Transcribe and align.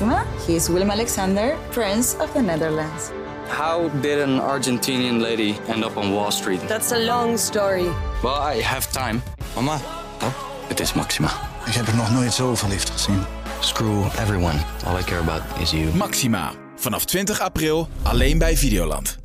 Maxima. 0.00 0.24
He 0.46 0.54
is 0.54 0.68
Willem 0.68 0.90
Alexander, 0.90 1.56
Prince 1.70 2.16
of 2.20 2.32
the 2.32 2.40
Netherlands. 2.40 3.10
How 3.48 3.88
did 4.00 4.18
an 4.20 4.38
Argentinian 4.40 5.20
lady 5.20 5.54
end 5.68 5.84
up 5.84 5.96
on 5.96 6.12
Wall 6.12 6.30
Street? 6.30 6.60
That's 6.68 6.92
a 6.92 6.98
long 6.98 7.36
story. 7.38 7.88
Well, 8.22 8.38
I 8.56 8.62
have 8.62 8.86
time. 8.92 9.20
Mama, 9.54 9.78
Oh, 10.22 10.32
het 10.68 10.80
is 10.80 10.94
Maxima. 10.94 11.28
ik 11.66 11.72
heb 11.72 11.86
er 11.86 11.96
nog 11.96 12.12
nooit 12.12 12.32
zo 12.32 12.54
verliefd 12.54 12.90
gezien. 12.90 13.18
Screw 13.60 14.04
everyone. 14.04 14.58
All 14.86 14.98
I 14.98 15.02
care 15.04 15.20
about 15.20 15.42
is 15.60 15.70
you. 15.70 15.94
Maxima. 15.96 16.52
Vanaf 16.76 17.04
20 17.04 17.40
april 17.40 17.88
alleen 18.02 18.38
bij 18.38 18.56
Videoland. 18.56 19.18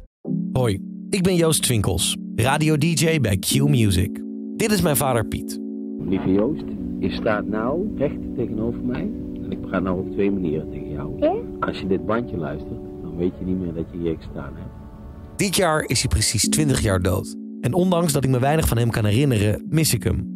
Hoi, 0.54 0.80
ik 1.10 1.24
ben 1.24 1.36
Joost 1.36 1.64
Twinkels, 1.64 2.18
radio-dj 2.36 3.20
bij 3.20 3.38
Q 3.38 3.54
Music. 3.68 4.20
Dit 4.56 4.72
is 4.72 4.82
mijn 4.82 4.96
vader 4.98 5.26
Piet. 5.26 5.60
Lieve 6.08 6.30
Joost, 6.32 6.64
je 7.00 7.12
staat 7.12 7.46
nou 7.46 7.94
recht 7.98 8.36
tegenover 8.36 8.80
mij. 8.84 9.10
En 9.44 9.52
ik 9.52 9.62
praat 9.62 9.84
nou 9.84 10.00
op 10.00 10.12
twee 10.12 10.32
manieren 10.32 10.70
tegen 10.70 10.90
jou. 10.90 11.26
Als 11.60 11.80
je 11.80 11.88
dit 11.88 12.06
bandje 12.06 12.38
luistert, 12.38 12.80
dan 13.02 13.18
weet 13.18 13.34
je 13.40 13.46
niet 13.46 13.60
meer 13.60 13.74
dat 13.74 13.86
je 13.92 13.98
hier 13.98 14.16
gestaan 14.18 14.54
hebt. 14.56 14.72
Dit 15.36 15.56
jaar 15.56 15.84
is 15.84 16.00
hij 16.00 16.10
precies 16.10 16.50
20 16.50 16.82
jaar 16.82 17.02
dood. 17.02 17.36
En 17.62 17.74
ondanks 17.74 18.14
dat 18.14 18.24
ik 18.24 18.30
me 18.30 18.40
weinig 18.40 18.68
van 18.68 18.78
hem 18.78 18.90
kan 18.90 19.06
herinneren, 19.06 19.66
mis 19.70 19.94
ik 19.94 20.04
hem. 20.04 20.32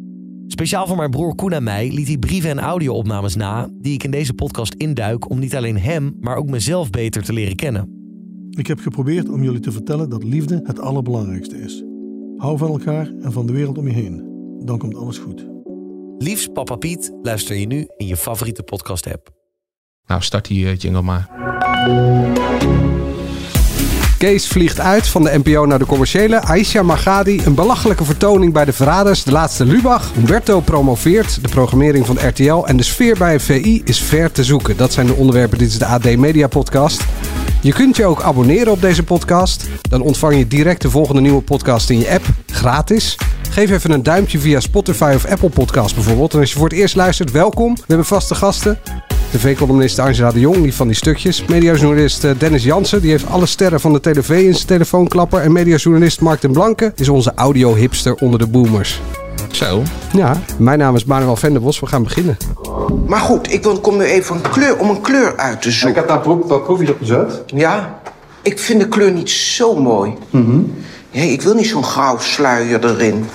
Speciaal 0.46 0.86
voor 0.86 0.96
mijn 0.96 1.10
broer 1.10 1.34
Koen 1.34 1.52
en 1.52 1.62
mij 1.62 1.92
liet 1.92 2.06
hij 2.06 2.18
brieven 2.18 2.50
en 2.50 2.58
audio-opnames 2.58 3.36
na... 3.36 3.68
die 3.72 3.94
ik 3.94 4.04
in 4.04 4.10
deze 4.10 4.34
podcast 4.34 4.74
induik 4.74 5.30
om 5.30 5.38
niet 5.38 5.56
alleen 5.56 5.78
hem, 5.78 6.16
maar 6.20 6.36
ook 6.36 6.50
mezelf 6.50 6.90
beter 6.90 7.22
te 7.22 7.32
leren 7.32 7.56
kennen. 7.56 7.96
Ik 8.50 8.66
heb 8.66 8.78
geprobeerd 8.78 9.28
om 9.28 9.42
jullie 9.42 9.60
te 9.60 9.72
vertellen 9.72 10.10
dat 10.10 10.24
liefde 10.24 10.60
het 10.62 10.80
allerbelangrijkste 10.80 11.58
is. 11.58 11.84
Hou 12.36 12.58
van 12.58 12.68
elkaar 12.68 13.12
en 13.20 13.32
van 13.32 13.46
de 13.46 13.52
wereld 13.52 13.78
om 13.78 13.86
je 13.86 13.94
heen. 13.94 14.22
Dan 14.64 14.78
komt 14.78 14.94
alles 14.94 15.18
goed. 15.18 15.48
Liefst 16.18 16.52
Papa 16.52 16.76
Piet 16.76 17.12
luister 17.22 17.56
je 17.56 17.66
nu 17.66 17.88
in 17.96 18.06
je 18.06 18.16
favoriete 18.16 18.62
podcast-app. 18.62 19.28
Nou, 20.06 20.22
start 20.22 20.46
die 20.46 20.66
eh, 20.66 20.76
jingle 20.76 21.02
maar. 21.02 21.28
Kees 24.18 24.48
vliegt 24.48 24.80
uit 24.80 25.08
van 25.08 25.22
de 25.22 25.40
NPO 25.44 25.66
naar 25.66 25.78
de 25.78 25.86
commerciële. 25.86 26.40
Aisha 26.40 26.82
Magadi, 26.82 27.40
een 27.44 27.54
belachelijke 27.54 28.04
vertoning 28.04 28.52
bij 28.52 28.64
de 28.64 28.72
Verraders. 28.72 29.22
De 29.22 29.32
laatste 29.32 29.64
Lubach. 29.64 30.12
Humberto 30.14 30.60
promoveert. 30.60 31.42
De 31.42 31.48
programmering 31.48 32.06
van 32.06 32.28
RTL. 32.28 32.64
En 32.64 32.76
de 32.76 32.82
sfeer 32.82 33.18
bij 33.18 33.34
een 33.34 33.40
VI 33.40 33.82
is 33.84 34.00
ver 34.00 34.32
te 34.32 34.44
zoeken. 34.44 34.76
Dat 34.76 34.92
zijn 34.92 35.06
de 35.06 35.14
onderwerpen. 35.14 35.58
Dit 35.58 35.68
is 35.68 35.78
de 35.78 35.86
AD 35.86 36.16
Media 36.16 36.46
Podcast. 36.46 37.04
Je 37.62 37.72
kunt 37.72 37.96
je 37.96 38.06
ook 38.06 38.22
abonneren 38.22 38.72
op 38.72 38.80
deze 38.80 39.02
podcast. 39.02 39.68
Dan 39.88 40.00
ontvang 40.00 40.36
je 40.36 40.46
direct 40.46 40.82
de 40.82 40.90
volgende 40.90 41.20
nieuwe 41.20 41.42
podcast 41.42 41.90
in 41.90 41.98
je 41.98 42.10
app. 42.10 42.24
Gratis. 42.46 43.16
Geef 43.50 43.70
even 43.70 43.90
een 43.90 44.02
duimpje 44.02 44.38
via 44.38 44.60
Spotify 44.60 45.12
of 45.14 45.26
Apple 45.26 45.48
Podcast 45.48 45.94
bijvoorbeeld. 45.94 46.34
En 46.34 46.40
als 46.40 46.52
je 46.52 46.58
voor 46.58 46.68
het 46.68 46.78
eerst 46.78 46.96
luistert, 46.96 47.30
welkom. 47.30 47.74
We 47.74 47.82
hebben 47.86 48.06
vaste 48.06 48.34
gasten. 48.34 48.78
TV-columnist 49.30 49.98
Angela 49.98 50.30
de 50.30 50.40
Jong, 50.40 50.62
die 50.62 50.74
van 50.74 50.86
die 50.86 50.96
stukjes. 50.96 51.44
Mediajournalist 51.44 52.24
eh, 52.24 52.30
Dennis 52.38 52.64
Jansen, 52.64 53.00
die 53.00 53.10
heeft 53.10 53.26
alle 53.26 53.46
sterren 53.46 53.80
van 53.80 53.92
de 53.92 54.00
tv 54.00 54.30
in 54.30 54.54
zijn 54.54 54.66
telefoonklapper. 54.66 55.40
En 55.40 55.52
mediajournalist 55.52 56.20
Mark 56.20 56.40
den 56.40 56.52
Blanke 56.52 56.92
is 56.96 57.08
onze 57.08 57.32
audio-hipster 57.34 58.14
onder 58.14 58.38
de 58.38 58.46
boomers. 58.46 59.00
Zo. 59.50 59.82
Ja, 60.12 60.42
mijn 60.58 60.78
naam 60.78 60.94
is 60.94 61.04
Manuel 61.04 61.36
Venderbos. 61.36 61.80
We 61.80 61.86
gaan 61.86 62.02
beginnen. 62.02 62.36
Maar 63.06 63.20
goed, 63.20 63.52
ik 63.52 63.62
wil, 63.62 63.80
kom 63.80 63.96
nu 63.96 64.04
even 64.04 64.36
een 64.36 64.50
kleur, 64.50 64.78
om 64.78 64.90
een 64.90 65.00
kleur 65.00 65.36
uit 65.36 65.62
te 65.62 65.70
zoeken. 65.70 65.88
Ik 65.88 65.96
heb 65.96 66.08
daar 66.08 66.20
proef, 66.20 66.48
wat 66.48 66.64
proefjes 66.64 66.90
op 66.90 66.98
gezet. 66.98 67.42
Ja, 67.46 68.00
ik 68.42 68.58
vind 68.58 68.80
de 68.80 68.88
kleur 68.88 69.12
niet 69.12 69.30
zo 69.30 69.76
mooi. 69.76 70.12
Nee, 71.12 71.32
ik 71.32 71.42
wil 71.42 71.54
niet 71.54 71.66
zo'n 71.66 71.84
grauw 71.84 72.18
sluier 72.18 72.84
erin. 72.84 73.26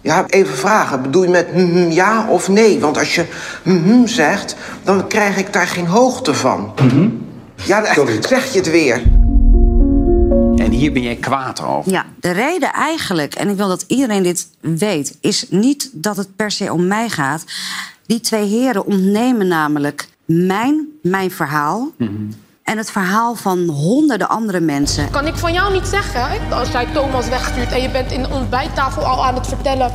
Ja, 0.00 0.26
even 0.26 0.56
vragen. 0.56 1.02
Bedoel 1.02 1.22
je 1.22 1.28
met 1.28 1.54
mhm, 1.54 1.90
ja 1.90 2.26
of 2.28 2.48
nee? 2.48 2.80
Want 2.80 2.98
als 2.98 3.14
je 3.14 3.24
mhm 3.62 4.06
zegt, 4.06 4.56
dan 4.82 5.08
krijg 5.08 5.36
ik 5.36 5.52
daar 5.52 5.66
geen 5.66 5.86
hoogte 5.86 6.34
van. 6.34 6.72
Ja, 7.64 7.80
dan 7.80 7.94
Sorry. 7.94 8.18
zeg 8.28 8.52
je 8.52 8.58
het 8.58 8.70
weer. 8.70 9.02
En 10.56 10.70
hier 10.70 10.92
ben 10.92 11.02
jij 11.02 11.16
kwaad 11.16 11.62
over. 11.62 11.92
Ja, 11.92 12.06
de 12.20 12.30
reden 12.30 12.72
eigenlijk, 12.72 13.34
en 13.34 13.48
ik 13.48 13.56
wil 13.56 13.68
dat 13.68 13.84
iedereen 13.86 14.22
dit 14.22 14.48
weet, 14.60 15.16
is 15.20 15.46
niet 15.50 15.90
dat 15.92 16.16
het 16.16 16.36
per 16.36 16.50
se 16.50 16.72
om 16.72 16.86
mij 16.86 17.08
gaat. 17.08 17.44
Die 18.06 18.20
twee 18.20 18.46
heren 18.46 18.86
ontnemen 18.86 19.46
namelijk 19.46 20.08
mijn, 20.24 20.86
mijn 21.02 21.30
verhaal. 21.30 21.90
En 22.68 22.78
het 22.78 22.90
verhaal 22.90 23.34
van 23.34 23.68
honderden 23.68 24.28
andere 24.28 24.60
mensen. 24.60 25.10
Kan 25.10 25.26
ik 25.26 25.36
van 25.36 25.52
jou 25.52 25.72
niet 25.72 25.86
zeggen, 25.86 26.28
als 26.50 26.70
jij 26.70 26.86
Thomas 26.92 27.28
wegstuurt 27.28 27.72
en 27.72 27.82
je 27.82 27.90
bent 27.90 28.12
in 28.12 28.22
de 28.22 28.28
ontbijttafel 28.28 29.02
al 29.02 29.26
aan 29.26 29.34
het 29.34 29.46
vertellen. 29.46 29.92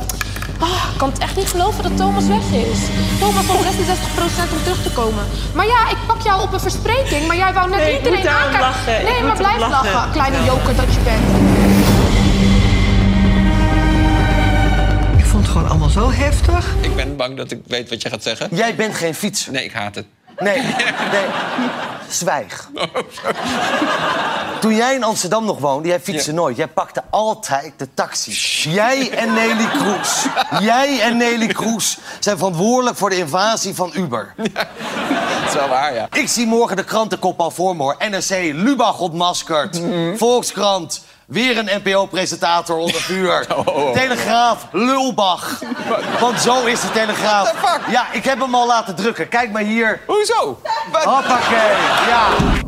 Ah, 0.58 0.88
ik 0.92 0.98
kan 0.98 1.10
het 1.10 1.18
echt 1.18 1.36
niet 1.36 1.48
geloven 1.48 1.82
dat 1.82 1.96
Thomas 1.96 2.26
weg 2.26 2.52
is. 2.52 2.78
Thomas 3.20 3.46
had 3.46 3.56
66% 3.56 4.52
om 4.52 4.62
terug 4.62 4.82
te 4.82 4.90
komen. 4.92 5.24
Maar 5.54 5.66
ja, 5.66 5.90
ik 5.90 5.96
pak 6.06 6.20
jou 6.20 6.42
op 6.42 6.52
een 6.52 6.60
verspreking, 6.60 7.26
maar 7.26 7.36
jij 7.36 7.52
wou 7.52 7.70
net 7.70 7.96
iedereen 7.96 8.28
aankijken. 8.28 9.04
Nee, 9.04 9.22
maar 9.22 9.36
blijf 9.36 9.58
lachen, 9.58 10.10
kleine 10.12 10.44
joker 10.44 10.76
dat 10.76 10.94
je 10.94 11.00
bent. 11.00 11.24
Ik 15.18 15.24
vond 15.24 15.42
het 15.42 15.52
gewoon 15.52 15.68
allemaal 15.68 15.88
zo 15.88 16.10
heftig. 16.10 16.74
Ik 16.80 16.96
ben 16.96 17.16
bang 17.16 17.36
dat 17.36 17.50
ik 17.50 17.60
weet 17.66 17.88
wat 17.88 18.02
je 18.02 18.08
gaat 18.08 18.22
zeggen. 18.22 18.48
Jij 18.50 18.74
bent 18.74 18.94
geen 18.94 19.14
fietser. 19.14 19.52
Nee, 19.52 19.64
ik 19.64 19.72
haat 19.72 19.94
het. 19.94 20.06
Nee, 20.38 20.62
nee. 20.62 21.26
Zwijg. 22.08 22.70
Toen 24.60 24.74
jij 24.74 24.94
in 24.94 25.04
Amsterdam 25.04 25.44
nog 25.44 25.58
woonde, 25.58 25.88
jij 25.88 26.00
fietste 26.00 26.32
nooit. 26.32 26.56
Jij 26.56 26.68
pakte 26.68 27.02
altijd 27.10 27.72
de 27.76 27.88
taxi. 27.94 28.32
Jij 28.70 29.10
en 29.10 29.34
Nelly 29.34 29.66
Kroes. 29.66 30.26
Jij 30.60 31.00
en 31.00 31.16
Nelly 31.16 31.46
Kroes 31.46 31.98
zijn 32.20 32.36
verantwoordelijk 32.36 32.96
voor 32.96 33.10
de 33.10 33.16
invasie 33.16 33.74
van 33.74 33.90
Uber. 33.94 34.34
Dat 34.36 35.48
is 35.48 35.54
wel 35.54 35.68
waar, 35.68 35.94
ja. 35.94 36.06
Ik 36.12 36.28
zie 36.28 36.46
morgen 36.46 36.76
de 36.76 36.84
krantenkop 36.84 37.40
al 37.40 37.50
voor 37.50 37.76
me 37.76 37.82
hoor. 37.82 37.96
NRC, 38.10 38.30
Lubach 38.52 38.98
ontmaskerd. 38.98 39.80
Volkskrant, 40.16 41.04
weer 41.26 41.58
een 41.58 41.70
NPO-presentator 41.82 42.76
onder 42.76 43.00
vuur. 43.00 43.46
Telegraaf, 43.94 44.66
Lulbach. 44.72 45.60
Want 46.20 46.40
zo 46.40 46.64
is 46.64 46.80
de 46.80 46.90
Telegraaf. 46.90 47.80
Ja, 47.90 48.12
ik 48.12 48.24
heb 48.24 48.40
hem 48.40 48.54
al 48.54 48.66
laten 48.66 48.94
drukken. 48.94 49.28
Kijk 49.28 49.52
maar 49.52 49.62
hier. 49.62 50.00
Hoezo? 50.06 50.60
Hoppakee, 50.92 51.70
ja. 52.08 52.62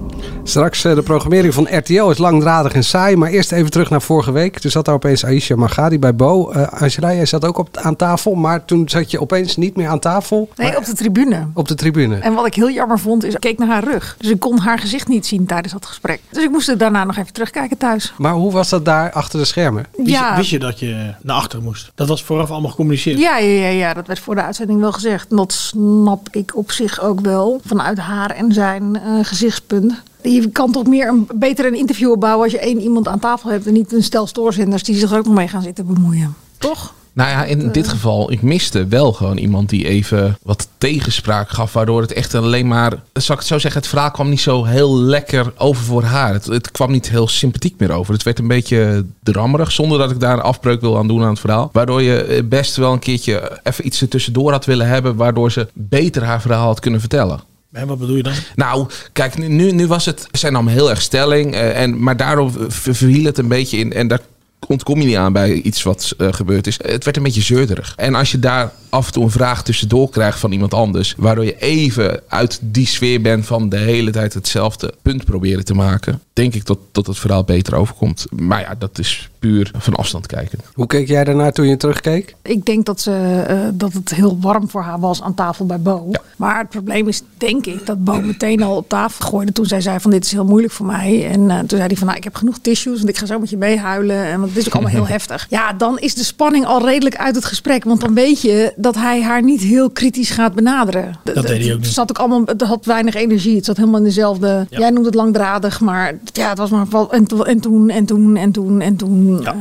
Straks 0.48 0.84
eh, 0.84 0.94
de 0.94 1.02
programmering 1.02 1.54
van 1.54 1.68
RTL 1.70 2.10
is 2.10 2.18
langdradig 2.18 2.72
en 2.72 2.84
saai. 2.84 3.16
Maar 3.16 3.30
eerst 3.30 3.52
even 3.52 3.70
terug 3.70 3.90
naar 3.90 4.02
vorige 4.02 4.32
week. 4.32 4.58
Toen 4.58 4.70
zat 4.70 4.84
daar 4.84 4.94
opeens 4.94 5.24
Aisha 5.24 5.56
Magadi 5.56 5.98
bij 5.98 6.14
Bo. 6.14 6.50
Eh 6.50 6.82
Angela, 6.82 7.14
jij 7.14 7.26
zat 7.26 7.44
ook 7.44 7.58
op, 7.58 7.76
aan 7.76 7.96
tafel. 7.96 8.34
Maar 8.34 8.64
toen 8.64 8.88
zat 8.88 9.10
je 9.10 9.20
opeens 9.20 9.56
niet 9.56 9.76
meer 9.76 9.88
aan 9.88 9.98
tafel. 9.98 10.48
Nee, 10.56 10.76
op 10.76 10.84
de 10.84 10.92
tribune. 10.92 11.46
Op 11.54 11.68
de 11.68 11.74
tribune. 11.74 12.16
En 12.16 12.34
wat 12.34 12.46
ik 12.46 12.54
heel 12.54 12.70
jammer 12.70 12.98
vond, 12.98 13.24
is 13.24 13.34
ik 13.34 13.40
keek 13.40 13.58
naar 13.58 13.68
haar 13.68 13.84
rug. 13.84 14.16
Dus 14.18 14.30
ik 14.30 14.40
kon 14.40 14.58
haar 14.58 14.78
gezicht 14.78 15.08
niet 15.08 15.26
zien 15.26 15.46
tijdens 15.46 15.72
dat 15.72 15.86
gesprek. 15.86 16.20
Dus 16.30 16.44
ik 16.44 16.50
moest 16.50 16.68
er 16.68 16.78
daarna 16.78 17.04
nog 17.04 17.16
even 17.16 17.32
terugkijken 17.32 17.76
thuis. 17.76 18.12
Maar 18.18 18.32
hoe 18.32 18.52
was 18.52 18.68
dat 18.68 18.84
daar 18.84 19.12
achter 19.12 19.38
de 19.38 19.44
schermen? 19.44 19.86
Ja, 20.04 20.36
Wist 20.36 20.50
je 20.50 20.58
dat 20.58 20.78
je 20.78 21.14
naar 21.22 21.36
achter 21.36 21.62
moest? 21.62 21.92
Dat 21.94 22.08
was 22.08 22.22
vooraf 22.22 22.50
allemaal 22.50 22.70
gecommuniceerd. 22.70 23.18
ja, 23.18 23.38
ja, 23.38 23.60
ja, 23.60 23.68
ja, 23.68 23.94
dat 23.94 24.06
werd 24.06 24.18
voor 24.18 24.34
de 24.34 24.42
uitzending 24.42 24.80
wel 24.80 24.92
gezegd. 24.92 25.30
En 25.30 25.36
dat 25.36 25.52
snap 25.52 26.28
ik 26.30 26.56
op 26.56 26.70
zich 26.70 27.00
ook 27.00 27.20
wel. 27.20 27.60
Vanuit 27.64 27.98
haar 27.98 28.30
en 28.30 28.52
zijn 28.52 28.96
eh, 28.96 29.18
gezichtspunt. 29.22 30.02
Je 30.32 30.50
kan 30.50 30.72
toch 30.72 30.86
meer 30.86 31.08
een, 31.08 31.28
beter 31.34 31.66
een 31.66 31.74
interview 31.74 32.10
opbouwen 32.10 32.42
als 32.44 32.52
je 32.52 32.58
één 32.58 32.80
iemand 32.80 33.08
aan 33.08 33.18
tafel 33.18 33.50
hebt. 33.50 33.66
En 33.66 33.72
niet 33.72 33.92
een 33.92 34.02
stel 34.02 34.26
stoorzenders 34.26 34.82
die 34.82 34.96
zich 34.96 35.10
er 35.10 35.18
ook 35.18 35.24
nog 35.24 35.34
mee 35.34 35.48
gaan 35.48 35.62
zitten 35.62 35.86
bemoeien. 35.86 36.34
Toch? 36.58 36.94
Nou 37.16 37.30
ja, 37.30 37.44
in 37.44 37.72
dit 37.72 37.88
geval, 37.88 38.32
ik 38.32 38.42
miste 38.42 38.86
wel 38.86 39.12
gewoon 39.12 39.36
iemand 39.36 39.68
die 39.68 39.86
even 39.88 40.38
wat 40.42 40.68
tegenspraak 40.78 41.48
gaf. 41.48 41.72
Waardoor 41.72 42.00
het 42.00 42.12
echt 42.12 42.34
alleen 42.34 42.68
maar, 42.68 42.92
zal 43.12 43.34
ik 43.34 43.40
het 43.40 43.48
zo 43.48 43.58
zeggen, 43.58 43.80
het 43.80 43.90
verhaal 43.90 44.10
kwam 44.10 44.28
niet 44.28 44.40
zo 44.40 44.64
heel 44.64 44.98
lekker 44.98 45.52
over 45.56 45.84
voor 45.84 46.02
haar. 46.02 46.32
Het, 46.32 46.46
het 46.46 46.70
kwam 46.70 46.90
niet 46.90 47.08
heel 47.08 47.28
sympathiek 47.28 47.74
meer 47.78 47.92
over. 47.92 48.12
Het 48.12 48.22
werd 48.22 48.38
een 48.38 48.48
beetje 48.48 49.04
drammerig, 49.22 49.72
zonder 49.72 49.98
dat 49.98 50.10
ik 50.10 50.20
daar 50.20 50.32
een 50.32 50.40
afbreuk 50.40 50.80
wil 50.80 50.98
aan 50.98 51.08
doen 51.08 51.22
aan 51.22 51.30
het 51.30 51.40
verhaal. 51.40 51.70
Waardoor 51.72 52.02
je 52.02 52.22
eh, 52.22 52.42
best 52.44 52.76
wel 52.76 52.92
een 52.92 52.98
keertje 52.98 53.60
even 53.62 53.86
iets 53.86 54.00
ertussendoor 54.00 54.52
had 54.52 54.64
willen 54.64 54.88
hebben. 54.88 55.16
Waardoor 55.16 55.52
ze 55.52 55.68
beter 55.72 56.24
haar 56.24 56.40
verhaal 56.40 56.66
had 56.66 56.80
kunnen 56.80 57.00
vertellen. 57.00 57.40
En 57.76 57.86
wat 57.86 57.98
bedoel 57.98 58.16
je 58.16 58.22
dan? 58.22 58.32
Nou, 58.54 58.86
kijk, 59.12 59.38
nu- 59.38 59.70
nu, 59.72 59.86
was 59.86 60.04
het, 60.04 60.26
zij 60.32 60.50
nam 60.50 60.66
heel 60.68 60.90
erg 60.90 61.02
stelling, 61.02 61.54
eh, 61.54 61.80
en, 61.82 62.02
maar 62.02 62.16
daardoor 62.16 62.52
ver- 62.68 62.94
verhiel 62.94 63.24
het 63.24 63.38
een 63.38 63.48
beetje 63.48 63.76
in. 63.78 63.92
En 63.92 64.08
daar 64.08 64.20
ontkom 64.66 65.00
je 65.00 65.06
niet 65.06 65.16
aan 65.16 65.32
bij 65.32 65.52
iets 65.52 65.82
wat 65.82 66.14
eh, 66.18 66.32
gebeurd 66.32 66.66
is. 66.66 66.78
Het 66.82 67.04
werd 67.04 67.16
een 67.16 67.22
beetje 67.22 67.42
zeurderig. 67.42 67.92
En 67.96 68.14
als 68.14 68.30
je 68.30 68.38
daar 68.38 68.72
af 68.88 69.06
en 69.06 69.12
toe 69.12 69.24
een 69.24 69.30
vraag 69.30 69.62
tussendoor 69.62 70.10
krijgt 70.10 70.38
van 70.38 70.52
iemand 70.52 70.74
anders, 70.74 71.14
waardoor 71.16 71.44
je 71.44 71.58
even 71.58 72.20
uit 72.28 72.58
die 72.62 72.86
sfeer 72.86 73.20
bent 73.20 73.46
van 73.46 73.68
de 73.68 73.76
hele 73.76 74.10
tijd 74.10 74.34
hetzelfde 74.34 74.94
punt 75.02 75.24
proberen 75.24 75.64
te 75.64 75.74
maken, 75.74 76.20
denk 76.32 76.54
ik 76.54 76.66
dat, 76.66 76.78
dat 76.92 77.06
het 77.06 77.18
verhaal 77.18 77.44
beter 77.44 77.74
overkomt. 77.74 78.26
Maar 78.30 78.60
ja, 78.60 78.74
dat 78.78 78.98
is 78.98 79.30
puur 79.38 79.70
van 79.78 79.94
afstand 79.94 80.26
kijken. 80.26 80.58
Hoe 80.74 80.86
keek 80.86 81.08
jij 81.08 81.24
daarnaar 81.24 81.52
toen 81.52 81.66
je 81.66 81.76
terugkeek? 81.76 82.34
Ik 82.42 82.64
denk 82.64 82.86
dat, 82.86 83.00
ze, 83.00 83.44
eh, 83.48 83.58
dat 83.72 83.92
het 83.92 84.14
heel 84.14 84.38
warm 84.40 84.70
voor 84.70 84.82
haar 84.82 85.00
was 85.00 85.22
aan 85.22 85.34
tafel 85.34 85.66
bij 85.66 85.80
Bo. 85.80 86.10
Maar 86.36 86.58
het 86.58 86.68
probleem 86.68 87.08
is, 87.08 87.22
denk 87.36 87.66
ik, 87.66 87.86
dat 87.86 88.04
Bo 88.04 88.20
meteen 88.20 88.62
al 88.62 88.76
op 88.76 88.88
tafel 88.88 89.26
gooide 89.26 89.52
toen 89.52 89.66
zij 89.66 89.80
zei 89.80 90.00
van 90.00 90.10
dit 90.10 90.24
is 90.24 90.32
heel 90.32 90.44
moeilijk 90.44 90.72
voor 90.72 90.86
mij. 90.86 91.26
En 91.30 91.50
eh, 91.50 91.58
toen 91.58 91.68
zei 91.68 91.86
hij 91.86 91.96
van 91.96 92.06
nou, 92.06 92.18
ik 92.18 92.24
heb 92.24 92.34
genoeg 92.34 92.58
tissues, 92.58 92.96
want 92.96 93.08
ik 93.08 93.18
ga 93.18 93.26
zo 93.26 93.38
met 93.38 93.50
je 93.50 93.56
meehuilen. 93.56 94.24
En 94.24 94.40
want 94.40 94.52
dit 94.56 94.66
is 94.66 94.72
ook 94.74 94.74
allemaal 94.82 94.92
heel 95.02 95.14
heftig. 95.16 95.46
Ja, 95.50 95.72
dan 95.72 95.98
is 95.98 96.14
de 96.14 96.24
spanning 96.24 96.66
al 96.66 96.84
redelijk 96.86 97.16
uit 97.16 97.34
het 97.34 97.44
gesprek. 97.44 97.84
Want 97.84 98.00
dan 98.00 98.14
weet 98.14 98.40
je 98.40 98.72
dat 98.76 98.94
hij 98.94 99.22
haar 99.22 99.42
niet 99.42 99.60
heel 99.60 99.90
kritisch 99.90 100.30
gaat 100.30 100.54
benaderen. 100.54 101.14
Dat 101.24 101.34
deed 101.34 101.44
hij 101.46 101.56
ook 101.64 101.70
Het 101.70 101.80
niet. 101.80 101.86
zat 101.86 102.10
ook 102.10 102.18
allemaal, 102.18 102.42
het 102.44 102.62
had 102.62 102.84
weinig 102.84 103.14
energie. 103.14 103.56
Het 103.56 103.64
zat 103.64 103.76
helemaal 103.76 103.98
in 103.98 104.04
dezelfde. 104.04 104.66
Jij 104.70 104.90
noemt 104.90 105.06
het 105.06 105.14
langdradig, 105.14 105.80
maar 105.80 106.18
ja, 106.32 106.48
het 106.48 106.58
was 106.58 106.70
maar 106.70 106.86
wel. 106.90 107.12
En, 107.12 107.26
to- 107.26 107.42
en 107.42 107.60
toen, 107.60 107.90
en 107.90 108.04
toen, 108.06 108.36
en 108.36 108.52
toen, 108.52 108.80
en 108.80 108.96
toen. 108.96 109.46
ehm, 109.46 109.56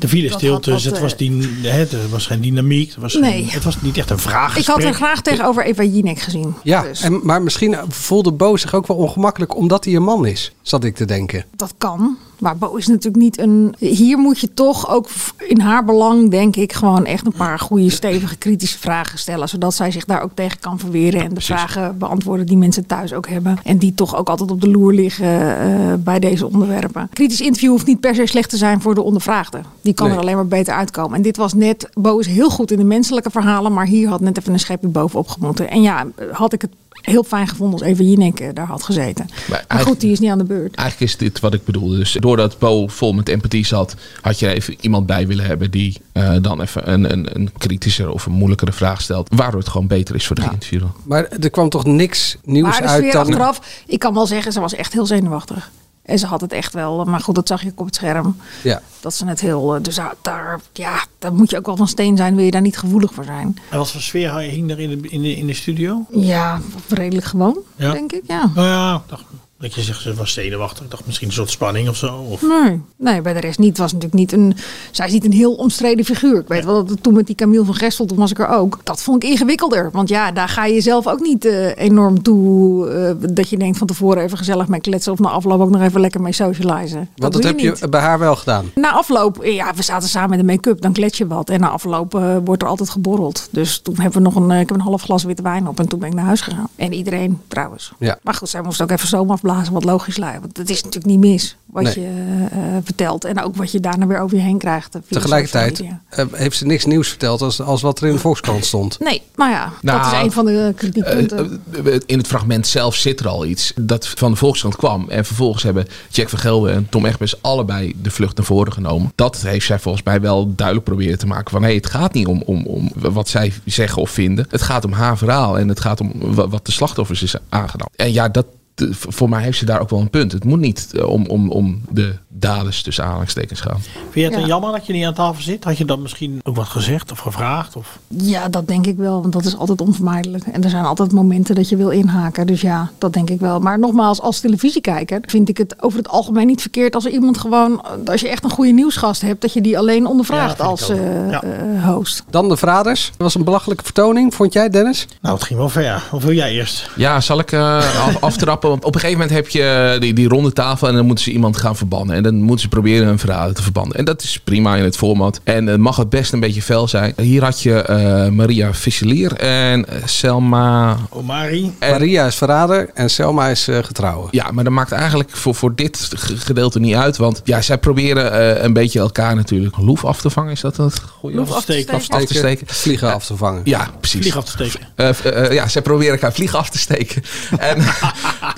Er 0.00 0.08
viel 0.08 0.28
dat 0.28 0.38
stilte, 0.38 0.70
had 0.70 0.80
dus 0.80 0.84
het 0.84 1.00
was, 1.00 1.12
eh, 1.12 1.18
die, 1.18 1.48
hè, 1.62 1.80
er 1.80 2.08
was 2.10 2.26
geen 2.26 2.40
dynamiek. 2.40 2.92
Er 2.94 3.00
was 3.00 3.14
Nee. 3.14 3.30
geen- 3.32 3.48
het 3.48 3.64
was 3.64 3.80
niet 3.80 3.96
echt 3.98 4.10
een 4.10 4.18
vraag. 4.18 4.56
ik 4.56 4.66
had 4.66 4.82
er 4.82 4.94
graag 4.94 5.22
tegenover 5.22 5.64
Eva 5.64 5.82
Jinek 5.82 6.18
gezien. 6.18 6.54
Ja, 6.62 6.82
Dus 6.82 7.00
en, 7.02 7.20
maar 7.22 7.42
misschien 7.42 7.76
voelde 7.88 8.32
Bo 8.32 8.56
zich 8.56 8.74
ook 8.74 8.86
wel 8.86 8.96
ongemakkelijk 8.96 9.56
omdat 9.56 9.84
hij 9.84 9.94
een 9.94 10.02
man 10.02 10.26
is, 10.26 10.52
zat 10.62 10.84
ik 10.84 10.94
te 10.96 11.04
denken. 11.04 11.44
dat 11.56 11.74
kan. 11.78 12.16
Maar 12.38 12.56
Bo 12.56 12.76
is 12.76 12.86
natuurlijk 12.86 13.22
niet 13.22 13.38
een. 13.38 13.74
Hier 13.78 14.18
moet 14.18 14.38
je 14.38 14.54
toch 14.54 14.90
ook 14.90 15.08
in 15.38 15.60
haar 15.60 15.84
belang, 15.84 16.30
denk 16.30 16.56
ik, 16.56 16.72
gewoon 16.72 17.06
echt 17.06 17.26
een 17.26 17.32
paar 17.32 17.58
goede, 17.58 17.90
stevige, 17.90 18.36
kritische 18.36 18.78
vragen 18.78 19.18
stellen. 19.18 19.48
Zodat 19.48 19.74
zij 19.74 19.90
zich 19.90 20.04
daar 20.04 20.22
ook 20.22 20.30
tegen 20.34 20.60
kan 20.60 20.78
verweren. 20.78 21.22
En 21.22 21.34
de 21.34 21.40
vragen 21.40 21.98
beantwoorden 21.98 22.46
die 22.46 22.56
mensen 22.56 22.86
thuis 22.86 23.12
ook 23.12 23.28
hebben. 23.28 23.58
En 23.64 23.78
die 23.78 23.94
toch 23.94 24.16
ook 24.16 24.28
altijd 24.28 24.50
op 24.50 24.60
de 24.60 24.70
loer 24.70 24.92
liggen 24.94 25.58
eh, 25.60 25.94
bij 25.98 26.18
deze 26.18 26.46
onderwerpen. 26.46 27.08
Kritisch 27.12 27.40
interview 27.40 27.70
hoeft 27.70 27.86
niet 27.86 28.00
per 28.00 28.14
se 28.14 28.26
slecht 28.26 28.50
te 28.50 28.56
zijn 28.56 28.80
voor 28.80 28.94
de 28.94 29.02
ondervraagde. 29.02 29.60
Die 29.80 29.94
kan 29.94 30.06
Nee. 30.06 30.16
er 30.16 30.22
alleen 30.22 30.34
maar 30.36 30.46
beter 30.46 30.74
uitkomen. 30.74 31.16
En 31.16 31.22
dit 31.22 31.36
was 31.36 31.54
net. 31.54 31.88
Bo 31.94 32.18
is 32.18 32.26
heel 32.26 32.50
goed 32.50 32.70
in 32.70 32.78
de 32.78 32.84
menselijke 32.84 33.30
verhalen. 33.30 33.72
Maar 33.72 33.86
hier 33.86 34.08
had 34.08 34.20
net 34.20 34.38
even 34.38 34.52
een 34.52 34.58
schepje 34.60 34.88
bovenop 34.88 35.28
gemoeten. 35.28 35.70
En 35.70 35.82
ja, 35.82 36.06
had 36.32 36.52
ik 36.52 36.60
het 36.62 36.70
heel 37.00 37.22
fijn 37.22 37.48
gevonden 37.48 37.80
als 37.80 37.88
Eva 37.88 38.02
Jinek 38.02 38.40
eh, 38.40 38.48
daar 38.54 38.66
had 38.66 38.82
gezeten. 38.82 39.28
Maar, 39.48 39.80
goed, 39.80 40.00
die 40.00 40.12
is 40.12 40.20
niet 40.20 40.30
aan 40.30 40.38
de 40.38 40.44
beurt. 40.44 40.74
Eigenlijk 40.74 41.10
is 41.10 41.18
dit 41.18 41.40
wat 41.40 41.54
ik 41.54 41.64
bedoelde. 41.64 41.96
Dus 41.96 42.12
doordat 42.12 42.58
Bo 42.58 42.86
vol 42.88 43.12
met 43.12 43.28
empathie 43.28 43.66
zat, 43.66 43.94
had 44.20 44.38
je 44.38 44.46
er 44.46 44.52
even 44.52 44.76
iemand 44.80 45.06
bij 45.06 45.26
willen 45.26 45.44
hebben 45.44 45.70
die 45.70 46.00
eh, 46.12 46.36
dan 46.40 46.60
even 46.60 46.92
een, 46.92 47.12
een, 47.12 47.36
een 47.36 47.50
kritischer 47.58 48.10
of 48.10 48.26
een 48.26 48.32
moeilijkere 48.32 48.72
vraag 48.72 49.00
stelt. 49.00 49.28
Waardoor 49.34 49.60
het 49.60 49.68
gewoon 49.68 49.86
beter 49.86 50.14
is 50.14 50.26
voor 50.26 50.36
de 50.36 50.42
geïnterviewde. 50.42 50.86
Maar 51.02 51.24
er 51.24 51.50
kwam 51.50 51.68
toch 51.68 51.84
niks 51.84 52.36
nieuws 52.44 52.68
Maar 52.68 52.80
de 52.80 52.86
uit 52.88 52.98
sfeer 52.98 53.12
dan... 53.12 53.26
achteraf, 53.26 53.82
ik 53.86 53.98
kan 53.98 54.14
wel 54.14 54.26
zeggen, 54.26 54.52
ze 54.52 54.60
was 54.60 54.74
echt 54.74 54.92
heel 54.92 55.06
zenuwachtig. 55.06 55.70
En 56.08 56.18
ze 56.18 56.26
had 56.26 56.40
het 56.40 56.52
echt 56.52 56.72
wel, 56.74 57.04
maar 57.04 57.20
goed, 57.20 57.34
dat 57.34 57.48
zag 57.48 57.62
je 57.62 57.70
ook 57.70 57.80
op 57.80 57.86
het 57.86 57.94
scherm. 57.94 58.36
Ja. 58.62 58.80
Dat 59.00 59.14
ze 59.14 59.26
het 59.26 59.40
heel, 59.40 59.74
eh, 59.74 59.82
dus 59.82 60.00
daar- 60.22 60.60
ja, 60.72 61.04
daar 61.18 61.32
moet 61.34 61.50
je 61.50 61.56
ook 61.56 61.66
wel 61.66 61.76
van 61.76 61.88
steen 61.88 62.16
zijn, 62.16 62.34
wil 62.34 62.44
je 62.44 62.50
daar 62.50 62.60
niet 62.60 62.78
gevoelig 62.78 63.14
voor 63.14 63.24
zijn. 63.24 63.58
En 63.70 63.78
wat 63.78 63.90
voor 63.90 64.00
sfeer 64.00 64.34
hing 64.38 64.70
er 64.70 64.80
in 64.80 65.00
de, 65.02 65.08
in 65.08 65.22
de, 65.22 65.36
in 65.36 65.46
de 65.46 65.54
studio? 65.54 66.06
Ja, 66.10 66.60
redelijk 66.88 67.26
gewoon, 67.26 67.58
Ja. 67.76 67.92
denk 67.92 68.12
ik, 68.12 68.22
ja. 68.26 68.50
Nou 68.54 68.66
ja, 68.66 68.94
ik 68.94 69.00
dacht, 69.06 69.24
dat 69.58 69.74
je 69.74 69.82
zegt 69.82 70.00
ze 70.00 70.14
was 70.14 70.32
zenuwachtig. 70.32 70.84
Ik 70.84 70.90
dacht 70.90 71.06
misschien 71.06 71.28
een 71.28 71.34
soort 71.34 71.50
spanning 71.50 71.88
of 71.88 71.96
zo. 71.96 72.14
Of... 72.30 72.42
Nee, 72.42 72.80
nee, 72.96 73.20
bij 73.20 73.32
de 73.32 73.40
rest 73.40 73.58
niet. 73.58 73.68
Het 73.68 73.78
was 73.78 73.92
natuurlijk 73.92 74.20
niet 74.20 74.32
een. 74.32 74.56
Zij 74.90 75.06
is 75.06 75.12
niet 75.12 75.24
een 75.24 75.32
heel 75.32 75.54
omstreden 75.54 76.04
figuur. 76.04 76.40
Ik 76.40 76.48
weet 76.48 76.64
wel 76.64 76.74
dat 76.74 76.90
het 76.90 77.02
toen 77.02 77.14
met 77.14 77.26
die 77.26 77.34
Camille 77.36 77.64
van 77.64 77.74
Gestel, 77.74 78.06
toen 78.06 78.18
was 78.18 78.30
ik 78.30 78.38
er 78.38 78.48
ook. 78.48 78.78
Dat 78.82 79.02
vond 79.02 79.22
ik 79.22 79.30
ingewikkelder. 79.30 79.90
Want 79.92 80.08
ja, 80.08 80.32
daar 80.32 80.48
ga 80.48 80.64
je 80.64 80.80
zelf 80.80 81.06
ook 81.06 81.20
niet 81.20 81.44
eh, 81.44 81.76
enorm 81.76 82.22
toe. 82.22 82.88
eh, 82.88 83.28
dat 83.34 83.48
je 83.48 83.58
denkt 83.58 83.78
van 83.78 83.86
tevoren 83.86 84.22
even 84.22 84.38
gezellig 84.38 84.68
mee 84.68 84.80
kletsen. 84.80 85.12
Of 85.12 85.18
na 85.18 85.28
afloop 85.28 85.60
ook 85.60 85.70
nog 85.70 85.82
even 85.82 86.00
lekker 86.00 86.20
mee 86.20 86.32
socializen. 86.32 87.08
Want 87.16 87.32
dat 87.32 87.42
heb 87.42 87.58
je 87.58 87.88
bij 87.90 88.00
haar 88.00 88.18
wel 88.18 88.36
gedaan. 88.36 88.70
Na 88.74 88.90
afloop, 88.90 89.44
ja, 89.44 89.74
we 89.74 89.82
zaten 89.82 90.08
samen 90.08 90.30
met 90.30 90.38
de 90.38 90.44
make-up, 90.44 90.80
dan 90.80 90.92
klets 90.92 91.18
je 91.18 91.26
wat. 91.26 91.50
En 91.50 91.60
na 91.60 91.68
afloop 91.68 92.14
eh, 92.14 92.36
wordt 92.44 92.62
er 92.62 92.68
altijd 92.68 92.90
geborreld. 92.90 93.48
Dus 93.50 93.78
toen 93.78 93.94
hebben 93.96 94.22
we 94.22 94.28
nog 94.28 94.34
een, 94.34 94.50
ik 94.50 94.68
heb 94.68 94.76
een 94.76 94.80
half 94.80 95.02
glas 95.02 95.24
witte 95.24 95.42
wijn 95.42 95.68
op 95.68 95.78
en 95.78 95.88
toen 95.88 95.98
ben 95.98 96.08
ik 96.08 96.14
naar 96.14 96.24
huis 96.24 96.40
gegaan. 96.40 96.68
En 96.76 96.92
iedereen 96.92 97.40
trouwens. 97.48 97.92
Ja. 97.98 98.18
Maar 98.22 98.34
goed, 98.34 98.48
zij 98.48 98.62
moest 98.62 98.82
ook 98.82 98.90
even 98.90 99.06
stoom 99.06 99.30
afblazen, 99.48 99.72
wat 99.72 99.84
logisch 99.84 100.16
lijkt. 100.16 100.40
Want 100.40 100.56
het 100.56 100.70
is 100.70 100.76
natuurlijk 100.82 101.06
niet 101.12 101.18
mis 101.32 101.56
wat 101.66 101.82
Nee. 101.82 102.00
je 102.00 102.46
eh, 102.50 102.58
vertelt. 102.84 103.24
En 103.24 103.42
ook 103.42 103.56
wat 103.56 103.72
je 103.72 103.80
daarna 103.80 104.06
weer 104.06 104.18
over 104.20 104.36
je 104.36 104.42
heen 104.42 104.58
krijgt. 104.58 104.94
eh, 104.94 105.00
Tegelijkertijd 105.08 105.80
eh, 106.08 106.24
heeft 106.32 106.56
ze 106.56 106.66
niks 106.66 106.84
nieuws 106.84 107.08
verteld 107.08 107.42
als, 107.42 107.60
als 107.60 107.82
wat 107.82 108.00
er 108.00 108.06
in 108.06 108.12
de 108.12 108.18
Volkskrant 108.18 108.64
stond. 108.64 108.98
Nee, 109.00 109.22
maar 109.34 109.50
ja, 109.50 109.64
dat 109.64 110.00
Nou, 110.00 110.16
is 110.16 110.22
een 110.22 110.32
van 110.32 110.44
de 110.44 110.72
kritiekpunten. 110.76 111.62
Eh, 111.72 111.94
eh, 111.94 112.00
in 112.06 112.18
het 112.18 112.26
fragment 112.26 112.66
zelf 112.66 112.94
zit 112.94 113.20
er 113.20 113.28
al 113.28 113.46
iets 113.46 113.72
dat 113.76 114.08
van 114.08 114.30
de 114.30 114.36
Volkskrant 114.36 114.76
kwam. 114.76 115.08
En 115.08 115.24
vervolgens 115.24 115.62
hebben 115.62 115.86
Jack 116.08 116.28
van 116.28 116.38
Gelder 116.38 116.72
en 116.74 116.86
Tom 116.88 117.06
Egbers 117.06 117.42
allebei 117.42 117.94
de 118.02 118.10
vlucht 118.10 118.36
naar 118.36 118.46
voren 118.46 118.72
genomen. 118.72 119.12
Dat 119.14 119.36
heeft 119.40 119.66
zij 119.66 119.78
volgens 119.78 120.04
mij 120.04 120.20
wel 120.20 120.54
duidelijk 120.54 120.86
proberen 120.86 121.18
te 121.18 121.26
maken. 121.26 121.50
Van 121.50 121.62
hey, 121.62 121.74
het 121.74 121.86
gaat 121.86 122.12
niet 122.12 122.26
om, 122.26 122.42
om, 122.46 122.66
om 122.66 122.90
wat 122.94 123.28
zij 123.28 123.52
zeggen 123.64 124.02
of 124.02 124.10
vinden. 124.10 124.46
Het 124.50 124.62
gaat 124.62 124.84
om 124.84 124.92
haar 124.92 125.18
verhaal. 125.18 125.58
En 125.58 125.68
het 125.68 125.80
gaat 125.80 126.00
om 126.00 126.12
wa- 126.16 126.48
wat 126.48 126.66
de 126.66 126.72
slachtoffers 126.72 127.22
is 127.22 127.34
aangedaan. 127.48 127.88
En 127.96 128.12
ja, 128.12 128.28
dat, 128.28 128.46
de- 128.78 128.88
voor 128.92 129.28
mij 129.28 129.42
heeft 129.42 129.58
ze 129.58 129.64
daar 129.64 129.80
ook 129.80 129.90
wel 129.90 130.00
een 130.00 130.10
punt. 130.10 130.32
Het 130.32 130.44
moet 130.44 130.60
niet 130.60 130.88
eh, 130.94 131.08
om, 131.08 131.26
om, 131.26 131.50
om 131.50 131.80
de 131.90 132.14
daders 132.28 132.82
tussen 132.82 133.04
aanhalingstekens 133.04 133.60
gaan. 133.60 133.78
Vind 133.80 134.14
je 134.14 134.20
het 134.22 134.32
Ja. 134.32 134.38
dan 134.38 134.48
jammer 134.48 134.72
dat 134.72 134.86
je 134.86 134.92
niet 134.92 135.04
aan 135.04 135.14
tafel 135.14 135.42
zit? 135.42 135.64
Had 135.64 135.78
je 135.78 135.84
dat 135.84 135.98
misschien 135.98 136.40
ook 136.42 136.56
wat 136.56 136.66
gezegd 136.66 137.12
of 137.12 137.18
gevraagd? 137.18 137.76
Of... 137.76 137.98
Ja, 138.08 138.48
dat 138.48 138.66
denk 138.68 138.86
ik 138.86 138.96
wel, 138.96 139.20
want 139.20 139.32
dat 139.32 139.44
is 139.44 139.56
altijd 139.56 139.80
onvermijdelijk. 139.80 140.44
En 140.46 140.64
er 140.64 140.70
zijn 140.70 140.84
altijd 140.84 141.12
momenten 141.12 141.54
dat 141.54 141.68
je 141.68 141.76
wil 141.76 141.88
inhaken. 141.90 142.46
Dus 142.46 142.60
ja, 142.60 142.90
dat 142.98 143.12
denk 143.12 143.30
ik 143.30 143.40
wel. 143.40 143.60
Maar 143.60 143.78
nogmaals, 143.78 144.20
als 144.20 144.40
televisiekijker 144.40 145.20
vind 145.26 145.48
ik 145.48 145.58
het 145.58 145.82
over 145.82 145.98
het 145.98 146.08
algemeen 146.08 146.46
niet 146.46 146.60
verkeerd 146.60 146.94
als 146.94 147.04
er 147.04 147.10
iemand 147.10 147.38
gewoon, 147.38 147.82
als 148.04 148.20
je 148.20 148.28
echt 148.28 148.44
een 148.44 148.50
goede 148.50 148.70
nieuwsgast 148.72 149.20
hebt, 149.22 149.40
dat 149.40 149.52
je 149.52 149.60
die 149.60 149.78
alleen 149.78 150.06
ondervraagt 150.06 150.60
als 150.60 150.88
eh, 150.88 151.32
eh, 151.34 151.84
host. 151.84 152.24
Dan 152.30 152.48
de 152.48 152.56
Verraders. 152.56 153.06
Dat 153.06 153.16
was 153.16 153.34
een 153.34 153.44
belachelijke 153.44 153.84
vertoning, 153.84 154.34
vond 154.34 154.52
jij 154.52 154.68
Dennis? 154.70 155.06
Nou, 155.22 155.34
het 155.34 155.44
ging 155.44 155.58
wel 155.58 155.68
ver. 155.68 156.02
Of 156.12 156.22
wil 156.24 156.34
jij 156.34 156.52
eerst? 156.52 156.90
Ja, 156.96 157.20
zal 157.20 157.38
ik 157.38 157.52
eh, 157.52 157.76
af, 157.76 158.20
aftrappen? 158.30 158.67
Want 158.68 158.84
op 158.84 158.94
een 158.94 159.00
gegeven 159.00 159.20
moment 159.20 159.36
heb 159.36 159.48
je 159.48 159.96
die, 160.00 160.12
die 160.14 160.28
ronde 160.28 160.52
tafel 160.52 160.88
en 160.88 160.94
dan 160.94 161.06
moeten 161.06 161.24
ze 161.24 161.30
iemand 161.30 161.56
gaan 161.56 161.76
verbannen. 161.76 162.16
En 162.16 162.22
dan 162.22 162.34
moeten 162.34 162.60
ze 162.60 162.68
proberen 162.68 163.08
een 163.08 163.18
verrader 163.18 163.54
te 163.54 163.62
verbannen. 163.62 163.96
En 163.96 164.04
dat 164.04 164.22
is 164.22 164.40
prima 164.44 164.76
in 164.76 164.84
het 164.84 164.96
format. 164.96 165.40
En 165.44 165.66
het 165.66 165.80
mag 165.80 165.96
het 165.96 166.08
best 166.10 166.32
een 166.32 166.40
beetje 166.40 166.62
fel 166.62 166.88
zijn. 166.88 167.12
Hier 167.16 167.44
had 167.44 167.62
je 167.62 167.82
eh, 167.82 168.28
Maria 168.28 168.74
Visselier 168.74 169.32
en 169.36 169.88
eh, 169.88 169.96
Selma... 170.04 170.96
Omari. 171.10 171.72
Maria 171.80 172.26
is 172.26 172.34
verrader 172.34 172.90
en 172.94 173.10
Selma 173.10 173.48
is 173.48 173.68
eh, 173.68 173.78
getrouwen. 173.82 174.28
Ja, 174.30 174.50
maar 174.52 174.64
dat 174.64 174.72
maakt 174.72 174.92
eigenlijk 174.92 175.30
voor, 175.30 175.54
voor 175.54 175.74
dit 175.74 176.10
ge- 176.16 176.36
gedeelte 176.36 176.80
niet 176.80 176.94
uit. 176.94 177.16
Want 177.16 177.40
ja, 177.44 177.60
zij 177.62 177.78
proberen 177.78 178.32
eh, 178.56 178.62
een 178.64 178.72
beetje 178.72 178.98
elkaar 178.98 179.34
natuurlijk 179.34 179.76
loef 179.76 180.04
af 180.04 180.20
te 180.20 180.30
vangen. 180.30 180.52
Is 180.52 180.60
dat 180.60 180.76
het 180.76 180.98
goede 181.18 181.36
Loef 181.36 181.50
af 181.52 181.64
te 181.64 181.72
steken. 181.72 181.94
Af, 181.94 182.08
af 182.10 182.24
te 182.24 182.34
steken. 182.34 182.66
Vliegen 182.66 183.12
af 183.14 183.26
te 183.26 183.36
vangen. 183.36 183.60
Ja, 183.64 183.90
precies. 184.00 184.20
Vlieg 184.20 184.36
af 184.36 184.44
te 184.44 184.50
steken. 184.50 184.80
Eh, 184.94 185.08
eh, 185.44 185.52
ja, 185.52 185.68
zij 185.68 185.82
proberen 185.82 186.12
elkaar 186.12 186.32
vliegen 186.32 186.58
af 186.58 186.70
te 186.70 186.78
steken. 186.78 187.22
en, 187.58 187.82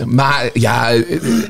maar 0.06 0.50
ja, 0.52 0.92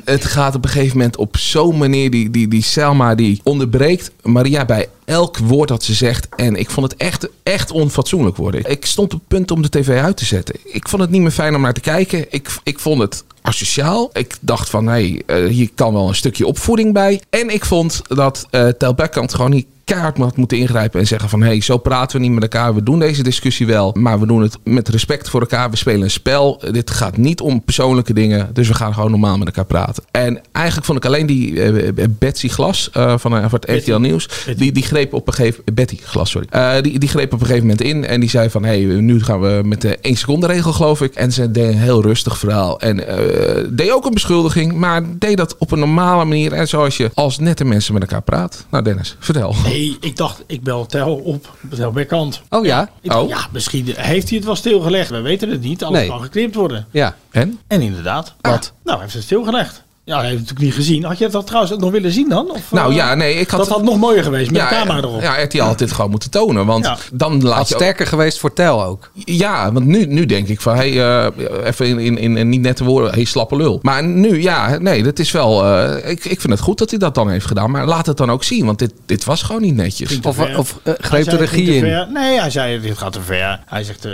het 0.05 0.25
gaat 0.25 0.55
op 0.55 0.65
een 0.65 0.71
gegeven 0.71 0.97
moment 0.97 1.17
op 1.17 1.37
zo'n 1.37 1.79
manier. 1.79 2.11
Die, 2.11 2.31
die, 2.31 2.49
die 2.49 2.63
Selma 2.63 3.15
die 3.15 3.41
onderbreekt 3.45 4.11
Maria 4.23 4.65
bij 4.65 4.89
elk 5.05 5.39
woord 5.39 5.69
dat 5.69 5.83
ze 5.83 5.95
zegt. 5.95 6.29
En 6.37 6.57
ik 6.57 6.71
vond 6.71 6.91
het 6.91 7.01
echt, 7.01 7.29
echt 7.43 7.71
onfatsoenlijk 7.71 8.37
worden. 8.37 8.71
Ik 8.71 8.87
stond 8.87 9.15
op 9.15 9.19
het 9.19 9.29
punt 9.29 9.51
om 9.51 9.63
de 9.63 9.69
tv 9.69 10.01
uit 10.01 10.17
te 10.17 10.25
zetten. 10.25 10.55
Ik 10.65 10.89
vond 10.89 11.03
het 11.03 11.11
niet 11.11 11.21
meer 11.21 11.31
fijn 11.31 11.55
om 11.55 11.61
naar 11.61 11.73
te 11.73 11.81
kijken. 11.81 12.27
Ik, 12.31 12.49
ik 12.63 12.79
vond 12.79 13.01
het 13.01 13.25
asociaal. 13.43 14.11
Ik 14.13 14.37
dacht 14.41 14.71
van, 14.71 14.87
hé, 14.87 15.21
hey, 15.27 15.49
hier 15.49 15.71
kan 15.75 15.93
wel 15.93 16.09
een 16.09 16.15
stukje 16.15 16.47
opvoeding 16.47 16.93
bij. 16.93 17.21
En 17.31 17.49
ik 17.49 17.65
vond 17.65 18.03
dat 18.09 18.47
eh 18.51 18.69
Tel 18.69 18.95
Beckham 18.95 19.29
gewoon 19.29 19.51
niet 19.51 19.67
keihard 19.91 20.19
had 20.19 20.37
moeten 20.37 20.59
ingrijpen 20.59 21.01
en 21.01 21.07
zeggen 21.07 21.29
van... 21.29 21.41
hé, 21.41 21.47
hey, 21.47 21.61
zo 21.61 21.77
praten 21.77 22.17
we 22.17 22.23
niet 22.23 22.33
met 22.33 22.43
elkaar. 22.43 22.75
We 22.75 22.83
doen 22.83 22.99
deze 22.99 23.23
discussie 23.23 23.67
wel, 23.67 23.95
maar 23.99 24.21
we 24.21 24.27
doen 24.27 24.43
het 24.43 24.59
met 24.65 24.89
respect 24.89 25.29
voor 25.29 25.41
elkaar. 25.41 25.71
We 25.71 25.77
spelen 25.77 26.03
een 26.03 26.11
spel. 26.11 26.63
Dit 26.71 26.91
gaat 26.91 27.17
niet 27.17 27.41
om 27.41 27.65
persoonlijke 27.65 28.13
dingen. 28.13 28.51
Dus 28.53 28.69
we 28.69 28.75
gaan 28.75 28.95
gewoon 28.95 29.11
normaal 29.11 29.39
met 29.39 29.47
elkaar 29.47 29.65
praten. 29.65 30.05
En 30.11 30.41
eigenlijk 30.53 30.87
vond 30.87 30.99
ik 30.99 31.05
alleen 31.05 31.27
die 31.27 31.63
eh, 31.63 32.05
Betsy 32.19 32.49
Glas 32.49 32.91
eh, 32.93 33.19
van, 33.19 33.37
eh, 33.37 33.45
van 33.49 33.61
het 33.67 33.83
RTL 33.83 33.99
Nieuws... 33.99 34.29
Die, 34.57 34.73
die 34.73 34.83
greep 34.83 35.15
op 35.15 35.27
een 35.27 35.33
gegeven... 35.35 35.65
Betty 35.75 35.97
Glas, 36.03 36.31
sorry. 36.31 36.47
Eh, 36.51 36.83
die, 36.83 36.99
die 36.99 37.09
greep 37.09 37.33
op 37.33 37.41
een 37.41 37.47
gegeven 37.47 37.67
moment 37.67 37.83
in 37.83 38.07
en 38.07 38.21
die 38.21 38.31
zei 38.31 38.51
van... 38.51 38.65
hé, 38.65 38.85
hey, 38.85 39.01
nu 39.01 39.23
gaan 39.23 39.41
we 39.41 39.61
met 39.65 39.81
de 39.81 39.99
1 40.01 40.17
seconde 40.17 40.47
regel, 40.47 40.73
geloof 40.73 41.03
ik. 41.03 41.15
En 41.15 41.33
ze 41.33 41.51
deed 41.51 41.69
een 41.69 41.79
heel 41.79 42.03
rustig 42.03 42.39
verhaal. 42.39 42.81
En 42.81 43.07
eh, 43.07 43.30
deed 43.71 43.91
ook 43.91 44.05
een 44.05 44.15
beschuldiging, 44.15 44.73
maar 44.73 45.03
deed 45.19 45.37
dat 45.37 45.57
op 45.59 45.71
een 45.73 45.79
normale 45.79 46.25
manier... 46.25 46.53
en 46.53 46.69
zoals 46.69 46.97
je 46.97 47.11
als 47.15 47.39
nette 47.39 47.65
mensen 47.65 47.93
met 47.95 48.03
elkaar 48.03 48.23
praat. 48.23 48.67
Nou 48.71 48.85
Dennis, 48.85 49.17
vertel. 49.19 49.55
Nee, 49.65 49.97
ik 50.01 50.17
dacht, 50.17 50.43
ik 50.47 50.63
bel 50.63 50.87
Tel 50.87 51.15
op. 51.15 51.55
Tel 51.75 51.91
Berkant. 51.93 52.43
Oh 52.49 52.65
ja? 52.65 52.91
Ik 53.01 53.11
dacht, 53.11 53.23
Oh. 53.23 53.29
ja, 53.29 53.47
misschien 53.53 53.85
heeft 53.97 54.29
hij 54.29 54.37
het 54.37 54.47
wel 54.47 54.57
stilgelegd. 54.57 55.11
We 55.11 55.21
weten 55.21 55.51
het 55.51 55.61
niet. 55.63 55.85
Alles 55.85 55.99
Nee. 55.99 56.09
kan 56.09 56.21
geknipt 56.21 56.55
worden. 56.55 56.87
Ja. 56.91 57.17
En? 57.31 57.59
En 57.67 57.81
inderdaad. 57.81 58.35
Wat? 58.41 58.73
Nou, 58.85 58.97
hij 58.97 59.01
heeft 59.01 59.15
het 59.15 59.23
stilgelegd. 59.23 59.83
Ja, 60.11 60.17
hij 60.17 60.29
heeft 60.29 60.41
het 60.41 60.49
natuurlijk 60.49 60.77
niet 60.77 60.87
gezien. 60.87 61.05
Had 61.05 61.19
je 61.19 61.29
dat 61.29 61.47
trouwens 61.47 61.73
ook 61.73 61.81
nog 61.81 61.91
willen 61.91 62.13
zien 62.13 62.29
dan? 62.29 62.51
Of, 62.51 62.71
Nou 62.71 62.91
eh, 62.91 62.97
ja, 62.97 63.15
nee, 63.15 63.35
ik 63.35 63.51
had... 63.51 63.61
Dat 63.61 63.69
had 63.69 63.83
nog 63.83 63.99
mooier 63.99 64.23
geweest 64.23 64.51
met 64.51 64.61
ja, 64.61 64.69
de 64.69 64.75
camera 64.75 64.99
erop. 64.99 65.23
Ja, 65.23 65.43
RTL 65.43 65.63
had 65.63 65.79
dit 65.79 65.93
gewoon 65.93 66.11
moeten 66.11 66.31
tonen. 66.31 66.67
Want 66.67 66.85
Ja. 66.85 66.97
dan 67.13 67.43
laat 67.43 67.57
Had 67.57 67.69
je... 67.69 67.75
sterker 67.75 68.07
geweest 68.07 68.39
voor 68.39 68.53
Tel 68.53 68.85
ook. 68.85 69.11
Ja, 69.25 69.73
want 69.73 69.87
nu, 69.87 70.07
nu 70.07 70.27
denk 70.27 70.49
ik 70.49 70.61
van, 70.61 70.77
hey, 70.77 70.91
eh, 70.91 71.27
even 71.65 71.87
in, 71.87 71.99
in, 71.99 72.19
in, 72.19 72.37
in 72.37 72.49
niet 72.49 72.61
nette 72.61 72.85
woorden, 72.85 73.13
hey, 73.13 73.25
slappe 73.25 73.57
lul. 73.57 73.79
Maar 73.83 74.05
nu, 74.05 74.43
ja, 74.43 74.79
nee, 74.79 75.03
dat 75.03 75.19
is 75.19 75.31
wel, 75.31 75.65
eh, 75.65 76.11
ik, 76.11 76.25
ik 76.25 76.41
vind 76.41 76.53
het 76.53 76.63
goed 76.63 76.79
dat 76.79 76.91
hij 76.91 76.99
dat 76.99 77.15
dan 77.15 77.31
heeft 77.31 77.47
gedaan. 77.47 77.71
Maar 77.71 77.87
laat 77.87 78.07
het 78.07 78.17
dan 78.17 78.31
ook 78.31 78.45
zien, 78.45 78.67
want 78.67 78.79
dit, 78.79 78.93
dit 79.07 79.25
was 79.25 79.43
gewoon 79.43 79.63
niet 79.63 79.75
netjes. 79.75 80.19
Of, 80.23 80.35
ver. 80.37 80.59
of 80.59 80.79
greep 80.85 81.25
de 81.25 81.37
regie 81.37 81.75
in. 81.75 81.81
ver. 81.81 82.09
Nee, 82.13 82.41
hij 82.41 82.51
zei 82.51 82.81
dit 82.81 82.99
gaat 82.99 83.13
te 83.13 83.21
ver. 83.21 83.61
Hij 83.67 83.85
zegt 83.85 84.05
eh, 84.05 84.13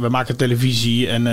we 0.00 0.06
maken 0.10 0.36
televisie 0.36 1.08
en 1.08 1.26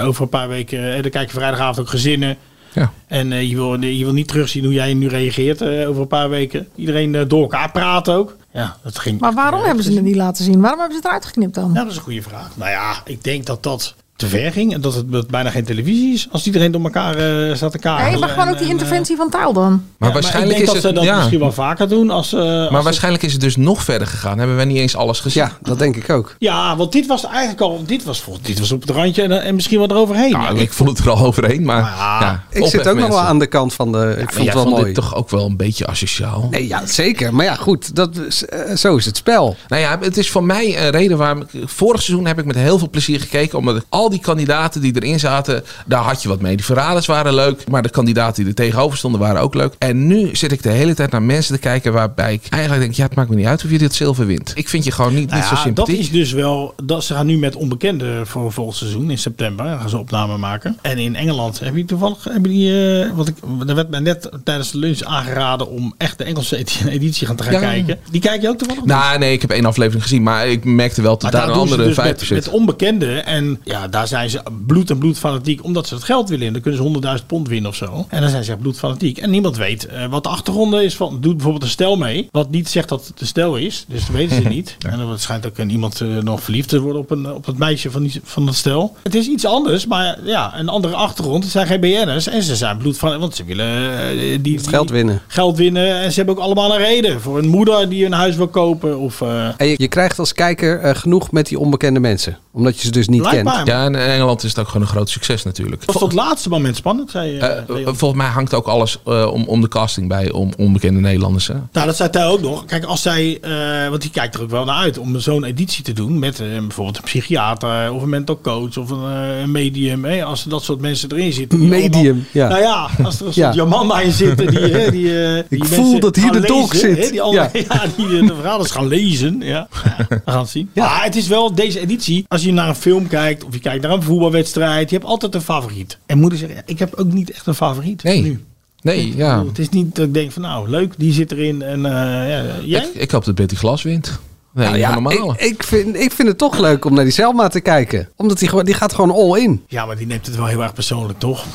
over 0.00 0.22
een 0.22 0.28
paar 0.28 0.48
weken, 0.48 0.94
eh, 0.94 1.02
dan 1.02 1.10
kijken 1.10 1.34
vrijdagavond 1.34 1.80
ook 1.80 1.88
gezinnen. 1.88 2.36
Ja. 2.74 2.92
En 3.06 3.32
eh, 3.32 3.48
je, 3.48 3.56
wil, 3.56 3.80
je 3.80 4.04
wil 4.04 4.12
niet 4.12 4.28
terugzien 4.28 4.64
hoe 4.64 4.72
jij 4.72 4.94
nu 4.94 5.08
reageert 5.08 5.60
eh, 5.60 5.88
over 5.88 6.02
een 6.02 6.08
paar 6.08 6.28
weken. 6.28 6.68
Iedereen 6.74 7.14
eh, 7.14 7.22
door 7.28 7.42
elkaar 7.42 7.70
praten 7.70 8.14
ook. 8.14 8.36
Ja, 8.52 8.76
dat 8.82 8.98
ging. 8.98 9.20
Maar 9.20 9.34
waarom 9.34 9.62
hebben 9.62 9.84
ze 9.84 9.92
het 9.92 10.02
niet 10.02 10.16
laten 10.16 10.44
zien? 10.44 10.60
Waarom 10.60 10.80
hebben 10.80 10.96
ze 10.96 11.02
het 11.02 11.06
eruit 11.06 11.26
geknipt 11.26 11.54
dan? 11.54 11.70
Ja, 11.74 11.82
dat 11.82 11.90
is 11.90 11.96
een 11.96 12.02
goede 12.02 12.22
vraag. 12.22 12.56
Nou 12.56 12.70
ja, 12.70 13.02
ik 13.04 13.24
denk 13.24 13.46
dat 13.46 13.62
dat 13.62 13.94
te 14.16 14.26
ver 14.26 14.52
ging. 14.52 14.74
En 14.74 14.80
dat 14.80 14.94
het 14.94 15.12
dat 15.12 15.28
bijna 15.28 15.50
geen 15.50 15.64
televisie 15.64 16.14
is. 16.14 16.28
Als 16.30 16.46
iedereen 16.46 16.70
door 16.72 16.82
elkaar 16.82 17.16
eh, 17.16 17.54
staat 17.54 17.72
te. 17.72 17.78
Nee, 17.88 18.18
maar 18.18 18.28
gewoon 18.28 18.46
en- 18.46 18.52
ook 18.52 18.58
die 18.58 18.66
en, 18.66 18.72
interventie 18.72 19.16
van 19.16 19.30
taal 19.30 19.52
dan. 19.52 19.82
Maar 19.98 20.08
Ja, 20.08 20.14
waarschijnlijk 20.14 20.58
ik 20.58 20.64
denk 20.64 20.76
is 20.76 20.82
dat 20.82 20.92
het 20.92 20.92
ze 20.92 20.92
dat 20.92 21.04
ja. 21.04 21.16
misschien 21.18 21.38
wel 21.38 21.52
vaker 21.52 21.88
doen. 21.88 22.10
Als, 22.10 22.32
eh, 22.32 22.38
als 22.40 22.48
Maar 22.58 22.72
het- 22.72 22.82
waarschijnlijk 22.82 23.22
is 23.24 23.32
het 23.32 23.40
dus 23.40 23.56
nog 23.56 23.82
verder 23.82 24.06
gegaan. 24.06 24.38
Hebben 24.38 24.56
we 24.56 24.64
niet 24.64 24.76
eens 24.76 24.96
alles 24.96 25.20
gezien? 25.20 25.42
Ja, 25.42 25.52
dat 25.62 25.78
denk 25.78 25.96
ik 25.96 26.10
ook. 26.10 26.34
Ja, 26.38 26.76
want 26.76 26.92
dit 26.92 27.06
was 27.06 27.24
eigenlijk 27.26 27.60
al. 27.60 27.82
Dit 27.86 28.04
was, 28.04 28.24
dit 28.42 28.58
was 28.58 28.72
op 28.72 28.80
het 28.80 28.90
randje 28.90 29.22
en, 29.22 29.42
en 29.42 29.54
misschien 29.54 29.78
wel 29.78 29.90
eroverheen. 29.90 30.30
Nou, 30.32 30.58
ik 30.58 30.72
vond 30.72 30.88
het 30.88 30.98
er 30.98 31.10
al 31.10 31.18
overheen, 31.26 31.64
maar 31.64 31.80
ja, 31.80 32.42
Ik 32.50 32.66
zit 32.66 32.88
ook 32.88 32.98
nog 32.98 33.08
wel 33.08 33.20
aan 33.20 33.38
de 33.38 33.46
kant 33.46 33.74
van 33.74 33.92
de. 33.92 34.14
Ik 34.18 34.30
Ja, 34.30 34.34
vond 34.36 34.44
het 34.46 34.54
wel 34.54 34.62
vond 34.62 34.74
mooi. 34.74 34.84
dit 34.84 34.94
toch 34.94 35.14
ook 35.14 35.30
wel 35.30 35.46
een 35.46 35.56
beetje 35.56 35.86
asociaal. 35.86 36.48
Nee, 36.50 36.68
ja, 36.68 36.86
zeker. 36.86 37.34
Maar 37.34 37.44
ja, 37.44 37.54
goed. 37.54 37.94
Dat, 37.96 38.16
is- 38.28 38.44
eh, 38.46 38.76
zo 38.76 38.96
is 38.96 39.04
het 39.04 39.16
spel. 39.16 39.56
Nou 39.68 39.82
ja, 39.82 39.98
het 40.00 40.16
is 40.16 40.30
voor 40.30 40.44
mij 40.44 40.84
een 40.84 40.90
reden 40.90 41.18
waarom 41.18 41.40
ik... 41.40 41.48
Vorig 41.64 42.02
seizoen 42.02 42.26
heb 42.26 42.38
ik 42.38 42.44
met 42.44 42.56
heel 42.56 42.78
veel 42.78 42.90
plezier 42.90 43.20
gekeken. 43.20 43.58
Omdat 43.58 43.84
al 43.88 44.03
die 44.10 44.20
kandidaten 44.20 44.80
die 44.80 44.92
erin 44.96 45.20
zaten, 45.20 45.64
daar 45.86 46.02
had 46.02 46.22
je 46.22 46.28
wat 46.28 46.40
mee. 46.40 46.56
Die 46.56 46.64
verraders 46.64 47.06
waren 47.06 47.34
leuk. 47.34 47.68
Maar 47.68 47.82
de 47.82 47.88
kandidaten 47.88 48.34
die 48.42 48.46
er 48.46 48.54
tegenover 48.54 48.98
stonden 48.98 49.20
waren 49.20 49.40
ook 49.40 49.54
leuk. 49.54 49.74
En 49.78 50.06
nu 50.06 50.28
zit 50.36 50.52
ik 50.52 50.62
de 50.62 50.70
hele 50.70 50.94
tijd 50.94 51.10
naar 51.10 51.22
mensen 51.22 51.54
te 51.54 51.60
kijken 51.60 51.92
waarbij 51.92 52.32
ik 52.32 52.46
eigenlijk 52.50 52.82
denk... 52.82 52.94
Ja, 52.94 53.04
het 53.04 53.14
maakt 53.14 53.28
me 53.28 53.36
niet 53.36 53.46
uit 53.46 53.64
of 53.64 53.70
je 53.70 53.78
dit 53.78 53.94
zilver 53.94 54.26
wint. 54.26 54.52
Ik 54.54 54.68
vind 54.68 54.84
je 54.84 54.90
gewoon 54.90 55.14
niet, 55.14 55.26
Nou 55.30 55.36
niet 55.40 55.44
zo 55.48 55.48
ja, 55.50 55.54
dat 55.54 55.64
sympathiek. 55.64 55.98
is 55.98 56.10
dus 56.10 56.32
wel. 56.32 56.74
Dat 56.82 57.04
ze 57.04 57.14
gaan 57.14 57.26
nu 57.26 57.38
met 57.38 57.56
onbekenden 57.56 58.26
voor 58.26 58.52
volgend 58.52 58.76
seizoen 58.76 59.10
in 59.10 59.18
september. 59.18 59.64
Gaan 59.78 59.88
ze 59.88 59.98
opname 59.98 60.36
maken. 60.36 60.78
En 60.82 60.98
in 60.98 61.16
Engeland 61.16 61.60
heb 61.60 61.76
je 61.76 61.84
toevallig. 61.84 62.24
Heb 62.24 62.44
je 62.44 62.50
die, 62.50 63.02
eh, 63.02 63.10
wat 63.14 63.28
ik, 63.28 63.34
er 63.66 63.74
werd 63.74 63.90
mij 63.90 64.00
net 64.00 64.28
tijdens 64.44 64.70
de 64.70 64.78
lunch 64.78 65.02
aangeraden 65.02 65.68
om 65.70 65.94
echt 65.98 66.18
de 66.18 66.24
Engelse 66.24 66.56
edi- 66.56 66.88
editie 66.98 67.26
gaan 67.26 67.36
te 67.36 67.42
gaan 67.42 67.52
Ja. 67.52 67.58
kijken. 67.60 67.98
Die 68.10 68.20
kijk 68.20 68.42
je 68.42 68.48
ook 68.48 68.58
toevallig? 68.58 68.84
Nou, 68.84 69.18
nee, 69.18 69.32
ik 69.32 69.40
heb 69.40 69.50
één 69.50 69.64
aflevering 69.64 70.02
gezien. 70.02 70.22
Maar 70.22 70.46
ik 70.48 70.64
merkte 70.64 71.02
wel 71.02 71.18
dat 71.18 71.32
daar 71.32 71.48
een 71.48 71.54
andere 71.54 71.84
dus 71.84 71.94
vijf 71.94 72.18
zit. 72.24 72.30
met 72.30 72.48
onbekenden. 72.48 73.26
En 73.26 73.60
ja, 73.64 73.88
daar 73.94 74.08
zijn 74.08 74.30
ze 74.30 74.40
bloed 74.66 74.90
en 74.90 74.98
bloed 74.98 75.18
fanatiek. 75.18 75.64
Omdat 75.64 75.86
ze 75.86 75.94
het 75.94 76.04
geld 76.04 76.28
willen. 76.28 76.52
Dan 76.52 76.62
kunnen 76.62 77.02
ze 77.02 77.18
100.000 77.20 77.26
pond 77.26 77.48
winnen 77.48 77.70
of 77.70 77.76
zo. 77.76 78.06
En 78.08 78.20
dan 78.20 78.30
zijn 78.30 78.44
ze 78.44 78.50
echt 78.50 78.60
bloed 78.60 78.78
fanatiek. 78.78 79.18
En 79.18 79.30
niemand 79.30 79.56
weet 79.56 79.86
eh, 79.86 80.06
wat 80.06 80.22
de 80.22 80.28
achtergrond 80.28 80.74
is 80.74 80.94
van. 80.96 81.18
Doet 81.20 81.32
bijvoorbeeld 81.34 81.62
een 81.64 81.68
stel 81.68 81.96
mee. 81.96 82.28
Wat 82.30 82.50
niet 82.50 82.68
zegt 82.68 82.88
dat 82.88 83.06
het 83.06 83.20
een 83.20 83.26
stel 83.26 83.56
is. 83.56 83.84
Dus 83.88 84.06
dat 84.06 84.16
weten 84.16 84.42
ze 84.42 84.48
niet. 84.56 84.76
En 84.88 84.98
dan 84.98 85.18
schijnt 85.18 85.46
ook 85.46 85.58
een- 85.58 85.70
iemand 85.70 86.00
eh, 86.00 86.08
nog 86.08 86.42
verliefd 86.42 86.68
te 86.68 86.80
worden 86.80 87.00
op, 87.00 87.10
een, 87.10 87.32
op 87.32 87.46
het 87.46 87.58
meisje 87.58 87.90
van, 87.90 88.02
die, 88.02 88.20
van 88.24 88.46
dat 88.46 88.54
stel. 88.54 88.96
Het 89.02 89.14
is 89.14 89.26
iets 89.26 89.46
anders. 89.46 89.86
Maar 89.86 90.18
ja, 90.24 90.58
een 90.58 90.68
andere 90.68 90.94
achtergrond. 90.94 91.42
Het 91.42 91.52
zijn 91.52 91.66
geen 91.66 91.80
BN'ers. 91.80 92.26
En 92.26 92.42
ze 92.42 92.56
zijn 92.56 92.76
bloed 92.76 92.98
van. 92.98 93.18
Want 93.18 93.34
ze 93.34 93.44
willen 93.44 93.98
eh, 94.00 94.18
die, 94.18 94.40
die, 94.40 94.58
Geld 94.58 94.90
winnen. 94.90 95.20
geld 95.26 95.56
winnen. 95.56 95.94
En 96.00 96.10
ze 96.10 96.16
hebben 96.16 96.36
ook 96.36 96.42
allemaal 96.42 96.72
een 96.72 96.78
reden. 96.84 97.20
Voor 97.20 97.38
een 97.38 97.48
moeder 97.48 97.88
die 97.88 98.04
een 98.06 98.12
huis 98.12 98.36
wil 98.36 98.48
kopen. 98.48 98.98
Of, 98.98 99.20
En 99.56 99.66
je, 99.66 99.74
je 99.76 99.88
krijgt 99.88 100.18
als 100.18 100.32
kijker 100.32 100.96
genoeg 100.96 101.30
met 101.30 101.46
die 101.46 101.58
onbekende 101.58 102.00
mensen. 102.00 102.38
Omdat 102.52 102.76
je 102.76 102.82
ze 102.84 102.90
dus 102.90 103.08
niet 103.08 103.22
Blijkbaar. 103.22 103.54
kent. 103.54 103.66
Ja, 103.66 103.83
en 103.84 103.94
in 103.94 104.00
Engeland 104.00 104.42
is 104.42 104.50
het 104.50 104.58
ook 104.58 104.66
gewoon 104.68 104.82
een 104.82 104.88
groot 104.88 105.08
succes 105.10 105.42
natuurlijk. 105.42 105.82
was 105.84 105.94
tot 105.96 106.02
het 106.04 106.12
laatste 106.12 106.48
moment 106.48 106.76
spannend, 106.76 107.10
zei 107.10 107.38
Eh, 107.38 107.58
eh, 107.58 107.62
Leon. 107.68 107.96
volgens 107.96 108.20
mij 108.22 108.30
hangt 108.30 108.54
ook 108.54 108.66
alles 108.66 108.98
eh, 109.06 109.30
om, 109.32 109.44
om 109.44 109.60
de 109.60 109.68
casting 109.68 110.08
bij 110.08 110.30
om 110.32 110.50
onbekende 110.56 111.00
Nederlanders. 111.00 111.46
Hè? 111.46 111.54
Nou, 111.72 111.86
dat 111.86 111.96
zei 111.96 112.08
hij 112.12 112.26
ook 112.26 112.40
nog. 112.40 112.64
Kijk, 112.64 112.84
als 112.84 113.02
zij, 113.02 113.38
eh, 113.40 113.88
want 113.88 114.02
die 114.02 114.10
kijkt 114.10 114.34
er 114.34 114.42
ook 114.42 114.50
wel 114.50 114.64
naar 114.64 114.76
uit 114.76 114.98
om 114.98 115.20
zo'n 115.20 115.44
editie 115.44 115.84
te 115.84 115.92
doen 115.92 116.18
met 116.18 116.40
eh, 116.40 116.46
bijvoorbeeld 116.58 116.96
een 116.96 117.02
psychiater 117.04 117.92
of 117.92 118.02
een 118.02 118.08
mental 118.08 118.40
coach 118.42 118.76
of 118.76 118.90
een, 118.90 119.04
eh, 119.40 119.44
medium. 119.46 120.04
Hè, 120.04 120.24
als 120.24 120.44
er 120.44 120.50
dat 120.50 120.62
soort 120.64 120.80
mensen 120.80 121.12
erin 121.12 121.32
zitten. 121.32 121.68
Medium, 121.68 121.94
allemaal- 122.04 122.22
ja. 122.32 122.48
Nou 122.48 122.60
ja, 122.60 122.88
als 123.04 123.20
er 123.20 123.26
een 123.26 123.32
Ja. 123.34 123.44
soort 123.44 123.54
Jamanda 123.54 124.00
in 124.00 124.12
zitten 124.12 124.46
die, 124.46 124.58
hè, 124.60 124.90
die, 124.90 125.24
eh, 125.24 125.42
die 125.48 125.58
Ik 125.62 125.64
voel 125.64 126.00
dat 126.00 126.16
hier 126.16 126.32
de 126.32 126.40
dolk 126.40 126.74
zit. 126.74 127.04
hè, 127.04 127.10
die 127.10 127.22
andere, 127.22 127.48
Ja. 127.52 127.60
ja. 127.68 127.82
die 127.96 128.06
eh, 128.20 128.26
de 128.26 128.34
verhalen 128.34 128.66
gaan 128.66 128.86
lezen. 128.88 129.40
Ja. 129.40 129.68
Ja, 129.84 130.06
we 130.08 130.20
gaan 130.24 130.38
het 130.40 130.48
zien. 130.50 130.70
Maar 130.74 131.04
het 131.04 131.16
is 131.16 131.26
wel 131.28 131.54
deze 131.54 131.80
editie. 131.80 132.24
Als 132.28 132.42
je 132.42 132.52
naar 132.52 132.68
een 132.68 132.74
film 132.74 133.06
kijkt 133.08 133.44
of 133.44 133.52
je 133.54 133.60
kijkt 133.60 133.73
naar 133.82 133.90
een 133.90 134.02
voetbalwedstrijd, 134.02 134.90
je 134.90 134.96
hebt 134.96 135.08
altijd 135.08 135.34
een 135.34 135.40
favoriet. 135.40 135.98
En 136.06 136.30
zeggen, 136.30 136.56
ja, 136.56 136.62
ik 136.66 136.78
heb 136.78 136.94
ook 136.94 137.12
niet 137.12 137.30
echt 137.30 137.46
een 137.46 137.54
favoriet. 137.54 138.02
Nee. 138.02 138.22
Nu. 138.22 138.44
Nee, 138.82 139.16
ja. 139.16 139.44
Het 139.44 139.58
is 139.58 139.68
niet 139.68 139.94
dat 139.94 140.06
ik 140.06 140.14
denk 140.14 140.32
van 140.32 140.42
nou 140.42 140.68
leuk, 140.68 140.94
die 140.96 141.12
zit 141.12 141.32
erin 141.32 141.62
en 141.62 141.86
eh, 141.86 141.92
ja, 142.30 142.44
jij? 142.64 142.84
Ik, 142.84 142.94
ik 142.94 143.10
hoop 143.10 143.24
dat 143.24 143.34
Betty 143.34 143.54
Glas 143.54 143.82
wint. 143.82 144.18
Nee, 144.52 144.66
Nou 144.66 144.78
ja, 144.78 144.88
helemaal. 144.88 145.32
ik, 145.32 145.40
ik, 145.40 145.62
vind, 145.62 145.96
ik 145.96 146.12
vind 146.12 146.28
het 146.28 146.38
toch 146.38 146.58
leuk 146.58 146.84
om 146.84 146.94
naar 146.94 147.04
die 147.04 147.12
Selma 147.12 147.48
te 147.48 147.60
kijken. 147.60 148.08
Omdat 148.16 148.38
die, 148.38 148.48
gewoon, 148.48 148.64
die 148.64 148.74
gaat 148.74 148.94
gewoon 148.94 149.10
all 149.10 149.40
in. 149.40 149.64
Ja, 149.68 149.86
maar 149.86 149.96
die 149.96 150.06
neemt 150.06 150.26
het 150.26 150.36
wel 150.36 150.46
heel 150.46 150.62
erg 150.62 150.72
persoonlijk, 150.72 151.18
toch? 151.18 151.46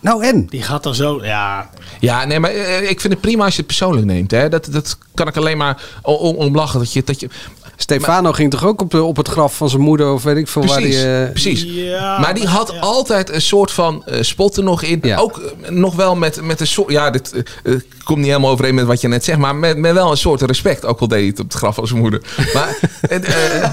Nou 0.00 0.24
en? 0.24 0.46
Die 0.46 0.62
gaat 0.62 0.82
dan 0.82 0.94
zo, 0.94 1.24
ja. 1.24 1.70
Ja, 2.00 2.24
nee, 2.24 2.40
maar 2.40 2.50
eh, 2.50 2.90
ik 2.90 3.00
vind 3.00 3.12
het 3.12 3.22
prima 3.22 3.44
als 3.44 3.52
je 3.52 3.58
het 3.58 3.66
persoonlijk 3.66 4.06
neemt. 4.06 4.30
Hè. 4.30 4.48
Dat, 4.48 4.68
dat 4.70 4.98
kan 5.14 5.28
ik 5.28 5.36
alleen 5.36 5.56
maar 5.56 5.82
om, 6.02 6.14
om, 6.14 6.36
om 6.36 6.54
lachen. 6.54 6.78
Dat 6.78 6.92
je, 6.92 7.02
dat 7.04 7.20
je, 7.20 7.28
Stefano 7.76 8.32
ging 8.32 8.50
toch 8.50 8.64
ook 8.64 8.80
op, 8.80 8.90
de, 8.90 9.02
op 9.02 9.16
het 9.16 9.28
graf 9.28 9.56
van 9.56 9.68
zijn 9.68 9.82
moeder 9.82 10.12
of 10.12 10.22
weet 10.22 10.36
ik 10.36 10.48
veel 10.48 10.62
Precies, 10.62 10.94
waar 11.02 11.04
hij... 11.04 11.24
eh, 11.24 11.30
precies. 11.30 11.62
Ja, 11.62 12.18
maar 12.18 12.34
die 12.34 12.46
had 12.46 12.80
altijd 12.80 13.30
een 13.30 13.42
soort 13.42 13.70
van 13.72 14.02
eh, 14.06 14.22
spot 14.22 14.56
er 14.56 14.62
nog 14.64 14.82
in. 14.82 15.16
Ook 15.16 15.38
eh, 15.62 15.70
nog 15.70 15.94
wel 15.94 16.16
met, 16.16 16.42
met 16.42 16.60
een 16.60 16.66
soort... 16.66 16.90
Ja, 16.90 17.10
dit 17.10 17.32
eh, 17.32 17.74
eh, 17.74 17.80
komt 18.04 18.18
niet 18.18 18.26
helemaal 18.26 18.50
overeen 18.50 18.74
met 18.74 18.86
wat 18.86 19.00
je 19.00 19.08
net 19.08 19.24
zegt. 19.24 19.38
Maar 19.38 19.56
met, 19.56 19.76
met 19.76 19.92
wel 19.92 20.10
een 20.10 20.16
soort 20.16 20.42
respect. 20.42 20.84
Ook 20.84 21.00
al 21.00 21.08
deed 21.08 21.18
hij 21.18 21.26
het 21.28 21.40
op 21.40 21.44
het 21.44 21.54
graf 21.54 21.74
van 21.74 21.86
zijn 21.86 22.00
moeder. 22.00 22.20
Maar 22.54 22.78
het, 23.14 23.24
eh, 23.24 23.64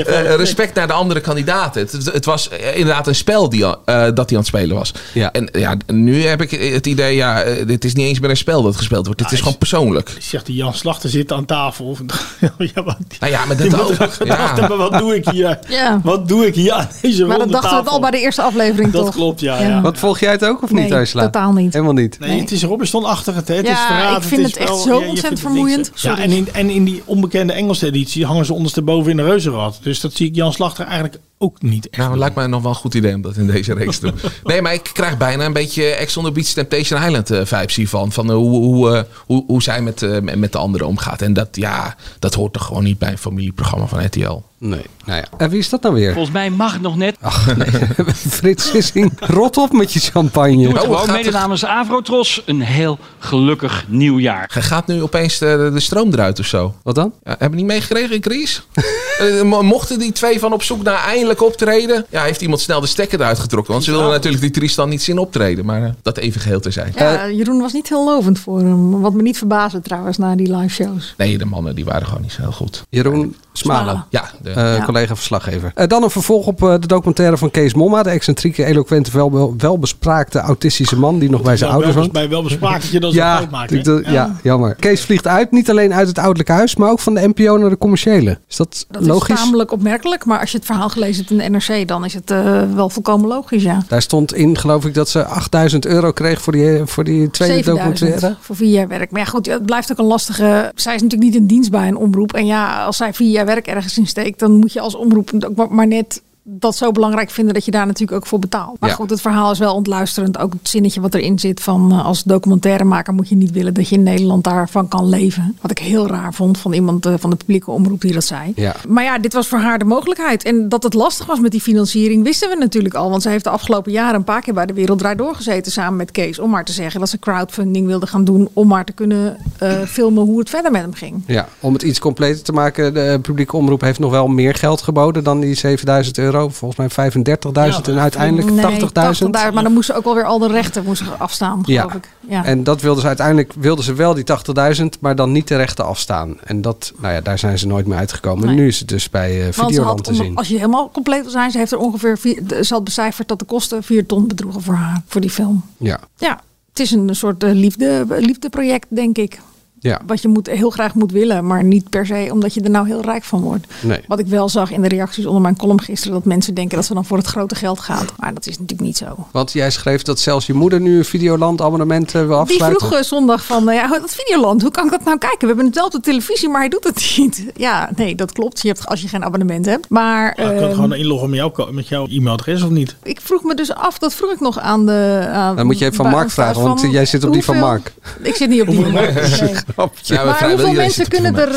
eh, 0.00 0.34
respect 0.36 0.74
naar 0.74 0.86
de 0.86 0.92
andere 0.92 1.20
kandidaten. 1.20 1.80
Het, 1.80 2.12
het 2.12 2.24
was 2.24 2.48
eh, 2.48 2.76
inderdaad 2.76 3.06
een 3.06 3.14
spel 3.14 3.48
die, 3.48 3.64
eh, 3.64 3.74
dat 3.84 4.16
hij 4.16 4.26
aan 4.28 4.36
het 4.36 4.46
spelen 4.46 4.76
was. 4.76 4.92
En 5.32 5.48
ja, 5.52 5.76
nu 5.86 6.24
heb 6.24 6.42
ik 6.42 6.50
het 6.50 6.86
idee... 6.86 7.14
Ja, 7.16 7.44
dit 7.66 7.84
is 7.84 7.94
niet 7.94 8.06
eens 8.06 8.20
meer 8.20 8.30
een 8.30 8.36
spel 8.36 8.62
dat 8.62 8.76
gespeeld 8.76 9.06
wordt. 9.06 9.20
Dit 9.22 9.32
is 9.32 9.38
gewoon 9.38 9.58
persoonlijk. 9.58 10.16
Zegt 10.18 10.46
die 10.46 10.56
Jan 10.56 10.74
Slachter 10.74 11.10
zit 11.10 11.32
aan 11.32 11.44
tafel. 11.44 11.96
ja, 12.58 12.82
maar, 12.84 12.96
Nou 13.20 13.32
ja, 13.32 13.44
maar 13.44 13.56
dat 13.56 13.80
ook. 13.80 14.12
gedacht 14.12 14.58
Ja. 14.58 14.76
wat 14.76 14.92
doe 14.98 15.14
ik 15.14 15.28
hier? 15.28 15.58
Ja. 15.68 16.00
Wat 16.02 16.28
doe 16.28 16.46
ik 16.46 16.54
hier 16.54 16.72
aan 16.72 16.88
deze 17.02 17.24
Maar 17.24 17.38
dat 17.38 17.50
dachten 17.50 17.70
we 17.70 17.76
het 17.76 17.84
tafel? 17.84 17.92
al 17.92 18.00
bij 18.00 18.10
de 18.10 18.20
eerste 18.20 18.42
aflevering 18.42 18.92
Dat 18.92 19.04
toch? 19.04 19.14
klopt, 19.14 19.40
ja, 19.40 19.60
ja. 19.60 19.80
Wat 19.80 19.98
volg 19.98 20.20
jij 20.20 20.30
het 20.30 20.44
ook 20.44 20.62
of 20.62 20.70
niet, 20.70 20.90
Ursula? 20.90 21.22
totaal 21.22 21.52
niet. 21.52 21.72
Helemaal 21.72 21.94
niet. 21.94 22.18
Nee, 22.18 22.40
het 22.40 22.50
is 22.50 22.62
Robinson-achtig. 22.62 23.34
Het, 23.34 23.48
hè. 23.48 23.54
het 23.54 23.66
Ja, 23.66 23.75
is 23.76 23.86
verraad, 23.86 24.22
ik 24.22 24.28
vind 24.28 24.42
het 24.46 24.56
echt 24.56 24.68
wel- 24.68 24.78
zo 24.78 24.98
ontzettend 24.98 25.40
vermoeiend. 25.40 25.90
Ja, 25.94 26.18
en 26.18 26.30
in, 26.30 26.48
en 26.52 26.70
in 26.70 26.84
die 26.84 27.02
onbekende 27.04 27.52
Engelse 27.52 27.86
editie 27.86 28.24
hangen 28.26 28.44
ze 28.46 28.52
ondersteboven 28.52 29.10
in 29.10 29.18
een 29.18 29.24
reuzenrad. 29.26 29.78
Dus 29.82 30.00
dat 30.00 30.14
zie 30.14 30.26
ik 30.28 30.34
Jan 30.34 30.52
Slachter 30.52 30.84
eigenlijk 30.86 31.18
ook 31.38 31.62
niet 31.62 31.88
echt. 31.88 31.98
Nou, 31.98 32.10
het 32.10 32.18
lijkt 32.18 32.34
mij 32.34 32.46
nog 32.46 32.62
wel 32.62 32.70
een 32.70 32.76
goed 32.76 32.94
idee 32.94 33.14
om 33.14 33.22
dat 33.22 33.36
in 33.36 33.46
deze 33.46 33.74
reeks 33.74 33.98
te 33.98 34.06
doen. 34.06 34.30
Nee, 34.44 34.62
maar 34.62 34.72
ik 34.72 34.90
krijg 34.92 35.16
bijna 35.16 35.44
een 35.44 35.52
beetje 35.52 35.84
Ex 35.84 36.16
on 36.16 36.24
the 36.24 36.32
Beach 36.32 36.46
Temptation 36.46 37.02
Island 37.02 37.30
eh, 37.30 37.40
vibes 37.44 37.74
hiervan. 37.76 38.12
Van 38.12 38.30
eh, 38.30 38.36
hoe, 38.36 38.58
hoe, 38.64 38.96
eh, 38.96 39.02
hoe, 39.26 39.44
hoe 39.46 39.62
zij 39.62 39.82
met, 39.82 40.22
met 40.36 40.52
de 40.52 40.58
anderen 40.58 40.86
omgaat. 40.86 41.22
En 41.22 41.32
dat, 41.32 41.48
ja, 41.52 41.96
dat 42.18 42.34
hoort 42.34 42.52
toch 42.52 42.64
gewoon 42.64 42.84
niet 42.84 42.98
bij 42.98 43.10
een 43.10 43.18
familieprogramma 43.18 43.86
van 43.86 44.04
RTL. 44.04 44.42
Nee, 44.58 44.84
nou 45.04 45.18
ja. 45.18 45.24
En 45.38 45.50
wie 45.50 45.58
is 45.58 45.68
dat 45.68 45.82
nou 45.82 45.94
weer? 45.94 46.12
Volgens 46.12 46.34
mij 46.34 46.50
mag 46.50 46.72
het 46.72 46.82
nog 46.82 46.96
net. 46.96 47.16
Ach, 47.20 47.56
nee. 47.56 47.68
Frits 48.14 48.70
Sissing, 48.70 49.12
rot 49.20 49.56
op 49.56 49.72
met 49.72 49.92
je 49.92 50.00
champagne. 50.00 50.62
Doe 50.62 50.72
het 50.72 50.82
gewoon 50.82 51.12
mede 51.12 51.30
namens 51.30 51.64
Avrotros. 51.64 52.42
Een 52.46 52.60
heel 52.60 52.98
gelukkig 53.18 53.84
nieuwjaar. 53.88 54.50
Hij 54.52 54.62
gaat 54.62 54.86
nu 54.86 55.02
opeens 55.02 55.38
de, 55.38 55.70
de 55.72 55.80
stroom 55.80 56.12
eruit 56.12 56.38
of 56.38 56.46
zo. 56.46 56.74
Wat 56.82 56.94
dan? 56.94 57.12
Ja, 57.22 57.30
hebben 57.30 57.50
we 57.50 57.56
niet 57.56 57.66
meegekregen 57.66 58.14
in 58.14 58.22
Chris? 58.22 58.66
Mo- 59.42 59.62
mochten 59.62 59.98
die 59.98 60.12
twee 60.12 60.38
van 60.38 60.52
op 60.52 60.62
zoek 60.62 60.82
naar 60.82 61.04
optreden? 61.34 62.06
Ja, 62.10 62.22
heeft 62.22 62.40
iemand 62.40 62.60
snel 62.60 62.80
de 62.80 62.86
stekker 62.86 63.20
eruit 63.20 63.38
getrokken. 63.38 63.72
Want 63.72 63.84
ze 63.84 63.90
wilden 63.90 64.10
natuurlijk 64.10 64.42
die 64.42 64.50
Tristan 64.50 64.88
niet 64.88 65.02
zien 65.02 65.18
optreden. 65.18 65.64
Maar 65.64 65.82
eh, 65.82 65.90
dat 66.02 66.16
even 66.16 66.40
geheel 66.40 66.60
te 66.60 66.70
zijn. 66.70 66.92
Ja, 66.96 67.30
Jeroen 67.30 67.60
was 67.60 67.72
niet 67.72 67.88
heel 67.88 68.04
lovend 68.04 68.38
voor 68.38 68.58
hem. 68.58 69.00
Wat 69.00 69.12
me 69.12 69.22
niet 69.22 69.38
verbaasde 69.38 69.80
trouwens 69.80 70.18
na 70.18 70.36
die 70.36 70.56
live 70.56 70.84
shows. 70.84 71.14
Nee, 71.16 71.38
de 71.38 71.44
mannen 71.44 71.74
die 71.74 71.84
waren 71.84 72.06
gewoon 72.06 72.22
niet 72.22 72.32
zo 72.32 72.40
heel 72.40 72.52
goed. 72.52 72.84
Jeroen 72.88 73.36
Smalen. 73.58 74.04
Ja, 74.10 74.24
de- 74.42 74.50
Eh, 74.50 74.76
Ja. 74.76 74.84
collega-verslaggever. 74.84 75.72
Eh, 75.74 75.86
dan 75.86 76.02
een 76.02 76.10
vervolg 76.10 76.46
op 76.46 76.62
eh, 76.62 76.74
de 76.80 76.86
documentaire 76.86 77.36
van 77.36 77.50
Kees 77.50 77.74
Momma. 77.74 78.02
De 78.02 78.10
excentrieke, 78.10 78.64
eloquente, 78.64 79.10
wel, 79.12 79.54
welbespraakte 79.58 80.38
autistische 80.38 80.98
man 80.98 81.18
die 81.18 81.30
nog 81.30 81.42
bij 81.42 81.56
zijn 81.56 81.70
ouders 81.70 81.94
woont. 81.94 82.12
Bij 82.12 82.28
wel 82.28 82.42
bespraakt 82.42 82.82
dat 82.82 82.90
je 82.90 83.00
dat 83.00 83.12
zo 83.12 83.18
Ja, 83.18 83.36
groot 83.36 83.50
maakt. 83.50 83.72
ik 83.72 83.84
doe- 83.84 84.04
ja. 84.10 84.36
jammer. 84.42 84.74
Kees 84.74 85.00
vliegt 85.04 85.26
uit, 85.26 85.50
niet 85.50 85.70
alleen 85.70 85.94
uit 85.94 86.08
het 86.08 86.18
ouderlijke 86.18 86.52
huis, 86.52 86.76
maar 86.76 86.90
ook 86.90 86.98
van 87.00 87.14
de 87.14 87.28
NPO 87.34 87.56
naar 87.56 87.70
de 87.70 87.78
commerciële. 87.78 88.38
Is 88.48 88.56
dat, 88.56 88.86
Dat 88.90 89.06
logisch? 89.06 89.34
is 89.34 89.40
tamelijk 89.40 89.72
opmerkelijk. 89.72 90.24
Maar 90.24 90.40
als 90.40 90.50
je 90.50 90.56
het 90.56 90.66
verhaal 90.66 90.88
gelezen 90.88 91.16
hebt 91.16 91.30
in 91.30 91.52
de 91.52 91.58
NRC, 91.58 91.88
dan 91.88 92.04
is 92.04 92.14
het 92.14 92.30
eh, 92.30 92.62
wel 92.74 92.88
volkomen 92.90 93.28
logisch, 93.28 93.62
ja. 93.62 93.82
Daar 93.88 94.02
stond 94.02 94.34
in, 94.34 94.58
geloof 94.58 94.84
ik, 94.84 94.94
dat 94.94 95.08
ze 95.08 95.24
8000 95.24 95.86
euro 95.86 96.12
kreeg 96.12 96.40
voor 96.42 96.52
die, 96.52 96.80
voor 96.84 97.04
die 97.04 97.30
tweede 97.30 97.54
7000 97.54 97.98
documentaire. 98.00 98.36
voor 98.40 98.56
vier 98.56 98.70
jaar 98.70 98.88
werk. 98.88 99.10
Maar 99.10 99.20
ja, 99.20 99.26
goed, 99.26 99.46
het 99.46 99.66
blijft 99.66 99.92
ook 99.92 99.98
een 99.98 100.04
lastige. 100.04 100.72
Zij 100.74 100.94
is 100.94 101.02
natuurlijk 101.02 101.30
niet 101.30 101.40
in 101.40 101.46
dienst 101.46 101.70
bij 101.70 101.88
een 101.88 101.96
omroep. 101.96 102.32
En 102.32 102.46
ja, 102.46 102.84
als 102.84 102.96
zij 102.96 103.12
vier 103.14 103.30
jaar 103.30 103.45
werk 103.46 103.66
ergens 103.66 103.98
in 103.98 104.06
steekt, 104.06 104.38
dan 104.38 104.52
moet 104.52 104.72
je 104.72 104.80
als 104.80 104.94
omroep 104.94 105.30
ook 105.46 105.56
maar- 105.56 105.72
maar 105.72 105.86
net 105.86 106.22
dat 106.48 106.76
zo 106.76 106.90
belangrijk 106.92 107.30
vinden 107.30 107.54
dat 107.54 107.64
je 107.64 107.70
daar 107.70 107.86
natuurlijk 107.86 108.18
ook 108.18 108.26
voor 108.26 108.38
betaalt. 108.38 108.80
Maar 108.80 108.88
Ja. 108.90 108.94
goed, 108.94 109.10
het 109.10 109.20
verhaal 109.20 109.50
is 109.50 109.58
wel 109.58 109.74
ontluisterend. 109.74 110.38
Ook 110.38 110.52
het 110.52 110.68
zinnetje 110.68 111.00
wat 111.00 111.14
erin 111.14 111.38
zit 111.38 111.60
van 111.60 111.92
eh, 111.92 112.04
als 112.04 112.22
documentairemaker 112.22 113.14
moet 113.14 113.28
je 113.28 113.34
niet 113.36 113.50
willen 113.50 113.74
dat 113.74 113.88
je 113.88 113.94
in 113.94 114.02
Nederland 114.02 114.44
daarvan 114.44 114.88
kan 114.88 115.08
leven. 115.08 115.56
Wat 115.60 115.70
ik 115.70 115.78
heel 115.78 116.06
raar 116.06 116.34
vond 116.34 116.58
van 116.58 116.72
iemand 116.72 117.06
eh, 117.06 117.14
van 117.18 117.30
de 117.30 117.36
publieke 117.36 117.70
omroep 117.70 118.00
die 118.00 118.12
dat 118.12 118.24
zei. 118.24 118.52
Ja. 118.54 118.74
Maar 118.88 119.04
ja, 119.04 119.18
dit 119.18 119.32
was 119.32 119.48
voor 119.48 119.58
haar 119.58 119.78
de 119.78 119.84
mogelijkheid. 119.84 120.44
En 120.44 120.68
dat 120.68 120.82
het 120.82 120.94
lastig 120.94 121.26
was 121.26 121.40
met 121.40 121.50
die 121.50 121.60
financiering 121.60 122.22
wisten 122.22 122.48
we 122.48 122.56
natuurlijk 122.56 122.94
al. 122.94 123.10
Want 123.10 123.22
ze 123.22 123.28
heeft 123.28 123.44
de 123.44 123.50
afgelopen 123.50 123.92
jaren 123.92 124.14
een 124.14 124.24
paar 124.24 124.42
keer 124.42 124.54
bij 124.54 124.66
de 124.66 124.72
Wereld 124.74 124.98
Draait 124.98 125.18
Doorgezeten 125.18 125.72
samen 125.72 125.96
met 125.96 126.10
Kees. 126.10 126.38
Om 126.38 126.50
maar 126.50 126.64
te 126.64 126.72
zeggen 126.72 127.00
dat 127.00 127.08
ze 127.08 127.18
crowdfunding 127.18 127.86
wilde 127.86 128.06
gaan 128.06 128.24
doen. 128.24 128.48
Om 128.52 128.66
maar 128.68 128.84
te 128.84 128.92
kunnen 128.92 129.36
eh, 129.58 129.82
filmen 129.82 130.24
hoe 130.24 130.38
het 130.38 130.50
verder 130.50 130.70
met 130.70 130.80
hem 130.80 130.94
ging. 130.94 131.22
Ja, 131.26 131.48
om 131.60 131.72
het 131.72 131.82
iets 131.82 131.98
completer 131.98 132.42
te 132.42 132.52
maken, 132.52 132.94
de 132.94 133.18
publieke 133.22 133.56
omroep 133.56 133.80
heeft 133.80 133.98
nog 133.98 134.10
wel 134.10 134.28
meer 134.28 134.54
geld 134.54 134.82
geboden 134.82 135.24
dan 135.24 135.40
die 135.40 135.54
7000 135.54 136.18
euro. 136.18 136.34
Volgens 136.42 136.96
mij 136.96 137.10
35.000 137.10 137.88
en 137.88 137.98
uiteindelijk 137.98 138.50
Nee, 138.50 138.80
80.000. 138.80 138.86
80.000, 139.24 139.30
Maar 139.30 139.62
dan 139.62 139.72
moesten 139.72 139.94
ze 139.94 140.00
ook 140.00 140.04
wel 140.04 140.14
weer 140.14 140.24
al 140.24 140.38
de 140.38 140.48
rechten 140.48 140.84
moesten 140.84 141.18
afstaan, 141.18 141.62
Ja. 141.64 141.80
geloof 141.80 141.94
ik. 141.96 142.08
Ja. 142.28 142.44
En 142.44 142.64
dat 142.64 142.80
wilden 142.80 143.00
ze 143.00 143.06
uiteindelijk, 143.06 143.52
wilden 143.58 143.84
ze 143.84 143.94
wel 143.94 144.14
die 144.14 144.24
80.000, 144.24 144.84
maar 145.00 145.16
dan 145.16 145.32
niet 145.32 145.48
de 145.48 145.56
rechten 145.56 145.84
afstaan. 145.86 146.36
En 146.44 146.60
dat, 146.62 146.92
nou 146.98 147.14
ja, 147.14 147.20
daar 147.20 147.38
zijn 147.38 147.58
ze 147.58 147.66
nooit 147.66 147.86
meer 147.86 147.98
uitgekomen. 147.98 148.46
Nee. 148.46 148.54
Nu 148.54 148.66
is 148.66 148.78
het 148.78 148.88
dus 148.88 149.10
bij 149.10 149.40
eh 149.46 149.52
ze 149.52 149.52
Videoland 149.52 150.04
te 150.04 150.14
zien. 150.14 150.36
als 150.36 150.48
je 150.48 150.54
helemaal 150.56 150.90
compleet 150.90 151.22
wil 151.22 151.30
zijn, 151.30 151.50
ze 151.50 151.58
heeft 151.58 151.72
er 151.72 151.78
ongeveer 151.78 152.18
vier, 152.18 152.42
ze 152.64 152.74
had 152.74 152.84
becijferd 152.84 153.28
dat 153.28 153.38
de 153.38 153.44
kosten 153.44 153.82
4 153.82 154.06
ton 154.06 154.26
bedroegen 154.28 154.62
voor 154.62 154.74
haar, 154.74 155.02
voor 155.06 155.20
die 155.20 155.30
film. 155.30 155.62
Ja, 155.76 155.98
Ja, 156.16 156.40
het 156.70 156.80
is 156.80 156.90
een 156.90 157.16
soort 157.16 157.42
eh, 157.44 157.52
liefde, 157.52 158.04
liefdeproject, 158.08 158.86
denk 158.88 159.18
ik. 159.18 159.38
Ja. 159.86 160.00
Wat 160.06 160.22
je 160.22 160.28
moet, 160.28 160.46
heel 160.46 160.70
graag 160.70 160.94
moet 160.94 161.12
willen, 161.12 161.46
maar 161.46 161.64
niet 161.64 161.90
per 161.90 162.06
se 162.06 162.28
omdat 162.32 162.54
je 162.54 162.60
er 162.60 162.70
nou 162.70 162.86
heel 162.86 163.00
rijk 163.00 163.24
van 163.24 163.40
wordt. 163.40 163.66
Nee. 163.80 164.00
Wat 164.06 164.18
ik 164.18 164.26
wel 164.26 164.48
zag 164.48 164.70
in 164.70 164.82
de 164.82 164.88
reacties 164.88 165.26
onder 165.26 165.42
mijn 165.42 165.56
column 165.56 165.80
gisteren, 165.80 166.14
dat 166.14 166.24
mensen 166.24 166.54
denken 166.54 166.76
dat 166.76 166.86
ze 166.86 166.94
dan 166.94 167.04
voor 167.04 167.16
het 167.16 167.26
grote 167.26 167.54
geld 167.54 167.80
gaat. 167.80 168.12
Maar 168.16 168.34
dat 168.34 168.46
is 168.46 168.52
natuurlijk 168.58 168.88
niet 168.88 168.96
zo. 168.96 169.26
Want 169.30 169.52
jij 169.52 169.70
schreef 169.70 170.02
dat 170.02 170.20
zelfs 170.20 170.46
je 170.46 170.54
moeder 170.54 170.80
nu 170.80 170.98
een 170.98 171.04
Videoland 171.04 171.60
abonnement 171.60 172.06
eh, 172.06 172.12
wil 172.12 172.26
Die 172.26 172.36
afsluiten. 172.36 172.86
vroeg 172.86 172.98
eh, 172.98 173.04
zondag 173.04 173.44
van, 173.44 173.68
eh, 173.68 173.74
ja, 173.74 173.88
dat 173.88 174.14
Videoland, 174.14 174.62
hoe 174.62 174.70
kan 174.70 174.84
ik 174.84 174.90
dat 174.90 175.04
nou 175.04 175.18
kijken? 175.18 175.38
We 175.40 175.46
hebben 175.46 175.64
het 175.64 175.74
wel 175.74 175.84
op 175.84 175.92
de 175.92 176.00
televisie, 176.00 176.48
maar 176.48 176.60
hij 176.60 176.68
doet 176.68 176.84
het 176.84 177.14
niet. 177.16 177.44
Ja, 177.56 177.90
nee, 177.96 178.14
dat 178.14 178.32
klopt. 178.32 178.62
Je 178.62 178.68
hebt, 178.68 178.86
als 178.86 179.02
je 179.02 179.08
geen 179.08 179.24
abonnement 179.24 179.66
hebt. 179.66 179.88
Maar 179.88 180.34
Dan 180.36 180.44
kan 180.46 180.54
je 180.54 180.60
ehm, 180.60 180.74
gewoon 180.74 180.94
inloggen 180.94 181.30
met 181.30 181.38
jouw, 181.38 181.72
met 181.72 181.88
jouw 181.88 182.06
e-mailadres 182.06 182.62
of 182.62 182.70
niet? 182.70 182.96
ik 183.02 183.20
vroeg 183.20 183.42
me 183.42 183.54
dus 183.54 183.74
af, 183.74 183.98
dat 183.98 184.14
vroeg 184.14 184.32
ik 184.32 184.40
nog 184.40 184.58
aan 184.58 184.86
de... 184.86 185.28
Aan, 185.32 185.56
Dan 185.56 185.66
moet 185.66 185.78
je 185.78 185.84
even 185.84 185.96
van 185.96 186.10
Mark 186.10 186.30
vragen, 186.30 186.62
want 186.62 186.80
jij 186.80 187.04
zit 187.04 187.24
op 187.24 187.32
die 187.32 187.44
van 187.44 187.58
Mark. 187.58 187.92
Ik 188.22 188.34
zit 188.34 188.48
niet 188.48 188.60
op 188.60 188.66
die 188.66 188.80
van 188.80 188.92
Mark. 188.92 189.40
nee. 189.40 189.54
Ja, 190.02 190.24
maar 190.24 190.48
hoeveel 190.50 190.72
mensen 190.72 191.08
kunnen 191.08 191.36
er 191.36 191.48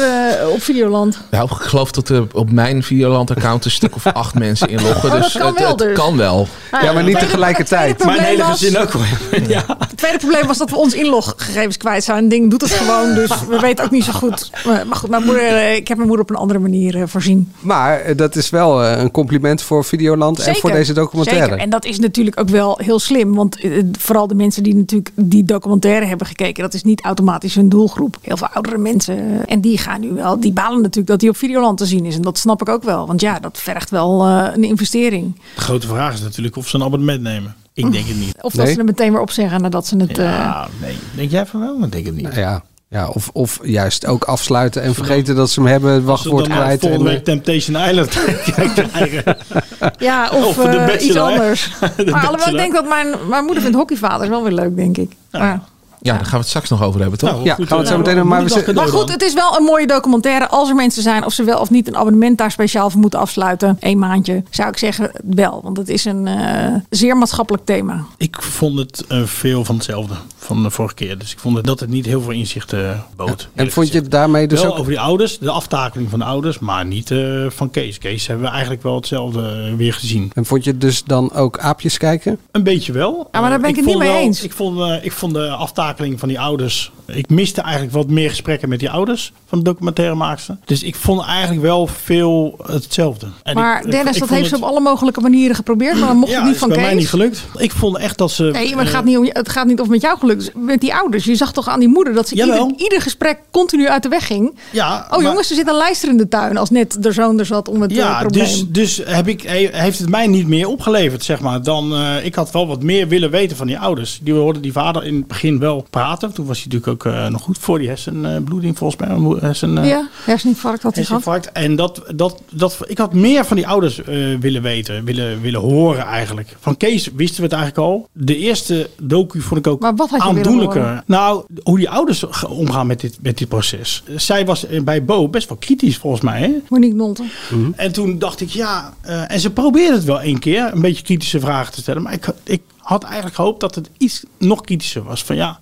eh, 0.41 0.49
op 0.49 0.61
Videoland? 0.61 1.19
Nou, 1.31 1.49
ik 1.51 1.57
geloof 1.61 1.91
dat 1.91 2.09
er 2.09 2.27
op 2.33 2.51
mijn 2.51 2.83
Videoland-account 2.83 3.65
een 3.65 3.71
stuk 3.71 3.95
of 3.95 4.05
acht 4.23 4.33
mensen 4.33 4.69
inloggen. 4.69 5.09
Oh, 5.09 5.11
dat 5.15 5.23
dus 5.23 5.37
kan 5.37 5.47
het, 5.47 5.59
wel 5.59 5.69
het 5.69 5.77
dus. 5.77 5.97
kan 5.97 6.17
wel. 6.17 6.47
Nou 6.71 6.85
ja, 6.85 6.93
maar 6.93 7.03
niet 7.03 7.19
tegelijkertijd. 7.19 7.89
het 7.89 7.99
tweede 7.99 8.21
Mijn 8.21 8.35
hele 8.35 8.43
probleem 8.43 8.51
was- 8.51 8.59
gezin 8.59 8.77
ook 8.77 8.91
hoor. 8.91 9.47
ja. 9.55 9.77
Het 9.87 9.97
tweede 9.97 10.17
probleem 10.17 10.47
was 10.47 10.57
dat 10.57 10.69
we 10.69 10.75
ons 10.75 10.93
inloggegevens 10.93 11.77
kwijt 11.77 12.03
zijn. 12.03 12.17
Het 12.21 12.29
ding 12.29 12.49
doet 12.49 12.61
het 12.61 12.71
gewoon, 12.71 13.13
dus 13.13 13.29
we 13.49 13.59
weten 13.67 13.85
ook 13.85 13.91
niet 13.91 14.03
zo 14.03 14.11
goed. 14.11 14.51
Maar 14.65 14.95
goed, 14.95 15.09
mijn 15.09 15.23
moeder, 15.23 15.43
eh, 15.47 15.75
ik 15.75 15.87
heb 15.87 15.97
mijn 15.97 16.09
moeder 16.09 16.25
op 16.25 16.31
een 16.31 16.41
andere 16.41 16.59
manier 16.59 16.95
eh, 16.95 17.03
voorzien. 17.05 17.51
Maar 17.59 18.15
dat 18.15 18.35
is 18.35 18.49
wel 18.49 18.83
een 18.85 19.11
compliment 19.11 19.61
voor 19.61 19.85
Videoland 19.85 20.39
en 20.39 20.55
voor 20.55 20.71
deze 20.71 20.93
documentaire. 20.93 21.43
Zeker. 21.45 21.59
En 21.59 21.69
dat 21.69 21.85
is 21.85 21.99
natuurlijk 21.99 22.39
ook 22.39 22.49
wel 22.49 22.79
heel 22.83 22.99
slim. 22.99 23.35
Want 23.35 23.57
vooral 23.99 24.27
de 24.27 24.35
mensen 24.35 24.63
die 24.63 24.75
natuurlijk 24.75 25.11
die 25.15 25.43
documentaire 25.43 26.05
hebben 26.05 26.27
gekeken, 26.27 26.63
dat 26.63 26.73
is 26.73 26.83
niet 26.83 27.01
automatisch 27.01 27.55
hun 27.55 27.69
doelgroep. 27.69 28.08
Heel 28.21 28.37
veel 28.37 28.47
oudere 28.47 28.77
mensen. 28.77 29.17
eh, 29.17 29.53
En 29.53 29.61
die 29.61 29.77
gaan 29.77 29.99
nu 30.01 30.11
wel, 30.11 30.39
die 30.39 30.53
balen 30.53 30.77
natuurlijk 30.81 31.07
dat 31.07 31.19
die 31.19 31.29
op 31.29 31.37
Videoland 31.37 31.77
te 31.77 31.85
zien 31.85 32.05
is. 32.05 32.15
En 32.15 32.21
dat 32.21 32.37
snap 32.37 32.61
ik 32.61 32.69
ook 32.69 32.83
wel. 32.83 33.07
Want 33.07 33.21
ja, 33.21 33.39
dat 33.39 33.57
vergt 33.61 33.89
wel 33.89 34.25
eh, 34.25 34.47
een 34.55 34.63
investering. 34.63 35.35
De 35.55 35.61
grote 35.61 35.87
vraag 35.87 36.13
is 36.13 36.21
natuurlijk 36.21 36.55
of 36.55 36.67
ze 36.67 36.75
een 36.75 36.83
abonnement 36.83 37.21
nemen. 37.21 37.55
Ik 37.73 37.91
denk 37.91 38.07
het 38.07 38.17
niet. 38.19 38.33
Of 38.41 38.53
dat 38.53 38.67
ze 38.67 38.77
er 38.77 38.85
meteen 38.85 39.11
weer 39.11 39.21
opzeggen 39.21 39.61
nadat 39.61 39.87
ze 39.87 39.97
het. 39.97 40.17
eh, 40.17 40.25
Ja, 40.25 40.67
nee. 40.81 40.97
Denk 41.15 41.31
jij 41.31 41.45
van 41.45 41.59
wel? 41.59 41.83
Ik 41.83 41.91
denk 41.91 42.05
het 42.05 42.15
niet. 42.15 42.23
Nou 42.23 42.39
ja, 42.39 42.63
ja 42.89 43.07
of, 43.07 43.29
of 43.33 43.59
juist 43.63 44.05
ook 44.05 44.23
afsluiten 44.23 44.81
en 44.81 44.93
vergeten 44.93 45.35
dat 45.35 45.49
ze 45.49 45.59
hem 45.61 45.69
hebben, 45.69 45.91
het 45.93 46.03
wachtwoord 46.03 46.45
dan 46.45 46.53
eh, 46.57 46.61
kwijt. 46.63 46.79
volgende 46.79 47.09
en, 47.09 47.15
week 47.15 47.23
Temptation 47.23 47.75
Island. 47.89 48.17
Ja, 49.97 50.29
of, 50.29 50.57
eh, 50.65 51.05
iets 51.07 51.15
anders. 51.15 51.69
De 51.97 52.05
maar 52.05 52.21
alhoewel 52.25 52.47
ik 52.49 52.55
denk 52.57 52.73
dat 52.73 52.87
mijn, 52.87 53.07
mijn 53.29 53.43
moeder 53.45 53.61
vindt 53.61 53.77
hockeyvaders 53.77 54.29
wel 54.29 54.43
weer 54.43 54.51
leuk, 54.53 54.75
denk 54.75 54.97
ik. 54.97 55.11
Maar, 55.31 55.59
Ja, 56.01 56.13
daar 56.13 56.21
gaan 56.21 56.31
we 56.31 56.37
het 56.37 56.47
straks 56.47 56.69
nog 56.69 56.83
over 56.83 57.01
hebben, 57.01 57.19
toch? 57.19 57.29
Nou, 57.31 57.43
ja, 57.43 57.53
goed, 57.55 57.67
gaan 57.67 57.77
we 57.77 57.83
het 57.83 57.87
zo 57.93 57.93
eh, 57.93 57.99
meteen 57.99 58.15
doen. 58.15 58.27
Maar 58.27 58.45
we 58.45 58.73
maar 58.73 58.87
goed, 58.87 59.11
het 59.11 59.21
is 59.21 59.33
wel 59.33 59.57
een 59.57 59.63
mooie 59.63 59.87
documentaire. 59.87 60.47
Als 60.47 60.69
er 60.69 60.75
mensen 60.75 61.03
zijn 61.03 61.25
of 61.25 61.33
ze 61.33 61.43
wel 61.43 61.59
of 61.59 61.69
niet 61.69 61.87
een 61.87 61.97
abonnement 61.97 62.37
daar 62.37 62.51
speciaal 62.51 62.89
voor 62.89 62.99
moeten 62.99 63.19
afsluiten. 63.19 63.77
Eén 63.79 63.99
maandje, 63.99 64.43
zou 64.49 64.69
ik 64.69 64.77
zeggen 64.77 65.11
wel. 65.23 65.59
Want 65.63 65.77
het 65.77 65.89
is 65.89 66.05
een 66.05 66.27
eh, 66.27 66.75
zeer 66.89 67.17
maatschappelijk 67.17 67.65
thema. 67.65 68.05
Ik 68.17 68.41
vond 68.41 68.77
het 68.79 69.05
eh, 69.07 69.23
veel 69.23 69.65
van 69.65 69.75
hetzelfde 69.75 70.13
van 70.37 70.63
de 70.63 70.69
vorige 70.69 70.93
keer. 70.95 71.17
Dus 71.17 71.31
ik 71.31 71.39
vond 71.39 71.55
het 71.55 71.65
dat 71.65 71.79
het 71.79 71.89
niet 71.89 72.05
heel 72.05 72.21
veel 72.21 72.31
inzicht 72.31 72.73
eh, 72.73 72.99
bood. 73.15 73.49
en 73.55 73.71
vond 73.71 73.91
je 73.91 73.99
het 73.99 74.11
daarmee 74.11 74.47
dus 74.47 74.61
wel 74.61 74.71
ook... 74.71 74.79
over 74.79 74.91
die 74.91 74.99
ouders, 74.99 75.37
de 75.39 75.49
aftakeling 75.49 76.09
van 76.09 76.19
de 76.19 76.25
ouders, 76.25 76.59
maar 76.59 76.85
niet 76.85 77.11
eh, 77.11 77.45
van 77.49 77.69
Kees. 77.69 77.97
Kees 77.97 78.27
hebben 78.27 78.45
we 78.45 78.51
eigenlijk 78.51 78.83
wel 78.83 78.95
hetzelfde 78.95 79.75
weer 79.75 79.93
gezien. 79.93 80.31
En 80.33 80.45
vond 80.45 80.63
je 80.63 80.71
het 80.71 80.81
dus 80.81 81.03
dan 81.03 81.33
ook 81.33 81.59
aapjes 81.59 81.97
kijken? 81.97 82.39
Een 82.51 82.63
beetje 82.63 82.91
wel. 82.91 83.27
Ja, 83.31 83.39
maar 83.41 83.49
daar 83.49 83.59
ben 83.59 83.69
ik 83.69 83.75
het 83.75 83.85
niet 83.85 83.93
vond 83.93 84.05
mee 84.05 84.13
wel- 84.13 84.23
eens. 84.23 84.43
Ik 84.43 84.53
vond, 84.53 85.03
ik 85.03 85.11
vond 85.11 85.33
de 85.33 85.49
aftakeling 85.49 85.87
van 85.97 86.27
die 86.27 86.39
ouders. 86.39 86.91
Ik 87.05 87.29
miste 87.29 87.61
eigenlijk 87.61 87.93
wat 87.93 88.07
meer 88.09 88.29
gesprekken 88.29 88.69
met 88.69 88.79
die 88.79 88.89
ouders 88.89 89.31
van 89.45 89.57
de 89.57 89.63
documentairemaakster. 89.63 90.57
Dus 90.65 90.83
ik 90.83 90.95
vond 90.95 91.21
eigenlijk 91.25 91.61
wel 91.61 91.87
veel 91.87 92.59
hetzelfde. 92.65 93.27
En 93.43 93.55
maar 93.55 93.85
ik- 93.85 93.91
Dennis, 93.91 94.13
ik 94.13 94.19
dat 94.19 94.29
heeft 94.29 94.49
ze 94.49 94.55
op 94.55 94.61
alle 94.61 94.79
mogelijke 94.79 95.21
manieren 95.21 95.55
geprobeerd. 95.55 95.97
Maar 95.99 96.07
dan 96.07 96.17
mocht 96.17 96.31
ja, 96.31 96.37
het 96.37 96.47
niet 96.47 96.57
van 96.57 96.67
bij 96.67 96.77
Kees. 96.77 96.87
mij 96.87 96.95
niet 96.95 97.09
gelukt. 97.09 97.43
Ik 97.57 97.71
vond 97.71 97.97
echt 97.97 98.17
dat 98.17 98.31
ze. 98.31 98.43
Nee, 98.43 98.69
maar 98.69 98.77
het 98.79 98.87
eh, 98.87 98.93
gaat, 98.93 99.05
niet 99.05 99.17
om, 99.17 99.25
het 99.29 99.49
gaat 99.49 99.65
niet 99.67 99.79
of 99.79 99.87
met 99.87 100.01
jou 100.01 100.17
gelukt. 100.19 100.51
Met 100.55 100.81
die 100.81 100.93
ouders. 100.95 101.25
Je 101.25 101.35
zag 101.35 101.53
toch 101.53 101.67
aan 101.67 101.79
die 101.79 101.89
moeder 101.89 102.13
dat 102.13 102.27
ze 102.27 102.35
ieder, 102.35 102.71
ieder 102.77 103.01
gesprek 103.01 103.39
continu 103.51 103.87
uit 103.87 104.03
de 104.03 104.09
weg 104.09 104.27
ging. 104.27 104.57
Ja, 104.71 105.03
Oh 105.05 105.09
maar- 105.11 105.21
jongens, 105.21 105.49
er 105.49 105.55
zit 105.55 105.67
een 105.67 105.75
lijster 105.77 106.09
in 106.09 106.17
de 106.17 106.27
tuin. 106.27 106.57
Als 106.57 106.69
net 106.69 107.03
de 107.03 107.11
zoon 107.11 107.39
er 107.39 107.45
zat 107.45 107.67
om 107.69 107.81
het 107.81 107.91
eh, 107.91 107.97
Ja, 107.97 108.19
probleem. 108.19 108.43
dus, 108.43 108.65
dus 108.67 109.01
heb 109.05 109.27
ik, 109.27 109.41
he- 109.41 109.69
heeft 109.71 109.99
het 109.99 110.09
mij 110.09 110.27
niet 110.27 110.47
meer 110.47 110.67
opgeleverd, 110.67 111.23
zeg 111.23 111.39
maar. 111.39 111.63
Dan, 111.63 111.93
eh, 111.95 112.25
ik 112.25 112.35
had 112.35 112.51
wel 112.51 112.67
wat 112.67 112.83
meer 112.83 113.07
willen 113.07 113.29
weten 113.31 113.57
van 113.57 113.67
die 113.67 113.79
ouders. 113.79 114.19
Die 114.21 114.33
hoorden 114.33 114.61
die 114.61 114.71
vader 114.71 115.05
in 115.05 115.15
het 115.15 115.27
begin 115.27 115.59
wel 115.59 115.78
praten. 115.89 116.33
Toen 116.33 116.45
was 116.45 116.63
hij 116.63 116.67
natuurlijk 116.71 117.05
ook 117.05 117.13
eh, 117.13 117.27
nog 117.27 117.41
goed 117.41 117.57
voor 117.57 117.79
die 117.79 117.87
hersenbloeding, 117.87 118.77
volgens 118.77 119.01
mij. 119.01 119.37
Hersen, 119.39 119.77
eh, 119.77 119.89
ja, 119.89 120.07
herseninfarct 120.25 120.83
had 120.83 120.95
hij 120.95 121.03
gehad. 121.03 121.45
En 121.45 121.75
dat, 121.75 122.03
dat, 122.15 122.41
dat, 122.51 122.77
ik 122.87 122.97
had 122.97 123.13
meer 123.13 123.45
van 123.45 123.57
die 123.57 123.67
ouders 123.67 124.03
eh, 124.03 124.37
willen 124.39 124.61
weten, 124.61 125.03
willen, 125.03 125.41
willen 125.41 125.59
horen 125.59 126.05
eigenlijk. 126.05 126.55
Van 126.59 126.77
Kees 126.77 127.09
wisten 127.15 127.37
we 127.37 127.43
het 127.43 127.53
eigenlijk 127.53 127.87
al. 127.87 128.09
De 128.13 128.37
eerste 128.37 128.89
docu 129.01 129.41
vond 129.41 129.59
ik 129.59 129.67
ook 129.67 129.81
Maar 129.81 129.95
wat 129.95 130.09
had 130.09 130.21
je 130.21 130.27
willen 130.27 130.43
aandoenlijker. 130.45 130.81
horen? 130.81 131.03
Nou, 131.05 131.43
hoe 131.63 131.77
die 131.77 131.89
ouders 131.89 132.43
omgaan 132.47 132.87
met 132.87 132.99
dit, 132.99 133.17
met 133.21 133.37
dit 133.37 133.47
proces. 133.47 134.03
Zij 134.15 134.45
was 134.45 134.65
bij 134.83 135.05
Bo 135.05 135.27
best 135.27 135.49
wel 135.49 135.57
kritisch 135.57 135.97
volgens 135.97 136.21
mij. 136.21 136.39
Hè? 136.39 136.51
Monique 136.69 136.95
Nolten. 136.95 137.29
En 137.75 137.91
toen 137.91 138.19
dacht 138.19 138.41
ik, 138.41 138.49
ja, 138.49 138.93
eh, 139.01 139.31
en 139.31 139.39
ze 139.39 139.49
probeerde 139.51 139.95
het 139.95 140.03
wel 140.03 140.21
één 140.21 140.39
keer, 140.39 140.69
een 140.73 140.81
beetje 140.81 141.03
kritische 141.03 141.39
vragen 141.39 141.73
te 141.73 141.81
stellen. 141.81 142.01
Maar 142.01 142.13
ik, 142.13 142.27
ik 142.43 142.61
had 142.77 143.03
eigenlijk 143.03 143.35
gehoopt 143.35 143.59
dat 143.59 143.75
het 143.75 143.89
iets 143.97 144.23
nog 144.37 144.61
kritischer 144.61 145.03
was. 145.03 145.23
Van 145.23 145.35
ja, 145.35 145.59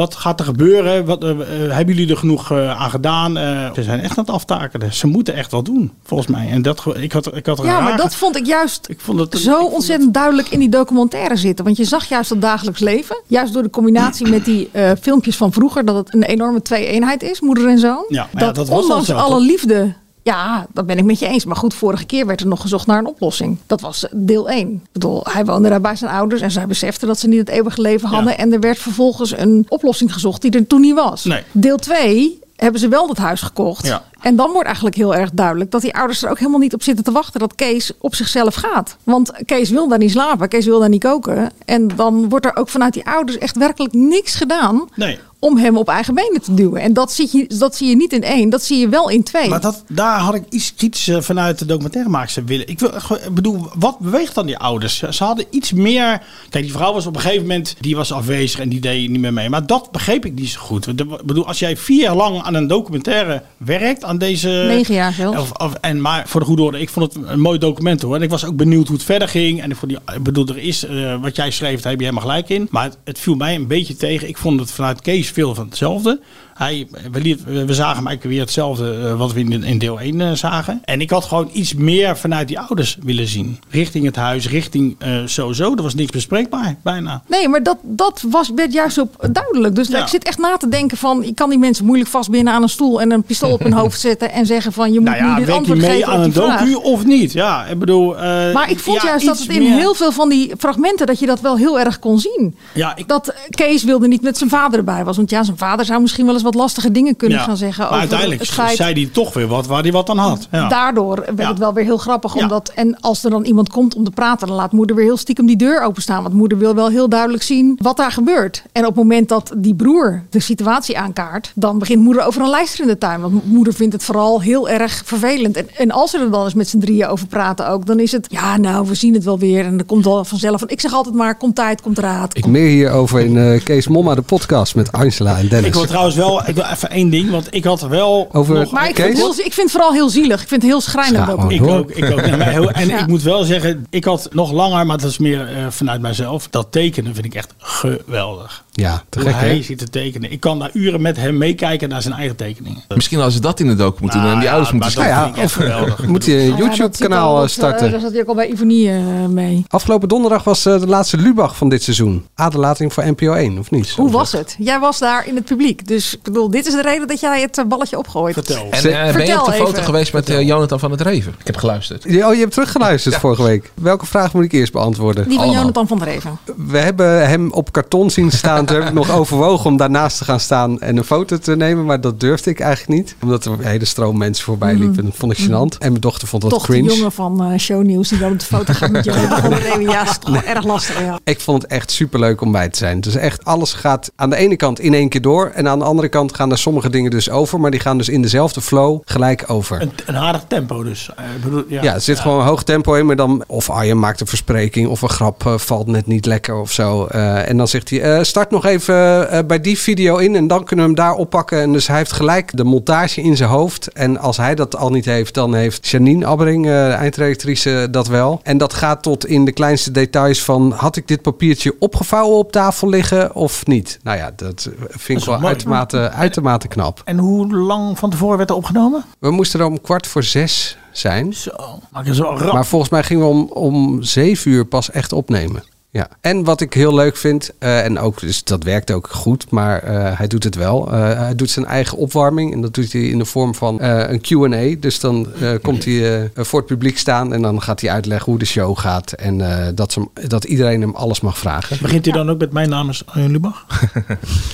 wat 0.00 0.14
gaat 0.14 0.38
er 0.38 0.44
gebeuren? 0.44 1.04
Wat, 1.04 1.24
eh, 1.24 1.30
eh, 1.30 1.36
hebben 1.76 1.94
jullie 1.94 2.10
er 2.10 2.16
genoeg 2.16 2.50
eh, 2.50 2.80
aan 2.80 2.90
gedaan? 2.90 3.36
Eh, 3.36 3.74
ze 3.74 3.82
zijn 3.82 4.00
echt 4.00 4.18
aan 4.18 4.24
het 4.24 4.34
aftakelen. 4.34 4.94
Ze 4.94 5.06
moeten 5.06 5.34
echt 5.34 5.50
wat 5.50 5.64
doen, 5.64 5.92
volgens 6.02 6.28
mij. 6.28 6.48
En 6.50 6.62
dat, 6.62 6.84
ik 6.96 7.12
had, 7.12 7.36
ik 7.36 7.46
had 7.46 7.58
er 7.58 7.64
Ja, 7.64 7.80
maar 7.80 7.96
dat 7.96 8.14
vond 8.14 8.36
ik 8.36 8.46
juist 8.46 8.88
ik 8.88 9.00
vond 9.00 9.20
het, 9.20 9.38
zo 9.38 9.64
ontzettend 9.64 10.14
duidelijk 10.14 10.48
in 10.48 10.58
die 10.58 10.68
documentaire 10.68 11.36
zitten. 11.36 11.64
Want 11.64 11.76
je 11.76 11.84
zag 11.84 12.08
juist 12.08 12.28
dat 12.28 12.40
dagelijks 12.40 12.80
leven. 12.80 13.22
Juist 13.26 13.52
door 13.52 13.62
de 13.62 13.70
combinatie 13.70 14.28
met 14.28 14.44
die 14.44 14.68
eh, 14.72 14.90
filmpjes 15.00 15.36
van 15.36 15.52
vroeger. 15.52 15.84
Dat 15.84 15.96
het 15.96 16.14
een 16.14 16.22
enorme 16.22 16.62
twee-eenheid 16.62 17.22
is, 17.22 17.40
moeder 17.40 17.68
en 17.68 17.78
zoon. 17.78 18.04
Ja, 18.08 18.28
dat, 18.32 18.54
dat 18.54 18.68
was 18.68 18.76
al 18.76 18.82
ondanks 18.82 19.06
zo, 19.06 19.16
alle 19.16 19.36
toch? 19.36 19.46
liefde... 19.46 19.94
Ja, 20.22 20.66
dat 20.72 20.86
ben 20.86 20.98
ik 20.98 21.04
met 21.04 21.18
je 21.18 21.26
eens. 21.26 21.44
Maar 21.44 21.56
goed, 21.56 21.74
vorige 21.74 22.04
keer 22.04 22.26
werd 22.26 22.40
er 22.40 22.46
nog 22.46 22.60
gezocht 22.60 22.86
naar 22.86 22.98
een 22.98 23.06
oplossing. 23.06 23.58
Dat 23.66 23.80
was 23.80 24.06
deel 24.12 24.48
1. 24.48 24.72
Ik 24.72 24.80
bedoel, 24.92 25.20
hij 25.24 25.44
woonde 25.44 25.68
daar 25.68 25.80
bij 25.80 25.96
zijn 25.96 26.10
ouders 26.10 26.40
en 26.40 26.50
zij 26.50 26.66
beseften 26.66 27.08
dat 27.08 27.18
ze 27.18 27.28
niet 27.28 27.38
het 27.38 27.48
eeuwige 27.48 27.80
leven 27.80 28.08
hadden. 28.08 28.38
En 28.38 28.52
er 28.52 28.60
werd 28.60 28.78
vervolgens 28.78 29.38
een 29.38 29.66
oplossing 29.68 30.12
gezocht 30.12 30.42
die 30.42 30.50
er 30.50 30.66
toen 30.66 30.80
niet 30.80 30.94
was. 30.94 31.24
Nee. 31.24 31.42
Deel 31.52 31.76
2 31.76 32.38
hebben 32.56 32.80
ze 32.80 32.88
wel 32.88 33.06
dat 33.06 33.16
huis 33.16 33.40
gekocht. 33.40 33.86
Ja. 33.86 34.02
En 34.20 34.36
dan 34.36 34.50
wordt 34.50 34.66
eigenlijk 34.66 34.96
heel 34.96 35.14
erg 35.14 35.30
duidelijk 35.32 35.70
dat 35.70 35.80
die 35.82 35.94
ouders 35.94 36.22
er 36.22 36.30
ook 36.30 36.38
helemaal 36.38 36.58
niet 36.60 36.74
op 36.74 36.82
zitten 36.82 37.04
te 37.04 37.12
wachten 37.12 37.40
dat 37.40 37.54
Kees 37.54 37.92
op 37.98 38.14
zichzelf 38.14 38.54
gaat. 38.54 38.96
Want 39.04 39.32
Kees 39.44 39.70
wil 39.70 39.88
daar 39.88 39.98
niet 39.98 40.10
slapen, 40.10 40.48
Kees 40.48 40.66
wil 40.66 40.80
daar 40.80 40.88
niet 40.88 41.02
koken. 41.04 41.50
En 41.64 41.88
dan 41.96 42.28
wordt 42.28 42.46
er 42.46 42.56
ook 42.56 42.68
vanuit 42.68 42.92
die 42.92 43.06
ouders 43.06 43.38
echt 43.38 43.56
werkelijk 43.56 43.94
niks 43.94 44.34
gedaan 44.34 44.88
Nee. 44.94 45.18
om 45.38 45.56
hem 45.58 45.76
op 45.76 45.88
eigen 45.88 46.14
benen 46.14 46.42
te 46.42 46.54
duwen. 46.54 46.80
En 46.80 46.92
dat 46.92 47.12
zie, 47.12 47.28
je, 47.32 47.46
dat 47.58 47.76
zie 47.76 47.88
je 47.88 47.96
niet 47.96 48.12
in 48.12 48.22
één, 48.22 48.50
dat 48.50 48.62
zie 48.62 48.78
je 48.78 48.88
wel 48.88 49.08
in 49.08 49.22
twee. 49.22 49.48
Maar 49.48 49.60
dat, 49.60 49.84
daar 49.88 50.18
had 50.18 50.34
ik 50.34 50.42
iets 50.48 50.74
kritischer 50.74 51.22
vanuit 51.22 51.58
de 51.58 51.66
documentairemaakster 51.66 52.44
willen. 52.44 52.68
Ik, 52.68 52.78
wil, 52.78 52.90
ik 53.24 53.34
bedoel, 53.34 53.68
wat 53.78 53.98
beweegt 53.98 54.34
dan 54.34 54.46
die 54.46 54.58
ouders? 54.58 55.02
Ze 55.10 55.24
hadden 55.24 55.44
iets 55.50 55.72
meer... 55.72 56.22
Kijk, 56.50 56.64
die 56.64 56.72
vrouw 56.72 56.92
was 56.92 57.06
op 57.06 57.14
een 57.14 57.20
gegeven 57.20 57.42
moment... 57.46 57.76
Die 57.80 57.96
was 57.96 58.12
afwezig 58.12 58.60
en 58.60 58.68
die 58.68 58.80
deed 58.80 59.10
niet 59.10 59.20
meer 59.20 59.32
mee. 59.32 59.48
Maar 59.48 59.66
dat 59.66 59.90
begreep 59.90 60.24
ik 60.24 60.34
niet 60.34 60.48
zo 60.48 60.60
goed. 60.60 60.86
Ik 60.86 61.24
bedoel, 61.26 61.46
als 61.46 61.58
jij 61.58 61.76
vier 61.76 62.00
jaar 62.02 62.16
lang 62.16 62.42
aan 62.42 62.54
een 62.54 62.66
documentaire 62.66 63.42
werkt... 63.56 64.04
aan 64.10 64.18
deze... 64.18 64.48
Negen 64.48 64.94
jaar 64.94 65.12
of- 65.58 65.74
en, 65.80 66.00
maar 66.00 66.28
voor 66.28 66.40
de 66.40 66.46
goede 66.46 66.62
orde, 66.62 66.80
ik 66.80 66.88
vond 66.88 67.14
het 67.14 67.24
een 67.26 67.40
mooi 67.40 67.58
document 67.58 68.02
hoor. 68.02 68.14
En 68.14 68.22
ik 68.22 68.30
was 68.30 68.44
ook 68.44 68.56
benieuwd 68.56 68.86
hoe 68.86 68.96
het 68.96 69.04
verder 69.04 69.28
ging. 69.28 69.62
En 69.62 69.70
ik, 69.70 69.76
vond 69.76 69.90
die, 69.92 70.14
ik 70.16 70.22
bedoel, 70.22 70.46
er 70.46 70.58
is, 70.58 70.84
eh, 70.86 71.20
wat 71.20 71.36
jij 71.36 71.50
schreef, 71.50 71.80
daar 71.80 71.90
heb 71.90 72.00
je 72.00 72.06
helemaal 72.06 72.28
gelijk 72.28 72.48
in. 72.48 72.68
Maar 72.70 72.84
het, 72.84 72.98
het 73.04 73.18
viel 73.18 73.34
mij 73.34 73.54
een 73.54 73.66
beetje 73.66 73.96
tegen. 73.96 74.28
Ik 74.28 74.38
vond 74.38 74.60
het 74.60 74.70
vanuit 74.70 75.00
Kees 75.00 75.30
veel 75.30 75.54
van 75.54 75.66
hetzelfde. 75.66 76.20
Hij, 76.60 76.88
we, 77.12 77.20
we 77.66 77.74
zagen 77.74 77.96
hem 77.96 78.06
eigenlijk 78.06 78.22
weer 78.22 78.40
hetzelfde 78.40 79.08
eh, 79.08 79.18
wat 79.18 79.32
we 79.32 79.40
in, 79.40 79.64
in 79.64 79.78
deel 79.78 80.00
1 80.00 80.20
eh, 80.20 80.32
zagen. 80.32 80.80
En 80.84 81.00
ik 81.00 81.10
had 81.10 81.24
gewoon 81.24 81.50
iets 81.52 81.74
meer 81.74 82.16
vanuit 82.16 82.48
die 82.48 82.58
ouders 82.58 82.96
willen 83.02 83.26
zien. 83.26 83.58
Richting 83.70 84.04
het 84.04 84.16
huis, 84.16 84.48
richting 84.48 84.96
eh, 84.98 85.16
sowieso. 85.24 85.74
Er 85.76 85.82
was 85.82 85.94
niks 85.94 86.10
bespreekbaar, 86.10 86.76
bijna. 86.82 87.22
Nee, 87.26 87.48
maar 87.48 87.62
dat, 87.62 87.76
dat 87.82 88.24
was, 88.30 88.50
werd 88.54 88.72
juist 88.72 88.98
op 88.98 89.28
duidelijk. 89.32 89.74
Dus 89.74 89.88
ik 89.88 90.06
zit 90.06 90.24
echt 90.24 90.38
na 90.38 90.56
te 90.56 90.68
denken 90.68 90.96
van... 90.96 91.22
je 91.24 91.34
kan 91.34 91.50
die 91.50 91.58
mensen 91.58 91.84
moeilijk 91.84 92.10
vastbinden 92.10 92.52
aan 92.52 92.62
een 92.62 92.68
stoel... 92.68 93.00
en 93.00 93.12
een 93.12 93.22
pistool 93.22 93.52
op 93.52 93.62
hun 93.62 93.72
hoofd 93.82 94.00
zetten 94.00 94.32
en 94.32 94.46
zeggen 94.46 94.72
van... 94.72 94.92
je 94.92 95.00
moet 95.00 95.08
Nou 95.08 95.22
ja, 95.22 95.34
nu 95.34 95.44
dit 95.44 95.54
antwoord 95.54 95.78
mee 95.78 95.90
geven 95.90 96.12
aan 96.12 96.20
een 96.20 96.32
docu 96.32 96.74
of 96.74 97.04
niet? 97.04 97.32
Ja, 97.32 97.64
ik 97.64 97.78
bedoel... 97.78 98.14
Maar 98.52 98.70
ik 98.70 98.78
vond 98.78 99.02
ja, 99.02 99.08
juist 99.08 99.26
dat 99.26 99.38
het 99.38 99.48
in 99.48 99.62
meer- 99.62 99.76
heel 99.76 99.94
veel 99.94 100.12
van 100.12 100.28
die 100.28 100.52
fragmenten... 100.58 101.06
dat 101.06 101.18
je 101.18 101.26
dat 101.26 101.40
wel 101.40 101.56
heel 101.56 101.80
erg 101.80 101.98
kon 101.98 102.18
zien. 102.18 102.56
Ja, 102.74 102.96
Dat 103.06 103.34
Kees 103.50 103.84
wilde 103.84 104.08
niet 104.08 104.22
met 104.22 104.38
zijn 104.38 104.50
vader 104.50 104.78
erbij 104.78 105.04
was. 105.04 105.16
Want 105.16 105.30
ja, 105.30 105.42
zijn 105.42 105.58
vader 105.58 105.84
zou 105.84 106.00
misschien 106.00 106.24
wel 106.24 106.34
eens 106.34 106.42
wat 106.42 106.48
lastige 106.54 106.90
dingen 106.90 107.16
kunnen 107.16 107.38
Ja, 107.38 107.44
gaan 107.44 107.56
zeggen... 107.56 107.78
Maar 107.78 107.88
over 107.88 108.00
uiteindelijk 108.00 108.40
het 108.40 108.50
feit 108.50 108.76
zei 108.76 108.92
hij 108.92 109.10
toch 109.12 109.34
weer 109.34 109.46
wat 109.46 109.66
waar 109.66 109.82
hij 109.82 109.92
wat 109.92 110.10
aan 110.10 110.18
had. 110.18 110.48
Ja. 110.50 110.68
Daardoor 110.68 111.24
werd 111.36 111.48
het 111.48 111.58
wel 111.58 111.72
weer 111.72 111.84
heel 111.84 111.98
grappig. 111.98 112.34
Omdat, 112.34 112.72
En 112.74 113.00
als 113.00 113.24
er 113.24 113.30
dan 113.30 113.44
iemand 113.44 113.68
komt 113.70 113.94
om 113.94 114.04
te 114.04 114.10
praten, 114.10 114.46
dan 114.46 114.56
laat 114.56 114.72
moeder 114.72 114.96
weer 114.96 115.04
heel 115.04 115.16
stiekem 115.16 115.46
die 115.46 115.56
deur 115.56 115.82
openstaan. 115.82 116.22
Want 116.22 116.34
moeder 116.34 116.58
wil 116.58 116.74
wel 116.74 116.88
heel 116.88 117.08
duidelijk 117.08 117.42
zien 117.42 117.78
wat 117.82 117.96
daar 117.96 118.12
gebeurt. 118.12 118.62
En 118.72 118.82
op 118.82 118.88
het 118.88 118.96
moment 118.96 119.28
dat 119.28 119.52
die 119.56 119.74
broer 119.74 120.22
de 120.30 120.40
situatie 120.40 120.98
aankaart, 120.98 121.52
dan 121.54 121.78
begint 121.78 122.02
moeder 122.02 122.24
over 122.24 122.42
een 122.42 122.50
lijster 122.50 122.80
in 122.80 122.86
de 122.86 122.98
tuin. 122.98 123.20
Want 123.20 123.46
moeder 123.46 123.74
vindt 123.74 123.92
het 123.92 124.04
vooral 124.04 124.40
heel 124.40 124.68
erg 124.68 125.02
vervelend. 125.04 125.56
En, 125.56 125.68
en 125.76 125.90
als 125.90 126.10
ze 126.10 126.18
er 126.18 126.30
dan 126.30 126.44
eens 126.44 126.54
met 126.54 126.68
z'n 126.68 126.78
drieën 126.78 127.06
over 127.06 127.26
praten 127.26 127.68
ook, 127.68 127.86
dan 127.86 128.00
is 128.00 128.12
het, 128.12 128.26
ja 128.30 128.56
nou, 128.56 128.86
we 128.86 128.94
zien 128.94 129.14
het 129.14 129.24
wel 129.24 129.38
weer. 129.38 129.64
En 129.64 129.78
er 129.78 129.84
komt 129.84 130.04
wel 130.04 130.24
vanzelf. 130.24 130.64
Ik 130.66 130.80
zeg 130.80 130.92
altijd 130.92 131.14
maar, 131.14 131.34
komt 131.34 131.54
tijd, 131.54 131.80
komt 131.80 131.98
raad. 131.98 132.36
Ik 132.36 132.46
meer 132.46 132.68
hierover 132.68 133.20
in 133.20 133.36
eh, 133.36 133.64
Kees 133.64 133.88
Momma, 133.88 134.14
de 134.14 134.22
podcast 134.22 134.74
met 134.74 134.92
Angela 134.92 135.38
en 135.38 135.48
Dennis. 135.48 135.66
Ik 135.66 135.74
wil 135.74 135.86
trouwens 135.86 136.16
wel, 136.16 136.39
ik 136.46 136.54
wil 136.54 136.64
even 136.64 136.90
één 136.90 137.10
ding, 137.10 137.30
want 137.30 137.46
ik 137.50 137.64
had 137.64 137.80
wel. 137.80 138.28
Over 138.32 138.54
nog- 138.54 138.70
Maar 138.70 138.88
ik 138.88 138.96
vind, 138.96 139.16
heel, 139.16 139.30
ik 139.30 139.36
vind 139.36 139.56
het 139.56 139.70
vooral 139.70 139.92
heel 139.92 140.08
zielig. 140.08 140.42
Ik 140.42 140.48
vind 140.48 140.62
het 140.62 140.70
heel 140.70 140.80
schrijnend. 140.80 141.26
boek. 141.36 141.50
Ik 141.52 141.66
ook, 141.66 141.90
ik 141.90 142.10
ook. 142.10 142.20
Heel- 142.20 142.70
en 142.70 142.88
Ja. 142.88 142.98
ik 143.00 143.06
moet 143.06 143.22
wel 143.22 143.44
zeggen, 143.44 143.86
ik 143.90 144.04
had 144.04 144.28
nog 144.32 144.52
langer, 144.52 144.86
maar 144.86 144.98
dat 144.98 145.10
is 145.10 145.18
meer 145.18 145.48
eh, 145.56 145.66
vanuit 145.68 146.00
mijzelf. 146.00 146.48
Dat 146.50 146.66
tekenen 146.70 147.14
vind 147.14 147.26
ik 147.26 147.34
echt 147.34 147.54
geweldig. 147.58 148.64
Ja, 148.80 149.02
te 149.08 149.20
gek 149.20 149.34
hij 149.34 149.62
zit 149.62 149.78
te 149.78 149.88
tekenen. 149.88 150.32
Ik 150.32 150.40
kan 150.40 150.58
daar 150.58 150.70
uren 150.72 151.00
met 151.02 151.16
hem 151.16 151.38
meekijken 151.38 151.88
naar 151.88 152.02
zijn 152.02 152.14
eigen 152.14 152.36
tekeningen. 152.36 152.82
Misschien 152.94 153.20
als 153.20 153.34
ze 153.34 153.40
dat 153.40 153.60
in 153.60 153.66
de 153.66 153.74
docu 153.74 153.98
moeten 154.00 154.20
doen 154.20 154.30
en 154.32 154.38
die 154.38 154.48
Nou 154.48 154.48
ja, 154.48 154.50
ouders 154.50 154.72
moeten 154.72 154.90
starten. 154.90 155.22
vind 155.24 155.36
ik 155.36 155.42
echt 155.42 155.52
geweldig. 155.52 156.06
Moet 156.06 156.24
je 156.24 156.32
een 156.32 156.48
Nou 156.48 156.62
ja, 156.62 156.66
dat 156.68 156.76
YouTube-kanaal 156.76 157.36
al- 157.36 157.42
eh, 157.42 157.48
starten? 157.48 157.90
Daar 157.90 158.00
zat 158.00 158.10
hij 158.12 158.20
ook 158.20 158.26
al 158.28 158.34
bij 158.34 158.48
Ivonie 158.50 158.90
eh, 158.90 158.96
mee. 159.28 159.64
Afgelopen 159.68 160.08
donderdag 160.08 160.44
was 160.44 160.66
eh, 160.66 160.80
de 160.80 160.86
laatste 160.86 161.16
Lubach 161.16 161.56
van 161.56 161.68
dit 161.68 161.82
seizoen. 161.82 162.26
Aderlating 162.34 162.92
voor 162.92 163.04
NPO 163.06 163.32
1, 163.32 163.58
of 163.58 163.70
niet? 163.70 163.90
Hoe 163.90 164.10
was 164.10 164.32
het? 164.32 164.54
Jij 164.58 164.78
was 164.78 164.98
daar 164.98 165.26
in 165.26 165.34
het 165.34 165.44
publiek. 165.44 165.86
Dus 165.88 166.14
ik 166.14 166.22
bedoel, 166.22 166.50
dit 166.50 166.66
is 166.66 166.72
de 166.74 166.82
reden 166.82 167.08
dat 167.08 167.20
jij 167.20 167.40
het 167.40 167.58
eh, 167.58 167.64
balletje 167.64 167.98
opgooit. 167.98 168.34
Vertel. 168.34 168.66
En 168.70 168.78
eh, 168.78 168.82
ben 168.82 169.06
je 169.06 169.12
Vertel 169.12 169.38
op 169.40 169.46
de 169.46 169.52
foto 169.52 169.70
even. 169.70 169.84
geweest 169.84 170.12
met 170.12 170.28
eh, 170.30 170.40
Jonathan 170.46 170.78
van 170.78 170.90
het 170.90 171.00
Reven? 171.00 171.34
Ik 171.38 171.46
heb 171.46 171.56
geluisterd. 171.56 172.04
Ja, 172.08 172.28
Oh, 172.28 172.34
je 172.34 172.40
hebt 172.40 172.52
teruggeluisterd 172.52 173.16
vorige 173.24 173.42
week. 173.42 173.70
Welke 173.74 174.06
vraag 174.06 174.32
moet 174.32 174.44
ik 174.44 174.52
eerst 174.52 174.72
beantwoorden? 174.72 175.22
Die 175.24 175.32
van 175.32 175.42
Allemaal. 175.42 175.60
Jonathan 175.60 175.86
van 175.88 175.98
der 175.98 176.08
Reven. 176.08 176.38
We 176.56 176.78
hebben 176.78 177.28
hem 177.28 177.52
op 177.52 177.72
karton 177.72 178.10
zien 178.10 178.30
staan. 178.30 178.64
Toen 178.70 178.78
heb 178.80 178.88
ik 178.88 178.94
nog 178.94 179.10
overwogen 179.18 179.66
om 179.70 179.76
daarnaast 179.76 180.18
te 180.18 180.24
gaan 180.24 180.40
staan 180.40 180.80
en 180.80 180.96
een 180.96 181.04
foto 181.04 181.38
te 181.38 181.56
nemen. 181.56 181.84
Maar 181.84 182.00
dat 182.00 182.20
durfde 182.20 182.50
ik 182.50 182.60
eigenlijk 182.60 183.00
niet. 183.00 183.16
Omdat 183.22 183.44
er 183.44 183.52
een 183.52 183.64
hele 183.64 183.84
stroom 183.84 184.18
mensen 184.18 184.44
voorbij 184.44 184.74
liepen. 184.74 184.98
En 184.98 185.04
dat 185.04 185.16
vond 185.16 185.32
ik 185.32 185.38
gênant. 185.38 185.78
En 185.78 185.88
mijn 185.90 186.00
dochter 186.00 186.28
vond 186.28 186.42
dat 186.42 186.50
Toch 186.50 186.66
de 186.66 186.72
cringe. 186.72 186.94
jongen 186.94 187.12
van 187.12 187.42
eh 187.44 187.58
Shownieuws 187.58 188.08
die 188.08 188.18
dan 188.18 188.32
op 188.32 188.38
de 188.38 188.44
foto 188.44 188.72
gaat 188.72 188.90
met 188.90 189.06
Reven. 189.06 189.80
Ja, 189.90 190.02
is 190.02 190.18
toch 190.18 190.42
erg 190.42 190.64
lastig. 190.64 191.00
Ja. 191.00 191.18
Ik 191.24 191.40
vond 191.40 191.62
het 191.62 191.70
echt 191.70 191.90
superleuk 191.90 192.40
om 192.40 192.52
bij 192.52 192.68
te 192.68 192.78
zijn. 192.78 193.00
Dus 193.00 193.14
echt 193.14 193.44
alles 193.44 193.72
gaat 193.72 194.12
aan 194.16 194.30
de 194.30 194.36
ene 194.36 194.56
kant 194.56 194.80
in 194.80 194.94
één 194.94 195.08
keer 195.08 195.22
door. 195.22 195.50
En 195.54 195.68
aan 195.68 195.78
de 195.78 195.84
andere 195.84 196.08
kant 196.08 196.34
gaan 196.34 196.50
er 196.50 196.58
sommige 196.58 196.90
dingen 196.90 197.10
dus 197.10 197.30
over. 197.30 197.60
Maar 197.60 197.70
die 197.70 197.80
gaan 197.80 197.98
dus 197.98 198.08
in 198.08 198.22
dezelfde 198.22 198.60
flow 198.60 199.00
gelijk 199.04 199.44
over. 199.46 199.82
Een, 199.82 199.90
een 200.06 200.16
aardig 200.16 200.44
tempo 200.48 200.82
dus. 200.82 201.10
Eh, 201.16 201.24
ik 201.36 201.42
bedoel, 201.42 201.64
ja. 201.68 201.82
Ja, 201.82 201.94
er 201.94 202.00
zit 202.00 202.20
gewoon 202.20 202.40
een 202.40 202.46
hoog 202.46 202.62
tempo 202.62 202.94
in, 202.94 203.06
maar 203.06 203.16
dan 203.16 203.42
of 203.46 203.70
Arjen 203.70 203.98
maakt 203.98 204.20
een 204.20 204.26
verspreking 204.26 204.88
of 204.88 205.02
een 205.02 205.08
grap 205.08 205.46
eh, 205.46 205.58
valt 205.58 205.86
net 205.86 206.06
niet 206.06 206.26
lekker 206.26 206.54
of 206.60 206.72
zo. 206.72 207.06
Eh, 207.06 207.48
en 207.48 207.56
dan 207.56 207.68
zegt 207.68 207.90
hij, 207.90 208.00
eh, 208.02 208.22
start 208.50 208.64
nog 208.64 208.72
even 208.72 209.30
eh, 209.30 209.38
bij 209.46 209.60
die 209.60 209.78
video 209.78 210.16
in 210.16 210.36
en 210.36 210.46
dan 210.46 210.64
kunnen 210.64 210.84
we 210.84 210.92
hem 210.92 211.00
daar 211.00 211.14
oppakken. 211.14 211.60
En 211.60 211.72
dus 211.72 211.86
hij 211.86 211.96
heeft 211.96 212.12
gelijk 212.12 212.56
de 212.56 212.64
montage 212.64 213.22
in 213.22 213.36
zijn 213.36 213.48
hoofd. 213.48 213.92
En 213.92 214.18
als 214.18 214.36
hij 214.36 214.54
dat 214.54 214.76
al 214.76 214.90
niet 214.90 215.04
heeft, 215.04 215.34
dan 215.34 215.54
heeft 215.54 215.88
Janine 215.88 216.26
Abbering, 216.26 216.66
eh, 216.66 216.72
de 216.72 216.92
eindredactrice, 216.92 217.88
dat 217.90 218.06
wel. 218.08 218.40
En 218.42 218.58
dat 218.58 218.74
gaat 218.74 219.02
tot 219.02 219.26
in 219.26 219.44
de 219.44 219.52
kleinste 219.52 219.90
details 219.90 220.42
van, 220.42 220.72
had 220.72 220.96
ik 220.96 221.08
dit 221.08 221.22
papiertje 221.22 221.74
opgevouwen 221.78 222.38
op 222.38 222.52
tafel 222.52 222.88
liggen 222.88 223.34
of 223.34 223.66
niet? 223.66 223.98
Nou 224.02 224.16
ja, 224.16 224.32
dat 224.36 224.70
vind 224.88 225.20
ik 225.20 225.26
wel 225.26 225.34
mooi. 225.34 225.46
uitermate, 225.46 226.10
uitermate 226.10 226.68
knap. 226.68 227.02
En 227.04 227.18
hoe 227.18 227.56
lang 227.56 227.98
van 227.98 228.10
tevoren 228.10 228.36
werd 228.36 228.50
er 228.50 228.56
opgenomen? 228.56 229.04
We 229.18 229.30
moesten 229.30 229.60
er 229.60 229.66
om 229.66 229.80
kwart 229.80 230.06
voor 230.06 230.22
zes 230.22 230.76
zijn. 230.92 231.34
Zo, 231.34 231.50
maar. 231.90 232.52
Maar 232.52 232.66
volgens 232.66 232.90
mij 232.90 233.02
gingen 233.02 233.24
we 233.24 233.30
om, 233.30 233.50
om 233.52 234.02
zeven 234.02 234.50
uur 234.50 234.64
pas 234.64 234.90
echt 234.90 235.12
opnemen. 235.12 235.62
Ja. 235.92 236.08
En 236.20 236.44
wat 236.44 236.60
ik 236.60 236.74
heel 236.74 236.94
leuk 236.94 237.16
vind, 237.16 237.50
eh, 237.58 237.84
en 237.84 237.98
ook, 237.98 238.20
dus 238.20 238.44
dat 238.44 238.62
werkt 238.64 238.90
ook 238.90 239.08
goed, 239.10 239.50
maar 239.50 239.82
eh, 239.82 240.18
hij 240.18 240.26
doet 240.26 240.44
het 240.44 240.54
wel. 240.54 240.92
Eh, 240.92 241.18
hij 241.18 241.34
doet 241.34 241.50
zijn 241.50 241.66
eigen 241.66 241.98
opwarming 241.98 242.52
en 242.52 242.60
dat 242.60 242.74
doet 242.74 242.92
hij 242.92 243.02
in 243.02 243.18
de 243.18 243.24
vorm 243.24 243.54
van 243.54 243.80
eh, 243.80 244.10
een 244.10 244.20
QA. 244.20 244.80
Dus 244.80 245.00
dan 245.00 245.26
eh, 245.40 245.50
komt 245.62 245.84
hij 245.84 246.22
eh, 246.22 246.44
voor 246.44 246.58
het 246.58 246.68
publiek 246.68 246.98
staan 246.98 247.32
en 247.32 247.42
dan 247.42 247.62
gaat 247.62 247.80
hij 247.80 247.90
uitleggen 247.90 248.30
hoe 248.30 248.38
de 248.38 248.44
show 248.46 248.78
gaat. 248.78 249.12
En 249.12 249.40
eh, 249.66 249.66
dat, 249.74 249.92
ze, 249.92 250.08
dat 250.26 250.44
iedereen 250.44 250.80
hem 250.80 250.94
alles 250.94 251.20
mag 251.20 251.38
vragen. 251.38 251.78
Begint 251.82 252.04
hij 252.04 252.14
dan 252.14 252.30
ook 252.30 252.38
met 252.38 252.52
mijn 252.52 252.68
naam 252.68 252.88
is 252.88 253.02
Arjen 253.06 253.30
Lubach? 253.30 253.66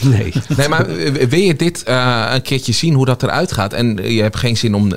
Nee. 0.03 0.33
Nee, 0.57 0.69
maar 0.69 0.87
wil 1.29 1.39
je 1.41 1.57
dit 1.57 1.83
eh, 1.83 2.31
een 2.35 2.43
keertje 2.43 2.73
zien 2.73 2.95
hoe 2.95 3.07
dat 3.07 3.23
eruit 3.23 3.53
gaat? 3.53 3.73
En 3.73 3.97
je 4.13 4.23
hebt 4.23 4.37
geen 4.37 4.57
zin 4.57 4.75
om 4.75 4.91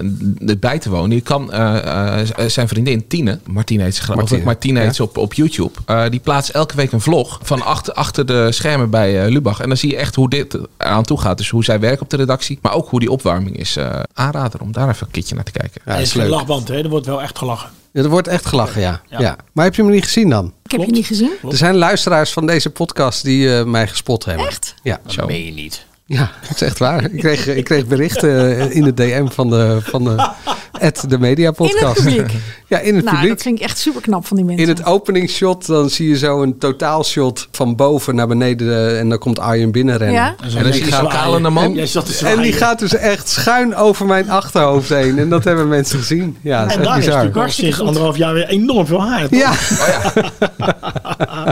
het 0.46 0.60
bij 0.60 0.80
te 0.80 0.90
wonen. 0.90 1.16
Je 1.16 1.22
kan 1.22 1.52
eh, 1.52 2.20
eh, 2.20 2.28
zijn 2.48 2.68
vriendin 2.68 3.08
Tine, 3.08 3.40
Martine 3.46 3.84
heet 3.84 3.96
ze. 3.96 4.16
Martine, 4.16 4.44
Martine 4.44 4.80
heet 4.80 4.96
ze 4.96 5.04
op, 5.04 5.18
op 5.18 5.34
YouTube. 5.34 5.72
Eh, 5.86 6.04
die 6.10 6.20
plaatst 6.30 6.50
elke 6.50 6.76
week 6.76 6.92
een 6.92 7.02
vlog 7.02 7.40
van 7.44 7.62
achter, 7.62 7.94
achter 7.94 8.26
de 8.26 8.52
schermen 8.52 8.90
bij 8.90 9.24
eh, 9.26 9.32
Lubach. 9.32 9.60
En 9.60 9.68
dan 9.68 9.78
zie 9.78 9.90
je 9.90 9.96
echt 9.98 10.16
hoe 10.16 10.30
dit 10.30 10.58
eraan 10.78 11.04
toe 11.04 11.20
gaat. 11.20 11.38
Dus 11.38 11.50
hoe 11.50 11.64
zij 11.64 11.80
werken 11.80 12.02
op 12.02 12.10
de 12.10 12.18
redactie. 12.18 12.60
Maar 12.62 12.74
ook 12.74 12.90
hoe 12.90 13.00
die 13.00 13.12
opwarming 13.12 13.58
is. 13.58 13.76
Eh, 13.76 14.00
aanrader 14.14 14.62
om 14.62 14.72
daar 14.72 14.90
even 14.90 15.06
een 15.06 15.12
keertje 15.12 15.36
naar 15.36 15.44
te 15.44 15.52
kijken. 15.52 15.82
Ja, 15.86 15.92
Er 15.92 15.92
dat 15.92 16.02
is 16.02 16.08
is 16.08 16.12
geen 16.12 16.22
leuk. 16.22 16.32
lachband, 16.32 16.68
hè? 16.68 16.84
Er 16.84 16.90
wordt 16.90 17.06
wel 17.06 17.22
echt 17.22 17.38
gelachen. 17.38 17.70
Ja, 17.92 18.02
er 18.04 18.10
wordt 18.10 18.28
echt 18.28 18.46
gelachen, 18.46 18.82
ja. 18.82 19.02
Ja. 19.08 19.20
ja. 19.20 19.36
Maar 19.54 19.66
heb 19.66 19.76
je 19.76 19.82
hem 19.82 19.92
niet 19.92 20.04
gezien 20.04 20.30
dan? 20.30 20.54
Ik 20.66 20.72
heb 20.72 20.82
je 20.82 20.92
niet 20.92 21.06
gezien. 21.06 21.32
Er 21.50 21.58
zijn 21.58 21.76
luisteraars 21.76 22.32
van 22.34 22.46
deze 22.46 22.70
podcast 22.70 23.24
die 23.24 23.58
eh, 23.58 23.66
mij 23.66 23.88
gespot 23.88 24.26
hebben. 24.26 24.48
Echt? 24.48 24.74
Ja. 24.84 25.00
Dat 25.16 25.28
meen 25.28 25.46
je 25.46 25.52
niet. 25.52 25.86
Ja, 26.10 26.32
dat 26.48 26.56
is 26.56 26.62
echt 26.62 26.80
waar. 26.80 27.04
Ik 27.12 27.20
kreeg, 27.20 27.48
ik 27.48 27.64
kreeg 27.64 27.86
berichten 27.86 28.58
eh, 28.58 28.76
in 28.76 28.84
de 28.84 28.94
DM 28.94 29.28
van 29.28 29.50
de, 29.50 29.78
van 29.82 30.04
de, 30.04 30.30
at 30.80 31.04
de 31.08 31.20
Media 31.20 31.48
In 31.48 31.54
Podcast. 31.54 31.96
het 31.96 32.06
publiek. 32.06 32.32
Ja, 32.68 32.80
in 32.80 32.96
het 32.96 33.04
nou, 33.04 33.16
publiek. 33.16 33.34
dat 33.34 33.42
vind 33.42 33.60
ik 33.60 33.66
echt 33.66 33.78
super 33.78 34.02
knap 34.02 34.26
van 34.26 34.38
die 34.38 34.46
mensen. 34.46 34.64
In 34.64 34.70
het 34.70 34.86
openingsshot 34.86 35.66
dan 35.66 35.90
zie 35.90 36.10
je 36.10 36.18
zo 36.18 36.42
een 36.42 36.58
totaalshot 36.58 37.48
van 37.52 37.76
boven 37.76 38.16
naar 38.16 38.28
beneden 38.28 38.68
eh, 38.68 39.00
en 39.00 39.10
dan 39.10 39.18
komt 39.18 39.40
Arjen 39.40 39.72
binnenrennen. 39.72 40.16
Ja? 40.16 40.36
En 40.56 40.64
dan 40.64 40.74
zie 40.74 40.86
je 40.86 40.92
zo'n 40.92 41.08
kalende 41.08 41.50
man. 41.50 41.78
En 42.24 42.42
die 42.42 42.54
gaat 42.54 42.80
dus 42.80 42.96
echt 42.96 43.30
schuin 43.30 43.76
over 43.76 44.06
mijn 44.06 44.30
achterhoofd 44.30 44.90
heen. 44.90 45.20
En 45.20 45.30
dat 45.30 45.44
hebben 45.44 45.68
mensen 45.68 46.00
gezien. 46.00 46.38
Ja, 46.42 46.62
dat 46.62 46.70
is 46.70 46.76
En 46.76 46.80
echt 46.82 46.90
daar 46.90 47.00
is 47.00 47.06
natuurlijk 47.06 47.52
sinds 47.52 47.80
anderhalf 47.82 48.18
jaar 48.18 48.34
weer 48.34 48.48
enorm 48.48 48.86
veel 48.86 49.02
haar. 49.02 49.30
toch? 49.30 49.40
Ja, 49.40 49.54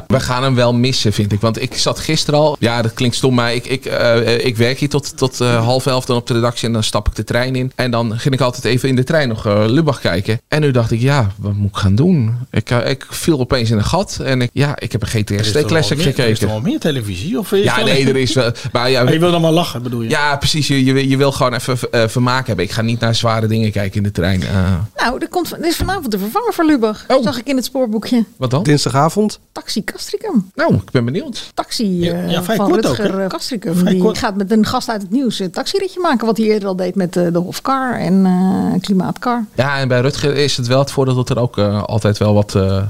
We 0.07 0.19
gaan 0.19 0.43
hem 0.43 0.55
wel 0.55 0.73
missen, 0.73 1.13
vind 1.13 1.31
ik. 1.31 1.41
Want 1.41 1.61
ik 1.61 1.73
zat 1.73 1.99
gisteren 1.99 2.39
al. 2.39 2.55
Ja, 2.59 2.81
dat 2.81 2.93
klinkt 2.93 3.15
stom, 3.15 3.33
maar 3.35 3.53
ik, 3.53 3.65
ik, 3.65 3.85
eh, 3.85 4.45
ik 4.47 4.57
werk 4.57 4.77
hier 4.79 4.89
tot, 4.89 5.17
tot 5.17 5.41
eh, 5.41 5.63
half 5.65 5.85
elf 5.85 6.05
dan 6.05 6.15
op 6.17 6.27
de 6.27 6.33
redactie. 6.33 6.67
En 6.67 6.73
dan 6.73 6.83
stap 6.83 7.07
ik 7.07 7.15
de 7.15 7.23
trein 7.23 7.55
in. 7.55 7.71
En 7.75 7.91
dan 7.91 8.19
ging 8.19 8.33
ik 8.33 8.41
altijd 8.41 8.65
even 8.65 8.89
in 8.89 8.95
de 8.95 9.03
trein 9.03 9.27
nog 9.27 9.45
eh, 9.45 9.63
Lubach 9.67 9.99
kijken. 9.99 10.41
En 10.47 10.61
nu 10.61 10.71
dacht 10.71 10.91
ik, 10.91 10.99
ja, 11.01 11.31
wat 11.37 11.53
moet 11.53 11.69
ik 11.69 11.75
gaan 11.75 11.95
doen? 11.95 12.35
Ik, 12.51 12.69
eh, 12.69 12.89
ik 12.89 13.05
viel 13.09 13.39
opeens 13.39 13.69
in 13.71 13.77
een 13.77 13.83
gat. 13.85 14.19
En 14.23 14.41
ik, 14.41 14.49
ja, 14.53 14.79
ik 14.79 14.91
heb 14.91 15.01
een 15.01 15.07
Er 15.07 15.39
GTS 15.39 15.51
wel 15.51 15.63
Classic 15.65 15.97
meer- 15.97 16.05
Er 16.07 16.11
is 16.13 16.15
gekeken. 16.25 16.47
wel 16.47 16.61
meer 16.61 16.79
televisie? 16.79 17.39
Of 17.39 17.55
Ja, 17.55 17.83
nee, 17.83 18.07
er 18.07 18.15
is 18.15 18.33
wel. 18.33 18.51
Maar 18.71 18.89
ja, 18.89 19.03
Maar 19.03 19.13
je 19.13 19.19
wil 19.19 19.31
dan 19.31 19.41
wel 19.41 19.51
lachen, 19.51 19.83
bedoel 19.83 20.01
je? 20.01 20.09
ja 20.09 20.35
precies. 20.37 20.67
Je, 20.67 20.83
je, 20.85 20.93
wil- 20.93 21.03
je 21.05 21.17
wil 21.17 21.31
gewoon 21.31 21.53
even 21.53 21.77
eh, 21.91 22.07
vermaak 22.07 22.47
hebben. 22.47 22.65
Ik 22.65 22.71
ga 22.71 22.81
niet 22.81 22.99
naar 22.99 23.15
zware 23.15 23.47
dingen 23.47 23.71
kijken 23.71 23.97
in 23.97 24.03
de 24.03 24.11
trein. 24.11 24.41
Eh, 24.43 24.73
Nou, 24.97 25.17
er, 25.21 25.27
komt, 25.29 25.51
er 25.51 25.65
is 25.67 25.75
vanavond 25.75 26.11
de 26.11 26.19
vervanger 26.19 26.53
voor 26.53 26.65
Lubach. 26.65 27.03
Oh. 27.07 27.23
Zag 27.23 27.37
ik 27.39 27.47
in 27.47 27.55
het 27.55 27.65
spoorboekje. 27.65 28.23
wat 28.37 28.51
dan? 28.51 28.63
dinsdagavond. 28.63 29.39
Taxi 29.51 29.83
Castricum. 29.83 30.51
Nou, 30.55 30.75
ik 30.75 30.91
ben 30.91 31.05
benieuwd. 31.05 31.51
Taxi 31.53 31.99
Ja, 31.99 32.13
eh, 32.13 32.31
ja, 32.31 32.43
vrij 32.43 32.55
van 32.55 32.69
kort 32.69 32.85
ook, 32.87 32.95
Rutger 32.95 33.19
eh, 33.19 33.27
Castricum. 33.27 33.75
Vrij 33.75 33.91
Die 33.93 34.01
kort. 34.01 34.17
gaat 34.17 34.36
met 34.37 34.51
een 34.51 34.65
gast 34.65 34.89
uit 34.89 35.01
het 35.01 35.11
nieuws 35.11 35.39
een 35.39 35.51
taxiritje 35.51 35.99
maken. 35.99 36.25
Wat 36.25 36.37
hij 36.37 36.45
eerder 36.45 36.67
al 36.67 36.75
deed 36.75 36.95
met 36.95 37.17
eh, 37.17 37.31
de 37.31 37.37
Hofkar 37.37 37.99
en 37.99 38.25
eh 38.25 38.81
Klimaatcar. 38.81 39.45
Ja, 39.55 39.79
en 39.79 39.87
bij 39.87 40.01
Rutger 40.01 40.35
is 40.35 40.57
het 40.57 40.67
wel 40.67 40.79
het 40.79 40.91
voordeel 40.91 41.15
dat 41.15 41.29
er 41.29 41.39
ook 41.39 41.57
eh, 41.57 41.83
altijd 41.83 42.17
wel 42.17 42.33
wat 42.33 42.47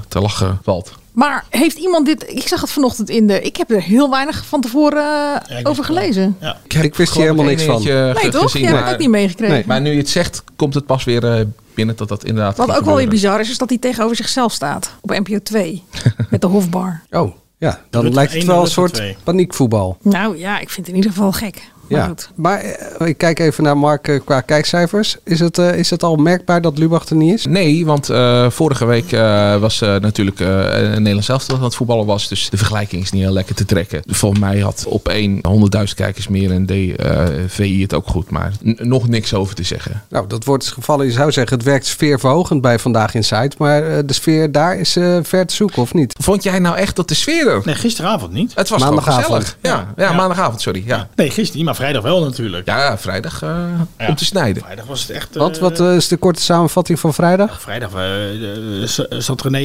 te 0.08 0.20
lachen 0.20 0.58
valt. 0.62 0.92
Maar 1.12 1.44
heeft 1.50 1.78
iemand 1.78 2.06
dit... 2.06 2.24
Ik 2.28 2.48
zag 2.48 2.60
het 2.60 2.70
vanochtend 2.70 3.10
in 3.10 3.26
de... 3.26 3.42
Ik 3.42 3.56
heb 3.56 3.70
er 3.70 3.82
heel 3.82 4.10
weinig 4.10 4.44
van 4.44 4.60
tevoren 4.60 5.42
over 5.62 5.84
gelezen. 5.84 6.36
Ik 6.80 6.94
wist 6.94 7.14
hier 7.14 7.22
helemaal 7.22 7.44
niks 7.44 7.62
van. 7.62 7.82
Nee, 7.82 8.28
toch? 8.28 8.52
Jij 8.52 8.68
hebt 8.70 8.84
het 8.84 8.92
ook 8.92 8.98
niet 8.98 9.08
meegekregen. 9.08 9.64
Maar 9.66 9.80
nu 9.80 9.90
je 9.90 9.98
het 9.98 10.08
zegt, 10.08 10.42
komt 10.56 10.74
het 10.74 10.86
pas 10.86 11.04
weer 11.04 11.46
binnen 11.78 11.96
dat 11.96 12.08
dat 12.08 12.24
inderdaad 12.24 12.56
Wat 12.56 12.76
ook 12.76 12.84
wel 12.84 12.96
weer 12.96 13.08
bizar 13.08 13.40
is, 13.40 13.50
is 13.50 13.58
dat 13.58 13.68
hij 13.68 13.78
tegenover 13.78 14.16
zichzelf 14.16 14.52
staat. 14.52 14.90
Op 15.00 15.10
NPO 15.10 15.38
2. 15.42 15.84
met 16.30 16.40
de 16.40 16.46
Hofbar. 16.46 17.02
Oh, 17.10 17.32
ja. 17.58 17.80
Dan 17.90 18.02
Rutte 18.02 18.16
lijkt 18.16 18.32
het 18.32 18.44
wel 18.44 18.56
en 18.56 18.62
een 18.62 18.68
soort 18.68 18.94
twee. 18.94 19.16
paniekvoetbal. 19.24 19.96
Nou 20.02 20.38
ja, 20.38 20.58
ik 20.58 20.70
vind 20.70 20.86
het 20.86 20.88
in 20.88 20.94
ieder 20.94 21.10
geval 21.10 21.32
gek. 21.32 21.70
Maar 21.88 22.00
Ja, 22.00 22.06
goed. 22.06 22.30
maar 22.34 22.60
eh, 22.60 23.06
ik 23.06 23.18
kijk 23.18 23.38
even 23.38 23.64
naar 23.64 23.76
Mark 23.78 24.08
eh, 24.08 24.20
qua 24.24 24.40
kijkcijfers. 24.40 25.16
Is 25.24 25.40
het, 25.40 25.58
eh, 25.58 25.74
is 25.78 25.90
het 25.90 26.02
al 26.02 26.16
merkbaar 26.16 26.60
dat 26.60 26.78
Lubach 26.78 27.08
er 27.08 27.16
niet 27.16 27.34
is? 27.34 27.46
Nee, 27.46 27.86
want 27.86 28.10
eh, 28.10 28.50
vorige 28.50 28.84
week 28.84 29.12
eh, 29.12 29.56
was 29.56 29.80
eh, 29.80 29.96
natuurlijk 29.96 30.40
eh, 30.40 30.48
een 30.48 30.90
Nederlands 30.92 31.26
zelf 31.26 31.44
dat 31.44 31.56
aan 31.58 31.64
het 31.64 31.74
voetballen 31.74 32.06
was. 32.06 32.28
Dus 32.28 32.50
de 32.50 32.56
vergelijking 32.56 33.02
is 33.02 33.10
niet 33.12 33.22
heel 33.22 33.32
lekker 33.32 33.54
te 33.54 33.64
trekken. 33.64 34.02
Volgens 34.06 34.40
mij 34.40 34.58
had 34.58 34.84
op 34.88 35.08
één 35.08 35.40
100.000 35.78 35.94
kijkers 35.94 36.28
meer 36.28 36.50
en 36.50 36.66
deed 36.66 36.96
eh, 36.96 37.24
VI 37.46 37.82
het 37.82 37.94
ook 37.94 38.06
goed. 38.08 38.30
Maar 38.30 38.52
nog 38.62 39.08
niks 39.08 39.34
over 39.34 39.54
te 39.54 39.62
zeggen. 39.62 40.02
Nou, 40.08 40.26
dat 40.26 40.44
wordt 40.44 40.64
het 40.64 40.72
gevallen. 40.74 41.06
Je 41.06 41.12
zou 41.12 41.32
zeggen, 41.32 41.56
het 41.56 41.66
werkt 41.66 41.86
sfeerverhogend 41.86 42.60
bij 42.60 42.78
Vandaag 42.78 43.14
in 43.14 43.24
Site. 43.24 43.50
Maar 43.58 44.06
de 44.06 44.12
sfeer 44.12 44.52
daar 44.52 44.76
is 44.78 44.96
eh, 44.96 45.16
ver 45.22 45.46
te 45.46 45.54
zoeken, 45.54 45.82
of 45.82 45.94
niet? 45.94 46.14
Vond 46.20 46.42
jij 46.42 46.58
nou 46.58 46.76
echt 46.76 46.96
dat 46.96 47.08
de 47.08 47.14
sfeer 47.14 47.48
er? 47.48 47.60
Nee, 47.64 47.74
gisteravond 47.74 48.32
niet. 48.32 48.52
Het 48.54 48.68
was 48.68 48.80
Maandagavond. 48.82 49.24
gezellig. 49.24 49.56
Ja, 49.62 49.92
ja, 49.96 50.12
maandagavond, 50.12 50.60
sorry. 50.60 50.82
Ja, 50.86 51.08
Nee, 51.14 51.30
gisteren 51.30 51.56
niet, 51.56 51.64
maar 51.64 51.74
vrijdag 51.78 52.02
wel 52.02 52.20
natuurlijk. 52.24 52.66
ja 52.66 52.98
vrijdag 52.98 53.42
eh, 53.42 54.08
om 54.08 54.14
te 54.14 54.24
snijden. 54.24 54.62
Vrijdag 54.62 54.86
was 54.86 55.00
het 55.00 55.10
echt... 55.10 55.36
Wat, 55.36 55.54
eh, 55.56 55.62
wat 55.62 55.80
eh, 55.80 55.94
is 55.94 56.08
de 56.08 56.16
korte 56.16 56.42
samenvatting 56.42 57.00
van 57.00 57.14
vrijdag? 57.14 57.60
Vrijdag 57.60 57.94
eh, 57.94 58.82
eh, 58.82 58.88
zat 59.18 59.42
René 59.42 59.58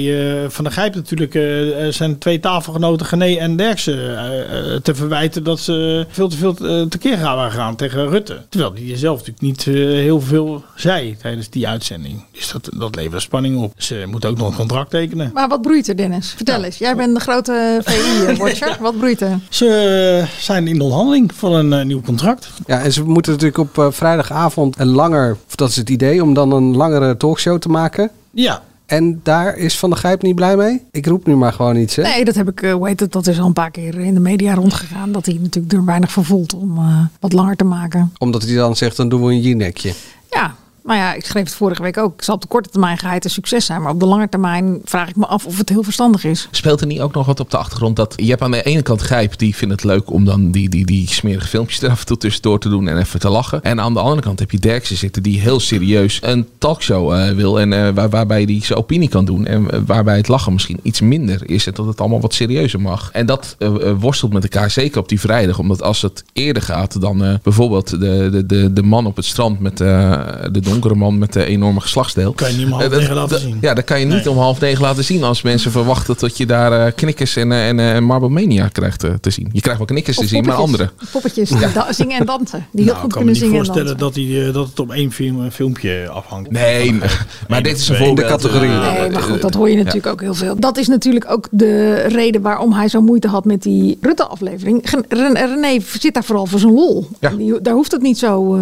eh, 0.44 0.50
van 0.50 0.64
der 0.64 0.74
Gijp 0.74 0.96
natuurlijk 0.96 1.36
eh, 1.36 1.88
eh, 1.88 1.94
zijn 1.94 2.18
twee 2.18 2.40
tafelgenoten 2.40 3.08
René 3.10 3.40
en 3.40 3.56
Derksen 3.56 4.18
eh, 4.18 4.74
eh, 4.74 4.82
te 4.82 4.96
verwijten 4.96 5.44
dat 5.44 5.60
ze 5.60 6.06
veel 6.10 6.28
te 6.28 6.38
veel 6.38 6.56
eh, 6.58 6.82
tekeer 6.82 7.18
gaan 7.18 7.36
waren 7.36 7.52
gegaan 7.52 7.76
tegen 7.76 8.10
Rutte. 8.10 8.42
Terwijl 8.50 8.74
die 8.74 8.98
zelf 8.98 9.18
natuurlijk 9.18 9.42
niet 9.42 9.68
eh, 9.68 9.74
heel 9.84 10.22
veel 10.22 10.64
zei 10.76 11.18
tijdens 11.22 11.50
die 11.50 11.68
uitzending. 11.68 12.26
Dus 12.32 12.52
dat, 12.52 12.70
dat 12.74 12.96
levert 12.96 13.22
spanning 13.22 13.58
op. 13.58 13.74
Ze 13.78 14.04
moeten 14.08 14.30
ook 14.30 14.38
nog 14.38 14.48
een 14.50 14.56
contract 14.56 14.90
tekenen. 14.90 15.32
Maar 15.34 15.48
wat 15.48 15.62
broeit 15.62 15.88
er, 15.88 15.98
Dennis? 15.98 16.34
Vertel 16.36 16.64
eens. 16.64 16.78
Jij 16.78 16.96
bent 16.96 17.16
de 17.16 17.22
grote 17.22 17.82
VI-watcher. 17.84 18.78
Wat 18.82 18.98
broeit 18.98 19.22
er? 19.22 19.40
Ze 19.50 19.68
eh, 20.22 20.42
zijn 20.42 20.68
in 20.68 20.78
de 20.78 20.84
onderhandeling 20.84 21.34
voor 21.36 21.58
een 21.58 21.74
eh, 21.74 21.86
nieuw 21.86 22.02
contract. 22.06 22.50
Ja, 22.66 22.82
en 22.82 22.94
ze 22.94 23.04
moeten 23.04 23.32
natuurlijk 23.32 23.60
op 23.60 23.78
eh, 23.78 23.92
vrijdagavond 23.92 24.80
een 24.80 24.88
langer, 24.88 25.38
of 25.48 25.56
dat 25.56 25.70
is 25.70 25.76
het 25.76 25.90
idee, 25.90 26.24
om 26.24 26.34
dan 26.34 26.52
een 26.52 26.76
langere 26.76 27.18
talkshow 27.18 27.60
te 27.60 27.70
maken. 27.70 28.12
Ja. 28.32 28.62
En 28.86 29.20
daar 29.24 29.58
is 29.58 29.80
Van 29.80 29.90
der 29.90 30.00
Gijp 30.00 30.22
niet 30.22 30.36
blij 30.36 30.58
mee? 30.58 30.82
Ik 30.92 31.06
roep 31.06 31.26
nu 31.26 31.36
maar 31.36 31.54
gewoon 31.54 31.76
iets, 31.76 31.96
hè? 31.96 32.04
Nee, 32.04 32.26
dat 32.26 32.36
heb 32.36 32.50
ik, 32.50 32.62
eh, 32.62 32.74
hoe 32.74 32.88
heet 32.88 33.00
het, 33.00 33.12
dat 33.12 33.28
is 33.28 33.40
al 33.40 33.46
een 33.46 33.54
paar 33.54 33.72
keer 33.72 34.00
in 34.00 34.14
de 34.14 34.20
media 34.20 34.54
rondgegaan. 34.54 35.12
Dat 35.12 35.26
hij 35.26 35.38
natuurlijk 35.42 35.74
er 35.74 35.86
weinig 35.86 36.12
voor 36.12 36.26
voelt 36.26 36.54
om 36.54 36.78
eh, 36.78 37.00
wat 37.20 37.34
langer 37.34 37.56
te 37.56 37.64
maken. 37.64 38.14
Omdat 38.18 38.44
hij 38.44 38.56
dan 38.56 38.76
zegt, 38.76 38.98
dan 38.98 39.10
doen 39.10 39.26
we 39.26 39.32
een 39.32 39.42
Jinek-je. 39.42 39.94
Ja, 40.30 40.56
nou 40.84 41.00
ja, 41.00 41.14
ik 41.14 41.26
schreef 41.26 41.44
het 41.44 41.54
vorige 41.54 41.82
week 41.82 41.98
ook. 41.98 42.16
Het 42.16 42.26
zal 42.26 42.36
op 42.36 42.42
de 42.42 42.48
korte 42.48 42.70
termijn 42.70 42.98
geheid 42.98 43.24
een 43.24 43.30
succes 43.30 43.66
zijn. 43.66 43.82
Maar 43.82 43.92
op 43.92 44.00
de 44.00 44.06
lange 44.06 44.30
termijn 44.30 44.82
vraag 44.84 45.10
ik 45.10 45.16
me 45.16 45.26
af 45.26 45.46
of 45.46 45.58
het 45.58 45.70
heel 45.70 45.84
verstandig 45.84 46.24
is. 46.24 46.48
Speelt 46.52 46.82
er 46.82 46.88
niet 46.88 47.02
ook 47.02 47.14
nog 47.14 47.26
wat 47.26 47.40
op 47.40 47.52
de 47.52 47.58
achtergrond 47.58 47.96
dat 47.96 48.14
je 48.16 48.30
hebt 48.30 48.42
aan 48.42 48.52
de 48.52 48.64
ene 48.64 48.82
kant 48.82 49.02
Gijp 49.02 49.38
die 49.38 49.56
vindt 49.56 49.74
het 49.74 49.84
leuk 49.84 50.12
om 50.12 50.26
dan 50.26 50.52
die, 50.52 50.70
die, 50.70 50.86
die 50.86 51.08
smerige 51.08 51.48
filmpjes 51.48 51.82
er 51.82 51.90
af 51.90 52.00
en 52.00 52.06
toe 52.06 52.18
tussendoor 52.18 52.60
te 52.60 52.70
doen 52.70 52.88
en 52.88 52.98
even 52.98 53.20
te 53.20 53.30
lachen. 53.30 53.64
En 53.64 53.82
aan 53.82 53.94
de 53.94 54.00
andere 54.00 54.22
kant 54.22 54.40
heb 54.40 54.52
je 54.52 54.60
Derksen 54.60 54.98
zitten 54.98 55.24
die 55.24 55.40
heel 55.40 55.60
serieus 55.60 56.20
een 56.22 56.48
talkshow 56.58 57.14
eh, 57.14 57.36
wil 57.36 57.60
en 57.60 57.74
eh, 57.74 57.90
waar, 57.94 58.10
waarbij 58.10 58.44
hij 58.44 58.60
zijn 58.62 58.80
opinie 58.80 59.10
kan 59.10 59.26
doen 59.26 59.46
en 59.46 59.86
waarbij 59.86 60.18
het 60.18 60.28
lachen 60.28 60.54
misschien 60.54 60.80
iets 60.82 61.02
minder 61.02 61.50
is 61.50 61.68
en 61.68 61.74
dat 61.74 61.86
het 61.86 62.00
allemaal 62.00 62.22
wat 62.22 62.34
serieuzer 62.34 62.82
mag. 62.82 63.10
En 63.12 63.26
dat 63.26 63.56
eh, 63.60 63.72
worstelt 64.00 64.34
met 64.34 64.44
elkaar 64.44 64.72
zeker 64.72 65.00
op 65.00 65.10
die 65.10 65.20
vrijdag, 65.20 65.60
omdat 65.60 65.82
als 65.82 66.02
het 66.02 66.24
eerder 66.34 66.62
gaat 66.62 67.02
dan 67.02 67.40
bijvoorbeeld 67.44 67.90
de, 67.90 68.30
de, 68.32 68.46
de, 68.46 68.74
de 68.74 68.84
man 68.84 69.06
op 69.06 69.16
het 69.16 69.26
strand 69.26 69.60
met 69.60 69.78
de 69.78 70.62
donkere 70.74 70.96
man 70.96 71.18
met 71.18 71.34
de 71.34 71.46
enorme 71.46 71.80
geslachtsdeel. 71.80 72.34
Kan 72.34 72.52
je 72.52 72.58
niet 72.58 72.66
om 72.66 72.72
half 72.72 72.84
Eh, 72.84 72.90
dat- 72.90 73.00
negen 73.00 73.16
laten 73.16 73.40
zien. 73.40 73.58
Ja, 73.62 73.74
dat 73.74 73.84
kan 73.84 74.00
je 74.00 74.06
niet 74.06 74.28
om 74.28 74.38
half 74.38 74.60
negen 74.60 74.82
laten 74.82 75.04
zien 75.04 75.24
als 75.24 75.42
mensen 75.42 75.72
verwachten 75.72 76.16
dat 76.20 76.38
je 76.38 76.46
daar 76.46 76.86
eh, 76.86 76.92
knikkers 76.96 77.36
en, 77.36 77.52
eh, 77.52 77.68
en 77.68 77.80
eh, 77.80 78.00
Marble 78.00 78.30
Mania 78.30 78.68
krijgt 78.68 79.04
eh, 79.04 79.12
te 79.22 79.30
zien. 79.30 79.50
Je 79.52 79.60
krijgt 79.62 79.78
wel 79.80 79.88
knikkers 79.88 80.18
te 80.18 80.28
zien, 80.28 80.46
maar 80.46 80.56
poppetjes. 80.56 80.88
andere. 80.90 81.10
Poppetjes 81.12 81.50
die 81.50 81.60
da- 81.74 81.94
zingen 81.94 82.20
en 82.20 82.26
dansen. 82.26 82.66
Die 82.72 82.84
heel 82.84 82.94
Nou, 82.94 82.98
goed 82.98 83.06
ik 83.06 83.12
kan 83.18 83.26
me 83.26 83.32
kunnen 83.32 83.34
niet 83.34 83.38
zingen 83.38 83.58
en 83.60 83.66
voorstellen 83.66 83.98
dat, 83.98 84.16
hij, 84.16 84.48
eh, 84.48 84.54
dat 84.54 84.68
het 84.68 84.80
op 84.80 84.92
één 84.92 85.12
film, 85.12 85.40
een 85.40 85.52
filmpje 85.52 86.10
afhangt. 86.10 86.52
Nee, 86.52 87.00
maar 87.48 87.64
dit 87.64 87.78
is 87.78 87.90
een 87.90 87.96
voorbeeld. 87.96 88.28
categorie. 88.28 88.70
eh, 88.72 88.82
Nee, 88.92 89.10
maar 89.12 89.22
eh, 89.22 89.28
goed, 89.28 89.42
dat 89.42 89.54
hoor 89.54 89.70
je 89.70 89.76
natuurlijk 89.76 90.08
ook 90.08 90.22
heel 90.22 90.34
veel. 90.34 90.56
Dat 90.60 90.78
is 90.78 90.88
natuurlijk 90.88 91.32
ook 91.32 91.48
de 91.52 91.94
reden 92.08 92.42
waarom 92.42 92.74
hij 92.74 92.88
zo 92.88 93.02
moeite 93.02 93.28
had 93.28 93.46
met 93.46 93.62
die 93.64 93.98
Rutte-aflevering. 94.02 94.82
René 95.10 95.80
zit 96.00 96.14
daar 96.14 96.24
vooral 96.24 96.46
voor 96.46 96.60
zijn 96.60 96.74
lol. 96.74 97.08
Die, 97.38 97.62
daar 97.62 97.74
hoeft 97.74 97.92
het 97.92 98.02
niet 98.02 98.18
zo 98.18 98.56
eh, 98.56 98.62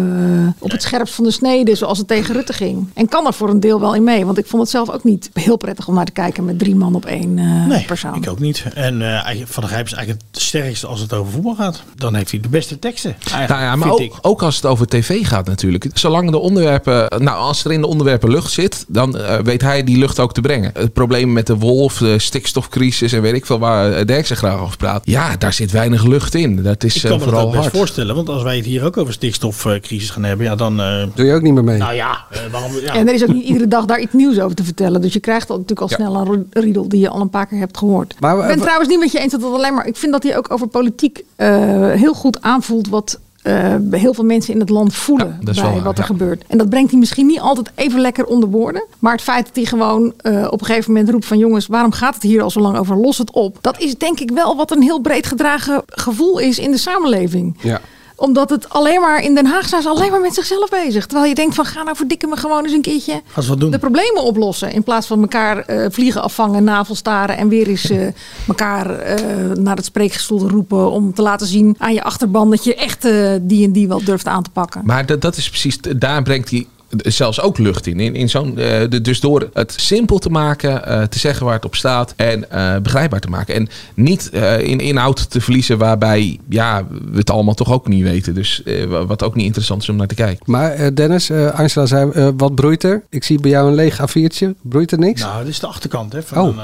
op 0.58 0.70
het 0.70 0.82
scherpst 0.82 1.14
van 1.14 1.24
de 1.24 1.30
snede 1.30 1.74
zoals 1.74 1.98
het 2.08 2.16
tegen 2.16 2.34
Rutte 2.34 2.52
ging. 2.52 2.88
En 2.94 3.08
kan 3.08 3.26
er 3.26 3.32
voor 3.32 3.48
een 3.50 3.60
deel 3.60 3.80
wel 3.80 3.94
in 3.94 4.04
mee. 4.04 4.24
Want 4.26 4.38
ik 4.38 4.46
vond 4.46 4.62
het 4.62 4.70
zelf 4.70 4.90
ook 4.90 5.04
niet 5.04 5.30
heel 5.32 5.56
prettig 5.56 5.88
om 5.88 5.94
naar 5.94 6.04
te 6.04 6.12
kijken 6.12 6.44
met 6.44 6.58
drie 6.58 6.74
man 6.76 6.94
op 6.94 7.04
één 7.06 7.38
eh, 7.38 7.66
Nee, 7.66 7.84
persoon. 7.84 8.14
ik 8.14 8.28
ook 8.30 8.38
niet. 8.38 8.64
En 8.74 9.02
eh, 9.24 9.36
Van 9.44 9.62
der 9.62 9.72
Gijp 9.72 9.86
is 9.86 9.92
eigenlijk 9.92 10.26
het 10.30 10.42
sterkste 10.42 10.86
als 10.86 11.00
het 11.00 11.12
over 11.12 11.32
voetbal 11.32 11.54
gaat. 11.54 11.82
Dan 11.94 12.14
heeft 12.14 12.30
hij 12.30 12.40
de 12.40 12.48
beste 12.48 12.78
teksten. 12.78 13.14
Eigenlijk, 13.18 13.48
Nou 13.48 13.62
ja, 13.62 13.76
maar 13.76 13.88
vind 13.88 14.00
ook, 14.10 14.16
ik. 14.16 14.26
ook 14.26 14.42
als 14.42 14.56
het 14.56 14.66
over 14.66 14.86
tv 14.86 15.26
gaat 15.26 15.46
natuurlijk. 15.46 15.86
Zolang 15.94 16.30
de 16.30 16.38
onderwerpen, 16.38 17.22
nou 17.24 17.38
als 17.38 17.64
er 17.64 17.72
in 17.72 17.80
de 17.80 17.86
onderwerpen 17.86 18.30
lucht 18.30 18.52
zit, 18.52 18.84
dan 18.88 19.16
eh, 19.18 19.38
weet 19.38 19.60
hij 19.62 19.84
die 19.84 19.98
lucht 19.98 20.18
ook 20.20 20.34
te 20.34 20.40
brengen. 20.40 20.70
Het 20.74 20.92
probleem 20.92 21.32
met 21.32 21.46
de 21.46 21.56
wolf, 21.56 21.98
de 21.98 22.18
stikstofcrisis 22.18 23.12
en 23.12 23.22
weet 23.22 23.34
ik 23.34 23.46
veel 23.46 23.58
waar 23.58 24.06
Dirk 24.06 24.26
zich 24.26 24.38
graag 24.38 24.58
over 24.60 24.76
praat. 24.76 25.02
Ja, 25.04 25.36
daar 25.36 25.52
zit 25.52 25.70
weinig 25.70 26.04
lucht 26.04 26.34
in. 26.34 26.62
Dat 26.62 26.84
is 26.84 26.94
Ik 26.96 27.00
kan 27.02 27.10
me 27.10 27.16
dat 27.18 27.24
vooral 27.24 27.44
ook 27.46 27.50
best 27.52 27.62
hard. 27.62 27.76
voorstellen. 27.76 28.14
Want 28.14 28.28
als 28.28 28.42
wij 28.42 28.56
het 28.56 28.64
hier 28.64 28.84
ook 28.84 28.96
over 28.96 29.12
stikstofcrisis 29.12 30.10
gaan 30.10 30.22
hebben, 30.24 30.46
ja 30.46 30.54
dan... 30.56 30.80
eh, 30.80 31.02
Doe 31.14 31.26
je 31.26 31.34
ook 31.34 31.42
niet 31.42 31.52
meer 31.54 31.64
mee? 31.64 31.78
nou 31.78 31.91
ja, 31.94 32.24
eh, 32.30 32.40
waarom... 32.50 32.72
Ja. 32.74 32.94
En 32.94 33.08
er 33.08 33.14
is 33.14 33.22
ook 33.22 33.32
niet 33.32 33.44
iedere 33.44 33.68
dag 33.68 33.84
daar 33.84 34.00
iets 34.00 34.12
nieuws 34.12 34.38
over 34.40 34.56
te 34.56 34.64
vertellen. 34.64 35.00
Dus 35.00 35.12
je 35.12 35.20
krijgt 35.20 35.50
al, 35.50 35.58
natuurlijk 35.58 35.80
al 35.80 35.98
Ja. 35.98 36.10
snel 36.10 36.32
een 36.32 36.46
riedel 36.50 36.88
die 36.88 37.00
je 37.00 37.08
al 37.08 37.20
een 37.20 37.30
paar 37.30 37.46
keer 37.46 37.58
hebt 37.58 37.78
gehoord. 37.78 38.14
Maar, 38.20 38.38
ik 38.38 38.46
ben 38.46 38.56
eh, 38.56 38.60
trouwens 38.62 38.88
niet 38.88 38.98
met 38.98 39.12
je 39.12 39.18
eens 39.18 39.32
dat 39.32 39.42
het 39.42 39.52
alleen 39.52 39.74
maar... 39.74 39.86
Ik 39.86 39.96
vind 39.96 40.12
dat 40.12 40.22
hij 40.22 40.36
ook 40.36 40.52
over 40.52 40.66
politiek 40.66 41.24
eh, 41.36 41.48
heel 41.90 42.14
goed 42.14 42.42
aanvoelt 42.42 42.88
wat... 42.88 43.18
eh, 43.42 43.74
heel 43.90 44.14
veel 44.14 44.24
mensen 44.24 44.54
in 44.54 44.60
het 44.60 44.68
land 44.68 44.94
voelen 44.94 45.38
bij 45.42 45.54
wel 45.54 45.80
wat 45.82 45.92
er 45.92 45.98
ja. 46.00 46.04
gebeurt. 46.06 46.44
En 46.46 46.58
dat 46.58 46.68
brengt 46.68 46.90
hij 46.90 46.98
misschien 46.98 47.26
niet 47.26 47.40
altijd 47.40 47.70
even 47.74 48.00
lekker 48.00 48.24
onder 48.24 48.48
woorden. 48.48 48.84
Maar 48.98 49.12
het 49.12 49.22
feit 49.22 49.46
dat 49.46 49.56
hij 49.56 49.64
gewoon 49.64 50.12
eh, 50.16 50.46
op 50.50 50.60
een 50.60 50.66
gegeven 50.66 50.92
moment 50.92 51.10
roept 51.10 51.26
van... 51.26 51.38
jongens, 51.38 51.66
waarom 51.66 51.92
gaat 51.92 52.14
het 52.14 52.22
hier 52.22 52.42
al 52.42 52.50
zo 52.50 52.60
lang 52.60 52.78
over? 52.78 52.96
Los 52.96 53.18
het 53.18 53.32
op. 53.32 53.58
Dat 53.60 53.80
is 53.80 53.98
denk 53.98 54.20
ik 54.20 54.30
wel 54.30 54.56
wat 54.56 54.70
een 54.70 54.82
heel 54.82 55.00
breed 55.00 55.26
gedragen 55.26 55.82
gevoel 55.86 56.38
is 56.38 56.58
in 56.58 56.70
de 56.70 56.78
samenleving 56.78 57.56
Ja. 57.60 57.80
Omdat 58.22 58.50
het 58.50 58.68
alleen 58.68 59.00
maar 59.00 59.22
in 59.22 59.34
Den 59.34 59.46
Haag 59.46 59.68
zijn 59.68 59.82
ze 59.82 59.88
alleen 59.88 60.10
maar 60.10 60.20
met 60.20 60.34
zichzelf 60.34 60.68
bezig. 60.70 61.06
Terwijl 61.06 61.28
je 61.28 61.34
denkt 61.34 61.54
van 61.54 61.64
ga 61.64 61.82
nou 61.82 61.96
verdikken 61.96 62.28
me 62.28 62.36
gewoon 62.36 62.64
eens 62.64 62.72
een 62.72 62.82
keertje 62.82 63.22
Gaan 63.26 63.42
ze 63.42 63.48
wat 63.48 63.60
doen. 63.60 63.70
de 63.70 63.78
problemen 63.78 64.22
oplossen. 64.22 64.72
In 64.72 64.82
plaats 64.82 65.06
van 65.06 65.20
elkaar 65.20 65.58
eh, 65.58 65.86
vliegen 65.90 66.22
afvangen, 66.22 66.64
navelstaren 66.64 67.36
en 67.36 67.48
weer 67.48 67.68
eens 67.68 67.90
eh, 67.90 68.06
elkaar 68.48 68.90
eh, 68.98 69.24
naar 69.58 69.76
het 69.76 69.84
spreekgestoel 69.84 70.48
roepen. 70.48 70.90
Om 70.90 71.14
te 71.14 71.22
laten 71.22 71.46
zien 71.46 71.74
aan 71.78 71.92
je 71.94 72.02
achterban 72.02 72.50
dat 72.50 72.64
je 72.64 72.74
echt 72.74 73.04
eh, 73.04 73.30
die 73.40 73.64
en 73.66 73.72
die 73.72 73.88
wel 73.88 74.04
durft 74.04 74.26
aan 74.26 74.42
te 74.42 74.50
pakken. 74.50 74.80
Maar 74.84 75.06
dat, 75.06 75.20
dat 75.20 75.36
is 75.36 75.48
precies, 75.48 75.78
daar 75.96 76.22
brengt 76.22 76.50
hij 76.50 76.66
zelfs 76.96 77.40
ook 77.40 77.58
lucht 77.58 77.86
in. 77.86 78.00
in, 78.00 78.14
in 78.14 78.28
zo'n, 78.28 78.58
eh, 78.58 78.80
de- 78.88 79.00
dus 79.00 79.20
door 79.20 79.48
het 79.52 79.74
simpel 79.76 80.18
te 80.18 80.28
maken, 80.30 80.86
eh, 80.86 81.02
te 81.02 81.18
zeggen 81.18 81.44
waar 81.46 81.54
het 81.54 81.64
op 81.64 81.74
staat 81.74 82.14
en 82.16 82.50
eh, 82.50 82.76
begrijpbaar 82.78 83.20
te 83.20 83.28
maken. 83.28 83.54
En 83.54 83.68
niet 83.94 84.30
eh, 84.30 84.60
in 84.60 84.78
inhoud 84.80 85.30
te 85.30 85.40
verliezen 85.40 85.78
waarbij 85.78 86.38
ja, 86.48 86.86
we 87.10 87.18
het 87.18 87.30
allemaal 87.30 87.54
toch 87.54 87.72
ook 87.72 87.88
niet 87.88 88.02
weten. 88.02 88.34
Dus 88.34 88.62
eh, 88.62 88.84
wat 89.06 89.22
ook 89.22 89.34
niet 89.34 89.46
interessant 89.46 89.82
is 89.82 89.88
om 89.88 89.96
naar 89.96 90.06
te 90.06 90.14
kijken. 90.14 90.42
Maar 90.46 90.94
Dennis, 90.94 91.30
eh, 91.30 91.50
Angela 91.58 91.86
zei, 91.86 92.30
wat 92.36 92.54
broeit 92.54 92.82
er? 92.84 93.02
Ik 93.10 93.24
zie 93.24 93.40
bij 93.40 93.50
jou 93.50 93.68
een 93.68 93.74
leeg 93.74 94.00
A4'tje. 94.00 94.54
Broeit 94.62 94.92
er 94.92 94.98
niks? 94.98 95.20
Nou, 95.20 95.38
dit 95.38 95.48
is 95.52 95.58
de 95.60 95.66
achterkant. 95.66 96.12
Hè, 96.12 96.22
van 96.22 96.38
Oh. 96.38 96.56
een, 96.56 96.60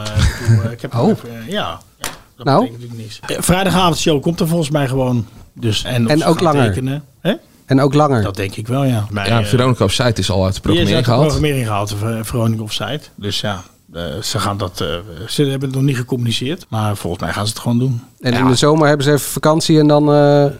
eh, 0.65 0.73
ik 0.73 0.81
heb 0.81 0.95
Oh. 0.99 1.09
even, 1.09 1.29
ja, 1.47 1.81
ja, 2.01 2.09
dat 2.37 2.47
Nou. 2.47 2.61
betekent 2.61 2.83
natuurlijk 2.83 3.01
niks. 3.21 3.37
Eh, 3.37 3.43
Vrijdagavondshow 3.43 4.23
komt 4.23 4.41
er 4.41 4.49
volgens 4.49 4.71
mij 4.71 4.89
gewoon. 4.89 5.27
Dus, 5.53 5.85
en 5.85 6.09
En 6.09 6.25
ook 6.25 6.41
langer. 6.41 6.67
Tekenen? 6.69 7.03
En 7.69 7.81
ook 7.81 7.95
langer. 7.95 8.23
Dat 8.23 8.37
denk 8.37 8.55
ik 8.57 8.67
wel, 8.69 8.85
ja. 8.85 9.07
Ja, 9.15 9.25
eh, 9.41 9.45
Veronica 9.45 9.85
of 9.85 9.93
Site 9.93 10.21
is 10.21 10.31
al 10.31 10.45
uit 10.45 10.55
de 10.55 10.61
programmering 10.61 10.97
uit 10.97 11.05
de 11.05 11.11
gehaald. 11.11 11.27
programmering 11.33 11.67
gehaald, 11.67 11.95
Ver- 11.99 12.25
Veronica 12.25 12.63
Offside. 12.63 13.01
Dus 13.15 13.41
ja, 13.41 13.63
eh, 13.93 14.03
ze 14.23 14.39
gaan 14.39 14.57
dat. 14.57 14.81
eh, 14.81 14.87
ze 15.29 15.43
hebben 15.43 15.69
het 15.69 15.77
nog 15.77 15.87
niet 15.87 15.97
gecommuniceerd. 15.97 16.67
Maar 16.69 16.97
volgens 16.97 17.23
mij 17.23 17.33
gaan 17.33 17.47
ze 17.47 17.53
het 17.53 17.61
gewoon 17.63 17.79
doen. 17.79 18.03
En 18.21 18.33
in 18.33 18.47
de 18.47 18.55
zomer 18.55 18.87
hebben 18.89 19.05
ze 19.07 19.13
even 19.13 19.31
vakantie 19.31 19.79
en 19.79 19.87
dan 19.87 20.13
eh, 20.13 20.45
eh, 20.45 20.51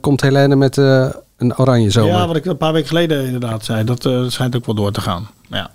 komt 0.00 0.20
Helene 0.20 0.56
met 0.56 0.78
eh, 0.78 1.06
een 1.36 1.56
oranje 1.58 1.90
zomer. 1.90 2.12
Ja, 2.12 2.26
wat 2.26 2.36
ik 2.36 2.44
een 2.44 2.56
paar 2.56 2.72
weken 2.72 2.88
geleden 2.88 3.24
inderdaad 3.24 3.64
zei. 3.64 3.84
Dat 3.84 4.06
eh, 4.06 4.22
schijnt 4.28 4.56
ook 4.56 4.66
wel 4.66 4.74
door 4.74 4.92
te 4.92 5.00
gaan. 5.00 5.28
Ja. 5.50 5.70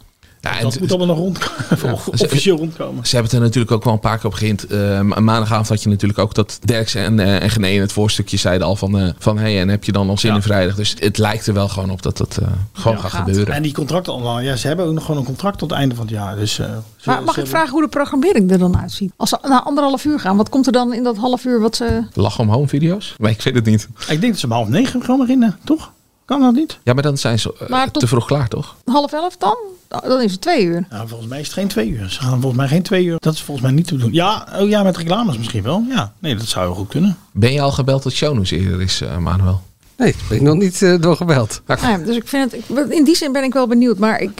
Ja, 0.51 0.61
dat 0.61 0.79
moet 0.79 0.89
allemaal 0.89 1.07
nog 1.07 1.17
rondkomen. 1.17 1.99
officieel 2.17 2.57
rondkomen. 2.57 3.05
Ze 3.05 3.15
hebben 3.15 3.31
het 3.31 3.39
er 3.41 3.45
natuurlijk 3.45 3.71
ook 3.71 3.83
wel 3.83 3.93
een 3.93 3.99
paar 3.99 4.17
keer 4.17 4.25
op 4.25 4.33
gehind. 4.33 4.67
Eh, 4.67 5.01
ma- 5.01 5.19
maandagavond 5.19 5.67
had 5.69 5.83
je 5.83 5.89
natuurlijk 5.89 6.19
ook 6.19 6.33
dat 6.33 6.59
Derks 6.65 6.95
en, 6.95 7.19
eh, 7.19 7.41
en 7.43 7.49
Gené 7.49 7.67
in 7.67 7.81
het 7.81 7.91
voorstukje 7.91 8.37
zeiden 8.37 8.67
al 8.67 8.75
van... 8.75 8.99
eh, 8.99 9.09
van 9.17 9.37
hey, 9.37 9.59
en 9.61 9.67
heb 9.69 9.83
je 9.83 9.91
dan 9.91 10.09
al 10.09 10.17
zin 10.17 10.33
in 10.35 10.41
vrijdag? 10.41 10.75
Dus 10.75 10.95
het 10.99 11.17
lijkt 11.17 11.47
er 11.47 11.53
wel 11.53 11.67
gewoon 11.69 11.89
op 11.89 12.01
dat 12.01 12.17
dat 12.17 12.37
eh, 12.41 12.47
gewoon 12.73 12.97
Ja, 12.97 13.01
gaat, 13.03 13.11
gebeuren. 13.27 13.53
En 13.53 13.61
die 13.63 13.73
contracten 13.73 14.13
allemaal, 14.13 14.39
ja, 14.39 14.55
ze 14.55 14.67
hebben 14.67 14.85
ook 14.85 14.93
nog 14.93 15.05
gewoon 15.05 15.19
een 15.19 15.25
contract 15.27 15.57
tot 15.57 15.69
het 15.69 15.79
einde 15.79 15.95
van 15.95 16.05
het 16.05 16.13
jaar. 16.13 16.35
Dus, 16.35 16.59
eh, 16.59 16.65
ze- 16.65 16.71
Maar 17.09 17.15
mag 17.19 17.29
ik 17.29 17.35
hebben- 17.35 17.47
vragen 17.47 17.71
hoe 17.71 17.81
de 17.81 17.87
programmering 17.87 18.51
er 18.51 18.57
dan 18.59 18.77
uitziet? 18.77 19.11
Als 19.17 19.29
ze 19.29 19.37
na 19.41 19.63
anderhalf 19.63 20.05
uur 20.05 20.19
gaan, 20.19 20.37
wat 20.37 20.49
komt 20.49 20.65
er 20.65 20.71
dan 20.71 20.93
in 20.93 21.03
dat 21.03 21.17
half 21.17 21.45
uur 21.45 21.59
wat 21.59 21.75
ze... 21.75 22.03
Lach 22.13 22.39
om 22.39 22.49
home 22.49 22.67
video's? 22.67 23.15
Maar 23.17 23.31
ik 23.31 23.41
weet 23.41 23.55
het 23.55 23.65
niet. 23.65 23.87
Ik 23.99 24.07
denk 24.07 24.21
dat 24.31 24.39
ze 24.39 24.45
om 24.45 24.51
half 24.51 24.67
negen 24.67 25.01
gewoon 25.01 25.19
beginnen, 25.19 25.57
toch? 25.63 25.91
Kan 26.25 26.41
dat 26.41 26.53
niet? 26.53 26.79
Ja, 26.83 26.93
maar 26.93 27.03
dan 27.03 27.17
zijn 27.17 27.39
ze 27.39 27.67
eh, 27.69 27.83
te 27.83 28.07
vroeg 28.07 28.25
klaar, 28.25 28.47
toch? 28.47 28.75
Half 28.85 29.13
elf 29.13 29.37
dan? 29.37 29.57
Dan 29.87 30.21
is 30.21 30.31
het 30.31 30.41
twee 30.41 30.63
uur. 30.65 30.85
Nou, 30.89 31.07
volgens 31.07 31.29
mij 31.29 31.39
is 31.39 31.45
het 31.45 31.53
geen 31.53 31.67
twee 31.67 31.89
uur. 31.89 32.09
Ze 32.09 32.19
gaan 32.19 32.31
volgens 32.31 32.55
mij 32.55 32.67
geen 32.67 32.81
twee 32.81 33.05
uur. 33.05 33.15
Dat 33.19 33.33
is 33.33 33.41
volgens 33.41 33.65
mij 33.65 33.75
niet 33.75 33.87
te 33.87 33.97
doen. 33.97 34.13
Ja, 34.13 34.47
oh 34.59 34.69
ja, 34.69 34.83
met 34.83 34.97
reclames 34.97 35.37
misschien 35.37 35.63
wel. 35.63 35.83
Ja, 35.89 36.13
nee, 36.19 36.35
dat 36.35 36.47
zou 36.47 36.65
heel 36.65 36.75
goed 36.75 36.87
kunnen. 36.87 37.17
Ben 37.31 37.53
je 37.53 37.61
al 37.61 37.71
gebeld 37.71 38.01
tot 38.01 38.11
shownews 38.11 38.51
eerder 38.51 38.81
is, 38.81 39.01
eh, 39.01 39.17
Manuel? 39.17 39.61
Nee, 39.97 40.15
ben 40.29 40.37
ik 40.37 40.43
nog 40.43 40.55
niet 40.55 40.81
uh, 40.81 41.01
doorgebeld. 41.01 41.61
Nou 41.65 41.79
ja, 41.87 41.97
dus 41.97 42.15
ik 42.15 42.27
vind 42.27 42.51
het, 42.51 42.61
ik- 42.69 42.93
in 42.93 43.03
die 43.03 43.15
zin 43.15 43.31
ben 43.31 43.43
ik 43.43 43.53
wel 43.53 43.67
benieuwd. 43.67 43.97
Maar 43.97 44.21
ik 44.21 44.31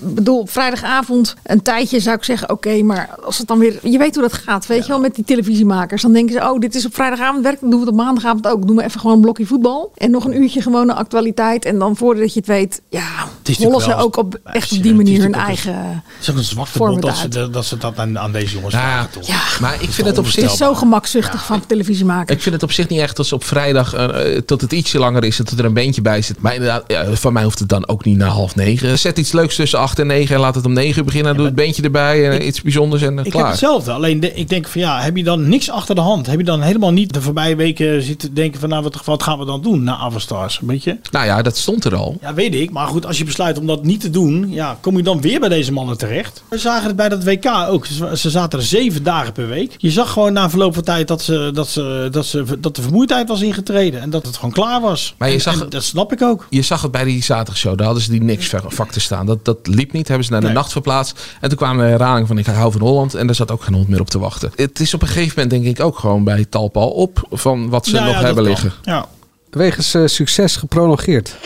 bedoel, 0.00 0.38
op 0.38 0.50
vrijdagavond 0.50 1.34
een 1.42 1.62
tijdje 1.62 2.00
zou 2.00 2.16
ik 2.16 2.24
zeggen, 2.24 2.50
oké, 2.50 2.82
maar 2.82 3.08
als 3.24 3.38
het 3.38 3.46
dan 3.46 3.58
weer, 3.58 3.78
je 3.82 3.98
weet 3.98 4.14
hoe 4.14 4.22
dat 4.22 4.32
gaat, 4.32 4.66
weet 4.66 4.82
je 4.82 4.88
wel, 4.88 5.00
met 5.00 5.14
die 5.14 5.24
televisiemakers. 5.24 6.02
Dan 6.02 6.12
denken 6.12 6.34
ze, 6.34 6.40
oh, 6.50 6.58
dit 6.58 6.74
is 6.74 6.86
op 6.86 6.94
vrijdagavond 6.94 7.42
werk, 7.44 7.60
dan 7.60 7.70
doen 7.70 7.78
we 7.80 7.84
het 7.86 7.94
op 7.94 8.00
maandagavond 8.00 8.46
ook. 8.46 8.66
Doen 8.66 8.76
we 8.76 8.84
even 8.84 9.00
gewoon 9.00 9.16
een 9.16 9.22
blokje 9.22 9.46
voetbal 9.46 9.92
en 9.96 10.10
nog 10.10 10.24
een 10.24 10.42
uurtje 10.42 10.62
gewone 10.62 10.94
actualiteit. 10.94 11.64
En 11.64 11.78
dan 11.78 11.96
voordat 11.96 12.32
je 12.32 12.38
het 12.38 12.48
weet, 12.48 12.82
ja, 12.88 13.06
is 13.44 13.58
rollen 13.58 13.80
ze 13.80 13.94
ook 13.94 14.16
op 14.16 14.40
echt 14.44 14.72
op 14.72 14.82
die 14.82 14.94
manier 14.94 15.20
hun 15.20 15.34
eigen 15.34 15.74
Het 15.84 16.02
is 16.20 16.30
ook 16.30 16.36
een 16.36 16.44
zwakte 16.44 16.72
vorm 16.78 16.90
bot 16.92 17.02
dat 17.02 17.16
ze, 17.16 17.50
dat 17.50 17.64
ze 17.64 17.76
dat 17.78 17.98
aan, 17.98 18.18
aan 18.18 18.32
deze 18.32 18.54
jongens 18.54 18.74
vragen, 18.74 19.10
toch? 19.10 19.26
Ja, 19.26 19.40
Maar 19.60 19.74
ik 19.82 19.90
vind 19.90 20.06
het 20.06 20.18
op 20.18 20.26
zich... 20.26 20.42
Het 20.42 20.52
is 20.52 20.58
zo 20.58 20.74
gemakzuchtig 20.74 21.44
van 21.44 21.66
televisiemakers. 21.66 22.36
Ik 22.36 22.42
vind 22.42 22.54
het 22.54 22.64
op 22.64 22.72
zich 22.72 22.88
niet 22.88 23.00
echt 23.00 23.18
als 23.18 23.32
op 23.32 23.44
vrijdag 23.44 23.94
eh, 23.94 24.36
eh, 24.36 24.42
tot 24.42 24.60
het 24.60 24.72
ietsje 24.72 24.98
langer 25.02 25.24
is, 25.24 25.36
dat 25.36 25.50
er 25.50 25.64
een 25.64 25.74
beentje 25.74 26.02
bij 26.02 26.22
zit. 26.22 26.40
Maar 26.40 26.52
inderdaad, 26.54 26.84
ja, 26.86 27.04
van 27.14 27.32
mij 27.32 27.42
hoeft 27.44 27.58
het 27.58 27.68
dan 27.68 27.88
ook 27.88 28.04
niet 28.04 28.16
na 28.16 28.26
half 28.26 28.54
negen. 28.56 28.98
Zet 28.98 29.18
iets 29.18 29.32
leuks 29.32 29.56
tussen 29.56 29.78
acht 29.78 29.98
en 29.98 30.06
negen 30.06 30.34
en 30.34 30.40
laat 30.40 30.54
het 30.54 30.66
om 30.66 30.72
negen 30.72 30.98
uur 30.98 31.04
beginnen. 31.04 31.36
Doe 31.36 31.44
het 31.44 31.54
beentje 31.54 31.82
erbij 31.82 32.30
en 32.30 32.46
iets 32.46 32.62
bijzonders 32.62 33.02
en 33.02 33.18
eh, 33.18 33.24
Ik 33.24 33.30
klaar. 33.30 33.42
heb 33.42 33.50
hetzelfde. 33.50 33.92
Alleen 33.92 34.20
de- 34.20 34.34
ik 34.34 34.48
denk 34.48 34.68
van 34.68 34.80
ja, 34.80 35.00
heb 35.00 35.16
je 35.16 35.24
dan 35.24 35.48
niks 35.48 35.70
achter 35.70 35.94
de 35.94 36.00
hand? 36.00 36.26
Heb 36.26 36.38
je 36.38 36.44
dan 36.44 36.60
helemaal 36.62 36.92
niet 36.92 37.12
de 37.12 37.22
voorbije 37.22 37.56
weken 37.56 38.02
zitten 38.02 38.34
denken 38.34 38.60
van 38.60 38.68
nou, 38.68 38.82
wat, 38.82 39.04
wat 39.04 39.22
gaan 39.22 39.38
we 39.38 39.44
dan 39.44 39.62
doen 39.62 39.82
na 39.82 39.96
Avastars? 39.96 40.60
Weet 40.62 40.84
je? 40.84 40.96
Nou 41.10 41.26
ja, 41.26 41.42
dat 41.42 41.56
stond 41.56 41.84
er 41.84 41.94
al. 41.94 42.16
Ja, 42.20 42.34
weet 42.34 42.54
ik. 42.54 42.70
Maar 42.70 42.86
goed, 42.86 43.06
als 43.06 43.18
je 43.18 43.24
besluit 43.24 43.58
om 43.58 43.66
dat 43.66 43.84
niet 43.84 44.00
te 44.00 44.10
doen, 44.10 44.46
ja, 44.50 44.78
kom 44.80 44.96
je 44.96 45.02
dan 45.02 45.20
weer 45.20 45.40
bij 45.40 45.48
deze 45.48 45.72
mannen 45.72 45.98
terecht. 45.98 46.42
We 46.48 46.58
zagen 46.58 46.86
het 46.86 46.96
bij 46.96 47.08
dat 47.08 47.24
WK 47.24 47.46
ook. 47.68 47.86
Ze, 47.86 48.10
ze 48.16 48.30
zaten 48.30 48.58
er 48.58 48.64
zeven 48.64 49.02
dagen 49.02 49.32
per 49.32 49.48
week. 49.48 49.74
Je 49.78 49.90
zag 49.90 50.10
gewoon 50.12 50.32
na 50.32 50.50
verloop 50.50 50.74
van 50.74 50.82
tijd 50.82 51.08
dat, 51.08 51.22
ze, 51.22 51.50
dat, 51.54 51.68
ze, 51.68 52.08
dat, 52.10 52.26
ze, 52.26 52.44
dat 52.60 52.76
de 52.76 52.82
vermoeidheid 52.82 53.28
was 53.28 53.40
ingetreden. 53.42 54.00
En 54.00 54.10
dat 54.10 54.26
het 54.26 54.36
gewoon 54.36 54.52
klaar 54.52 54.80
was. 54.80 54.91
Maar 55.18 55.28
je 55.28 55.34
En- 55.34 55.40
zag- 55.40 55.60
en 55.60 55.68
dat 55.68 55.82
snap 55.82 56.12
ik 56.12 56.22
ook. 56.22 56.46
Je 56.50 56.62
zag 56.62 56.82
het 56.82 56.90
bij 56.90 57.04
die 57.04 57.22
zaterdagshow. 57.22 57.76
Daar 57.76 57.86
hadden 57.86 58.04
ze 58.04 58.10
die 58.10 58.22
niks 58.22 58.52
vak 58.66 58.90
te 58.92 59.00
staan. 59.00 59.26
Dat, 59.26 59.44
dat 59.44 59.58
liep 59.62 59.92
niet. 59.92 60.08
Hebben 60.08 60.24
ze 60.26 60.32
naar 60.32 60.40
de 60.40 60.46
Nee. 60.46 60.54
nacht 60.56 60.72
verplaatst. 60.72 61.20
En 61.40 61.48
toen 61.48 61.58
kwamen 61.58 61.84
de 61.84 61.90
herhaling 61.90 62.26
van 62.26 62.38
ik 62.38 62.46
hou 62.46 62.72
van 62.72 62.80
Holland. 62.80 63.14
En 63.14 63.26
daar 63.26 63.34
zat 63.34 63.50
ook 63.50 63.62
geen 63.62 63.74
hond 63.74 63.88
meer 63.88 64.00
op 64.00 64.10
te 64.10 64.18
wachten. 64.18 64.52
Het 64.56 64.80
is 64.80 64.94
op 64.94 65.02
een 65.02 65.08
gegeven 65.08 65.32
moment 65.42 65.50
denk 65.62 65.76
ik 65.78 65.84
ook 65.84 65.98
gewoon 65.98 66.24
bij 66.24 66.44
Talpa 66.44 66.80
al 66.80 66.90
op. 66.90 67.26
Van 67.30 67.68
wat 67.68 67.86
ze 67.86 67.94
Ja, 67.94 68.04
nog 68.04 68.14
ja, 68.14 68.18
hebben 68.24 68.34
kan. 68.44 68.52
liggen. 68.52 68.72
Ja. 68.82 69.06
Wegens 69.50 69.94
eh, 69.94 70.02
succes 70.06 70.56
geprolongeerd. 70.56 71.36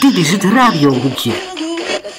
Dit 0.00 0.16
is 0.16 0.30
het 0.30 0.42
radiohoekje. 0.44 1.32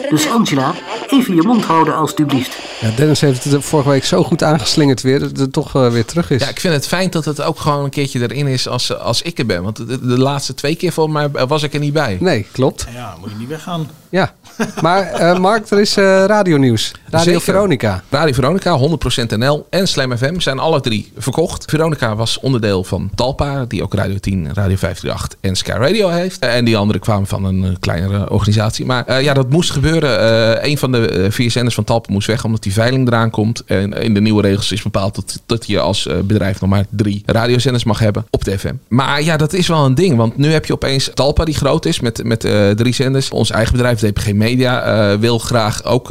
Dus 0.09 0.29
Angela, 0.29 0.73
even 1.07 1.35
je 1.35 1.41
mond 1.41 1.65
houden 1.65 1.95
alstublieft. 1.95 2.57
Ja, 2.81 2.89
Dennis 2.95 3.21
heeft 3.21 3.43
het 3.43 3.63
vorige 3.65 3.89
week 3.89 4.05
zo 4.05 4.23
goed 4.23 4.43
aangeslingerd 4.43 5.01
weer 5.01 5.19
dat 5.19 5.37
het 5.37 5.53
toch 5.53 5.75
eh, 5.75 5.91
weer 5.91 6.05
terug 6.05 6.29
is. 6.31 6.41
Ja, 6.41 6.49
ik 6.49 6.59
vind 6.59 6.73
het 6.73 6.87
fijn 6.87 7.09
dat 7.09 7.25
het 7.25 7.41
ook 7.41 7.59
gewoon 7.59 7.83
een 7.83 7.89
keertje 7.89 8.21
erin 8.21 8.47
is 8.47 8.67
als, 8.67 8.97
als 8.97 9.21
ik 9.21 9.39
er 9.39 9.45
ben. 9.45 9.63
Want 9.63 9.75
de, 9.77 9.85
de 10.07 10.19
laatste 10.19 10.53
twee 10.53 10.75
keer 10.75 10.91
volgens 10.91 11.15
mij 11.17 11.45
was 11.47 11.63
ik 11.63 11.73
er 11.73 11.79
niet 11.79 11.93
bij. 11.93 12.17
Nee, 12.19 12.45
klopt. 12.51 12.87
Ja, 12.93 13.15
moet 13.19 13.29
je 13.29 13.35
niet 13.39 13.47
weggaan. 13.47 13.89
Ja, 14.09 14.33
maar 14.81 15.01
eh, 15.11 15.37
Mark, 15.39 15.69
er 15.69 15.79
is 15.79 15.97
eh 15.97 16.03
radionieuws. 16.27 16.91
Radio 17.09 17.23
Zeker. 17.25 17.41
Veronica. 17.41 18.03
Radio 18.09 18.33
Veronica, 18.33 18.79
100% 18.79 19.37
NL 19.37 19.67
en 19.69 19.87
Slam 19.87 20.17
FM 20.17 20.39
zijn 20.39 20.59
alle 20.59 20.81
drie 20.81 21.11
verkocht. 21.17 21.65
Veronica 21.69 22.15
was 22.15 22.39
onderdeel 22.39 22.83
van 22.83 23.09
Talpa, 23.15 23.65
die 23.65 23.83
ook 23.83 23.93
Radio 23.93 24.17
10, 24.17 24.47
Radio 24.53 24.75
538 24.77 25.37
en 25.41 25.55
Sky 25.55 25.69
Radio 25.71 26.07
heeft. 26.09 26.39
Eh, 26.39 26.55
En 26.55 26.65
die 26.65 26.77
andere 26.77 26.99
kwamen 26.99 27.27
van 27.27 27.43
een 27.45 27.63
eh, 27.63 27.69
kleinere 27.79 28.29
organisatie. 28.29 28.85
Maar 28.85 29.05
eh, 29.05 29.21
ja, 29.23 29.33
dat 29.33 29.49
moest 29.49 29.71
gebeuren. 29.71 30.19
Eh 30.19 30.69
een 30.69 30.77
van 30.77 30.91
de 30.91 31.07
eh, 31.09 31.31
vier 31.31 31.51
zenders 31.51 31.75
van 31.75 31.83
Talpa 31.83 32.13
moest 32.13 32.27
weg, 32.27 32.43
omdat 32.45 32.63
die 32.63 32.68
veiling 32.73 33.07
eraan 33.07 33.29
komt. 33.29 33.63
En 33.65 33.93
in 33.93 34.13
de 34.13 34.21
nieuwe 34.21 34.41
regels 34.41 34.71
is 34.71 34.81
bepaald 34.81 35.15
dat, 35.15 35.41
dat 35.45 35.67
je 35.67 35.79
als 35.79 36.07
eh, 36.07 36.19
bedrijf 36.19 36.61
nog 36.61 36.69
maar 36.69 36.85
drie 36.89 37.23
radiozenders 37.25 37.83
mag 37.83 37.99
hebben 37.99 38.25
op 38.29 38.43
de 38.43 38.59
FM. 38.59 38.73
Maar 38.87 39.23
ja, 39.23 39.37
dat 39.37 39.53
is 39.53 39.67
wel 39.67 39.85
een 39.85 39.95
ding, 39.95 40.15
want 40.15 40.37
nu 40.37 40.51
heb 40.51 40.65
je 40.65 40.73
opeens 40.73 41.11
Talpa 41.13 41.45
die 41.45 41.55
groot 41.55 41.85
is 41.85 41.99
met, 41.99 42.23
met 42.23 42.43
eh, 42.43 42.69
drie 42.69 42.93
zenders. 42.93 43.29
Ons 43.29 43.51
eigen 43.51 43.73
bedrijf, 43.73 43.99
DPG 43.99 44.33
Media, 44.33 44.81
eh, 44.81 45.19
wil 45.19 45.39
graag 45.39 45.83
ook 45.83 46.07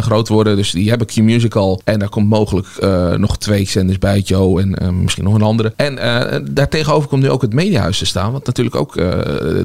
groot 0.00 0.28
worden. 0.28 0.56
Dus 0.56 0.70
die 0.70 0.88
hebben 0.88 1.06
Q-Musical. 1.06 1.80
En 1.84 1.98
daar 1.98 2.08
komt 2.08 2.28
mogelijk 2.28 2.66
nog 3.16 3.38
twee 3.38 3.66
zenders 3.66 3.98
bij, 3.98 4.18
Joe 4.18 4.60
en 4.60 5.02
misschien 5.02 5.24
nog 5.24 5.34
een 5.34 5.42
andere. 5.42 5.72
En 5.76 5.98
daartegenover 6.50 7.08
komt 7.08 7.22
nu 7.22 7.30
ook 7.30 7.42
het 7.42 7.52
Mediahuis 7.52 7.98
te 7.98 8.06
staan. 8.06 8.32
Wat 8.32 8.46
natuurlijk 8.46 8.76
ook 8.76 8.96
eh, 8.96 9.08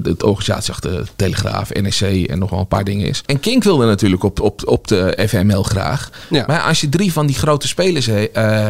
de 0.02 0.15
organisatie 0.26 0.74
achter 0.74 0.91
de 0.91 1.04
Telegraaf, 1.15 1.74
NEC 1.74 2.30
en 2.30 2.39
nog 2.39 2.50
wel 2.50 2.60
een 2.60 2.67
paar 2.67 2.84
dingen 2.84 3.08
is. 3.08 3.24
En 3.26 3.39
Kink 3.39 3.63
wilde 3.63 3.86
natuurlijk 3.86 4.24
op, 4.24 4.39
op, 4.39 4.62
op 4.67 4.88
de 4.88 5.28
FML 5.28 5.63
graag. 5.63 6.10
Ja. 6.29 6.43
Maar 6.47 6.62
als 6.62 6.81
je 6.81 6.89
drie 6.89 7.13
van 7.13 7.25
die 7.25 7.36
grote 7.36 7.67
spelers 7.67 8.07
eh, 8.07 8.23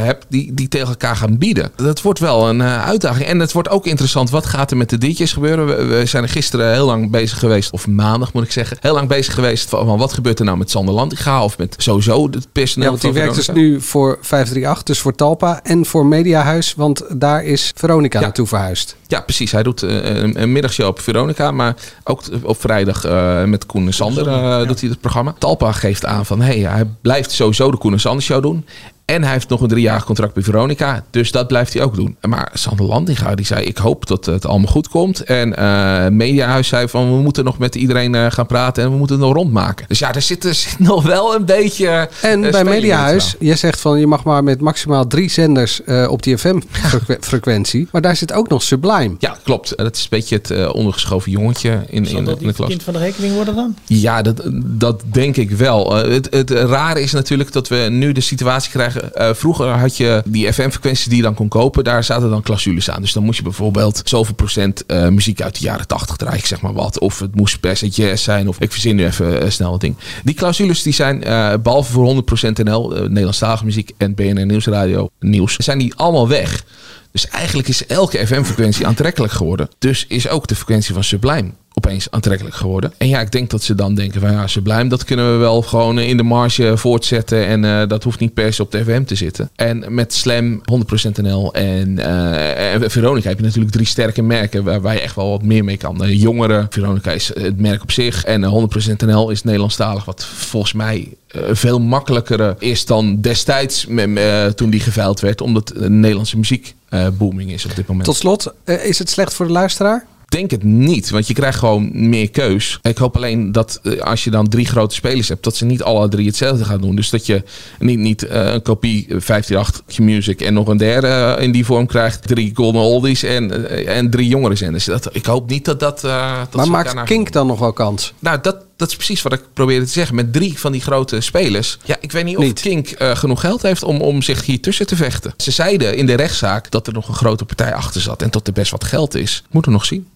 hebt 0.04 0.26
die, 0.30 0.54
die 0.54 0.68
tegen 0.68 0.88
elkaar 0.88 1.16
gaan 1.16 1.38
bieden. 1.38 1.72
Dat 1.76 2.02
wordt 2.02 2.20
wel 2.20 2.50
een 2.50 2.62
eh, 2.62 2.86
uitdaging. 2.86 3.28
En 3.28 3.40
het 3.40 3.52
wordt 3.52 3.70
ook 3.70 3.86
interessant. 3.86 4.30
Wat 4.30 4.46
gaat 4.46 4.72
er 4.72 4.78
met 4.78 4.90
de 4.90 4.98
DJ's 4.98 5.34
gebeuren? 5.34 5.66
We, 5.66 5.84
we 5.84 6.06
zijn 6.06 6.24
er 6.24 6.30
gisteren 6.30 6.72
heel 6.72 6.86
lang 6.86 7.12
bezig 7.12 7.40
geweest. 7.40 7.72
Of 7.72 7.88
maandag 7.88 8.34
moet 8.34 8.44
ik 8.44 8.52
zeggen. 8.52 8.78
Heel 8.80 8.94
lang 8.94 9.08
bezig 9.08 9.34
geweest 9.34 9.70
van, 9.70 9.86
van 9.86 9.98
wat 9.98 10.14
gebeurt 10.14 10.40
er 10.40 10.46
nou 10.46 10.58
met 10.58 10.72
Sander 10.72 10.94
Lantinga? 10.94 11.44
Of 11.44 11.58
met 11.58 11.76
sowieso 11.78 12.28
het 12.32 12.48
personeel 12.52 12.86
Ja, 12.86 12.90
want 12.90 13.02
die 13.02 13.22
werkt 13.24 13.36
dus 13.36 13.50
nu 13.50 13.82
voor 13.82 14.18
538, 14.22 14.84
dus 14.84 15.00
voor 15.00 15.16
Talpa 15.16 15.60
en 15.64 15.86
voor 15.86 16.06
Mediahuis, 16.06 16.74
want 16.78 17.04
daar 17.10 17.44
is 17.44 17.72
Veronica 17.76 18.20
naartoe 18.20 18.48
verhuisd. 18.48 18.96
Ja, 19.08 19.22
precies. 19.22 19.52
Hij 19.52 19.64
doet 19.64 19.84
eh, 19.84 20.16
een, 20.16 20.42
een 20.42 20.52
middagshow 20.52 20.88
op 20.88 21.00
Veronica. 21.00 21.52
Maar 21.52 21.76
ook 22.04 22.24
op 22.42 22.62
vrijdag 22.62 23.04
met 23.46 23.66
Koen 23.66 23.86
en 23.86 23.94
Sander 23.94 24.24
doet 24.68 24.80
hij 24.80 24.90
het 24.90 25.00
programma. 25.02 25.36
Talpa 25.38 25.72
geeft 25.72 26.06
aan 26.06 26.26
van 26.26 26.42
hey, 26.42 26.60
hij 26.60 26.86
blijft 27.02 27.32
sowieso 27.44 27.72
de 27.72 27.78
Koen 27.78 27.94
en 27.94 28.00
Sander 28.00 28.24
show 28.24 28.42
doen. 28.42 28.66
En 29.06 29.24
hij 29.24 29.32
heeft 29.32 29.50
nog 29.50 29.62
een 29.62 29.68
driejarig 29.68 30.06
contract 30.06 30.34
bij 30.34 30.44
Veronica. 30.44 31.04
Dus 31.10 31.32
dat 31.32 31.48
blijft 31.48 31.74
hij 31.74 31.84
ook 31.84 31.96
doen. 31.96 32.18
Maar 32.22 32.50
Sander 32.54 32.86
Landinga 32.86 33.36
die 33.36 33.46
zei... 33.46 33.66
ik 33.66 33.78
hoop 33.78 34.08
dat 34.08 34.26
het 34.26 34.46
allemaal 34.46 34.72
goed 34.72 34.88
komt. 34.88 35.24
En 35.24 35.56
eh 35.56 36.08
Mediahuis 36.08 36.68
zei 36.68 36.88
van... 36.88 37.16
we 37.16 37.22
moeten 37.22 37.44
nog 37.44 37.58
met 37.58 37.76
iedereen 37.76 38.16
eh, 38.16 38.32
gaan 38.32 38.46
praten... 38.46 38.84
en 38.84 38.92
we 38.92 38.98
moeten 38.98 39.16
het 39.16 39.26
nog 39.26 39.36
rondmaken. 39.36 39.86
Dus 39.88 40.00
ja, 40.00 40.14
er 40.14 40.22
zit, 40.22 40.46
er 40.46 40.54
zit 40.54 40.80
nog 40.90 41.04
wel 41.04 41.36
een 41.36 41.46
beetje... 41.46 41.88
En 41.88 42.10
eh, 42.22 42.22
bij 42.22 42.34
in 42.34 42.44
het 42.44 42.64
Mediahuis, 42.64 43.36
je 43.40 43.56
zegt 43.56 43.82
van 43.82 44.00
je 44.00 44.08
mag 44.08 44.24
maar 44.24 44.44
met 44.44 44.62
maximaal 44.62 45.08
drie 45.08 45.30
zenders 45.30 45.84
eh, 45.84 46.08
op 46.10 46.24
die 46.24 46.38
FM-frequentie. 46.38 47.88
maar 47.92 48.02
daar 48.02 48.16
zit 48.16 48.34
ook 48.34 48.50
nog 48.50 48.64
Sublime. 48.64 49.16
Ja, 49.20 49.38
klopt. 49.44 49.78
Dat 49.78 49.96
is 49.96 50.02
een 50.02 50.08
beetje 50.10 50.36
het 50.36 50.72
ondergeschoven 50.72 51.32
jongetje 51.32 51.84
in, 51.88 52.06
Zal 52.06 52.18
in, 52.18 52.26
dat 52.26 52.42
in 52.42 52.48
de 52.48 52.54
klas. 52.54 52.70
kind 52.70 52.84
van 52.84 52.94
de 52.94 53.00
rekening 53.00 53.34
worden 53.34 53.56
dan? 53.56 53.76
Ja, 53.86 54.22
dat, 54.22 54.42
dat 54.64 55.04
denk 55.06 55.38
ik 55.38 55.52
wel. 55.52 55.98
Eh, 55.98 56.12
het, 56.12 56.28
het 56.32 56.50
rare 56.50 57.02
is 57.02 57.12
natuurlijk 57.12 57.52
dat 57.52 57.68
we 57.68 57.88
nu 57.90 58.12
de 58.12 58.22
situatie 58.22 58.72
krijgen. 58.72 58.93
Eh, 58.98 59.34
vroeger 59.34 59.68
had 59.68 59.98
je 59.98 60.22
die 60.26 60.54
FM-frequenties 60.54 61.06
die 61.06 61.18
je 61.18 61.24
dan 61.24 61.34
kon 61.34 61.48
kopen. 61.48 61.84
Daar 61.84 62.04
zaten 62.04 62.30
dan 62.30 62.42
clausules 62.42 62.90
aan. 62.90 63.02
Dus 63.02 63.14
dan 63.14 63.24
moest 63.24 63.38
je 63.38 63.44
bijvoorbeeld 63.44 64.02
zoveel 64.04 64.36
procent 64.36 64.86
eh, 64.86 65.08
muziek 65.08 65.42
uit 65.42 65.58
de 65.60 65.64
jaren 65.64 65.88
80 65.88 66.16
draaien. 66.16 66.48
Zeg 66.48 66.62
maar 66.62 66.74
wat. 66.74 67.00
Of 67.00 67.20
het 67.20 67.36
moest 67.36 67.60
per 67.60 67.78
se 67.78 68.12
zijn. 68.16 68.48
Of 68.48 68.60
ik 68.60 68.72
verzin 68.72 68.96
nu 68.96 69.06
even 69.06 69.42
eh, 69.42 69.50
snel 69.50 69.72
wat 69.72 69.82
ding. 69.82 69.96
Die 70.24 70.36
clausules 70.36 70.82
die 70.82 70.94
zijn 70.94 71.24
eh, 71.24 71.54
behalve 71.64 71.92
voor 71.92 72.24
100% 72.50 72.64
NL, 72.64 72.90
Nederlandstalige 72.90 73.66
muziek 73.66 73.92
en 73.98 74.16
BNN 74.16 74.48
Nieuwsradio 74.48 75.10
nieuws. 75.20 75.56
Zijn 75.56 75.78
die 75.78 75.96
allemaal 75.96 76.28
weg. 76.28 76.64
Dus 77.12 77.28
eigenlijk 77.28 77.68
is 77.68 77.86
elke 77.86 78.28
FM-frequentie 78.28 78.88
aantrekkelijk 78.88 79.34
geworden. 79.34 79.70
Dus 79.80 80.06
is 80.08 80.30
ook 80.30 80.48
de 80.48 80.56
frequentie 80.56 80.94
van 80.94 81.04
Sublime 81.04 81.52
opeens 81.74 82.12
aantrekkelijk 82.12 82.56
geworden. 82.56 82.94
En 82.98 83.08
ja, 83.08 83.20
ik 83.22 83.32
denk 83.32 83.50
dat 83.50 83.64
ze 83.64 83.76
dan 83.76 83.96
denken 83.96 84.22
van 84.22 84.32
ja, 84.32 84.48
Sublime, 84.48 84.88
dat 84.88 85.04
kunnen 85.04 85.32
we 85.32 85.38
wel 85.38 85.62
gewoon 85.62 86.00
in 86.00 86.18
de 86.18 86.24
marge 86.24 86.78
voortzetten. 86.78 87.46
En 87.48 87.66
eh, 87.66 87.88
dat 87.88 88.04
hoeft 88.04 88.20
niet 88.20 88.34
per 88.34 88.54
se 88.54 88.62
op 88.62 88.72
de 88.72 88.84
FM 88.84 89.04
te 89.04 89.16
zitten. 89.16 89.50
En 89.56 89.86
met 89.88 90.14
Slam, 90.14 90.62
100% 90.62 91.22
NL 91.22 91.54
en, 91.54 92.00
eh, 92.00 92.74
en 92.74 92.92
Veronica 92.92 93.30
heb 93.30 93.38
je 93.38 93.44
natuurlijk 93.44 93.74
drie 93.74 93.86
sterke 93.86 94.22
merken 94.22 94.64
waar, 94.64 94.82
waar 94.82 94.94
je 94.94 95.00
echt 95.00 95.16
wel 95.16 95.30
wat 95.30 95.44
meer 95.44 95.64
mee 95.64 95.78
kan. 95.78 95.98
De 95.98 96.18
jongere, 96.18 96.68
Veronica 96.70 97.12
is 97.12 97.32
het 97.34 97.60
merk 97.60 97.82
op 97.82 97.92
zich. 97.92 98.24
En 98.24 98.44
eh, 98.44 98.50
100% 98.50 99.06
NL 99.06 99.30
is 99.30 99.44
Nederlandstalig, 99.44 100.06
wat 100.06 100.26
volgens 100.26 100.74
mij 100.74 101.10
eh, 101.28 101.42
veel 101.52 101.80
makkelijker 101.80 102.56
is 102.60 102.86
dan 102.86 103.22
destijds 103.22 103.88
eh, 103.88 104.46
toen 104.46 104.70
die 104.70 104.80
geveild 104.80 105.20
werd. 105.20 105.42
Omdat 105.42 105.68
de 105.68 105.90
Nederlandse 105.90 106.38
muziek 106.38 106.76
eh, 106.94 107.08
booming 107.18 107.52
is 107.52 107.66
op 107.66 107.76
dit 107.76 107.88
moment. 107.88 108.06
Tot 108.06 108.16
slot, 108.16 108.54
eh, 108.64 108.86
is 108.86 109.00
het 109.00 109.10
slecht 109.10 109.34
voor 109.34 109.46
de 109.46 109.52
luisteraar? 109.52 110.06
Denk 110.34 110.52
het 110.52 110.64
niet, 110.64 111.10
want 111.10 111.28
je 111.28 111.34
krijgt 111.34 111.60
gewoon 111.60 111.90
meer 112.10 112.30
keus. 112.30 112.80
Ik 112.82 112.98
hoop 112.98 113.16
alleen 113.16 113.52
dat 113.52 113.80
eh, 113.84 114.00
als 114.02 114.24
je 114.24 114.30
dan 114.32 114.48
drie 114.50 114.66
grote 114.66 114.96
spelers 114.96 115.28
hebt, 115.28 115.44
dat 115.44 115.56
ze 115.56 115.66
niet 115.66 115.84
alle 115.84 116.08
drie 116.08 116.28
hetzelfde 116.28 116.66
gaan 116.66 116.82
doen. 116.82 116.96
Dus 116.96 117.10
dat 117.10 117.26
je 117.26 117.44
niet, 117.80 118.00
niet 118.00 118.24
eh, 118.26 118.54
een 118.54 118.62
kopie 118.62 119.06
eh, 119.10 119.16
538 119.20 120.00
Music 120.00 120.42
en 120.42 120.54
nog 120.54 120.68
een 120.68 120.78
derde 120.78 121.08
eh, 121.08 121.44
in 121.44 121.52
die 121.52 121.66
vorm 121.66 121.86
krijgt. 121.86 122.28
Drie 122.28 122.52
Golden 122.54 122.82
Oldies 122.82 123.24
en, 123.24 123.70
eh, 123.70 123.98
en 123.98 124.10
drie 124.10 124.28
jongere 124.28 124.56
zenders. 124.56 124.86
Dat, 124.86 125.10
ik 125.12 125.26
hoop 125.26 125.50
niet 125.50 125.66
dat 125.66 125.80
dat... 125.80 126.04
eh, 126.04 126.38
dat 126.50 126.56
Maar 126.56 126.70
maakt 126.70 127.04
Kink 127.04 127.32
dan 127.32 127.48
nog 127.48 127.60
wel 127.60 127.74
kans? 127.74 128.14
Nou, 128.20 128.40
dat, 128.42 128.66
dat 128.84 128.92
is 128.92 128.98
precies 128.98 129.22
wat 129.22 129.34
ik 129.34 129.42
probeerde 129.54 129.86
te 129.86 129.92
zeggen. 129.92 130.16
Met 130.16 130.34
drie 130.34 130.60
van 130.60 130.72
die 130.72 130.82
grote 130.82 131.22
spelers. 131.22 131.78
Ja, 131.86 131.98
ik 132.00 132.12
weet 132.12 132.24
niet 132.24 132.38
of 132.38 132.54
Kink 132.54 132.90
eh, 132.90 133.16
genoeg 133.16 133.40
geld 133.40 133.62
heeft 133.62 133.84
om, 133.84 134.02
om 134.02 134.22
zich 134.22 134.46
hier 134.46 134.62
tussen 134.62 134.88
te 134.88 134.96
vechten. 134.96 135.34
Ze 135.38 135.52
zeiden 135.52 135.98
in 135.98 136.06
de 136.06 136.14
rechtszaak 136.14 136.72
dat 136.72 136.88
er 136.88 136.94
nog 136.94 137.08
een 137.08 137.14
grote 137.14 137.46
partij 137.46 137.74
achter 137.74 138.02
zat. 138.02 138.22
En 138.22 138.30
dat 138.30 138.48
er 138.48 138.54
best 138.54 138.72
wat 138.72 138.84
geld 138.84 139.16
is. 139.16 139.44
Moeten 139.50 139.72
we 139.72 139.78
nog 139.78 139.86
zien. 139.86 140.08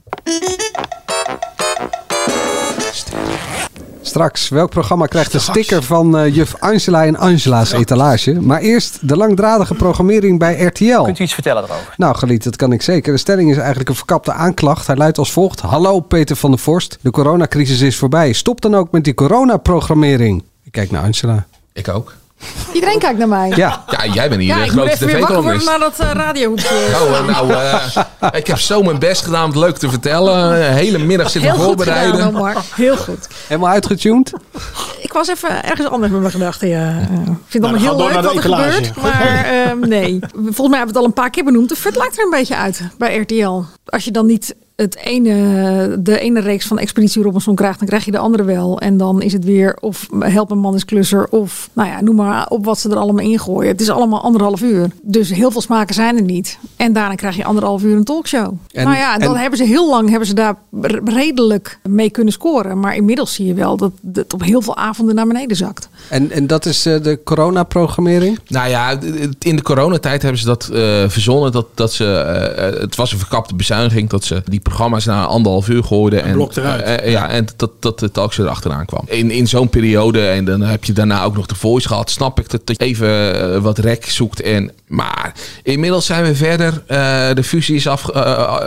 Straks, 4.08 4.49
welk 4.49 4.70
programma 4.70 5.05
krijgt 5.05 5.34
een 5.34 5.39
sticker 5.39 5.84
van 5.84 6.18
eh, 6.18 6.36
juf 6.36 6.55
Angela 6.60 7.05
en 7.05 7.18
Angela's 7.18 7.72
etalage? 7.72 8.41
Maar 8.41 8.60
eerst 8.60 9.08
de 9.08 9.18
langdradige 9.18 9.74
programmering 9.74 10.39
bij 10.39 10.64
RTL. 10.64 11.01
Kunt 11.01 11.20
u 11.20 11.24
iets 11.24 11.34
vertellen 11.34 11.64
erover? 11.64 11.93
Nou, 11.97 12.16
geliefd, 12.16 12.43
dat 12.43 12.55
kan 12.55 12.72
ik 12.72 12.82
zeker. 12.82 13.14
De 13.14 13.20
stelling 13.20 13.49
is 13.49 13.58
eigenlijk 13.58 13.89
een 13.89 13.95
verkapte 13.95 14.32
aanklacht. 14.32 14.88
Hij 14.88 14.95
luidt 14.95 15.18
als 15.18 15.32
volgt. 15.32 15.60
Hallo 15.60 15.99
Peter 15.99 16.36
van 16.36 16.51
der 16.51 16.60
Vorst. 16.60 16.97
De 17.01 17.12
coronacrisis 17.12 17.82
is 17.82 17.97
voorbij. 17.97 18.34
Stop 18.34 18.62
dan 18.62 18.76
ook 18.76 18.91
met 18.91 19.03
die 19.03 19.14
coronaprogrammering. 19.14 20.43
Ik 20.64 20.72
kijk 20.72 20.91
naar 20.91 21.03
Angela. 21.03 21.45
Ik 21.74 21.88
ook. 21.88 22.14
Iedereen 22.73 22.99
kijkt 22.99 23.17
naar 23.17 23.27
mij. 23.27 23.51
Ja. 23.55 23.83
Ja, 23.89 24.05
jij 24.13 24.29
bent 24.29 24.41
hier 24.41 24.49
Ja, 24.49 24.57
de 24.57 24.63
ik 24.63 24.71
grote 24.71 24.97
worden 24.99 25.19
tv-columnist. 25.19 25.65
naar 25.65 25.79
dat 25.79 25.99
uh, 26.01 26.11
radiohoekje. 26.13 26.67
Oh, 27.01 27.17
eh, 27.17 27.25
nou, 27.27 27.51
eh, 27.51 28.29
ik 28.31 28.47
heb 28.47 28.57
zo 28.57 28.81
mijn 28.81 28.99
best 28.99 29.23
gedaan 29.23 29.43
om 29.43 29.49
het 29.49 29.59
leuk 29.59 29.77
te 29.77 29.89
vertellen. 29.89 30.49
De 30.49 30.63
hele 30.65 30.97
middag 30.97 31.29
zitten 31.29 31.51
Heel 31.51 31.59
goed 31.59 31.79
gedaan, 31.81 31.95
voorbereiden. 31.95 32.35
Omar. 32.35 32.55
Heel 32.75 32.97
goed. 32.97 33.27
Helemaal 33.47 33.69
uitgetuned? 33.71 34.33
Ik 35.01 35.13
was 35.13 35.27
even 35.27 35.63
ergens 35.63 35.88
anders 35.88 36.11
met 36.11 36.21
mijn 36.21 36.33
gedachten. 36.33 36.67
Ja. 36.67 36.89
Ik 36.99 37.07
vind 37.47 37.63
het 37.65 37.73
Nou, 37.73 37.88
allemaal 37.88 38.07
heel 38.09 38.21
leuk 38.21 38.23
wat 38.25 38.35
er 38.35 38.41
gebeurt. 38.41 38.95
Maar 39.01 39.45
ehm, 39.45 39.79
nee. 39.79 40.19
Volgens 40.33 40.67
mij 40.67 40.77
hebben 40.77 40.79
we 40.79 40.85
het 40.88 40.97
al 40.97 41.05
een 41.05 41.13
paar 41.13 41.29
keer 41.29 41.43
benoemd. 41.43 41.69
De 41.69 41.75
fut 41.75 41.95
lijkt 41.95 42.17
er 42.17 42.23
een 42.23 42.29
beetje 42.29 42.55
uit 42.55 42.81
bij 42.97 43.17
RTL. 43.17 43.61
Als 43.85 44.03
je 44.03 44.11
dan 44.11 44.25
niet 44.25 44.55
het 44.78 44.95
ene, 44.97 45.97
de 45.99 46.19
ene 46.19 46.39
reeks 46.39 46.65
van 46.67 46.80
Expeditie 46.80 47.21
Robinson 47.23 47.55
krijgt, 47.55 47.80
dan 47.80 47.88
krijg 47.88 48.05
je 48.05 48.11
de 48.11 48.17
andere 48.17 48.43
wel. 48.43 48.80
En 48.80 48.97
dan 48.97 49.21
is 49.21 49.34
het 49.34 49.43
weer 49.45 49.78
of 49.80 50.07
help 50.19 50.51
een 50.51 50.57
man 50.59 50.75
is 50.75 50.86
klusser. 50.86 51.28
Of 51.30 51.69
nou 51.73 51.89
ja, 51.89 52.01
noem 52.01 52.15
maar 52.15 52.47
op 52.49 52.65
wat 52.65 52.80
ze 52.80 52.89
er 52.89 52.95
allemaal 52.97 53.25
ingooien. 53.25 53.71
Het 53.71 53.82
is 53.82 53.89
allemaal 53.89 54.21
anderhalf 54.21 54.61
uur. 54.61 54.89
Dus 55.01 55.30
heel 55.30 55.51
veel 55.51 55.61
smaken 55.61 55.95
zijn 55.95 56.15
er 56.15 56.21
niet. 56.23 56.59
En 56.75 56.93
daarna 56.93 57.15
krijg 57.15 57.36
je 57.36 57.43
anderhalf 57.45 57.84
uur 57.84 57.95
een 57.95 58.03
talkshow. 58.03 58.53
En- 58.71 58.86
nou 58.86 58.97
ja, 58.97 59.17
dan 59.17 59.36
en- 59.36 59.41
hebben 59.41 59.57
ze 59.59 59.65
heel 59.65 59.89
lang 59.89 60.09
hebben 60.09 60.28
ze 60.28 60.34
daar 60.34 60.55
redelijk 61.05 61.80
mee 61.84 62.09
kunnen 62.09 62.34
scoren. 62.34 62.80
Maar 62.80 62.95
inmiddels 62.95 63.34
zie 63.34 63.45
je 63.45 63.53
wel 63.53 63.78
dat 63.78 63.91
het 64.13 64.34
op 64.34 64.43
heel 64.43 64.61
veel 64.61 64.78
avonden 64.78 65.15
naar 65.15 65.28
beneden 65.28 65.57
zakt. 65.57 65.89
En, 66.09 66.31
en 66.31 66.47
dat 66.47 66.65
is 66.65 66.85
eh, 66.85 67.01
de 67.01 67.19
coronaprogrammering? 67.23 68.39
Nou 68.47 68.69
ja, 68.69 68.99
in 69.39 69.55
de 69.55 69.61
coronatijd 69.61 70.21
hebben 70.21 70.39
ze 70.39 70.45
dat 70.45 70.67
eh, 70.67 71.03
verzonnen. 71.07 71.51
Dat, 71.51 71.67
dat 71.73 71.93
ze, 71.93 72.13
eh, 72.13 72.79
het 72.79 72.95
was 72.95 73.11
een 73.11 73.17
verkapte 73.17 73.55
bezuiniging. 73.55 74.09
Dat 74.09 74.23
ze 74.23 74.41
die 74.45 74.59
programma's 74.59 75.05
na 75.05 75.25
anderhalf 75.25 75.67
uur 75.67 75.83
gooiden. 75.83 76.23
En, 76.23 76.33
blok 76.33 76.55
eruit. 76.55 77.09
ja, 77.09 77.29
en 77.29 77.47
dat, 77.55 77.71
dat 77.79 77.99
de 77.99 78.11
talkshow 78.11 78.45
erachteraan 78.45 78.85
kwam. 78.85 79.03
In, 79.05 79.31
in 79.31 79.47
zo'n 79.47 79.69
periode, 79.69 80.27
en 80.27 80.45
dan 80.45 80.61
heb 80.61 80.83
je 80.83 80.93
daarna 80.93 81.23
ook 81.23 81.35
nog 81.35 81.45
de 81.45 81.55
voice 81.55 81.87
gehad. 81.87 82.09
Snap 82.09 82.39
ik 82.39 82.49
dat, 82.49 82.67
dat 82.67 82.79
je 82.79 82.85
even 82.85 83.61
wat 83.61 83.77
rek 83.77 84.09
zoekt. 84.09 84.41
En, 84.41 84.71
maar 84.87 85.33
inmiddels 85.63 86.05
zijn 86.05 86.23
we 86.23 86.35
verder. 86.35 86.83
Eh, 86.87 87.33
de 87.33 87.43
fusie 87.43 87.75
is 87.75 87.87
af... 87.87 88.09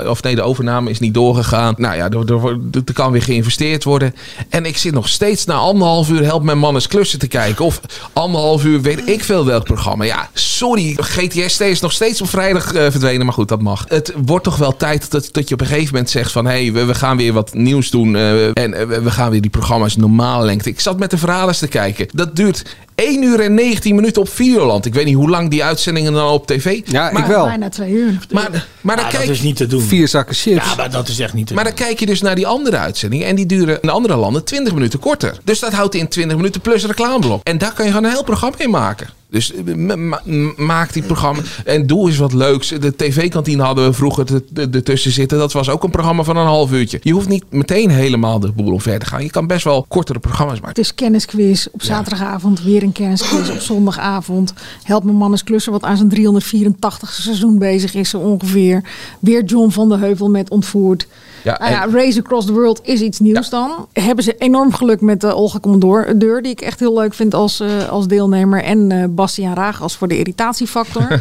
of 0.07 0.23
nee, 0.23 0.35
de 0.35 0.43
overname 0.43 0.91
is 0.91 0.99
niet 0.99 1.15
doorgegaan. 1.15 1.75
Nou 1.77 1.97
ja, 1.97 2.11
er, 2.11 2.33
er, 2.33 2.59
er 2.85 2.93
kan 2.93 3.13
weer 3.13 3.23
geïnvesteerd 3.23 3.85
worden. 3.85 4.15
En 4.49 4.65
ik 4.65 4.77
zit 4.77 4.93
nog 4.93 5.09
steeds 5.09 5.45
na 5.45 5.55
anderhalf 5.55 6.11
uur 6.11 6.25
Help 6.25 6.43
Mijn 6.43 6.59
Man 6.59 6.75
eens 6.75 6.87
klussen 6.87 7.19
te 7.21 7.27
kijken. 7.29 7.65
Of 7.65 7.81
anderhalf 8.13 8.65
uur 8.65 8.81
weet 8.81 9.09
ik 9.09 9.25
veel 9.25 9.45
welk 9.47 9.65
programma. 9.65 10.05
Ja, 10.05 10.29
sorry. 10.33 10.95
GTST 10.97 11.61
is 11.61 11.81
nog 11.81 11.93
steeds 11.93 12.21
op 12.21 12.29
vrijdag 12.29 12.73
eh, 12.75 12.91
verdwenen. 12.91 13.25
Maar 13.25 13.35
goed, 13.35 13.49
dat 13.49 13.63
mag. 13.63 13.85
Het 13.89 14.13
wordt 14.25 14.45
toch 14.45 14.57
wel 14.57 14.77
tijd 14.77 15.11
dat, 15.11 15.29
dat 15.33 15.49
je 15.49 15.55
op 15.55 15.61
een 15.61 15.67
gegeven 15.67 15.93
moment 15.93 16.11
zegt 16.11 16.33
van... 16.33 16.45
hé, 16.47 16.51
hey, 16.63 16.73
we, 16.73 16.85
we 16.85 16.95
gaan 16.95 17.17
weer 17.17 17.33
wat 17.33 17.55
nieuws 17.55 17.91
doen. 17.91 18.17
eh, 18.17 18.45
en 18.47 18.75
eh, 18.75 18.87
we- 18.87 19.11
gaan 19.11 19.31
weer 19.31 19.41
die 19.41 19.51
programma's 19.51 19.97
normale 19.97 20.45
lengte. 20.45 20.69
Ik 20.69 20.81
zat 20.81 20.99
met 20.99 21.11
de 21.11 21.19
verhalen 21.19 21.57
te 21.57 21.69
kijken. 21.69 22.07
Dat 22.13 22.37
duurt 22.37 22.77
1 23.01 23.23
uur 23.23 23.41
en 23.41 23.55
19 23.55 23.95
minuten 23.95 24.23
op 24.23 24.29
Videoland. 24.29 24.87
Ik 24.87 24.95
weet 24.95 25.05
niet 25.05 25.15
hoe 25.15 25.31
lang 25.31 25.51
die 25.51 25.65
uitzendingen 25.65 26.13
dan 26.13 26.31
op 26.31 26.47
tv. 26.47 26.81
Ja, 26.85 27.11
maar, 27.13 27.23
ik 27.23 27.29
wel. 27.29 27.45
Bijna 27.45 27.69
twee 27.69 27.93
uur. 27.93 28.19
Maar, 28.31 28.67
maar 28.81 28.97
dan 28.97 29.05
Ja, 29.05 29.11
kijk 29.11 29.27
dat 29.27 29.35
is 29.35 29.43
niet 29.43 29.57
te 29.57 29.67
doen. 29.67 29.83
Vier 29.83 30.09
zakken 30.09 30.35
chips. 30.35 30.65
Ja, 30.65 30.75
maar 30.75 30.91
dat 30.91 31.09
is 31.09 31.19
echt 31.19 31.35
niet 31.35 31.47
te 31.47 31.55
maar 31.55 31.65
dan 31.65 31.75
kijk 31.75 32.01
je 32.01 32.07
dus 32.07 32.21
naar 32.21 32.35
die 32.35 32.47
andere 32.47 32.77
uitzendingen. 32.77 33.27
En 33.27 33.37
die 33.37 33.47
duren 33.47 33.79
in 33.81 33.89
andere 33.89 34.17
landen 34.17 34.45
20 34.45 34.73
minuten 34.75 34.99
korter. 34.99 35.39
Dus 35.45 35.59
dat 35.59 35.73
houdt 35.73 35.95
in 35.95 36.09
20 36.09 36.37
minuten 36.37 36.61
plus 36.61 36.85
reclameblok. 36.85 37.41
En 37.45 37.59
daar 37.59 37.73
kan 37.73 37.85
je 37.85 37.91
gewoon 37.91 38.07
een 38.07 38.13
heel 38.13 38.25
programma 38.25 38.59
in 38.59 38.71
maken. 38.71 39.20
Dus 39.31 39.53
eh, 39.53 39.75
ma- 39.75 39.97
ma- 39.97 40.23
maak 40.57 40.93
die 40.93 41.03
programma. 41.03 41.43
En 41.65 41.87
doe 41.87 42.09
eens 42.09 42.19
wat 42.19 42.33
leuks. 42.33 42.69
De 42.69 42.97
tv-kantine 42.97 43.63
hadden 43.63 43.85
we 43.85 43.93
vroeger 43.93 44.43
ertussen 44.55 45.11
zitten. 45.13 45.39
Dat 45.39 45.53
was 45.53 45.69
ook 45.69 45.83
een 45.83 45.91
programma 45.91 46.23
van 46.23 46.37
een 46.37 46.47
half 46.47 46.73
uurtje. 46.73 46.99
Je 47.03 47.13
hoeft 47.13 47.29
niet 47.29 47.45
meteen 47.51 47.91
helemaal 47.91 48.41
de 48.41 48.53
boel 48.53 48.73
omver 48.73 48.99
te 48.99 49.07
gaan. 49.07 49.23
Je 49.23 49.31
kan 49.31 49.47
best 49.47 49.65
wel 49.65 49.85
kortere 49.89 50.19
programma's 50.19 50.55
maken. 50.61 50.69
Het 50.69 50.79
is 50.79 50.95
kennisquiz 50.95 51.67
op 51.73 51.83
zaterdagavond, 51.83 52.63
weer 52.63 52.83
een 52.83 52.93
kennisquiz 52.93 53.49
op 53.51 53.59
zondagavond. 53.61 54.53
Help 54.83 55.05
mijn 55.05 55.17
man 55.17 55.31
eens 55.31 55.45
klussen, 55.45 55.73
wat 55.73 55.83
aan 55.83 55.97
zijn 55.97 56.09
384 56.09 57.13
seizoen 57.13 57.59
bezig 57.59 57.95
is 57.95 58.11
zo 58.11 58.19
ongeveer. 58.19 58.85
Weer 59.21 59.45
John 59.45 59.71
van 59.71 59.89
de 59.89 59.97
Heuvel 59.99 60.31
met 60.31 60.51
ontvoerd. 60.51 61.07
Ja, 61.45 61.57
Nou 61.59 61.71
ja, 61.71 61.83
en- 61.83 61.93
Race 61.93 62.19
Across 62.21 62.47
the 62.47 62.53
World 62.53 62.81
is 62.83 63.01
iets 63.01 63.19
nieuws 63.19 63.49
dan. 63.51 63.87
Hebben 63.93 64.25
ze 64.25 64.35
enorm 64.39 64.73
geluk 64.73 65.01
met 65.01 65.21
de 65.21 65.35
Olga 65.35 65.61
Commodore 65.61 66.17
deur, 66.17 66.43
die 66.43 66.53
ik 66.53 66.61
echt 66.61 66.81
heel 66.81 66.95
leuk 66.95 67.15
vind 67.15 67.35
als, 67.35 67.61
eh, 67.61 67.89
als 67.89 68.07
deelnemer. 68.07 68.63
En 68.63 68.93
eh 68.93 69.05
Bastiaan 69.09 69.55
Ragas 69.55 69.97
voor 69.97 70.09
de 70.09 70.19
irritatiefactor. 70.19 71.09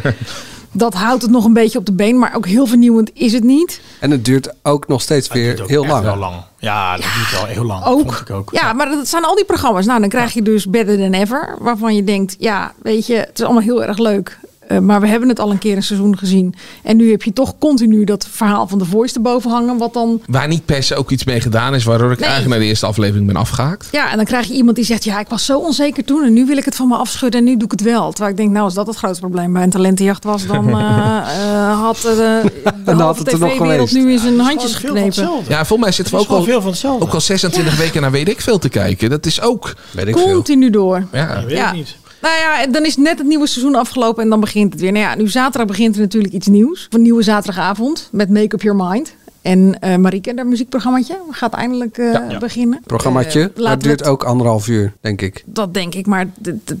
Dat 0.72 0.94
houdt 0.94 1.22
het 1.22 1.30
nog 1.30 1.44
een 1.44 1.52
beetje 1.52 1.78
op 1.78 1.86
de 1.86 1.92
been, 1.92 2.18
maar 2.18 2.34
ook 2.36 2.46
heel 2.46 2.66
vernieuwend 2.66 3.10
is 3.14 3.32
het 3.32 3.44
niet. 3.44 3.80
En 4.00 4.10
het 4.10 4.24
duurt 4.24 4.54
ook 4.62 4.88
nog 4.88 5.02
steeds 5.02 5.28
weer 5.28 5.62
heel 5.66 5.86
lang. 5.86 6.04
wel 6.04 6.16
lang. 6.16 6.34
Ja, 6.58 6.96
dat 6.96 7.04
duurt 7.16 7.30
wel 7.32 7.44
heel 7.44 7.64
lang. 7.64 7.84
Ook. 7.84 8.00
Vond 8.12 8.20
ik 8.20 8.30
ook. 8.30 8.50
Ja, 8.52 8.72
maar 8.72 8.90
dat 8.90 9.08
zijn 9.08 9.24
al 9.24 9.34
die 9.34 9.44
programma's. 9.44 9.86
Nou, 9.86 10.00
dan 10.00 10.08
krijg 10.08 10.32
je 10.32 10.42
dus 10.42 10.66
Better 10.66 10.96
Than 10.98 11.12
Ever. 11.12 11.56
Waarvan 11.58 11.94
je 11.94 12.04
denkt, 12.04 12.36
ja, 12.38 12.72
weet 12.82 13.06
je, 13.06 13.14
het 13.14 13.38
is 13.38 13.44
allemaal 13.44 13.62
heel 13.62 13.84
erg 13.84 13.98
leuk. 13.98 14.38
Eh, 14.70 14.78
maar 14.78 15.00
we 15.00 15.06
hebben 15.08 15.28
het 15.28 15.38
al 15.40 15.50
een 15.50 15.58
keer 15.58 15.76
een 15.76 15.82
seizoen 15.82 16.18
gezien. 16.18 16.54
En 16.82 16.96
nu 16.96 17.10
heb 17.10 17.22
je 17.22 17.32
toch 17.32 17.54
continu 17.58 18.04
dat 18.04 18.26
verhaal 18.30 18.68
van 18.68 18.78
de 18.78 18.84
Voice 18.84 19.14
erboven 19.14 19.50
hangen. 19.50 19.78
Wat 19.78 19.92
dan... 19.92 20.20
Waar 20.26 20.48
niet 20.48 20.64
per 20.64 20.82
se 20.82 20.94
ook 20.96 21.10
iets 21.10 21.24
mee 21.24 21.40
gedaan 21.40 21.74
is. 21.74 21.84
Waardoor 21.84 22.10
ik 22.12 22.18
Nee. 22.18 22.26
eigenlijk 22.28 22.50
naar 22.54 22.62
de 22.64 22.70
eerste 22.70 22.86
aflevering 22.86 23.26
ben 23.26 23.36
afgehaakt. 23.36 23.88
Ja, 23.92 24.10
en 24.10 24.16
dan 24.16 24.24
krijg 24.24 24.46
je 24.46 24.54
iemand 24.54 24.76
die 24.76 24.84
zegt, 24.84 25.04
ja, 25.04 25.20
ik 25.20 25.28
was 25.28 25.44
zo 25.44 25.58
onzeker 25.58 26.04
toen. 26.04 26.24
En 26.24 26.32
nu 26.32 26.46
wil 26.46 26.56
ik 26.56 26.64
het 26.64 26.76
van 26.76 26.88
me 26.88 26.96
afschudden 26.96 27.40
en 27.40 27.46
nu 27.46 27.52
doe 27.56 27.64
ik 27.64 27.70
het 27.70 27.82
wel. 27.82 28.10
Terwijl 28.10 28.30
ik 28.30 28.36
denk, 28.36 28.50
nou, 28.50 28.64
als 28.64 28.74
dat 28.74 28.86
het 28.86 28.96
grootste 28.96 29.20
probleem 29.20 29.52
bij 29.52 29.62
een 29.62 29.70
talentenjacht 29.70 30.24
was... 30.24 30.46
dan 30.46 30.68
eh, 30.78 31.16
eh, 31.16 31.80
had 31.80 31.96
de, 32.00 32.42
de 32.84 32.92
had 32.92 33.18
het 33.18 33.32
er 33.32 33.38
tv-wereld 33.38 33.92
nu 33.92 34.12
in 34.12 34.18
zijn 34.18 34.34
Ja, 34.34 34.38
het 34.42 34.46
is 34.52 34.54
handjes 34.54 34.74
geknepen. 34.74 35.30
Ja, 35.48 35.56
volgens 35.64 35.78
mij 35.80 35.92
zitten 35.92 36.14
we 36.14 36.20
Het 36.20 36.30
ook 36.30 36.36
al, 36.36 36.42
veel 36.44 36.60
van 36.60 36.70
hetzelfde. 36.70 37.04
ook 37.06 37.12
al 37.14 37.20
26 37.20 37.76
weken 37.76 38.00
naar 38.02 38.10
weet 38.10 38.28
ik 38.28 38.40
veel 38.40 38.58
te 38.58 38.68
kijken. 38.68 39.10
Dat 39.10 39.26
is 39.26 39.40
ook... 39.40 39.74
Weet 39.90 40.06
ik 40.06 40.16
veel. 40.18 40.32
Continu 40.32 40.70
door. 40.70 41.06
Ja. 41.12 41.28
Ik 41.36 41.46
weet 41.46 41.56
Ja. 41.56 41.66
het 41.66 41.74
niet. 41.76 41.96
Nou 42.20 42.36
ja, 42.38 42.66
dan 42.66 42.84
is 42.84 42.96
net 42.96 43.18
het 43.18 43.26
nieuwe 43.26 43.46
seizoen 43.46 43.74
afgelopen 43.74 44.22
en 44.22 44.28
dan 44.28 44.40
begint 44.40 44.72
het 44.72 44.80
weer. 44.80 44.92
Nou 44.92 45.04
ja, 45.04 45.14
nu 45.14 45.28
zaterdag 45.28 45.66
begint 45.66 45.94
er 45.94 46.00
natuurlijk 46.00 46.34
iets 46.34 46.46
nieuws. 46.46 46.86
Een 46.90 47.02
nieuwe 47.02 47.22
zaterdagavond 47.22 48.08
met 48.12 48.30
Make 48.30 48.54
Up 48.54 48.62
Your 48.62 48.84
Mind. 48.88 49.14
En 49.42 49.80
eh 49.80 49.96
Marieke, 49.96 50.32
haar 50.36 50.46
muziekprogrammaatje, 50.46 51.18
gaat 51.30 51.52
eindelijk 51.54 51.98
eh, 51.98 52.12
Ja. 52.12 52.38
beginnen. 52.38 52.80
Programmaatje, 52.86 53.50
Eh, 53.56 53.62
maar 53.62 53.70
het 53.70 53.82
duurt 53.82 54.00
het- 54.00 54.08
ook 54.08 54.24
anderhalf 54.24 54.68
uur, 54.68 54.92
denk 55.00 55.20
ik. 55.22 55.42
Dat 55.46 55.74
denk 55.74 55.94
ik, 55.94 56.06
maar 56.06 56.26
het, 56.42 56.76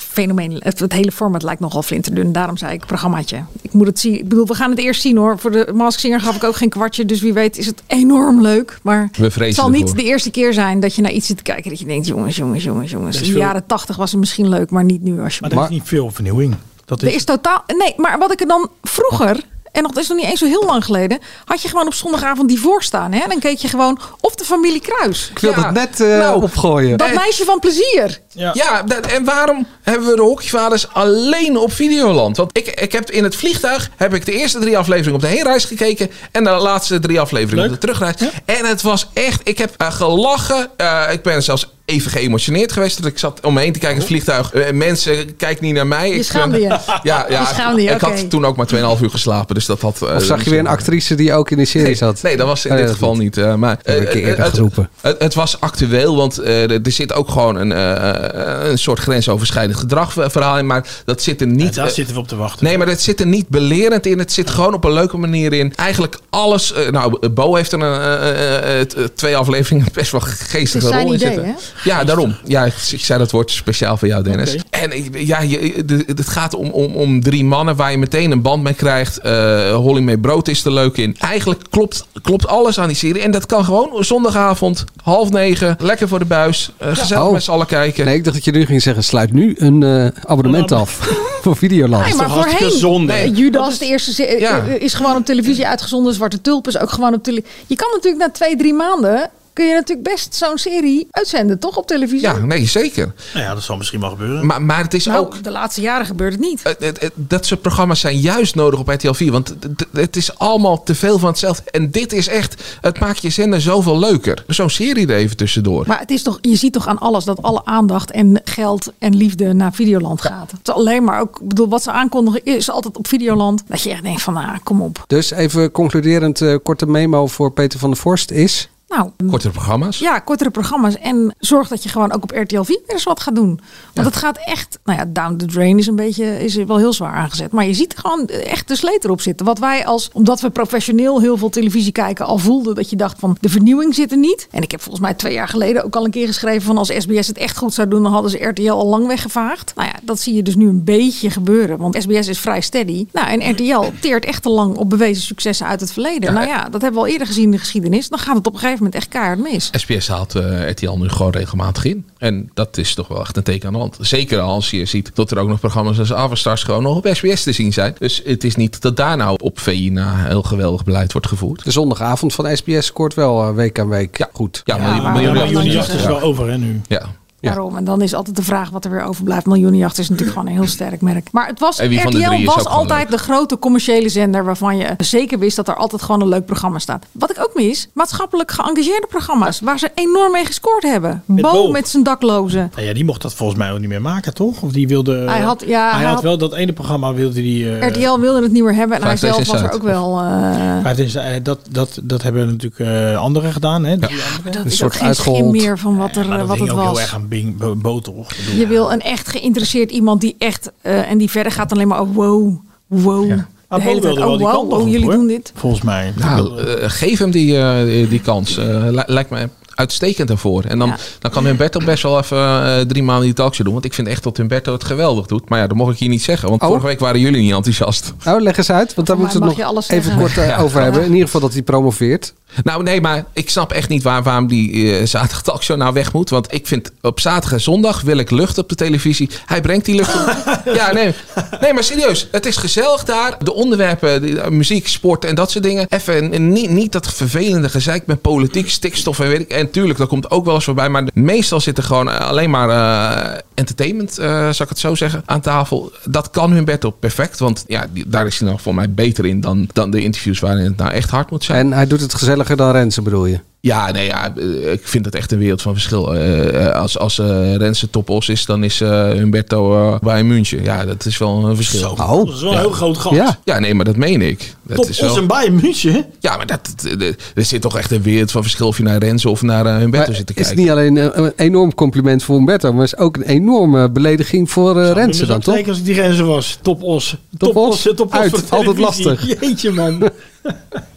fenomeen, 0.00 0.56
het, 0.58 0.78
het 0.78 0.92
hele 0.92 1.12
format 1.12 1.42
lijkt 1.42 1.60
nogal 1.60 1.82
flinterdun. 1.82 2.32
Daarom 2.32 2.56
zei 2.56 2.72
ik 2.72 2.86
programmaatje. 2.86 3.44
Ik 3.62 3.72
moet 3.72 3.86
het 3.86 3.98
zien. 4.00 4.14
Ik 4.14 4.28
bedoel, 4.28 4.46
we 4.46 4.54
gaan 4.54 4.70
het 4.70 4.78
eerst 4.78 5.00
zien 5.02 5.16
hoor. 5.16 5.38
Voor 5.38 5.50
de 5.50 5.70
Mask 5.74 5.98
Singer 5.98 6.20
gaf 6.20 6.36
ik 6.36 6.44
ook 6.44 6.56
geen 6.56 6.68
kwartje. 6.68 7.04
Dus 7.06 7.20
wie 7.20 7.32
weet 7.32 7.58
is 7.58 7.66
het 7.66 7.82
enorm 7.86 8.40
leuk. 8.40 8.78
Maar 8.82 9.08
We 9.12 9.30
vrezen 9.30 9.44
het 9.44 9.54
zal 9.54 9.68
niet 9.70 9.96
de 9.96 10.02
eerste 10.02 10.30
keer 10.30 10.52
zijn 10.52 10.80
dat 10.80 10.94
je 10.94 11.02
naar 11.02 11.12
iets 11.12 11.26
zit 11.26 11.36
te 11.36 11.42
kijken. 11.42 11.70
Dat 11.70 11.78
je 11.78 11.86
denkt, 11.86 12.06
jongens, 12.06 12.36
jongens, 12.36 12.64
jongens, 12.64 12.90
jongens. 12.90 13.16
Er 13.16 13.22
In 13.22 13.28
de 13.28 13.34
veel- 13.34 13.42
jaren 13.46 13.66
tachtig 13.66 13.96
was 13.96 14.10
het 14.10 14.20
misschien 14.20 14.48
leuk, 14.48 14.70
maar 14.70 14.84
niet 14.84 15.02
nu 15.02 15.12
Maar 15.12 15.24
alsjeblieft. 15.24 15.56
er 15.56 15.62
is 15.64 15.68
niet 15.68 15.82
veel 15.88 16.10
vernieuwing. 16.10 16.54
Dat 16.84 17.02
Er 17.02 17.08
is, 17.08 17.14
is 17.14 17.24
totaal. 17.24 17.62
Nee, 17.78 17.94
maar 17.96 18.18
wat 18.18 18.32
ik 18.32 18.40
er 18.40 18.46
dan 18.46 18.68
vroeger. 18.82 19.40
En 19.72 19.82
dat 19.82 19.96
is 19.96 20.08
nog 20.08 20.16
niet 20.18 20.26
eens 20.26 20.38
zo 20.38 20.46
heel 20.46 20.64
lang 20.66 20.84
geleden. 20.84 21.18
Had 21.44 21.62
je 21.62 21.68
gewoon 21.68 21.86
op 21.86 21.94
zondagavond 21.94 22.48
die 22.48 22.60
voorstaan. 22.60 23.12
Hè? 23.12 23.26
Dan 23.28 23.38
keek 23.38 23.58
je 23.58 23.68
gewoon. 23.68 23.98
Of 24.20 24.34
de 24.34 24.44
familie 24.44 24.80
Kruis. 24.80 25.28
Ik 25.30 25.38
wil 25.38 25.50
Ja, 25.50 25.64
het 25.64 25.74
net 25.74 26.00
eh, 26.00 26.06
nou, 26.18 26.42
opgooien. 26.42 26.98
Dat 26.98 27.14
meisje 27.14 27.44
van 27.44 27.58
plezier. 27.58 28.20
ja. 28.32 28.50
Ja, 28.54 28.82
dat- 28.82 29.06
en 29.06 29.24
waarom 29.24 29.66
hebben 29.82 30.08
we 30.08 30.16
de 30.16 30.22
hockeyvaders 30.22 30.88
alleen 30.92 31.56
op 31.56 31.72
Videoland? 31.72 32.36
Want 32.36 32.56
ik, 32.58 32.66
ik 32.66 32.92
heb 32.92 33.10
in 33.10 33.24
het 33.24 33.36
vliegtuig 33.36 33.90
heb 33.96 34.14
ik 34.14 34.24
de 34.26 34.32
eerste 34.32 34.58
drie 34.58 34.78
afleveringen 34.78 35.14
op 35.14 35.20
de 35.20 35.26
heenreis 35.26 35.64
gekeken. 35.64 36.10
En 36.32 36.44
de 36.44 36.50
laatste 36.50 36.98
drie 37.00 37.20
afleveringen 37.20 37.64
Leuk. 37.64 37.74
op 37.74 37.80
de 37.80 37.86
terugreis. 37.86 38.16
En 38.44 38.64
het 38.64 38.82
was 38.82 39.08
echt, 39.12 39.40
ik 39.44 39.58
heb 39.58 39.74
eh, 39.76 39.92
gelachen. 39.92 40.70
Eh, 40.76 41.02
ik 41.10 41.22
ben 41.22 41.42
zelfs 41.42 41.68
even 41.92 42.10
geëmotioneerd 42.10 42.72
geweest. 42.72 42.96
Dat 43.02 43.10
ik 43.10 43.18
zat 43.18 43.40
om 43.42 43.54
me 43.54 43.60
heen 43.60 43.72
te 43.72 43.78
kijken 43.78 43.96
in 43.96 44.02
het 44.02 44.10
vliegtuig. 44.10 44.52
Eh, 44.52 44.72
mensen, 44.72 45.36
kijk 45.36 45.60
niet 45.60 45.74
naar 45.74 45.86
mij. 45.86 46.08
Je 46.08 46.14
Ik, 46.14 46.22
schaamde 46.24 46.60
je. 46.60 46.66
Ja, 47.02 47.26
ja 47.28 47.40
Je 47.40 47.46
schaamde 47.46 47.82
je, 47.82 47.90
ik 47.90 48.00
had 48.00 48.30
toen 48.30 48.44
ook 48.44 48.56
maar 48.56 48.66
2,5 48.96 49.02
uur 49.02 49.10
geslapen. 49.10 49.54
Dus 49.54 49.66
dat 49.66 49.80
had... 49.80 50.02
eh, 50.02 50.14
Of 50.16 50.22
zag 50.24 50.44
je 50.44 50.50
weer 50.50 50.58
een 50.58 50.66
actrice 50.66 51.14
die 51.14 51.32
ook 51.34 51.50
in 51.50 51.56
die 51.56 51.66
serie 51.66 51.94
zat? 51.94 52.22
Nee, 52.22 52.36
dat 52.36 52.46
was 52.46 52.64
in 52.64 52.72
Oh, 52.72 52.78
ja, 52.78 52.82
dit 52.84 52.92
geval 52.92 53.16
niet. 53.16 53.36
eh, 53.36 53.54
maar 53.54 53.78
heb 53.82 53.96
ik 54.00 54.02
een 54.06 54.12
keer 54.12 54.24
eerder 54.28 54.44
het, 54.44 54.54
geroepen. 54.54 54.88
het, 55.00 55.18
het 55.22 55.34
was 55.34 55.60
actueel, 55.60 56.16
want 56.16 56.38
eh, 56.38 56.70
er 56.70 56.80
zit 56.92 57.12
ook 57.12 57.28
gewoon 57.30 57.56
een, 57.56 57.72
eh, 57.72 58.70
een 58.70 58.78
soort 58.78 58.98
grensoverschrijdend 58.98 59.78
gedrag 59.78 60.12
verhaal 60.12 60.58
in. 60.58 60.66
Maar 60.66 60.86
dat 61.04 61.22
zit 61.22 61.40
er 61.40 61.46
niet. 61.46 61.74
daar 61.74 61.86
eh, 61.86 61.92
zitten 61.92 62.14
we 62.14 62.20
op 62.20 62.28
te 62.28 62.36
wachten. 62.36 62.64
Nee, 62.66 62.78
maar 62.78 62.86
dat 62.86 63.00
zit 63.00 63.20
er 63.20 63.26
niet 63.26 63.48
belerend 63.48 64.06
in. 64.06 64.18
Het 64.18 64.32
zit 64.32 64.50
gewoon 64.50 64.74
op 64.74 64.84
een 64.84 64.92
leuke 64.92 65.16
manier 65.16 65.52
in. 65.52 65.74
Eigenlijk 65.74 66.18
alles. 66.30 66.72
nou, 66.90 67.28
Bo 67.28 67.54
heeft 67.54 67.72
er 67.72 67.80
een, 67.82 69.10
twee 69.14 69.36
afleveringen 69.36 69.86
best 69.92 70.10
wel 70.12 70.20
geestige 70.20 70.86
rol 70.90 70.98
in 70.98 71.06
idee, 71.06 71.18
zitten. 71.18 71.44
hè? 71.44 71.52
Ja, 71.84 72.04
daarom. 72.04 72.34
Ja, 72.44 72.64
ik, 72.64 72.74
ik 72.90 73.04
zei 73.04 73.18
dat 73.18 73.30
woord 73.30 73.50
speciaal 73.50 73.96
voor 73.96 74.08
jou, 74.08 74.22
Dennis. 74.22 74.56
En 74.70 74.90
ja, 75.26 75.40
je, 75.40 75.82
het 76.06 76.28
gaat 76.28 76.54
om, 76.54 76.70
om, 76.70 76.94
om 76.94 77.22
drie 77.22 77.44
mannen 77.44 77.76
waar 77.76 77.90
je 77.90 77.98
meteen 77.98 78.30
een 78.30 78.42
band 78.42 78.62
mee 78.62 78.74
krijgt. 78.74 79.18
Eh 79.18 79.74
Holly 79.74 80.00
May 80.00 80.16
Brood 80.16 80.48
is 80.48 80.64
er 80.64 80.72
leuk 80.72 80.96
in. 80.96 81.16
Eigenlijk 81.18 81.60
klopt, 81.70 82.06
klopt 82.22 82.46
alles 82.46 82.78
aan 82.78 82.88
die 82.88 82.96
serie. 82.96 83.22
En 83.22 83.30
dat 83.30 83.46
kan 83.46 83.64
gewoon 83.64 84.04
zondagavond, 84.04 84.84
half 85.02 85.30
negen, 85.30 85.76
lekker 85.80 86.08
voor 86.08 86.18
de 86.18 86.24
buis. 86.24 86.70
eh, 86.78 86.88
gezellig 86.96 87.24
Oh. 87.26 87.32
met 87.32 87.42
z'n 87.42 87.50
allen 87.50 87.66
kijken. 87.66 88.04
Nee, 88.04 88.14
ik 88.14 88.24
dacht 88.24 88.36
dat 88.36 88.44
je 88.44 88.50
nu 88.52 88.66
ging 88.66 88.82
zeggen, 88.82 89.04
sluit 89.04 89.32
nu 89.32 89.54
een 89.58 89.82
eh, 89.82 90.06
abonnement 90.30 90.72
af 90.72 90.90
voor 91.42 91.56
Videoland. 91.56 92.04
Nee, 92.04 92.14
maar 92.14 92.30
voorheen, 92.30 93.10
eh, 93.10 93.36
Judas, 93.36 93.78
de 93.78 93.86
eerste 93.86 94.36
Ja. 94.38 94.62
is 94.62 94.94
gewoon 94.94 95.16
op 95.16 95.24
televisie 95.24 95.66
uitgezonden. 95.66 96.14
Zwarte 96.14 96.40
Tulp 96.40 96.66
is 96.68 96.78
ook 96.78 96.90
gewoon 96.90 97.14
op 97.14 97.22
televisie. 97.22 97.50
Je 97.66 97.76
kan 97.76 97.88
natuurlijk 97.92 98.22
na 98.22 98.30
twee, 98.30 98.56
drie 98.56 98.74
maanden... 98.74 99.30
kun 99.52 99.66
je 99.66 99.74
natuurlijk 99.74 100.08
best 100.08 100.34
zo'n 100.34 100.58
serie 100.58 101.06
uitzenden, 101.10 101.58
toch? 101.58 101.76
Op 101.76 101.86
televisie? 101.86 102.20
Ja, 102.28 102.36
nee, 102.38 102.66
zeker. 102.66 103.12
Nou 103.34 103.46
ja, 103.46 103.54
dat 103.54 103.62
zal 103.62 103.76
misschien 103.76 104.00
wel 104.00 104.10
gebeuren. 104.10 104.46
Maar, 104.46 104.62
maar 104.62 104.82
het 104.82 104.94
is 104.94 105.04
Nou, 105.04 105.18
ook... 105.26 105.42
de 105.42 105.50
laatste 105.50 105.80
jaren 105.80 106.06
gebeurt 106.06 106.32
het 106.32 106.40
niet. 106.40 106.62
Het- 106.62 106.76
het- 106.84 107.00
het- 107.00 107.12
dat 107.14 107.46
soort 107.46 107.60
programma's 107.62 108.00
zijn 108.00 108.18
juist 108.18 108.54
nodig 108.54 108.80
op 108.80 108.88
RTL 108.88 109.12
4. 109.12 109.32
Want 109.32 109.54
het- 109.92 110.16
is 110.16 110.38
allemaal 110.38 110.82
te 110.82 110.94
veel 110.94 111.18
van 111.18 111.28
hetzelfde. 111.28 111.70
En 111.70 111.90
dit 111.90 112.12
is 112.12 112.28
echt... 112.28 112.62
Het 112.80 113.00
maakt 113.00 113.22
je 113.22 113.30
zender 113.30 113.60
zoveel 113.60 113.98
leuker. 113.98 114.44
Zo'n 114.46 114.70
serie 114.70 115.06
er 115.06 115.14
even 115.16 115.36
tussendoor. 115.36 115.84
Maar 115.86 115.98
het 115.98 116.10
is 116.10 116.22
toch, 116.22 116.38
je 116.40 116.56
ziet 116.56 116.72
toch 116.72 116.86
aan 116.86 116.98
alles 116.98 117.24
dat 117.24 117.42
alle 117.42 117.64
aandacht 117.64 118.10
en 118.10 118.40
geld 118.44 118.92
en 118.98 119.16
liefde 119.16 119.52
naar 119.52 119.72
Videoland 119.72 120.20
gaat. 120.20 120.50
Het 120.50 120.60
is 120.68 120.74
alleen 120.74 121.04
maar 121.04 121.20
ook, 121.20 121.40
ik 121.40 121.48
bedoel, 121.48 121.68
wat 121.68 121.82
ze 121.82 121.90
aankondigen 121.92 122.44
is 122.44 122.70
altijd 122.70 122.96
op 122.96 123.08
Videoland. 123.08 123.62
Dat 123.66 123.82
je 123.82 123.90
echt 123.90 124.02
denkt 124.02 124.22
van, 124.22 124.36
ah, 124.36 124.54
kom 124.62 124.80
op. 124.82 125.04
Dus 125.06 125.30
even 125.30 125.70
concluderend, 125.70 126.40
eh, 126.40 126.56
korte 126.62 126.86
memo 126.86 127.26
voor 127.26 127.52
Peter 127.52 127.78
van 127.78 127.90
der 127.90 127.98
Vorst 127.98 128.30
is... 128.30 128.68
Nou, 128.96 129.10
Kortere 129.30 129.52
programma's. 129.52 129.98
Ja, 129.98 130.18
kortere 130.18 130.50
programma's. 130.50 130.96
En 130.98 131.34
zorg 131.38 131.68
dat 131.68 131.82
je 131.82 131.88
gewoon 131.88 132.12
ook 132.12 132.22
op 132.22 132.30
RTL 132.30 132.62
4 132.62 132.64
weer 132.66 132.80
eens 132.86 133.04
wat 133.04 133.20
gaat 133.20 133.34
doen. 133.34 133.60
Want 133.94 134.06
het 134.06 134.16
gaat 134.16 134.38
echt... 134.44 134.78
Nou 134.84 134.98
ja, 134.98 135.04
Down 135.08 135.36
the 135.36 135.46
Drain 135.46 135.78
is 135.78 135.86
een 135.86 135.96
beetje... 135.96 136.44
is 136.44 136.54
wel 136.54 136.76
heel 136.76 136.92
zwaar 136.92 137.14
aangezet. 137.14 137.52
Maar 137.52 137.66
je 137.66 137.74
ziet 137.74 137.94
gewoon 137.96 138.26
echt 138.26 138.68
de 138.68 138.76
sleet 138.76 139.04
erop 139.04 139.20
zitten. 139.20 139.46
Wat 139.46 139.58
wij 139.58 139.86
als... 139.86 140.10
Omdat 140.12 140.40
we 140.40 140.50
professioneel 140.50 141.20
heel 141.20 141.36
veel 141.36 141.48
televisie 141.48 141.92
kijken... 141.92 142.26
al 142.26 142.38
voelden 142.38 142.74
dat 142.74 142.90
je 142.90 142.96
dacht 142.96 143.18
van... 143.18 143.36
de 143.40 143.48
vernieuwing 143.48 143.94
zit 143.94 144.10
er 144.10 144.18
niet. 144.18 144.48
En 144.50 144.62
ik 144.62 144.70
heb 144.70 144.80
volgens 144.80 145.04
mij 145.04 145.14
twee 145.14 145.32
jaar 145.32 145.48
geleden 145.48 145.84
ook 145.84 145.96
al 145.96 146.04
een 146.04 146.10
keer 146.10 146.26
geschreven... 146.26 146.62
van 146.62 146.78
als 146.78 146.92
SBS 146.98 147.26
het 147.26 147.38
echt 147.38 147.56
goed 147.56 147.74
zou 147.74 147.88
doen... 147.88 148.02
dan 148.02 148.12
hadden 148.12 148.30
ze 148.30 148.44
RTL 148.44 148.70
al 148.70 148.86
lang 148.86 149.06
weggevaagd. 149.06 149.72
Nou 149.76 149.88
ja, 149.88 149.94
dat 150.02 150.20
zie 150.20 150.34
je 150.34 150.42
dus 150.42 150.54
nu 150.54 150.68
een 150.68 150.84
beetje 150.84 151.30
gebeuren. 151.30 151.78
Want 151.78 151.96
SBS 152.02 152.28
is 152.28 152.38
vrij 152.38 152.60
steady. 152.60 153.06
Nou, 153.12 153.28
en 153.28 153.50
RTL 153.50 153.84
teert 154.00 154.24
echt 154.24 154.42
te 154.42 154.48
lang 154.48 154.76
op 154.76 154.90
bewezen 154.90 155.22
successen 155.22 155.66
uit 155.66 155.80
het 155.80 155.92
verleden. 155.92 156.34
nou 156.34 156.46
ja, 156.46 156.68
dat 156.68 156.82
hebben 156.82 157.00
we 157.00 157.06
al 157.06 157.12
eerder 157.12 157.26
gezien 157.26 157.44
in 157.44 157.50
de 157.50 157.58
geschiedenis. 157.58 158.08
Dan 158.08 158.18
gaat 158.18 158.36
het 158.36 158.46
op 158.46 158.52
een 158.52 158.58
gegeven 158.58 158.72
moment 158.74 158.81
echt 158.90 159.08
keihard 159.08 159.38
mis. 159.38 159.68
SBS 159.72 160.08
haalt 160.08 160.34
eh, 160.34 160.68
RTL 160.70 160.96
nu 160.96 161.08
gewoon 161.08 161.32
regelmatig 161.32 161.84
in. 161.84 162.06
En 162.18 162.50
dat 162.54 162.76
is 162.76 162.94
toch 162.94 163.08
wel 163.08 163.20
echt 163.20 163.36
een 163.36 163.42
teken 163.42 163.66
aan 163.66 163.72
de 163.72 163.78
hand. 163.78 163.96
Zeker 164.00 164.40
als 164.40 164.70
je 164.70 164.84
ziet 164.84 165.10
dat 165.14 165.30
er 165.30 165.38
ook 165.38 165.48
nog 165.48 165.60
programma's 165.60 165.98
als 165.98 166.12
Avastars 166.12 166.62
gewoon 166.62 166.82
nog 166.82 166.96
op 166.96 167.08
SBS 167.12 167.42
te 167.42 167.52
zien 167.52 167.72
zijn. 167.72 167.94
Dus 167.98 168.22
het 168.24 168.44
is 168.44 168.56
niet 168.56 168.80
dat 168.80 168.96
daar 168.96 169.16
nou 169.16 169.36
op 169.42 169.60
VI 169.60 169.90
na 169.90 170.24
heel 170.26 170.42
geweldig 170.42 170.84
beleid 170.84 171.12
wordt 171.12 171.26
gevoerd. 171.26 171.64
De 171.64 171.70
zondagavond 171.70 172.34
van 172.34 172.56
SBS 172.56 172.86
scoort 172.86 173.14
wel 173.14 173.42
eh, 173.48 173.54
week 173.54 173.78
aan 173.78 173.88
week 173.88 174.26
goed. 174.32 174.62
Ja, 174.64 174.76
maar- 174.76 174.84
miljoen- 174.86 175.02
maar- 175.02 175.12
miljoenen- 175.12 175.36
maar- 175.42 175.50
Miljoenenjacht 175.52 175.94
is 175.94 176.04
wel 176.04 176.20
over 176.20 176.48
hè 176.50 176.58
nu. 176.58 176.80
Ja. 176.88 177.02
Daarom. 177.50 177.76
En 177.76 177.84
dan 177.84 178.00
is 178.02 178.14
altijd 178.14 178.36
de 178.36 178.42
vraag 178.42 178.70
wat 178.70 178.84
er 178.84 178.90
weer 178.90 179.02
overblijft. 179.02 179.46
Miljoenenjacht 179.46 179.98
is 179.98 180.08
natuurlijk 180.08 180.38
gewoon 180.38 180.52
een 180.52 180.58
heel 180.58 180.66
sterk 180.70 181.00
merk. 181.00 181.28
Maar 181.32 181.46
het 181.46 181.60
was, 181.60 181.78
RTL 181.80 182.44
was 182.44 182.66
altijd 182.66 183.10
de 183.10 183.18
grote 183.18 183.58
commerciële 183.58 184.08
zender... 184.08 184.44
waarvan 184.44 184.76
je 184.76 184.86
zeker 184.98 185.38
wist 185.38 185.56
dat 185.56 185.68
er 185.68 185.74
altijd 185.76 186.02
gewoon 186.02 186.20
een 186.20 186.28
leuk 186.28 186.46
programma 186.46 186.78
staat. 186.78 187.06
Wat 187.12 187.30
ik 187.30 187.36
ook 187.40 187.50
mis, 187.54 187.88
maatschappelijk 187.94 188.50
geëngageerde 188.50 189.06
programma's... 189.08 189.60
waar 189.60 189.78
ze 189.78 189.90
enorm 189.94 190.32
mee 190.32 190.44
gescoord 190.44 190.82
hebben. 190.82 191.22
Met 191.26 191.42
Bo 191.42 191.52
Bo. 191.52 191.70
met 191.70 191.88
zijn 191.88 192.02
daklozen. 192.02 192.70
Nou 192.74 192.86
ja, 192.86 192.92
die 192.94 193.04
mocht 193.04 193.22
dat 193.22 193.34
volgens 193.34 193.58
mij 193.58 193.72
ook 193.72 193.78
niet 193.78 193.88
meer 193.88 194.00
maken, 194.02 194.34
toch? 194.34 194.62
Of 194.62 194.72
die 194.72 194.88
wilde. 194.88 195.16
Hij 195.18 195.40
had- 195.40 195.64
ja, 195.66 195.82
hij 195.90 195.94
hij 195.96 196.04
had 196.04 196.14
had- 196.14 196.22
wel 196.22 196.38
dat 196.38 196.54
ene 196.54 196.72
programma 196.72 197.14
wilde 197.14 197.34
die. 197.34 197.78
eh, 197.78 197.88
RTL 197.88 198.18
wilde 198.20 198.42
het 198.42 198.52
niet 198.52 198.62
meer 198.62 198.74
hebben. 198.74 198.96
En 198.96 199.02
hij 199.06 199.16
zelf 199.16 199.46
was 199.46 199.62
er 199.62 199.72
ook 199.72 199.82
wel... 199.82 200.18
eh, 200.18 200.24
Maar 200.24 200.84
het 200.88 200.98
is, 200.98 201.14
eh, 201.14 201.24
dat, 201.42 201.58
dat, 201.70 201.98
dat 202.02 202.22
hebben 202.22 202.46
natuurlijk 202.46 202.80
eh, 202.90 203.16
anderen 203.18 203.52
gedaan. 203.52 203.84
Hè? 203.84 203.98
Drie 203.98 204.20
anderen. 204.36 204.62
dat 204.62 204.72
is 204.72 204.82
ook 204.82 204.94
geen 204.94 205.14
schim 205.14 205.50
meer 205.50 205.78
van 205.78 205.96
wat, 205.96 206.16
er, 206.16 206.28
Maar 206.28 206.38
dat 206.38 206.46
wat 206.46 206.58
het 206.58 206.70
ook 206.70 206.76
was. 206.76 206.86
heel 206.88 207.00
erg 207.00 207.14
aan 207.14 207.28
Bing, 207.32 207.56
Bo, 207.56 207.74
Bo, 207.76 208.00
toch? 208.00 208.30
Ik 208.32 208.36
bedoel, 208.44 208.60
Je 208.60 208.66
wil 208.66 208.92
een 208.92 209.00
echt 209.00 209.28
geïnteresseerd 209.28 209.90
iemand 209.90 210.20
die 210.20 210.34
echt... 210.38 210.70
eh, 210.80 211.10
en 211.10 211.18
die 211.18 211.30
verder 211.30 211.52
gaat 211.52 211.68
dan 211.68 211.78
alleen 211.78 211.88
maar 211.88 212.00
over 212.00 212.14
wow, 212.14 212.56
wow. 212.86 213.28
Maar 213.28 213.80
De 213.80 213.86
Bo 213.86 213.90
hele 213.90 214.00
tijd, 214.00 214.14
wilde 214.14 214.38
wel 214.44 214.60
oh 214.60 214.68
wow, 214.70 214.80
oh 214.80 214.88
jullie 214.88 215.04
hoor. 215.04 215.12
doen 215.14 215.26
dit. 215.26 215.52
Volgens 215.54 215.82
mij. 215.82 216.12
Nou, 216.16 216.58
eh, 216.60 216.84
geef 216.90 217.18
hem 217.18 217.30
die, 217.30 217.58
eh, 217.58 218.08
die 218.08 218.20
kans. 218.20 218.56
Eh, 218.56 218.86
li- 218.90 219.02
lijkt 219.06 219.30
me 219.30 219.48
uitstekend 219.74 220.28
daarvoor. 220.28 220.64
En 220.64 220.78
dan, 220.78 220.94
dan 221.18 221.30
kan 221.30 221.46
Humberto 221.46 221.80
best 221.84 222.02
wel 222.02 222.18
even 222.18 222.88
drie 222.88 223.02
maanden 223.02 223.24
die 223.24 223.34
talkshow 223.34 223.64
doen. 223.64 223.72
Want 223.74 223.84
ik 223.84 223.94
vind 223.94 224.08
echt 224.08 224.22
dat 224.22 224.36
Humberto 224.36 224.72
het 224.72 224.84
geweldig 224.84 225.26
doet. 225.26 225.48
Maar 225.48 225.58
ja, 225.58 225.66
dat 225.66 225.76
mocht 225.76 225.92
ik 225.92 225.98
hier 225.98 226.08
niet 226.08 226.22
zeggen. 226.22 226.48
Want 226.48 226.62
Oh. 226.62 226.68
vorige 226.68 226.86
week 226.86 227.00
waren 227.00 227.20
jullie 227.20 227.42
niet 227.42 227.52
enthousiast. 227.52 228.12
Nou, 228.24 228.40
leg 228.42 228.56
eens 228.56 228.70
uit, 228.70 228.94
want 228.94 229.06
daar 229.06 229.18
moeten 229.18 229.40
we 229.40 229.46
het 229.46 229.56
nog 229.72 229.88
even 229.88 230.16
kort 230.16 230.34
Ja. 230.34 230.58
over 230.58 230.82
hebben. 230.82 231.02
In 231.04 231.10
ieder 231.10 231.24
geval 231.24 231.40
dat 231.40 231.52
hij 231.52 231.62
promoveert. 231.62 232.34
Nou, 232.64 232.82
nee, 232.82 233.00
maar 233.00 233.24
ik 233.32 233.50
snap 233.50 233.72
echt 233.72 233.88
niet 233.88 234.02
waar, 234.02 234.22
waarom 234.22 234.46
die 234.46 234.96
eh, 234.98 235.06
zaterdag 235.06 235.42
talkshow 235.42 235.76
nou 235.76 235.92
weg 235.92 236.12
moet. 236.12 236.30
Want 236.30 236.52
ik 236.54 236.66
vind 236.66 236.90
op 237.00 237.20
zaterdag 237.20 237.52
en 237.52 237.60
zondag 237.60 238.00
wil 238.00 238.16
ik 238.18 238.30
lucht 238.30 238.58
op 238.58 238.68
de 238.68 238.74
televisie. 238.74 239.30
Hij 239.46 239.60
brengt 239.60 239.84
die 239.84 239.94
lucht 239.94 240.14
op. 240.14 240.36
ja, 240.74 240.92
nee. 240.92 241.14
nee, 241.60 241.72
maar 241.72 241.84
serieus. 241.84 242.28
Het 242.32 242.46
is 242.46 242.56
gezellig 242.56 243.04
daar. 243.04 243.36
De 243.38 243.54
onderwerpen, 243.54 244.22
de, 244.22 244.40
eh, 244.40 244.48
muziek, 244.50 244.88
sport 244.88 245.24
en 245.24 245.34
dat 245.34 245.50
soort 245.50 245.64
dingen. 245.64 245.86
Even 245.88 246.32
en 246.32 246.52
niet, 246.52 246.70
niet 246.70 246.92
dat 246.92 247.12
vervelende 247.12 247.68
gezeik 247.68 248.06
met 248.06 248.20
politiek, 248.20 248.70
stikstof 248.70 249.20
en 249.20 249.28
weet 249.28 249.40
ik. 249.40 249.48
En 249.50 249.70
tuurlijk, 249.70 249.98
dat 249.98 250.08
komt 250.08 250.30
ook 250.30 250.44
wel 250.44 250.54
eens 250.54 250.64
voorbij. 250.64 250.88
Maar 250.88 251.04
meestal 251.14 251.60
zit 251.60 251.78
er 251.78 251.84
gewoon 251.84 252.10
eh, 252.10 252.28
alleen 252.28 252.50
maar 252.50 252.68
eh, 252.68 253.38
entertainment, 253.54 254.18
eh 254.18 254.26
zou 254.40 254.62
ik 254.62 254.68
het 254.68 254.78
zo 254.78 254.94
zeggen, 254.94 255.22
aan 255.26 255.40
tafel. 255.40 255.92
Dat 256.04 256.30
kan 256.30 256.52
Humberto 256.52 256.90
perfect. 256.90 257.38
Want 257.38 257.64
ja, 257.66 257.86
die- 257.92 258.04
daar 258.08 258.26
is 258.26 258.38
hij 258.38 258.48
nou 258.48 258.60
voor 258.60 258.74
mij 258.74 258.90
beter 258.90 259.26
in 259.26 259.40
dan, 259.40 259.68
dan 259.72 259.90
de 259.90 260.02
interviews 260.02 260.40
waarin 260.40 260.64
het 260.64 260.76
nou 260.76 260.90
echt 260.92 261.10
hard 261.10 261.30
moet 261.30 261.44
zijn. 261.44 261.66
En 261.66 261.72
hij 261.72 261.86
doet 261.86 262.00
het 262.00 262.14
gezelliger 262.42 262.56
dan 262.56 262.82
Rensen, 262.82 263.04
bedoel 263.04 263.26
je? 263.26 263.51
Ja, 263.64 263.90
nee, 263.90 264.06
ja, 264.06 264.34
eh, 264.36 264.72
ik 264.72 264.80
vind 264.88 265.04
het 265.04 265.14
echt 265.14 265.32
een 265.32 265.38
wereld 265.38 265.62
van 265.62 265.72
verschil. 265.72 266.14
Eh, 266.14 266.66
eh, 266.66 266.74
als 266.74 266.98
als 266.98 267.18
eh 267.18 267.54
Renze 267.56 267.90
topos 267.90 268.28
is, 268.28 268.44
dan 268.46 268.64
is 268.64 268.80
eh, 268.80 269.08
Humberto 269.10 269.74
eh 269.92 269.98
bij 269.98 270.22
München. 270.24 270.62
Ja, 270.62 270.84
dat 270.84 271.04
is 271.06 271.18
wel 271.18 271.44
een 271.48 271.56
verschil. 271.56 271.80
Zo, 271.96 272.24
dat 272.24 272.34
is 272.34 272.42
wel 272.42 272.52
een 272.52 272.58
heel 272.58 272.70
groot 272.70 272.98
gat. 272.98 273.12
Ja. 273.14 273.38
ja, 273.44 273.58
nee, 273.58 273.74
maar 273.74 273.84
dat 273.84 273.96
meen 273.96 274.22
ik. 274.22 274.54
Dat 274.62 274.76
Top 274.76 274.88
is 274.88 275.00
Os 275.00 275.06
wel... 275.06 275.16
en 275.16 275.26
Bayern 275.26 275.54
München. 275.54 276.04
Ja, 276.20 276.36
maar 276.36 276.46
dat, 276.46 276.72
dat- 276.82 277.00
dat- 277.00 277.14
er 277.34 277.44
zit 277.44 277.60
toch 277.60 277.76
echt 277.76 277.90
een 277.90 278.02
wereld 278.02 278.30
van 278.30 278.42
verschil 278.42 278.66
of 278.66 278.76
je 278.76 278.82
naar 278.82 278.98
Renze 278.98 279.28
of 279.28 279.42
naar 279.42 279.64
Humberto 279.78 280.06
Maar 280.06 280.16
zit 280.16 280.26
te 280.26 280.32
is 280.36 280.48
het 280.48 280.54
kijken. 280.56 280.62
niet 280.62 280.70
alleen 280.70 281.24
een 281.24 281.32
enorm 281.36 281.74
compliment 281.74 282.22
voor 282.22 282.36
Humberto, 282.36 282.72
maar 282.72 282.84
is 282.84 282.96
ook 282.96 283.16
een 283.16 283.22
enorme 283.22 283.90
belediging 283.90 284.50
voor 284.50 284.80
eh 284.80 284.90
Rensen 284.92 285.26
dan, 285.28 285.40
toch? 285.40 285.54
Zeker 285.54 285.68
als 285.68 285.78
ik 285.78 285.84
die 285.84 285.94
Renze 285.94 286.24
was. 286.24 286.58
Top 286.62 286.82
Os. 286.82 287.16
Top 287.38 287.52
Top 287.96 288.12
Uit. 288.12 288.30
voor 288.30 288.40
de 288.40 288.56
Altijd 288.56 288.78
lastig. 288.78 289.26
Jeetje 289.40 289.70
man. 289.72 290.02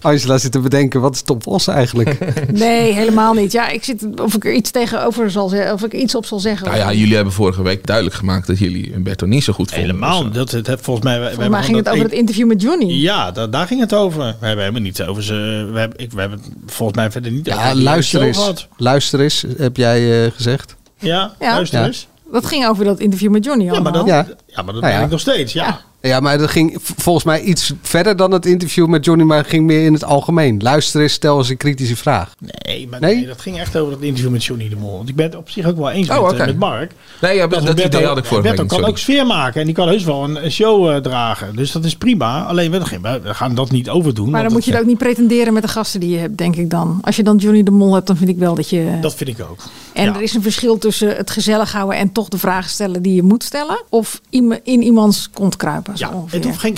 Angela 0.01 0.37
zit 0.37 0.51
te 0.51 0.59
bedenken, 0.59 1.01
wat 1.01 1.15
is 1.15 1.21
Top 1.21 1.47
Os 1.47 1.67
eigenlijk? 1.67 2.17
Nee, 2.59 2.91
helemaal 2.93 3.33
niet. 3.33 3.51
Ja, 3.51 3.67
ik 3.69 3.83
zit 3.83 4.05
of 4.21 4.33
ik 4.33 4.45
er 4.45 4.53
iets 4.53 4.71
tegenover 4.71 5.31
zal 5.31 5.49
zeggen, 5.49 5.73
of 5.73 5.83
ik 5.83 5.93
iets 5.93 6.15
op 6.15 6.25
zal 6.25 6.39
zeggen. 6.39 6.67
Nou 6.67 6.77
ja, 6.77 6.93
jullie 6.93 7.15
hebben 7.15 7.33
vorige 7.33 7.61
week 7.63 7.85
duidelijk 7.85 8.15
gemaakt 8.15 8.47
dat 8.47 8.57
jullie 8.59 8.91
Humberto 8.93 9.25
niet 9.25 9.43
zo 9.43 9.53
goed 9.53 9.69
vonden. 9.71 9.85
Helemaal. 9.87 10.31
Dat, 10.31 10.51
het, 10.51 10.67
volgens 10.67 11.05
mij, 11.05 11.15
Volgens 11.15 11.29
hebben 11.29 11.49
mij 11.51 11.63
ging 11.63 11.77
het 11.77 11.89
over 11.89 12.03
het 12.03 12.13
interview 12.13 12.47
met 12.47 12.61
Johnny. 12.61 12.93
Ja, 12.93 13.31
da- 13.31 13.47
daar 13.47 13.67
ging 13.67 13.79
het 13.79 13.93
over. 13.93 14.19
We 14.39 14.45
hebben 14.45 14.59
helemaal 14.65 14.81
niet 14.81 15.03
over 15.03 15.23
ze. 15.23 15.69
We 15.73 15.79
hebben, 15.79 15.99
ik, 15.99 16.11
we 16.11 16.19
hebben 16.19 16.39
het 16.39 16.73
volgens 16.73 16.97
mij 16.97 17.11
verder 17.11 17.31
niet 17.31 17.45
Ja, 17.45 17.75
luister 17.75 18.21
eens. 18.21 18.67
Luister 18.77 19.19
eens, 19.19 19.45
heb 19.57 19.77
jij 19.77 20.25
eh, 20.25 20.31
gezegd. 20.31 20.75
Ja, 20.99 21.33
Ja. 21.39 21.53
luister 21.53 21.79
Ja. 21.79 21.85
eens. 21.85 22.07
Dat 22.31 22.45
ging 22.45 22.67
over 22.67 22.85
dat 22.85 22.99
interview 22.99 23.31
met 23.31 23.45
Johnny 23.45 23.63
Ja, 23.65 23.69
maar 23.71 23.79
allemaal. 23.91 24.05
dat, 24.05 24.27
Ja. 24.27 24.44
Ja. 24.55 24.61
maar 24.61 24.73
dat 24.73 24.81
Nou 24.81 24.93
ja. 24.93 24.99
ben 24.99 25.05
ik 25.05 25.11
nog 25.11 25.19
steeds. 25.19 25.53
Ja. 25.53 25.81
Ja, 26.01 26.19
maar 26.19 26.37
dat 26.37 26.49
ging 26.49 26.77
volgens 26.81 27.25
mij 27.25 27.41
iets 27.41 27.73
verder 27.81 28.15
dan 28.15 28.31
het 28.31 28.45
interview 28.45 28.87
met 28.87 29.05
Johnny, 29.05 29.23
maar 29.23 29.37
het 29.37 29.47
ging 29.47 29.65
meer 29.65 29.85
in 29.85 29.93
het 29.93 30.03
algemeen. 30.03 30.59
Luister 30.63 31.01
eens, 31.01 31.13
stel 31.13 31.37
eens 31.37 31.49
een 31.49 31.57
kritische 31.57 31.95
vraag. 31.95 32.31
Nee, 32.65 32.87
maar 32.87 32.99
Nee? 32.99 33.15
nee? 33.15 33.25
dat 33.27 33.41
ging 33.41 33.59
echt 33.59 33.77
over 33.77 33.93
het 33.93 34.01
interview 34.01 34.31
met 34.31 34.43
Johnny 34.43 34.69
de 34.69 34.75
Mol. 34.75 34.97
Want 34.97 35.09
ik 35.09 35.15
ben 35.15 35.25
het 35.25 35.35
op 35.35 35.49
zich 35.49 35.65
ook 35.67 35.77
wel 35.77 35.89
eens 35.89 36.09
Oh, 36.09 36.37
met, 36.37 36.57
Mark. 36.57 36.91
Nee, 37.21 37.35
ja, 37.35 37.47
dat, 37.47 37.79
idee 37.79 38.05
had 38.05 38.17
ik 38.17 38.25
Humberto 38.25 38.49
niet, 38.49 38.55
kan 38.55 38.69
sorry. 38.69 38.85
ook 38.85 38.97
sfeer 38.97 39.25
maken 39.25 39.59
en 39.59 39.65
die 39.65 39.75
kan 39.75 39.87
heus 39.87 40.03
wel 40.03 40.23
een, 40.23 40.43
een 40.45 40.51
show 40.51 40.89
eh, 40.89 40.95
dragen. 40.97 41.55
Dus 41.55 41.71
dat 41.71 41.85
is 41.85 41.95
prima. 41.95 42.43
Alleen 42.43 42.71
we, 42.71 42.79
we 43.23 43.33
gaan 43.33 43.55
dat 43.55 43.71
niet 43.71 43.89
overdoen. 43.89 44.29
Maar 44.29 44.43
dan 44.43 44.51
moet 44.51 44.65
je 44.65 44.71
dat, 44.71 44.79
het 44.79 44.89
ook 44.89 44.93
niet 44.93 45.03
pretenderen 45.03 45.53
met 45.53 45.61
de 45.63 45.69
gasten 45.69 45.99
die 45.99 46.09
je 46.09 46.17
hebt, 46.17 46.37
denk 46.37 46.55
ik 46.55 46.69
dan. 46.69 46.99
Als 47.01 47.15
je 47.15 47.23
dan 47.23 47.37
Johnny 47.37 47.63
de 47.63 47.71
Mol 47.71 47.93
hebt, 47.93 48.07
dan 48.07 48.17
vind 48.17 48.29
ik 48.29 48.37
wel 48.37 48.55
dat 48.55 48.69
je... 48.69 48.97
dat 49.01 49.15
vind 49.15 49.29
ik 49.29 49.45
ook. 49.49 49.59
En 49.93 50.15
er 50.15 50.21
is 50.21 50.33
een 50.33 50.41
verschil 50.41 50.77
tussen 50.77 51.15
het 51.15 51.29
gezellig 51.29 51.71
houden 51.71 51.97
en 51.97 52.11
toch 52.11 52.29
de 52.29 52.37
vragen 52.37 52.69
stellen 52.69 53.01
die 53.01 53.15
je 53.15 53.23
moet 53.23 53.43
stellen. 53.43 53.83
Of 53.89 54.21
iem- 54.29 54.44
in 54.63 54.81
iemands 54.81 55.29
kont 55.29 55.55
kruipen. 55.55 55.93
ongeveer. 56.13 56.39
Het 56.39 56.47
hoeft 56.47 56.59
geen, 56.59 56.75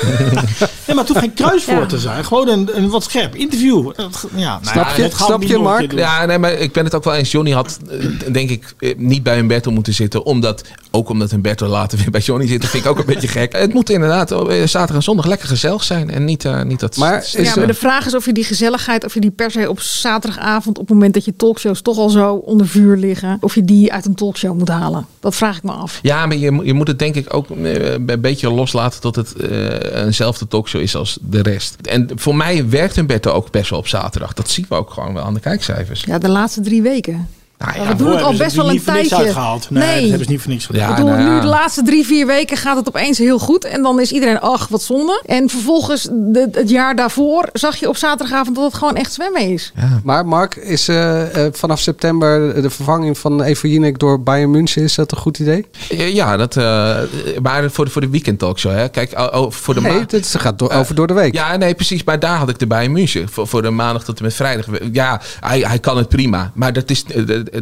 nee, 0.86 0.96
maar 0.96 0.96
het 0.96 1.08
hoeft 1.08 1.20
geen 1.20 1.34
kruiswoord 1.34 1.88
te 1.88 1.98
zijn. 1.98 2.24
Gewoon 2.24 2.48
een, 2.48 2.68
een 2.76 2.88
wat 2.90 3.02
scherp 3.04 3.34
interview. 3.34 3.90
Ja, 3.96 4.58
nou 4.62 4.78
ja, 4.78 4.84
niet 5.02 5.18
nog 5.18 5.28
een 5.28 5.40
keer 5.78 5.88
doen. 5.88 5.98
Ja, 5.98 6.24
nee, 6.26 6.38
maar 6.38 6.52
ik 6.52 6.72
ben 6.72 6.84
het 6.84 6.94
ook 6.94 7.04
wel 7.04 7.14
eens. 7.14 7.30
Johnny 7.30 7.50
had, 7.52 7.78
eh, 7.90 8.32
denk 8.32 8.50
ik, 8.50 8.74
eh, 8.78 8.94
niet 8.96 9.22
bij 9.22 9.34
Humberto 9.36 9.70
moeten 9.70 9.94
zitten. 9.94 10.24
Omdat, 10.24 10.62
ook 10.90 11.08
omdat 11.08 11.30
Humberto 11.30 11.66
later 11.66 11.98
weer 11.98 12.10
bij 12.10 12.20
Johnny 12.20 12.46
zit. 12.46 12.60
Dat 12.60 12.70
vind 12.70 12.84
ik 12.84 12.90
ook 12.90 12.98
een 12.98 13.04
beetje 13.06 13.28
gek. 13.28 13.52
Het 13.56 13.74
moet 13.74 13.90
inderdaad 13.90 14.30
eh, 14.30 14.38
zaterdag 14.48 14.96
en 14.96 15.02
zondag 15.02 15.26
lekker 15.26 15.48
gezellig 15.48 15.84
zijn. 15.84 16.10
En 16.10 16.24
niet, 16.24 16.44
eh, 16.44 16.62
niet 16.62 16.80
dat... 16.80 16.96
Maar 16.96 17.28
ja, 17.32 17.52
maar 17.56 17.66
de 17.66 17.74
vraag 17.74 18.06
is 18.06 18.14
of 18.14 18.24
je 18.24 18.32
die 18.32 18.44
gezelligheid, 18.44 19.04
of 19.04 19.14
je 19.14 19.20
die 19.20 19.30
per 19.30 19.50
se 19.50 19.70
op 19.70 19.80
zaterdagavond, 19.80 20.78
op 20.78 20.86
het 20.88 20.94
moment 20.94 21.14
dat 21.14 21.24
je 21.24 21.36
talkshows 21.36 21.80
toch 21.82 21.98
al 21.98 22.08
zo 22.08 22.34
onder 22.34 22.66
vuur 22.68 22.96
liggen, 22.96 23.36
of 23.40 23.54
je 23.54 23.64
die 23.64 23.92
uit 23.92 24.06
een 24.06 24.14
talkshow 24.14 24.58
moet 24.58 24.68
halen. 24.68 25.06
Dat 25.20 25.34
vraag 25.34 25.56
ik 25.56 25.62
me 25.62 25.72
af. 25.72 25.98
Ja, 26.02 26.26
maar 26.26 26.36
je, 26.36 26.50
moet- 26.50 26.66
je 26.66 26.72
moet 26.74 26.88
het 26.88 26.98
denk 26.98 27.14
ik 27.14 27.34
ook 27.34 27.50
eh, 27.50 27.92
een 27.92 28.20
beetje 28.20 28.50
loslaten 28.52 29.00
tot 29.00 29.16
het 29.16 29.32
eh, 29.36 29.81
eenzelfde 29.90 30.48
talkshow 30.48 30.80
is 30.80 30.94
als 30.94 31.18
de 31.20 31.42
rest. 31.42 31.76
En 31.82 32.10
voor 32.14 32.36
mij 32.36 32.68
werkt 32.68 32.96
Humberto 32.96 33.30
ook 33.30 33.50
best 33.50 33.70
wel 33.70 33.78
op 33.78 33.88
zaterdag. 33.88 34.32
Dat 34.32 34.50
zien 34.50 34.66
we 34.68 34.74
ook 34.74 34.90
gewoon 34.90 35.14
wel 35.14 35.24
aan 35.24 35.34
de 35.34 35.40
kijkcijfers. 35.40 36.04
Ja, 36.04 36.18
de 36.18 36.28
laatste 36.28 36.60
drie 36.60 36.82
weken. 36.82 37.28
Nou 37.64 37.76
Ja, 37.82 37.88
we 37.88 37.96
doen 37.96 38.10
het 38.10 38.22
al 38.22 38.36
best 38.36 38.56
wel 38.56 38.70
een 38.70 38.82
tijdje. 38.82 39.16
uitgehaald. 39.16 39.70
Nee, 39.70 40.00
dat 40.00 40.08
hebben 40.08 40.24
ze 40.24 40.30
niet 40.30 40.40
voor 40.40 40.50
niks 40.50 40.66
gedaan. 40.66 40.90
ik 40.90 40.96
bedoel, 40.96 41.14
nu 41.16 41.40
de 41.40 41.46
laatste 41.46 41.82
drie, 41.82 42.06
vier 42.06 42.26
weken 42.26 42.56
gaat 42.56 42.76
het 42.76 42.88
opeens 42.88 43.18
heel 43.18 43.38
goed. 43.38 43.64
En 43.64 43.82
dan 43.82 44.00
is 44.00 44.12
iedereen, 44.12 44.40
ach, 44.40 44.68
wat 44.68 44.82
zonde. 44.82 45.22
En 45.26 45.48
vervolgens, 45.48 46.08
de, 46.10 46.48
het 46.52 46.70
jaar 46.70 46.96
daarvoor, 46.96 47.48
zag 47.52 47.76
je 47.76 47.88
op 47.88 47.96
zaterdagavond 47.96 48.56
dat 48.56 48.64
het 48.64 48.74
gewoon 48.74 48.96
echt 48.96 49.12
zwemmen 49.12 49.40
is. 49.48 49.72
Maar 50.04 50.26
Mark, 50.26 50.54
is 50.56 50.88
eh, 50.88 51.46
eh, 51.46 51.52
vanaf 51.52 51.80
september 51.80 52.62
de 52.62 52.70
vervanging 52.70 53.18
van 53.18 53.44
Jinek 53.62 53.98
door 53.98 54.22
Bayern 54.22 54.50
München, 54.50 54.82
is 54.82 54.94
dat 54.94 55.12
een 55.12 55.18
goed 55.18 55.38
idee? 55.38 55.66
Ja, 55.88 56.36
dat, 56.36 56.56
eh, 56.56 56.96
maar 57.42 57.70
voor, 57.70 57.84
de- 57.84 57.90
voor 57.90 58.00
de 58.00 58.08
weekend 58.08 58.38
talkshow. 58.38 58.72
Hè? 58.72 58.88
Kijk, 58.88 59.18
oh, 59.18 59.40
oh, 59.42 59.50
voor 59.50 59.74
de 59.74 59.80
Nee, 59.80 59.92
ma- 59.98 60.04
dit 60.06 60.34
gaat 60.38 60.58
door, 60.58 60.70
over 60.72 60.94
door 60.94 61.06
de 61.06 61.14
week. 61.14 61.34
Ja, 61.34 61.56
nee, 61.56 61.74
precies. 61.74 62.04
Maar 62.04 62.18
daar 62.18 62.36
had 62.36 62.48
ik 62.48 62.60
erbij 62.60 62.84
in 62.84 62.92
München. 62.92 63.28
Voor, 63.28 63.46
voor 63.46 63.62
de 63.62 63.70
maandag 63.70 64.04
tot 64.04 64.18
en 64.18 64.24
met 64.24 64.34
vrijdag. 64.34 64.66
Ja, 64.92 65.20
hij, 65.40 65.60
hij 65.60 65.78
kan 65.78 65.96
het 65.96 66.08
prima. 66.08 66.50
Maar 66.54 66.72
dat 66.72 66.90
is, 66.90 67.04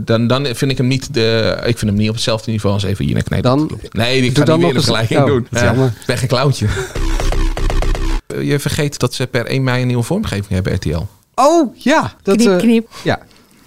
dan, 0.02 0.26
dan 0.26 0.46
vind 0.46 0.70
ik 0.70 0.78
hem 0.78 0.86
niet 0.86 1.14
de, 1.14 1.56
ik 1.56 1.78
vind 1.78 1.90
hem 1.90 1.94
niet 1.94 2.08
op 2.08 2.14
hetzelfde 2.14 2.50
niveau 2.50 2.74
als 2.74 2.84
Even 2.84 3.04
Jinek. 3.04 3.28
Nee, 3.28 3.42
dan, 3.42 3.78
nee, 3.90 4.16
ik 4.16 4.34
doe 4.34 4.44
ga 4.44 4.44
dan 4.44 4.58
niet 4.58 4.66
weer 4.66 4.76
een 4.76 4.82
vergelijking 4.82 5.20
oh, 5.20 5.26
doen. 5.26 5.46
Ja, 5.50 5.64
jammer. 5.64 5.86
ik 5.86 6.06
ben 6.06 6.18
geen 6.18 6.28
clowntje. 6.28 6.66
Eh, 8.26 8.48
Je 8.48 8.58
vergeet 8.58 8.98
dat 8.98 9.14
ze 9.14 9.26
per 9.26 9.46
1 9.46 9.64
mei 9.64 9.80
een 9.80 9.86
nieuwe 9.86 10.02
vormgeving 10.02 10.48
hebben, 10.48 10.74
RTL. 10.74 11.06
Oh, 11.34 11.76
ja. 11.76 12.12
Dat, 12.22 12.36
Knip, 12.36 12.48
eh, 12.48 12.56
knip. 12.56 12.88
Ja. 13.04 13.18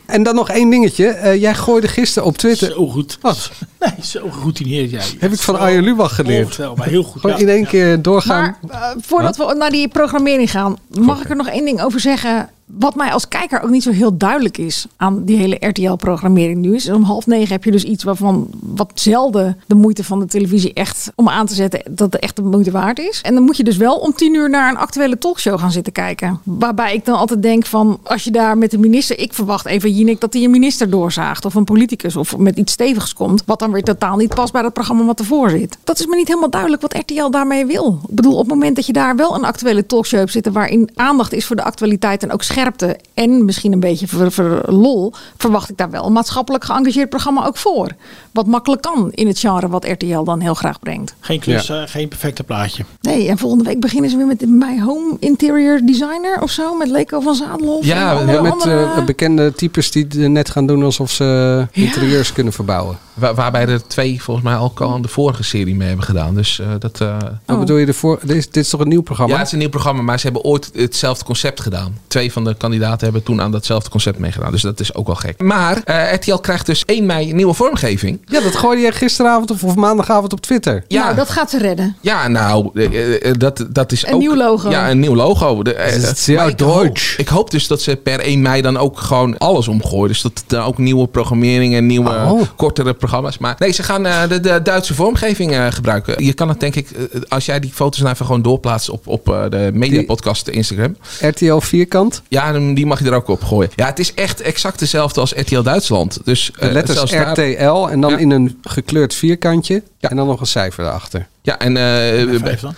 En 0.06 0.24
dan 0.24 0.36
nog 0.36 0.50
één 0.50 0.70
dingetje. 0.70 1.08
Eh, 1.08 1.42
jij 1.42 1.56
gooide 1.56 1.88
gisteren 1.88 2.28
op 2.28 2.38
Twitter... 2.38 2.72
Zo 2.72 2.88
goed. 2.88 3.18
Wat? 3.22 3.52
Nee, 3.80 4.06
zo 4.06 4.30
geroutineerd 4.30 4.90
jij. 4.90 5.04
Heb 5.20 5.32
ik 5.32 5.40
van 5.40 5.60
Arjen 5.60 5.84
Lubach 5.84 6.16
geleerd. 6.16 6.40
Onvoorstelbaar, 6.40 6.88
heel 6.88 7.04
goed. 7.04 7.22
Gewoon 7.22 7.36
ja. 7.36 7.42
in 7.42 7.50
één 7.50 7.66
keer 7.66 8.02
doorgaan. 8.02 8.58
Maar 8.68 8.96
voordat 9.02 9.38
we 9.38 9.56
naar 9.58 9.70
die 9.70 9.88
programmering 9.88 10.52
gaan, 10.52 10.78
mag 10.90 11.22
ik 11.22 11.30
er 11.30 11.36
nog 11.36 11.48
één 11.48 11.66
ding 11.66 11.82
over 11.82 12.00
zeggen. 12.00 12.50
Wat 12.66 12.96
mij 12.96 13.12
als 13.12 13.28
kijker 13.28 13.62
ook 13.62 13.70
niet 13.70 13.84
zo 13.84 13.92
heel 13.92 14.18
duidelijk 14.18 14.58
is 14.58 14.88
aan 14.96 15.24
die 15.24 15.38
hele 15.38 15.58
RTL-programmering 15.60 16.62
nu. 16.62 16.76
Is 16.76 16.90
om 16.90 17.04
half 17.04 17.28
negen 17.28 17.52
heb 17.52 17.64
je 17.64 17.72
dus 17.72 17.84
iets 17.84 18.04
waarvan 18.04 18.48
wat 18.60 18.92
zelden 18.94 19.62
de 19.68 19.76
moeite 19.76 20.04
van 20.04 20.20
de 20.20 20.26
televisie 20.26 20.74
echt 20.74 21.12
om 21.16 21.30
aan 21.30 21.46
te 21.46 21.54
zetten 21.54 21.82
dat 21.90 22.14
het 22.14 22.22
echt 22.22 22.36
de 22.36 22.42
moeite 22.42 22.72
waard 22.72 23.00
is. 23.00 23.22
En 23.22 23.34
dan 23.34 23.44
moet 23.44 23.58
je 23.58 23.64
dus 23.64 23.78
wel 23.78 23.96
om 23.96 24.14
tien 24.14 24.36
uur 24.36 24.50
naar 24.50 24.70
een 24.70 24.78
actuele 24.78 25.18
talkshow 25.18 25.60
gaan 25.60 25.72
zitten 25.72 25.94
kijken. 25.94 26.40
Waarbij 26.44 26.94
ik 26.94 27.06
dan 27.06 27.18
altijd 27.18 27.42
denk 27.42 27.66
van 27.66 28.00
als 28.04 28.24
je 28.24 28.32
daar 28.32 28.58
met 28.58 28.72
de 28.72 28.78
minister, 28.78 29.20
ik 29.20 29.34
verwacht 29.34 29.66
even 29.66 29.92
Jinek 29.92 30.20
dat 30.20 30.34
hij 30.34 30.44
een 30.44 30.52
minister 30.52 30.90
doorzaagt 30.90 31.46
of 31.46 31.54
een 31.54 31.64
politicus 31.64 32.16
of 32.16 32.38
met 32.38 32.58
iets 32.58 32.72
stevigs 32.72 33.14
komt. 33.14 33.44
Wat 33.46 33.60
dan 33.60 33.72
weer 33.72 33.84
totaal 33.84 34.18
niet 34.18 34.36
past 34.36 34.54
bij 34.54 34.62
het 34.64 34.74
programma 34.74 35.04
wat 35.04 35.20
ervoor 35.20 35.50
zit. 35.50 35.78
Dat 35.84 36.00
is 36.00 36.06
me 36.06 36.16
niet 36.16 36.28
helemaal 36.28 36.50
duidelijk 36.50 36.82
wat 36.82 36.94
RTL 36.94 37.30
daarmee 37.30 37.66
wil. 37.66 38.00
Ik 38.08 38.16
bedoel, 38.16 38.34
op 38.34 38.40
het 38.40 38.48
moment 38.48 38.76
dat 38.76 38.86
je 38.86 38.94
daar 38.94 39.16
wel 39.16 39.36
een 39.36 39.46
actuele 39.46 39.86
talkshow 39.86 40.20
hebt 40.20 40.32
zitten 40.32 40.54
waarin 40.54 40.90
aandacht 40.96 41.34
is 41.34 41.46
voor 41.46 41.56
de 41.56 41.64
actualiteit 41.64 42.24
en 42.24 42.32
ook 42.32 42.44
scherpte 42.58 42.98
en 43.14 43.46
misschien 43.46 43.72
een 43.74 43.80
beetje 43.80 44.08
voor, 44.08 44.32
voor 44.32 44.62
lol, 44.66 45.14
verwacht 45.38 45.70
ik 45.70 45.78
daar 45.78 45.90
wel 45.90 46.06
een 46.06 46.12
maatschappelijk 46.14 46.64
geëngageerd 46.66 47.10
programma 47.10 47.46
ook 47.46 47.58
voor. 47.58 47.90
Wat 48.32 48.46
makkelijk 48.48 48.82
kan 48.82 49.12
in 49.12 49.28
het 49.28 49.40
genre 49.40 49.68
wat 49.68 49.86
RTL 49.86 50.24
dan 50.24 50.40
heel 50.40 50.54
graag 50.54 50.80
brengt. 50.80 51.16
Geen 51.20 51.40
klus, 51.40 51.70
eh, 51.70 51.82
geen 51.86 52.08
perfecte 52.08 52.44
plaatje. 52.44 52.84
Nee, 53.02 53.28
en 53.30 53.38
volgende 53.38 53.64
week 53.64 53.80
beginnen 53.80 54.10
ze 54.10 54.18
weer 54.18 54.26
met 54.26 54.46
My 54.48 54.80
Home 54.80 55.16
Interior 55.20 55.82
Designer 55.86 56.42
of 56.42 56.50
zo, 56.52 56.76
met 56.76 56.88
Leko 56.90 57.20
van 57.20 57.36
Zadelhof. 57.36 57.86
Ja, 57.86 58.12
en 58.12 58.18
andere- 58.20 58.42
met 58.42 58.52
andere- 58.52 58.84
eh, 58.84 59.06
bekende 59.06 59.54
types 59.54 59.92
die 59.92 60.04
het 60.10 60.18
net 60.32 60.50
gaan 60.50 60.66
doen 60.68 60.84
alsof 60.84 61.12
ze 61.12 61.68
interieurs 61.72 62.34
kunnen 62.34 62.54
verbouwen. 62.54 62.98
Waar, 63.14 63.36
waarbij 63.36 63.68
er 63.68 63.88
twee 63.88 64.22
volgens 64.24 64.46
mij 64.46 64.58
ook 64.58 64.82
al 64.82 64.94
aan 64.94 65.02
de 65.02 65.08
vorige 65.08 65.44
serie 65.44 65.76
mee 65.76 65.88
hebben 65.88 66.06
gedaan. 66.06 66.36
Dus 66.36 66.60
eh, 66.60 66.68
dat... 66.80 67.02
eh, 67.02 67.18
Wat 67.46 67.60
bedoel 67.60 67.78
je 67.78 67.86
ervoor? 67.86 68.20
Dit 68.24 68.36
is, 68.36 68.46
dit 68.50 68.64
is 68.64 68.70
toch 68.70 68.80
een 68.82 68.88
nieuw 68.88 69.02
programma? 69.02 69.32
Ja, 69.34 69.38
het 69.38 69.48
is 69.48 69.54
een 69.54 69.60
nieuw 69.60 69.70
programma, 69.70 70.02
maar 70.02 70.18
ze 70.20 70.24
hebben 70.26 70.44
ooit 70.44 70.72
hetzelfde 70.76 71.26
concept 71.26 71.62
gedaan. 71.62 71.98
Twee 72.08 72.32
van 72.32 72.43
de 72.44 72.56
kandidaten 72.56 73.04
hebben 73.04 73.24
toen 73.24 73.42
aan 73.42 73.52
datzelfde 73.52 73.90
concept 73.90 74.18
meegedaan. 74.20 74.52
Dus 74.52 74.62
dat 74.62 74.80
is 74.80 74.96
ook 74.96 75.06
wel 75.06 75.16
gek. 75.16 75.42
Maar 75.42 75.82
eh, 75.84 76.14
RTL 76.14 76.36
krijgt 76.36 76.66
dus 76.66 76.86
1 76.86 77.06
mei 77.06 77.30
een 77.30 77.36
nieuwe 77.36 77.54
vormgeving. 77.54 78.22
Ja, 78.26 78.42
dat 78.42 78.56
gooide 78.56 78.82
jij 78.82 78.92
gisteravond 78.92 79.52
of, 79.52 79.64
of 79.64 79.76
maandagavond 79.76 80.34
op 80.34 80.42
Twitter. 80.42 80.84
Ja. 80.88 81.04
Nou, 81.04 81.16
dat 81.16 81.30
gaat 81.30 81.50
ze 81.50 81.58
redden. 81.58 81.96
Ja, 82.02 82.28
nou, 82.28 82.70
eh, 82.74 83.30
eh, 83.30 83.34
dat, 83.38 83.66
dat 83.70 83.92
is 83.92 84.06
Een 84.06 84.14
ook... 84.14 84.20
nieuw 84.20 84.36
logo. 84.36 84.70
Ja, 84.70 84.90
een 84.90 85.00
nieuw 85.00 85.16
logo. 85.16 85.64
De, 85.64 85.74
Het 85.78 86.18
is 86.18 86.26
jouw 86.26 86.48
ik, 86.48 86.60
hoop, 86.60 86.98
ik 87.18 87.28
hoop 87.28 87.52
dus 87.52 87.68
dat 87.68 87.82
ze 87.82 87.96
per 87.96 88.20
1 88.20 88.42
mei 88.42 88.62
dan 88.62 88.78
ook 88.78 89.00
gewoon 89.00 89.38
alles 89.38 89.68
omgooien. 89.68 90.08
Dus 90.08 90.22
dat 90.22 90.44
er 90.48 90.64
ook 90.64 90.78
nieuwe 90.78 91.08
programmering 91.08 91.76
en 91.76 91.86
nieuwe 91.86 92.12
Oh. 92.14 92.42
kortere 92.56 92.94
programma's. 92.94 93.38
Maar 93.38 93.56
nee, 93.60 93.72
ze 93.72 93.84
gaan 93.84 94.06
eh, 94.06 94.28
de, 94.28 94.40
de 94.40 94.60
Duitse 94.64 94.94
vormgeving 94.94 95.52
eh, 95.52 95.68
gebruiken. 95.70 96.26
Je 96.26 96.34
kan 96.34 96.50
het 96.50 96.60
denk 96.60 96.76
ik, 96.76 96.88
als 97.28 97.46
jij 97.46 97.60
die 97.60 97.72
foto's 97.74 98.00
nou 98.00 98.14
even 98.14 98.26
gewoon 98.26 98.42
doorplaatst 98.42 98.90
op, 98.90 99.08
op 99.08 99.30
eh, 99.30 99.44
de 99.50 99.70
mediapodcast 99.74 100.48
Instagram. 100.48 100.96
RTL 101.22 101.58
vierkant. 101.58 102.22
Ja, 102.34 102.52
dan- 102.52 102.74
die 102.74 102.86
mag 102.86 103.00
je 103.00 103.06
er 103.06 103.14
ook 103.14 103.28
op 103.28 103.44
gooien. 103.44 103.70
Ja, 103.76 103.86
het 103.86 104.00
is 104.00 104.14
echt 104.14 104.42
exact 104.42 104.80
hetzelfde 104.80 105.20
als 105.20 105.32
RTL 105.36 105.62
Duitsland. 105.62 106.20
Dus, 106.24 106.52
De 106.60 106.66
eh, 106.66 106.72
letters 106.72 107.12
daar- 107.12 107.32
RTL 107.32 107.88
en 107.90 108.02
dan 108.02 108.12
Ja. 108.12 108.18
in 108.18 108.32
een 108.32 108.58
gekleurd 108.62 109.14
vierkantje. 109.14 109.84
En 110.00 110.16
dan 110.16 110.28
nog 110.28 110.40
een 110.40 110.46
cijfer 110.46 110.86
erachter. 110.86 111.28
Ja, 111.42 111.60
en 111.60 111.78
eh, 111.78 112.40
Vijf 112.40 112.60
dan? 112.60 112.74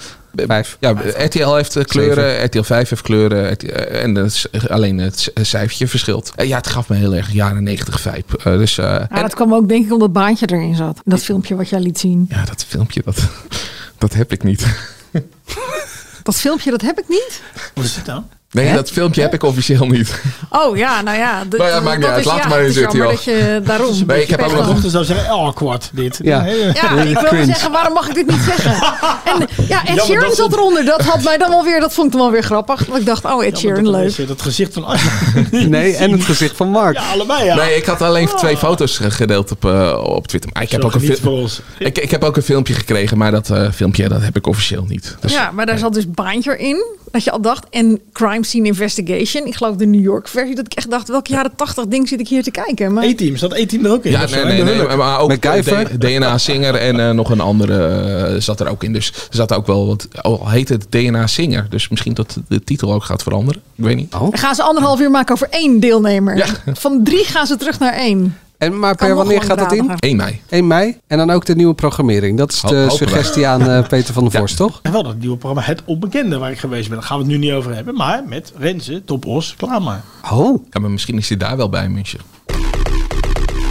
Vijf. 0.47 0.77
Ja, 0.79 0.93
RTL 1.17 1.53
heeft 1.55 1.75
eh, 1.75 1.83
kleuren, 1.83 2.43
RTL 2.45 2.61
5 2.61 2.89
heeft 2.89 3.01
kleuren. 3.01 3.51
RTL, 3.51 3.67
en 3.73 4.15
het 4.15 4.45
alleen 4.69 4.97
het 4.97 5.31
cijfertje 5.41 5.87
verschilt. 5.87 6.31
Ja, 6.35 6.57
het 6.57 6.67
gaf 6.67 6.89
me 6.89 6.95
heel 6.95 7.13
erg 7.15 7.31
jaren 7.31 7.63
90 7.63 8.01
vibe. 8.01 8.57
Dus, 8.57 8.77
eh, 8.77 8.85
Ja, 8.85 9.21
dat 9.21 9.33
kwam 9.35 9.53
ook 9.53 9.67
denk 9.69 9.85
ik 9.85 9.91
omdat 9.93 10.13
baantje 10.13 10.45
erin 10.51 10.75
zat. 10.75 11.01
Dat 11.05 11.23
filmpje 11.23 11.55
wat 11.55 11.69
jij 11.69 11.79
liet 11.79 11.99
zien. 11.99 12.25
ja, 12.29 12.45
dat 12.45 12.65
filmpje, 12.67 13.01
dat, 13.05 13.17
dat 13.97 14.13
heb 14.13 14.31
ik 14.31 14.43
niet. 14.43 14.65
Dat 16.23 16.35
filmpje, 16.35 16.71
dat 16.71 16.81
heb 16.81 16.99
ik 16.99 17.05
niet. 17.09 17.41
Wat 17.73 17.83
is 17.85 17.95
het 17.95 18.05
dan? 18.05 18.27
Nee, 18.55 18.73
dat 18.73 18.91
filmpje 18.91 19.21
heb 19.21 19.33
ik 19.33 19.43
officieel 19.43 19.85
niet. 19.87 20.21
Oh 20.49 20.77
ja, 20.77 21.01
nou 21.01 21.17
ja. 21.17 21.43
d- 21.49 21.57
Maar 21.57 21.67
ja, 21.67 21.79
maakt 21.79 21.97
niet 21.97 22.05
dat 22.05 22.09
uit. 22.15 22.19
is- 22.19 22.25
Laat 22.25 22.35
ja, 22.35 22.41
het 22.41 22.49
maar 22.49 22.59
in 22.59 22.65
het 22.65 22.73
is 22.75 22.79
zitten, 22.81 22.97
jammer 22.99 23.15
joh. 23.15 23.25
dat 23.25 23.35
je 23.35 23.61
daarom... 23.65 23.95
Nee, 24.07 24.21
ik 24.21 24.29
heb 24.29 24.41
ook 24.41 24.51
nog-. 24.53 24.67
Mochten 24.67 24.89
zou 24.89 25.03
zeggen, 25.05 25.29
awkward 25.29 25.89
dit. 25.93 26.19
Ja. 26.23 26.43
Ja, 26.45 26.91
ik 27.01 27.19
wil 27.19 27.23
Cringe. 27.29 27.45
zeggen, 27.45 27.71
waarom 27.71 27.93
mag 27.93 28.07
ik 28.07 28.13
dit 28.15 28.27
niet 28.27 28.41
zeggen? 28.45 28.73
En 29.25 29.47
ja, 29.67 29.85
Ed 29.85 30.03
Sheeran 30.03 30.27
dat 30.27 30.35
zat 30.35 30.53
eronder. 30.53 30.85
Dat 30.85 31.01
had 31.01 31.23
mij 31.23 31.37
dan 31.37 31.49
wel 31.49 31.63
weer, 31.63 31.79
dat 31.79 31.93
vond 31.93 32.05
ik 32.07 32.11
dan 32.13 32.21
wel 32.21 32.31
weer 32.31 32.43
grappig. 32.43 32.85
Want 32.85 32.99
ik 32.99 33.05
dacht, 33.05 33.25
oh, 33.25 33.45
Ed 33.45 33.57
Sheeran, 33.57 33.83
dat, 33.83 33.93
leuk. 33.93 34.05
is, 34.05 34.19
eh, 34.19 34.27
dat 34.27 34.41
gezicht 34.41 34.73
van. 34.73 34.85
Nee, 35.51 35.95
en 35.95 36.11
het 36.11 36.23
gezicht 36.23 36.55
van 36.57 36.69
Mark. 36.69 36.95
Ja, 36.95 37.11
allebei 37.11 37.43
ja. 37.45 37.55
Nee, 37.55 37.75
ik 37.75 37.85
had 37.85 38.01
alleen 38.01 38.27
twee 38.27 38.57
foto's 38.57 38.97
ge- 38.97 39.11
gedeeld 39.11 39.51
op, 39.51 39.65
eh, 39.65 39.99
op 40.03 40.27
Twitter. 40.27 40.49
Maar 40.53 40.63
ik 40.63 40.71
heb, 40.71 40.81
Zo 40.81 40.87
ook 40.87 40.93
een 40.93 40.99
geniet 40.99 41.19
fil- 41.19 41.31
voor 41.31 41.39
ons. 41.41 41.61
ik, 41.77 41.97
ik 41.97 42.11
heb 42.11 42.23
ook 42.23 42.35
een 42.37 42.43
filmpje 42.43 42.73
gekregen, 42.73 43.17
maar 43.17 43.31
dat 43.31 43.49
eh, 43.49 43.71
filmpje 43.71 44.07
dat 44.09 44.21
heb 44.21 44.35
ik 44.35 44.47
officieel 44.47 44.85
niet. 44.87 45.15
Dus, 45.19 45.31
Ja, 45.31 45.51
maar 45.51 45.65
daar 45.65 45.77
zat 45.77 45.93
dus 45.93 46.11
baantje 46.11 46.57
in. 46.57 46.85
Dat 47.11 47.23
je 47.23 47.31
al 47.31 47.41
dacht. 47.41 47.65
En 47.69 48.01
Crime 48.13 48.44
Scene 48.45 48.67
Investigation. 48.67 49.45
Ik 49.45 49.55
geloof 49.55 49.75
de 49.75 49.85
New 49.85 50.03
York 50.03 50.27
versie. 50.27 50.55
Dat 50.55 50.65
ik 50.65 50.73
echt 50.73 50.89
dacht, 50.89 51.07
welke 51.07 51.31
jaren 51.31 51.55
80 51.55 51.85
ding 51.85 52.07
zit 52.07 52.19
ik 52.19 52.27
hier 52.27 52.43
te 52.43 52.51
kijken? 52.51 52.93
Maar 52.93 53.03
E-team, 53.03 53.35
zat 53.35 53.53
E-team 53.53 53.85
er 53.85 53.91
ook 53.91 54.03
in? 54.03 54.11
Ja, 54.11 54.27
zo, 54.27 54.43
nee, 54.43 54.63
nee, 54.63 54.75
nee, 54.75 54.97
maar 54.97 55.19
ook 55.19 55.29
MacGyver? 55.29 55.99
DNA 55.99 56.37
Singer 56.37 56.75
en 56.75 56.99
eh, 56.99 57.09
nog 57.09 57.29
een 57.29 57.39
andere 57.39 57.87
eh, 57.87 58.41
zat 58.41 58.59
er 58.59 58.67
ook 58.69 58.83
in. 58.83 58.93
Dus 58.93 59.07
er 59.07 59.35
zat 59.35 59.53
ook 59.53 59.67
wel 59.67 59.87
wat, 59.87 60.07
al 60.21 60.49
heet 60.49 60.69
het 60.69 60.85
DNA 60.89 61.27
Singer. 61.27 61.67
Dus 61.69 61.89
misschien 61.89 62.13
dat 62.13 62.37
de 62.47 62.63
titel 62.63 62.93
ook 62.93 63.03
gaat 63.03 63.23
veranderen. 63.23 63.61
Ik 63.75 63.83
weet 63.83 63.95
niet. 63.95 64.11
dan 64.11 64.37
gaan 64.37 64.55
ze 64.55 64.63
anderhalf 64.63 64.99
uur 64.99 65.11
maken 65.11 65.33
over 65.33 65.47
één 65.49 65.79
deelnemer. 65.79 66.59
Van 66.73 67.03
drie 67.03 67.25
gaan 67.25 67.47
ze 67.47 67.55
terug 67.55 67.79
naar 67.79 67.93
één. 67.93 68.37
En 68.57 68.79
maar 68.79 68.95
per 68.95 69.15
wanneer 69.15 69.41
gaat 69.41 69.57
dat 69.57 69.71
in? 69.71 69.77
langdradiger. 69.77 70.09
1 70.09 70.15
mei. 70.15 70.41
1 70.49 70.67
mei. 70.67 70.97
En 71.07 71.17
dan 71.17 71.29
ook 71.29 71.45
de 71.45 71.55
nieuwe 71.55 71.73
programmering. 71.73 72.37
Dat 72.37 72.51
is 72.51 72.61
Ho- 72.61 72.69
de 72.69 72.85
suggestie 72.89 73.47
aan 73.47 73.69
eh, 73.69 73.87
Peter 73.87 74.13
van 74.13 74.23
der 74.23 74.31
Vorst, 74.31 74.57
toch? 74.57 74.79
En 74.81 74.91
wel 74.91 75.03
dat 75.03 75.17
nieuwe 75.17 75.37
programma 75.37 75.67
Het 75.67 75.81
Onbekende 75.85 76.37
waar 76.37 76.51
ik 76.51 76.59
geweest 76.59 76.87
ben. 76.89 76.97
Daar 76.97 77.07
gaan 77.07 77.17
we 77.17 77.23
het 77.23 77.31
nu 77.31 77.37
niet 77.37 77.51
over 77.51 77.75
hebben. 77.75 77.95
Maar 77.95 78.23
met 78.27 78.53
Renze, 78.57 79.01
Top 79.05 79.25
Os, 79.25 79.55
klaar 79.57 79.81
maar. 79.81 80.01
Oh. 80.31 80.63
Ja, 80.69 80.79
maar 80.79 80.89
misschien 80.91 81.17
is 81.17 81.27
hij 81.29 81.37
daar 81.37 81.57
wel 81.57 81.69
bij, 81.69 81.89
München. 81.89 82.19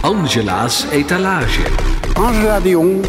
Angela's 0.01 0.85
etalage. 0.91 1.61
Angela 2.13 2.59
de 2.59 2.69
Jong. 2.69 3.01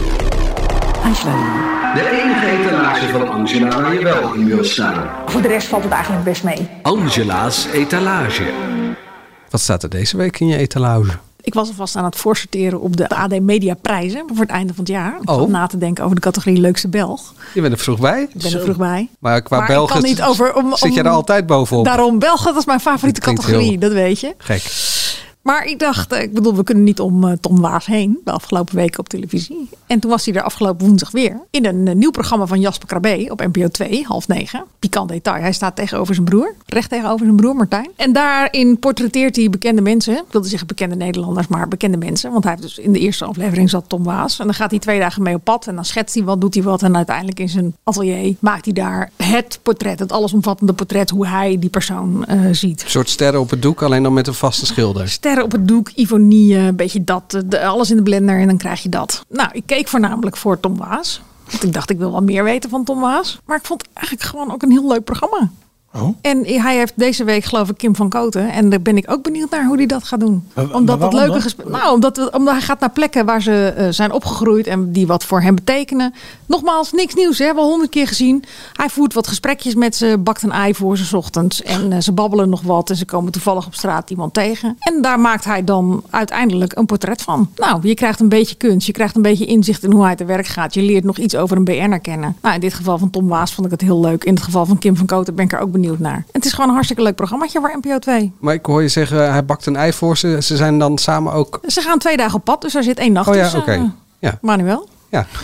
De 1.95 2.11
enige 2.23 2.47
etalage 2.47 3.09
van 3.09 3.29
Angela 3.29 3.81
waar 3.83 3.95
je 3.95 4.03
wel 4.03 4.33
in 4.35 4.47
wil 4.47 4.65
staan. 4.65 5.09
Voor 5.27 5.43
de 5.43 5.49
rest 5.49 5.67
valt 5.69 5.83
het 5.85 5.93
eigenlijk 5.93 6.25
best 6.25 6.45
mee. 6.45 6.69
Angela's 6.83 7.67
etalage. 7.73 8.45
Wat 9.51 9.61
staat 9.61 9.83
er 9.83 9.89
deze 9.89 10.17
week 10.17 10.41
in 10.41 10.47
je 10.47 10.57
etalage? 10.57 11.11
Ik 11.47 11.55
was 11.55 11.69
alvast 11.69 11.97
aan 11.97 12.05
het 12.05 12.17
voorsorteren 12.17 12.81
op 12.81 12.97
de 12.97 13.09
AD 13.09 13.41
Media 13.41 13.75
prijzen 13.75 14.25
voor 14.27 14.41
het 14.41 14.51
einde 14.51 14.75
van 14.75 14.85
het 14.85 14.93
jaar. 14.93 15.19
Om 15.25 15.35
Oh. 15.41 15.49
na 15.51 15.67
te 15.67 15.79
denken 15.79 16.05
over 16.05 16.17
de 16.17 16.23
categorie 16.23 16.61
leukste 16.61 16.89
Belg. 16.89 17.35
Je 17.55 17.61
bent 17.61 17.73
er 17.73 17.79
vroeg 17.79 17.99
bij. 18.01 18.23
Ik 18.23 18.43
ben 18.43 18.53
er 18.53 18.61
vroeg 18.61 18.77
bij. 18.77 19.09
Maar 19.19 19.43
qua 19.43 19.59
Maar 19.59 19.67
Belgen 19.67 19.95
kan 19.95 20.03
niet 20.03 20.23
over- 20.23 20.55
om- 20.55 20.77
zit 20.77 20.95
je 20.95 21.03
er 21.03 21.09
altijd 21.09 21.47
bovenop. 21.47 21.85
Daarom 21.85 22.19
Belgen, 22.19 22.45
dat 22.47 22.57
is 22.57 22.65
mijn 22.67 22.81
favoriete 22.81 23.21
categorie, 23.21 23.69
heel- 23.71 23.79
dat 23.79 23.93
weet 23.93 24.21
je. 24.21 24.35
Gek. 24.39 24.63
Maar 25.47 25.65
ik 25.65 25.79
dacht, 25.79 26.13
eh, 26.13 26.23
ik 26.23 26.33
bedoel, 26.33 26.55
we 26.55 26.63
kunnen 26.63 26.85
niet 26.85 27.01
om 27.01 27.25
eh, 27.25 27.33
Tom 27.41 27.61
Waas 27.61 27.87
heen. 27.87 28.21
De 28.25 28.31
afgelopen 28.31 28.77
weken 28.77 28.99
op 28.99 29.09
televisie. 29.09 29.69
En 29.87 30.01
toen 30.01 30.11
was 30.11 30.25
hij 30.25 30.35
er 30.35 30.43
afgelopen 30.43 30.87
woensdag 30.87 31.11
weer. 31.11 31.41
In 31.51 31.67
een 31.67 31.89
eh, 31.89 31.95
nieuw 31.95 32.11
programma 32.11 32.47
van 32.47 32.61
Jasper 32.61 32.89
Krabbe 32.89 33.27
op 33.29 33.41
NPO 33.41 33.69
2, 33.69 34.05
half 34.05 34.29
negen. 34.29 34.65
Pikant 34.79 35.09
detail. 35.09 35.43
Hij 35.43 35.53
staat 35.53 35.77
tegenover 35.77 36.15
zijn 36.15 36.27
broer. 36.27 36.55
Recht 36.67 36.91
tegenover 36.91 37.25
zijn 37.25 37.37
broer 37.37 37.57
Martijn. 37.57 37.91
En 37.97 38.13
daarin 38.13 38.79
portretteert 38.79 39.37
hij 39.37 39.51
bekende 39.51 39.83
mensen. 39.83 40.15
Ik 40.15 40.25
wilde 40.31 40.49
zeggen 40.49 40.67
bekende 40.67 40.97
Nederlanders, 40.97 41.47
maar 41.47 41.69
bekende 41.69 41.97
mensen. 41.97 42.33
Want 42.33 42.45
hij 42.45 42.53
heeft 42.53 42.65
dus 42.65 42.79
in 42.79 42.93
de 42.93 42.99
eerste 42.99 43.25
aflevering 43.25 43.71
zat 43.71 43.89
Tom 43.89 44.05
Waas. 44.05 44.39
En 44.39 44.45
dan 44.45 44.55
gaat 44.55 44.71
hij 44.71 44.81
twee 44.81 44.99
dagen 44.99 45.23
mee 45.23 45.35
op 45.35 45.45
pad. 45.45 45.67
En 45.67 45.75
dan 45.75 45.85
schetst 45.85 46.15
hij 46.15 46.25
wat, 46.25 46.41
doet 46.41 46.55
hij 46.55 46.63
wat. 46.63 46.83
En 46.83 46.97
uiteindelijk 46.97 47.41
in 47.41 47.49
zijn 47.49 47.77
atelier 47.83 48.37
maakt 48.39 48.65
hij 48.65 48.75
daar 48.75 49.11
het 49.17 49.59
portret. 49.63 49.99
Het 49.99 50.13
allesomvattende 50.13 50.73
portret. 50.73 51.11
Hoe 51.11 51.27
hij 51.27 51.59
die 51.59 51.71
persoon 51.71 52.27
ziet. 52.53 52.83
Een 52.83 52.91
soort 52.91 53.09
sterren 53.09 53.41
op 53.41 53.51
het 53.51 53.63
doek, 53.63 53.83
alleen 53.83 54.03
dan 54.03 54.13
met 54.13 54.27
een 54.27 54.35
vaste 54.35 54.67
schilder. 54.67 55.09
Sterren 55.09 55.36
op 55.43 55.53
het 55.53 55.69
doek, 55.69 55.89
ivonie, 55.89 56.57
een 56.57 56.77
beetje 56.77 57.05
dat. 57.05 57.45
eh, 57.51 57.69
alles 57.69 57.91
in 57.91 57.97
de 57.97 58.03
blender 58.03 58.41
en 58.41 58.47
dan 58.47 58.57
krijg 58.57 58.83
je 58.83 58.89
dat. 58.89 59.25
Nou, 59.29 59.49
ik 59.53 59.63
keek 59.67 59.89
voornamelijk 59.89 60.37
voor 60.37 60.61
Tom 60.61 60.77
Waas. 60.77 61.23
Want 61.51 61.63
ik 61.63 61.73
dacht, 61.73 61.91
ik 61.91 61.99
wil 61.99 62.11
wel 62.11 62.23
meer 62.23 62.45
weten 62.45 62.71
van 62.71 62.85
Tom 62.85 63.01
Waas. 63.01 63.39
Maar 63.45 63.57
ik 63.57 63.65
vond 63.65 63.83
het 63.83 63.91
eigenlijk 63.95 64.27
gewoon 64.29 64.53
ook 64.53 64.63
een 64.63 64.71
heel 64.71 64.89
leuk 64.89 65.05
programma. 65.05 65.51
En 66.21 66.45
hij 66.45 66.77
heeft 66.77 66.93
deze 66.97 67.25
week 67.25 67.45
geloof 67.45 67.69
ik 67.69 67.77
Kim 67.77 67.97
van 67.97 68.09
Koten. 68.09 68.53
En 68.53 68.71
daar 68.71 68.83
ben 68.83 68.97
ik 68.97 69.11
ook 69.11 69.23
benieuwd 69.23 69.51
naar 69.51 69.65
hoe 69.67 69.77
hij 69.77 69.87
dat 69.87 70.05
gaat 70.05 70.21
doen. 70.21 70.45
Maar- 70.55 70.75
omdat 70.75 71.01
dat 71.01 71.13
leuke 71.13 71.31
dan? 71.31 71.41
gesprekken. 71.41 71.75
Nou, 71.75 71.95
omdat, 71.95 72.31
hij 72.45 72.61
gaat 72.61 72.81
naar 72.81 72.91
plekken 72.91 73.27
waar 73.27 73.43
ze 73.43 73.73
eh, 73.77 73.87
zijn 73.91 74.13
opgegroeid 74.13 74.67
en 74.67 74.93
die 74.93 75.07
wat 75.07 75.25
voor 75.25 75.41
hem 75.41 75.55
betekenen. 75.55 76.15
Nogmaals, 76.47 76.93
niks 76.93 77.15
nieuws. 77.15 77.39
Hè? 77.39 77.45
Hebben 77.45 77.63
we 77.63 77.69
al 77.69 77.75
honderd 77.75 77.95
keer 77.95 78.07
gezien. 78.07 78.45
Hij 78.73 78.89
voert 78.89 79.15
wat 79.15 79.27
gesprekjes 79.27 79.75
met 79.75 79.97
ze, 79.97 80.19
bakt 80.21 80.43
een 80.43 80.53
ei 80.53 80.75
voor 80.75 80.99
ze 80.99 81.17
ochtends. 81.17 81.63
En 81.63 81.93
eh, 81.93 82.01
ze 82.01 82.13
babbelen 82.13 82.49
nog 82.49 82.63
wat. 82.63 82.91
En 82.91 82.97
ze 82.97 83.05
komen 83.05 83.33
toevallig 83.33 83.67
op 83.67 83.75
straat 83.75 84.11
iemand 84.11 84.35
tegen. 84.35 84.77
En 84.79 85.03
daar 85.03 85.21
maakt 85.21 85.45
hij 85.45 85.65
dan 85.65 86.05
uiteindelijk 86.11 86.77
een 86.77 86.87
portret 86.87 87.23
van. 87.23 87.51
Nou, 87.57 87.89
je 87.89 87.95
krijgt 87.95 88.21
een 88.21 88.29
beetje 88.29 88.55
kunst. 88.55 88.87
Je 88.87 88.93
krijgt 88.93 89.17
een 89.17 89.23
beetje 89.23 89.47
inzicht 89.47 89.85
in 89.85 89.93
hoe 89.93 90.05
hij 90.05 90.17
te 90.17 90.25
werk 90.25 90.47
gaat. 90.47 90.75
Je 90.75 90.83
leert 90.83 91.05
nog 91.05 91.19
iets 91.19 91.37
over 91.37 91.57
een 91.57 91.65
BN'er 91.65 92.01
kennen. 92.01 92.37
Nou, 92.43 92.55
in 92.55 92.61
dit 92.61 92.75
geval 92.75 92.99
van 92.99 93.11
Tom 93.11 93.29
Waas 93.29 93.55
vond 93.55 93.67
ik 93.67 93.73
het 93.73 93.81
heel 93.81 94.01
leuk. 94.01 94.25
In 94.25 94.35
het 94.35 94.43
geval 94.43 94.67
van 94.67 94.79
Kim 94.79 94.97
van 94.97 95.07
Koten 95.07 95.35
ben 95.35 95.45
ik 95.45 95.53
er 95.53 95.59
ook 95.59 95.73
benieuwd 95.73 95.86
naar. 95.99 96.15
En 96.17 96.25
het 96.33 96.45
is 96.45 96.51
gewoon 96.53 96.67
een 96.67 96.73
hartstikke 96.75 97.03
leuk 97.03 97.15
programmaatje 97.15 97.61
voor 97.61 97.77
NPO 97.83 97.99
2. 97.99 98.33
Maar 98.41 98.55
ik 98.55 98.67
hoor 98.67 98.83
je 98.83 98.89
zeggen, 98.89 99.31
hij 99.33 99.45
bakt 99.45 99.67
een 99.67 99.77
ei 99.77 99.93
voor 99.93 100.17
ze. 100.17 100.39
Ze 100.43 100.57
zijn 100.57 100.79
dan 100.79 100.99
samen 100.99 101.33
ook... 101.33 101.61
Ze 101.67 101.81
gaan 101.81 101.99
twee 101.99 102.17
dagen 102.17 102.35
op 102.35 102.45
pad, 102.45 102.61
dus 102.63 102.75
er 102.75 102.83
zit 102.83 102.99
één 102.99 103.13
nacht 103.13 103.29
Oh 103.29 103.35
ja, 103.35 103.43
tussen. 103.43 103.61
oké. 103.61 103.73
eh, 103.73 103.83
Ja. 104.19 104.39
Manuel. 104.41 104.89
Ja. 105.11 105.27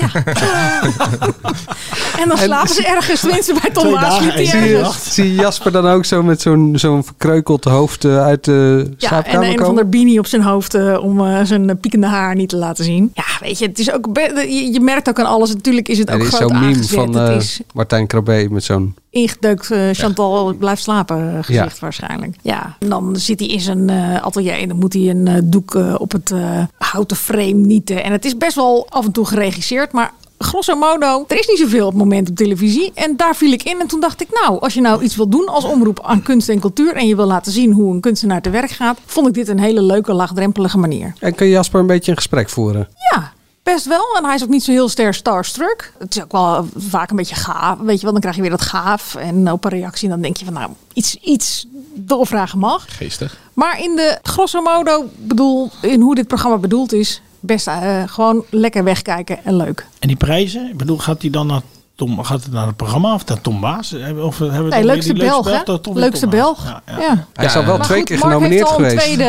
En 2.18 2.28
dan 2.28 2.38
slapen 2.38 2.74
ze 2.74 2.86
ergens, 2.86 3.20
tenminste 3.20 3.54
bij 3.62 3.70
Tom 3.70 3.96
en 3.96 4.46
zie 4.46 5.24
je, 5.24 5.34
Jasper 5.34 5.72
dan 5.72 5.86
ook 5.86 6.04
zo 6.04 6.22
met 6.22 6.40
zo'n 6.40 6.72
zo'n 6.76 7.04
verkreukeld 7.04 7.64
hoofd 7.64 8.04
eh, 8.04 8.22
uit 8.24 8.44
de 8.44 8.82
Ja, 8.84 8.90
en 8.90 8.96
slaapkamer 8.98 9.42
een 9.42 9.48
of 9.48 9.54
komen? 9.54 9.68
ander 9.68 9.88
beanie 9.88 10.18
op 10.18 10.26
zijn 10.26 10.42
hoofd 10.42 10.74
eh, 10.74 10.98
om 11.02 11.26
eh, 11.26 11.40
zijn 11.44 11.78
piekende 11.80 12.06
haar 12.06 12.34
niet 12.34 12.48
te 12.48 12.56
laten 12.56 12.84
zien. 12.84 13.10
Ja, 13.14 13.24
weet 13.40 13.58
je, 13.58 13.66
het 13.66 13.78
is 13.78 13.92
ook 13.92 14.08
je, 14.34 14.72
je 14.72 14.80
merkt 14.80 15.08
ook 15.08 15.18
aan 15.20 15.26
alles. 15.26 15.54
Natuurlijk 15.54 15.88
is 15.88 15.98
het 15.98 16.08
Er 16.08 16.14
ook 16.14 16.20
is 16.20 16.28
groot 16.28 16.50
zo'n 16.50 16.60
meme 16.60 16.84
van 16.84 17.18
eh, 17.18 17.36
is 17.36 17.60
Martijn 17.74 18.06
Krabbe 18.06 18.46
met 18.50 18.64
zo'n... 18.64 18.94
ingedeukt 19.10 19.70
Chantal 19.92 20.54
blijft 20.54 20.82
slapen 20.82 21.44
gezicht 21.44 21.72
Ja. 21.72 21.80
waarschijnlijk. 21.80 22.36
Ja, 22.42 22.76
en 22.78 22.88
dan 22.88 23.16
zit 23.16 23.38
hij 23.40 23.48
in 23.48 23.60
zijn 23.60 23.90
eh, 23.90 24.22
atelier 24.22 24.52
en 24.52 24.68
dan 24.68 24.78
moet 24.78 24.92
hij 24.92 25.10
een 25.10 25.26
eh, 25.28 25.34
doek 25.44 25.74
op 25.96 26.12
het 26.12 26.30
eh, 26.30 26.62
houten 26.78 27.16
frame 27.16 27.52
nieten. 27.52 28.04
En 28.04 28.12
het 28.12 28.24
is 28.24 28.36
best 28.36 28.54
wel 28.54 28.86
af 28.88 29.04
en 29.04 29.12
toe 29.12 29.26
geregisseerd, 29.52 29.92
maar 29.92 30.12
grosso 30.38 30.76
modo, 30.76 31.24
er 31.28 31.38
is 31.38 31.46
niet 31.46 31.58
zoveel 31.58 31.86
op 31.86 31.92
het 31.92 32.02
moment 32.02 32.30
op 32.30 32.36
televisie. 32.36 32.90
En 32.94 33.16
daar 33.16 33.36
viel 33.36 33.52
ik 33.52 33.62
in 33.62 33.80
en 33.80 33.86
toen 33.86 34.00
dacht 34.00 34.20
ik, 34.20 34.28
nou, 34.30 34.60
als 34.60 34.74
je 34.74 34.80
nou 34.80 35.02
iets 35.02 35.16
wil 35.16 35.28
doen 35.28 35.46
als 35.46 35.64
omroep 35.64 36.00
aan 36.02 36.22
kunst 36.22 36.48
en 36.48 36.60
cultuur 36.60 36.94
en 36.94 37.06
je 37.06 37.16
wil 37.16 37.26
laten 37.26 37.52
zien 37.52 37.72
hoe 37.72 37.94
een 37.94 38.00
kunstenaar 38.00 38.42
te 38.42 38.50
werk 38.50 38.70
gaat, 38.70 38.98
vond 39.06 39.28
ik 39.28 39.34
dit 39.34 39.48
een 39.48 39.58
hele 39.58 39.82
leuke, 39.82 40.12
laagdrempelige 40.12 40.78
manier. 40.78 41.12
En 41.18 41.34
kun 41.34 41.46
je 41.46 41.52
Jasper 41.52 41.80
een 41.80 41.86
beetje 41.86 42.10
een 42.10 42.16
gesprek 42.16 42.48
voeren? 42.48 42.88
Ja, 43.10 43.32
best 43.62 43.86
wel. 43.86 44.16
En 44.16 44.24
hij 44.24 44.34
is 44.34 44.42
ook 44.42 44.48
niet 44.48 44.64
zo 44.64 44.70
heel 44.70 44.88
ster 44.88 45.14
starstruck. 45.14 45.92
Het 45.98 46.16
is 46.16 46.22
ook 46.22 46.32
wel 46.32 46.66
vaak 46.76 47.10
een 47.10 47.16
beetje 47.16 47.34
gaaf. 47.34 47.78
Weet 47.78 47.96
je 47.96 48.02
wel, 48.02 48.12
dan 48.12 48.20
krijg 48.20 48.36
je 48.36 48.42
weer 48.42 48.50
dat 48.50 48.62
gaaf. 48.62 49.14
En 49.14 49.52
op 49.52 49.64
een 49.64 49.70
reactie 49.70 50.08
dan 50.08 50.20
denk 50.20 50.36
je 50.36 50.44
van 50.44 50.54
nou, 50.54 50.70
iets, 50.92 51.14
iets 51.14 51.66
doorvragen 51.94 52.58
mag. 52.58 52.96
Geestig. 52.96 53.38
Maar 53.52 53.82
in 53.82 53.96
de 53.96 54.18
grosso 54.22 54.62
modo, 54.62 55.04
bedoel, 55.16 55.70
in 55.80 56.00
hoe 56.00 56.14
dit 56.14 56.26
programma 56.26 56.56
bedoeld 56.56 56.92
is, 56.92 57.22
best 57.42 57.66
eh, 57.66 58.02
gewoon 58.06 58.44
lekker 58.50 58.84
wegkijken 58.84 59.38
en 59.44 59.56
leuk. 59.56 59.86
En 59.98 60.08
die 60.08 60.16
prijzen, 60.16 60.68
ik 60.70 60.76
bedoel, 60.76 60.98
gaat 60.98 61.20
hij 61.22 61.30
dan 61.30 61.46
naar 61.46 61.60
Tom, 61.94 62.24
gaat 62.24 62.42
het 62.42 62.52
naar 62.52 62.66
het 62.66 62.76
programma 62.76 63.14
of 63.14 63.26
naar 63.26 63.40
Tom 63.40 63.60
Baas? 63.60 63.94
Of 64.22 64.38
hebben 64.38 64.64
we 64.64 64.68
Nee, 64.68 64.84
leukste 64.84 65.12
die 65.14 65.22
Belg, 65.24 65.64
Leukste? 65.94 66.26
Belg. 66.26 66.80
Ja. 66.98 67.26
Hij 67.34 67.44
is 67.46 67.56
al 67.56 67.64
wel 67.64 67.76
Maar 67.76 67.86
twee 67.86 67.98
goed, 67.98 68.08
keer 68.08 68.18
Mark 68.18 68.32
genomineerd 68.32 68.68
heeft 68.68 68.70
al 68.70 68.76
geweest. 68.88 69.06
een 69.06 69.14
tweede 69.14 69.24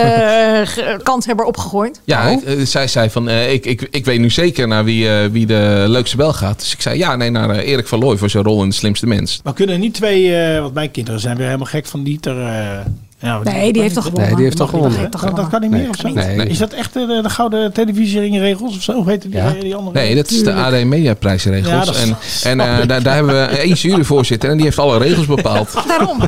eh, 0.82 0.98
kanshebber 1.04 1.46
opgegooid. 1.46 2.02
Ja, 2.04 2.32
Oh. 2.32 2.42
eh, 2.48 2.66
zij 2.66 2.88
zei 2.88 3.10
van, 3.10 3.30
eh, 3.30 3.54
ik, 3.54 3.66
ik, 3.66 3.88
ik 3.92 4.06
weet 4.06 4.20
nu 4.20 4.30
zeker 4.30 4.68
naar 4.68 4.84
wie, 4.84 5.10
eh, 5.10 5.30
wie 5.32 5.46
de 5.46 5.86
leukste 5.88 6.16
bel 6.18 6.34
gaat. 6.34 6.60
Dus 6.60 6.74
ik 6.74 6.82
zei, 6.82 6.98
ja, 6.98 7.16
nee, 7.16 7.30
naar 7.30 7.50
eh, 7.50 7.68
Erik 7.68 7.88
van 7.88 8.00
Looy 8.00 8.18
voor 8.18 8.30
zijn 8.30 8.44
rol 8.44 8.64
in 8.64 8.70
De 8.70 8.76
Slimste 8.76 9.08
Mens. 9.08 9.40
Maar 9.44 9.54
kunnen 9.54 9.80
niet 9.80 9.94
twee, 9.94 10.36
eh 10.36 10.62
want 10.62 10.74
mijn 10.74 10.92
kinderen 10.92 11.20
zijn 11.20 11.38
weer 11.38 11.46
helemaal 11.46 11.68
gek 11.68 11.86
van 11.86 12.04
Dieter. 12.04 12.36
Eh 13.24 13.30
ja, 13.30 13.40
Nee, 13.44 13.74
die 13.74 13.82
heeft 13.82 13.94
toch 13.96 14.04
gewonnen? 14.04 14.28
Nee, 14.28 14.36
die 14.36 14.46
heeft 14.46 14.58
toch 14.58 14.70
gewonnen. 14.70 15.12
Dat, 15.12 15.36
dat 15.36 15.50
kan 15.50 15.62
niet 15.62 15.70
Nee, 15.72 15.80
meer 15.82 15.90
of 15.90 15.96
zo? 15.96 16.08
nee. 16.10 16.48
Is 16.48 16.58
dat 16.58 16.74
echt 16.74 16.96
eh, 16.96 17.08
de, 17.08 17.20
de 17.22 17.30
gouden 17.30 17.72
televisieringenregels 17.74 18.76
of 18.76 18.82
zo? 18.82 18.94
Hoe 18.94 19.10
heet 19.10 19.22
die, 19.22 19.32
Ja. 19.32 19.50
die 19.60 19.76
andere? 19.76 19.98
Nee, 20.00 20.16
dat 20.16 20.30
is 20.32 20.44
de 20.44 20.54
AD. 20.54 20.74
Ja, 21.66 21.86
dat 21.86 21.96
is- 21.96 22.44
en 22.44 22.60
en 22.60 22.80
eh, 22.82 22.88
daar, 22.88 23.04
daar 23.04 23.16
hebben 23.16 23.34
we 23.34 23.46
één 23.58 23.74
juryvoorzitter 23.74 24.50
en 24.50 24.56
die 24.56 24.66
heeft 24.66 24.80
alle 24.80 24.98
regels 24.98 25.26
bepaald. 25.26 25.74
Daarom. 25.88 26.20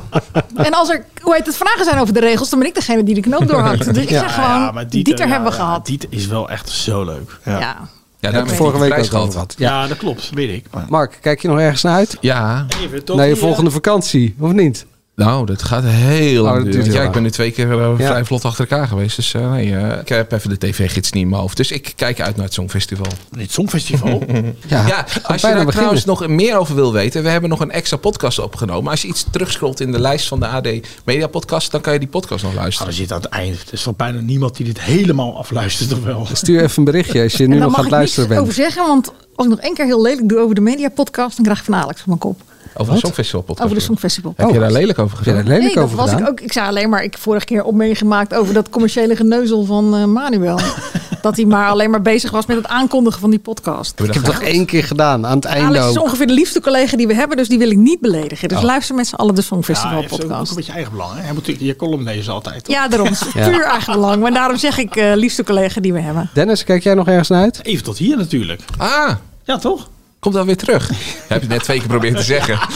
En 0.55 0.73
als 0.73 0.89
er, 0.89 1.05
hoe 1.21 1.35
heet 1.35 1.45
het, 1.45 1.57
vragen 1.57 1.85
zijn 1.85 1.99
over 1.99 2.13
de 2.13 2.19
regels, 2.19 2.49
dan 2.49 2.59
ben 2.59 2.67
ik 2.67 2.75
degene 2.75 3.03
die 3.03 3.15
de 3.15 3.21
knoop 3.21 3.47
doorhakt. 3.47 3.85
Dus 3.93 4.03
ik 4.03 4.09
zeg 4.09 4.33
gewoon, 4.35 4.73
maar 4.73 4.89
Dieter, 4.89 5.17
ja, 5.19 5.27
hebben 5.27 5.51
we 5.51 5.57
ja, 5.57 5.63
gehad. 5.63 5.85
Dieter 5.85 6.09
is 6.11 6.27
wel 6.27 6.49
echt 6.49 6.69
zo 6.69 7.03
leuk. 7.03 7.39
Ja, 7.45 7.59
Ja. 7.59 7.59
Ja, 7.59 8.31
Heb 8.31 8.31
daarmee 8.39 8.51
ik 8.51 8.57
vorige 8.57 8.79
week 8.79 8.95
de 8.95 9.01
ook 9.01 9.05
gehad. 9.09 9.31
gehad. 9.31 9.55
Ja, 9.57 9.87
dat 9.87 9.97
klopt, 9.97 10.29
weet 10.33 10.49
ik. 10.49 10.65
Maar 10.71 10.85
Mark, 10.89 11.17
kijk 11.21 11.41
je 11.41 11.47
nog 11.47 11.59
ergens 11.59 11.81
naar 11.83 11.93
uit? 11.95 12.17
Ja, 12.21 12.65
even 12.81 13.15
Naar 13.15 13.27
je 13.27 13.33
eh, 13.33 13.39
volgende 13.39 13.71
vakantie, 13.71 14.35
of 14.39 14.51
niet? 14.51 14.85
Nou, 15.15 15.45
dat 15.45 15.63
gaat 15.63 15.83
heel 15.85 16.43
Oh, 16.45 16.51
lang 16.51 16.63
duren. 16.71 16.91
Ja, 16.91 17.01
ik 17.03 17.11
ben 17.11 17.21
nu 17.23 17.31
twee 17.31 17.51
keer 17.51 17.71
eh, 17.71 17.93
Ja. 17.97 18.05
vrij 18.07 18.25
vlot 18.25 18.45
achter 18.45 18.67
elkaar 18.69 18.87
geweest. 18.87 19.15
Dus 19.15 19.33
eh, 19.33 19.51
nee, 19.51 19.75
eh, 19.75 19.99
ik 19.99 20.09
heb 20.09 20.31
even 20.31 20.49
de 20.49 20.57
tv-gids 20.57 21.11
niet 21.11 21.23
in 21.23 21.29
mijn 21.29 21.41
hoofd. 21.41 21.57
Dus 21.57 21.71
ik 21.71 21.93
kijk 21.95 22.21
uit 22.21 22.35
naar 22.35 22.45
het 22.45 22.53
Songfestival. 22.53 23.05
Dit 23.31 23.51
Songfestival. 23.51 24.23
Ja, 24.67 24.87
Ja, 24.87 25.05
als 25.23 25.41
je 25.41 25.47
daar 25.47 25.51
beginnen. 25.51 25.67
trouwens 25.73 26.05
nog 26.05 26.27
meer 26.27 26.57
over 26.57 26.75
wil 26.75 26.93
weten, 26.93 27.23
we 27.23 27.29
hebben 27.29 27.49
nog 27.49 27.59
een 27.59 27.71
extra 27.71 27.97
podcast 27.97 28.39
opgenomen. 28.39 28.91
Als 28.91 29.01
je 29.01 29.07
iets 29.07 29.25
terugscrollt 29.31 29.79
in 29.79 29.91
de 29.91 29.99
lijst 29.99 30.27
van 30.27 30.39
de 30.39 30.47
AD 30.47 30.67
Media 31.05 31.27
Podcast, 31.27 31.71
dan 31.71 31.81
kan 31.81 31.93
je 31.93 31.99
die 31.99 32.07
podcast 32.07 32.43
nog 32.43 32.53
luisteren. 32.53 32.87
we 32.91 32.97
zitten 32.97 33.15
aan 33.15 33.21
het 33.21 33.31
eind. 33.31 33.61
Er 33.67 33.73
is 33.73 33.83
toch 33.83 33.95
bijna 33.95 34.19
niemand 34.19 34.55
die 34.57 34.65
dit 34.65 34.81
helemaal 34.81 35.37
afluistert, 35.37 35.93
of 35.93 36.03
wel? 36.03 36.27
Stuur 36.33 36.61
even 36.63 36.77
een 36.77 36.83
berichtje 36.83 37.21
als 37.23 37.33
je 37.33 37.47
nu 37.47 37.53
nog 37.55 37.63
aan 37.63 37.67
mag 37.69 37.77
het 37.77 37.85
ik 37.85 37.91
luisteren 37.91 38.29
over 38.29 38.43
bent. 38.43 38.55
zeggen, 38.55 38.87
want 38.87 39.11
als 39.35 39.45
ik 39.45 39.51
nog 39.53 39.61
één 39.61 39.73
keer 39.73 39.85
heel 39.85 40.01
lelijk 40.01 40.29
doe 40.29 40.39
over 40.39 40.55
de 40.55 40.61
mediapodcast, 40.61 41.35
dan 41.35 41.45
krijg 41.45 41.59
ik 41.59 41.65
van 41.65 41.75
Alex 41.75 41.99
op 42.01 42.07
mijn 42.07 42.19
kop. 42.19 42.41
Over 42.77 42.93
de 42.93 42.99
Songfestival 42.99 43.41
podcast. 43.41 43.65
Over 43.65 43.77
de 43.79 43.83
Songfestival. 43.83 44.33
Heb 44.35 44.47
je 44.49 44.53
Oh. 44.53 44.59
daar 44.59 44.71
lelijk 44.71 44.99
over 44.99 45.17
je 45.17 45.23
gedaan? 45.23 45.43
lelijk 45.43 45.63
nee, 45.63 45.73
dat 45.73 45.83
over 45.83 45.95
was 45.97 46.09
gedaan? 46.09 46.23
ik 46.25 46.29
ook. 46.31 46.39
Ik 46.41 46.51
zei 46.53 46.67
alleen 46.67 46.89
maar, 46.89 47.03
ik 47.03 47.11
heb 47.11 47.21
vorige 47.21 47.45
keer 47.45 47.63
opmerking 47.63 47.97
gemaakt 47.97 48.33
over 48.33 48.53
dat 48.53 48.69
commerciële 48.69 49.15
geneuzel 49.15 49.63
van 49.65 49.95
eh, 49.95 50.03
Manuel. 50.05 50.59
dat 51.21 51.35
hij 51.35 51.45
maar 51.45 51.69
alleen 51.69 51.89
maar 51.89 52.01
bezig 52.01 52.31
was 52.31 52.45
met 52.45 52.57
het 52.57 52.67
aankondigen 52.67 53.19
van 53.19 53.29
die 53.29 53.39
podcast. 53.39 53.99
Ik 53.99 54.05
heb 54.05 54.15
het 54.15 54.25
toch 54.25 54.41
één 54.41 54.65
keer 54.65 54.83
gedaan, 54.83 55.25
aan 55.25 55.35
het 55.35 55.45
einde 55.45 55.65
Alex 55.79 55.89
is 55.89 55.97
ongeveer 55.97 56.27
de 56.27 56.33
liefste 56.33 56.61
collega 56.61 56.97
die 56.97 57.07
we 57.07 57.13
hebben, 57.13 57.37
dus 57.37 57.47
die 57.47 57.57
wil 57.57 57.71
ik 57.71 57.77
niet 57.77 57.99
beledigen. 57.99 58.47
Dus 58.49 58.57
Oh. 58.57 58.63
luister 58.63 58.95
met 58.95 59.07
z'n 59.07 59.15
allen 59.15 59.35
de 59.35 59.41
Ja, 59.41 59.47
Songfestival 59.47 59.91
hij 59.91 59.99
heeft 60.01 60.13
ook, 60.13 60.21
ook 60.21 60.27
podcast. 60.27 60.49
een 60.49 60.55
beetje 60.55 60.71
eigen 60.71 60.91
belang. 60.91 61.11
Hè? 61.13 61.17
Hij 61.19 61.27
moet 61.33 61.35
natuurlijk 61.47 61.65
je 61.65 61.75
column 61.75 62.03
lezen 62.03 62.33
altijd. 62.33 62.63
toch? 62.63 62.75
Ja, 62.75 62.87
daarom. 62.87 63.09
Ja. 63.33 63.49
Puur 63.49 63.63
eigen 63.65 63.93
belang. 63.93 64.21
Maar 64.21 64.33
daarom 64.33 64.57
zeg 64.57 64.77
ik 64.77 64.95
eh, 64.95 65.11
liefste 65.15 65.43
collega 65.43 65.81
die 65.81 65.93
we 65.93 65.99
hebben. 65.99 66.29
Dennis, 66.33 66.63
kijk 66.63 66.83
jij 66.83 66.93
nog 66.93 67.07
ergens 67.07 67.29
naar 67.29 67.41
uit? 67.41 67.59
Even 67.63 67.83
tot 67.83 67.97
hier 67.97 68.17
natuurlijk. 68.17 68.61
Ah, 68.77 69.11
Ja, 69.43 69.57
toch? 69.57 69.89
Komt 70.25 70.37
dan 70.37 70.45
weer 70.45 70.57
terug. 70.57 70.91
Heb 71.27 71.41
je 71.41 71.47
net 71.47 71.63
twee 71.63 71.77
keer 71.77 71.85
geprobeerd 71.85 72.17
te 72.17 72.23
zeggen. 72.23 72.59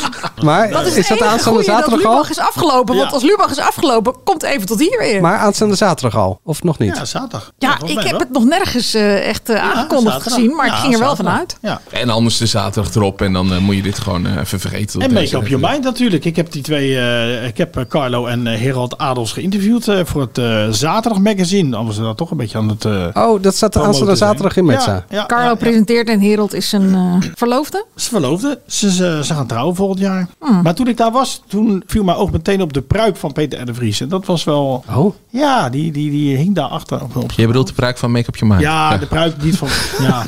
Maar 0.43 0.69
Dat 0.69 0.85
is, 0.85 1.07
dat 1.07 1.21
aanstaande 1.21 1.63
zaterdag 1.63 1.99
dat 1.99 2.05
al? 2.05 2.11
Lubach 2.13 2.29
is 2.29 2.39
afgelopen. 2.39 2.95
Want 2.95 3.07
Ja. 3.07 3.13
als 3.13 3.23
Lubach 3.23 3.49
is 3.51 3.57
afgelopen, 3.59 4.15
komt 4.23 4.43
even 4.43 4.67
tot 4.67 4.79
hier 4.79 4.97
weer. 4.99 5.21
Maar 5.21 5.37
aanstaande 5.37 5.75
zaterdag 5.75 6.21
al? 6.21 6.39
Of 6.43 6.63
nog 6.63 6.77
niet? 6.77 6.97
Ja, 6.97 7.05
zaterdag. 7.05 7.51
ja, 7.57 7.77
ik 7.85 7.99
heb 7.99 8.11
wel. 8.11 8.19
het 8.19 8.31
nog 8.31 8.43
nergens 8.43 8.93
eh, 8.93 9.27
echt 9.27 9.49
eh, 9.49 9.61
aangekondigd 9.61 10.13
zaterdag. 10.13 10.33
gezien. 10.33 10.55
Maar 10.55 10.65
Ja, 10.65 10.73
ik 10.73 10.79
ging 10.79 10.93
er 10.93 10.99
wel 10.99 11.15
vanuit. 11.15 11.57
Ja. 11.61 11.81
En 11.91 12.09
anders 12.09 12.37
de 12.37 12.45
zaterdag 12.45 12.95
erop 12.95 13.21
en 13.21 13.33
dan 13.33 13.53
eh, 13.53 13.57
moet 13.57 13.75
je 13.75 13.81
dit 13.81 13.99
gewoon 13.99 14.25
even 14.39 14.59
vergeten. 14.59 15.01
En 15.01 15.07
Op 15.07 15.13
Make 15.13 15.37
Up 15.37 15.47
Your 15.47 15.69
Mind 15.69 15.83
natuurlijk. 15.83 16.25
Ik 16.25 16.35
heb 16.35 16.51
die 16.51 16.61
twee, 16.63 16.97
eh, 16.99 17.45
ik 17.47 17.57
heb 17.57 17.85
Carlo 17.89 18.25
en 18.25 18.45
Herald 18.45 18.97
Adels 18.97 19.31
geïnterviewd 19.31 19.87
eh, 19.87 19.99
voor 20.03 20.21
het 20.21 20.37
eh, 20.37 20.67
Zaterdag 20.69 21.19
Magazine. 21.21 21.75
Anders 21.75 21.97
ze 21.97 22.03
dat 22.03 22.17
toch 22.17 22.31
een 22.31 22.37
beetje 22.37 22.57
aan 22.57 22.69
het... 22.69 22.85
Oh, 23.13 23.41
dat 23.41 23.55
staat 23.55 23.75
aanstaande 23.77 24.15
zijn. 24.15 24.29
zaterdag 24.29 24.57
in 24.57 24.65
Metza. 24.65 24.91
Ja, 24.91 25.05
ja, 25.09 25.25
Carlo 25.25 25.43
ja, 25.43 25.49
ja. 25.49 25.55
presenteert 25.55 26.09
en 26.09 26.21
Herald 26.21 26.53
is 26.53 26.71
een 26.71 26.95
eh, 26.95 27.29
verloofde. 27.39 27.85
Ze 27.95 28.09
verloofden. 28.09 28.57
Ze, 28.67 28.91
ze, 28.91 29.21
ze 29.23 29.33
gaan 29.33 29.47
trouwen 29.47 29.75
volgend 29.75 29.99
jaar. 29.99 30.27
Hmm. 30.39 30.61
Maar 30.61 30.75
toen 30.75 30.87
ik 30.87 30.97
daar 30.97 31.11
was, 31.11 31.41
toen 31.47 31.83
viel 31.85 32.03
mijn 32.03 32.17
oog 32.17 32.31
meteen 32.31 32.61
op 32.61 32.73
de 32.73 32.81
pruik 32.81 33.15
van 33.15 33.31
Peter 33.33 33.61
R. 33.61 33.65
de 33.65 33.73
Vries. 33.73 34.01
En 34.01 34.09
dat 34.09 34.25
was 34.25 34.43
wel... 34.43 34.83
Oh? 34.95 35.15
Ja, 35.29 35.69
die, 35.69 35.91
die, 35.91 36.11
die 36.11 36.35
hing 36.37 36.55
daar 36.55 36.67
achter. 36.67 37.01
Op, 37.03 37.15
op 37.15 37.31
Je 37.31 37.47
bedoelt 37.47 37.67
de 37.67 37.73
pruik 37.73 37.97
van 37.97 38.11
Make 38.11 38.27
Up 38.27 38.35
Your 38.35 38.53
Mind? 38.53 38.65
Ja, 38.67 38.97
de 38.97 39.05
pruik 39.05 39.43
niet 39.43 39.57
van... 39.57 39.67
Ja, 40.07 40.25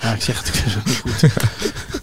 ja 0.00 0.12
ik 0.14 0.22
zeg 0.22 0.42
het 0.44 0.70
zo 0.72 0.78
niet 0.84 0.96
goed. 0.96 1.20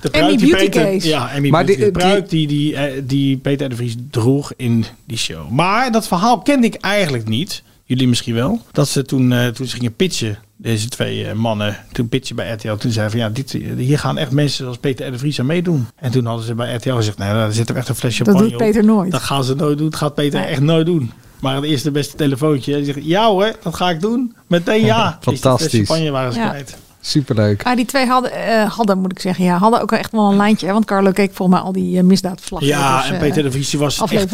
De 0.02 0.10
Emmy 0.12 0.36
die 0.36 0.50
Beauty 0.50 0.70
Peter, 0.70 0.84
Case. 0.94 1.08
Ja, 1.08 1.32
Emmy 1.32 1.50
Maar 1.50 1.64
Beauty. 1.66 1.82
die- 1.84 1.92
de 1.92 2.00
pruik 2.00 2.30
die, 2.30 2.48
die, 2.48 2.76
eh, 2.76 3.02
die 3.06 3.38
Peter 3.38 3.66
R. 3.66 3.70
de 3.70 3.76
Vries 3.76 3.96
droeg 4.12 4.52
in 4.58 4.86
die 5.06 5.18
show. 5.18 5.50
Maar 5.50 5.92
dat 5.92 6.08
verhaal 6.08 6.40
kende 6.42 6.68
ik 6.68 6.76
eigenlijk 6.76 7.28
niet. 7.28 7.64
Jullie 7.86 8.08
misschien 8.08 8.34
wel. 8.36 8.62
Dat 8.72 8.88
ze 8.88 9.04
toen, 9.04 9.32
eh, 9.32 9.48
toen 9.48 9.68
ze 9.68 9.76
gingen 9.76 9.96
pitchen, 9.96 10.38
deze 10.62 10.88
twee 10.88 11.26
eh, 11.26 11.34
mannen, 11.34 11.78
toen 11.92 12.10
pitchen 12.10 12.36
bij 12.36 12.52
RTL. 12.52 12.76
Toen 12.76 12.92
zeiden 12.92 13.12
van 13.20 13.28
ja, 13.28 13.30
dit, 13.36 13.52
hier 13.78 14.00
gaan 14.00 14.18
echt 14.18 14.32
mensen 14.32 14.64
zoals 14.64 14.78
Peter 14.78 15.08
R. 15.08 15.12
de 15.12 15.18
Vries 15.18 15.40
aan 15.40 15.46
meedoen. 15.46 15.88
En 15.96 16.12
toen 16.12 16.26
hadden 16.26 16.46
ze 16.46 16.56
bij 16.56 16.74
RTL 16.76 16.94
gezegd, 16.94 17.18
nee, 17.18 17.30
daar 17.34 17.52
zit 17.52 17.70
er 17.70 17.76
echt 17.76 17.90
een 17.90 17.96
fles 17.96 18.18
Dat 18.18 18.28
champagne 18.28 18.50
doet 18.52 18.60
op. 18.62 18.66
Peter 18.66 18.86
nooit. 18.86 19.12
Dat 19.12 19.22
gaan 19.22 19.44
ze 19.44 19.56
nooit 19.56 19.78
doen. 19.78 19.90
Dat 19.90 20.00
gaat 20.00 20.14
Peter 20.16 20.42
echt 20.46 20.62
nooit 20.62 20.86
doen. 20.86 21.12
Maar 21.40 21.56
het 21.56 21.64
eerste 21.64 21.92
beste 21.92 22.16
telefoontje. 22.16 22.74
Hij 22.74 22.84
zegt, 22.84 23.00
ja 23.04 23.28
hoor, 23.28 23.56
dat 23.64 23.76
ga 23.76 23.90
ik 23.90 24.02
doen. 24.02 24.36
Meteen 24.48 24.86
ja. 24.86 25.06
Dus 25.08 25.14
die 25.14 25.22
fles 25.22 25.40
Fantastisch. 25.40 25.88
champagne 25.88 26.12
waren 26.12 26.34
ze 26.34 26.40
Ja. 26.40 26.50
kwijt. 26.50 26.78
Superleuk. 27.02 27.64
Ah, 27.64 27.76
die 27.76 27.86
twee 27.86 28.06
hadden, 28.06 28.32
eh, 28.32 28.72
hadden, 28.72 28.98
moet 28.98 29.12
ik 29.12 29.20
zeggen, 29.20 29.44
ja, 29.46 29.58
hadden 29.58 29.82
ook 29.82 29.92
echt 29.92 30.12
wel 30.12 30.30
een 30.30 30.38
lijntje. 30.38 30.68
hè, 30.68 30.74
Want 30.74 30.86
Carlo 30.86 31.12
keek 31.12 31.32
volgens 31.34 31.58
mij 31.58 31.68
al 31.68 31.74
die 31.74 32.04
uh. 32.04 32.68
Ja, 32.68 33.06
en 33.06 33.14
eh, 33.14 33.20
Peter 33.20 33.44
de 33.44 33.52
Vries 33.52 33.74
was 33.74 34.02
echt, 34.02 34.12
echt 34.12 34.32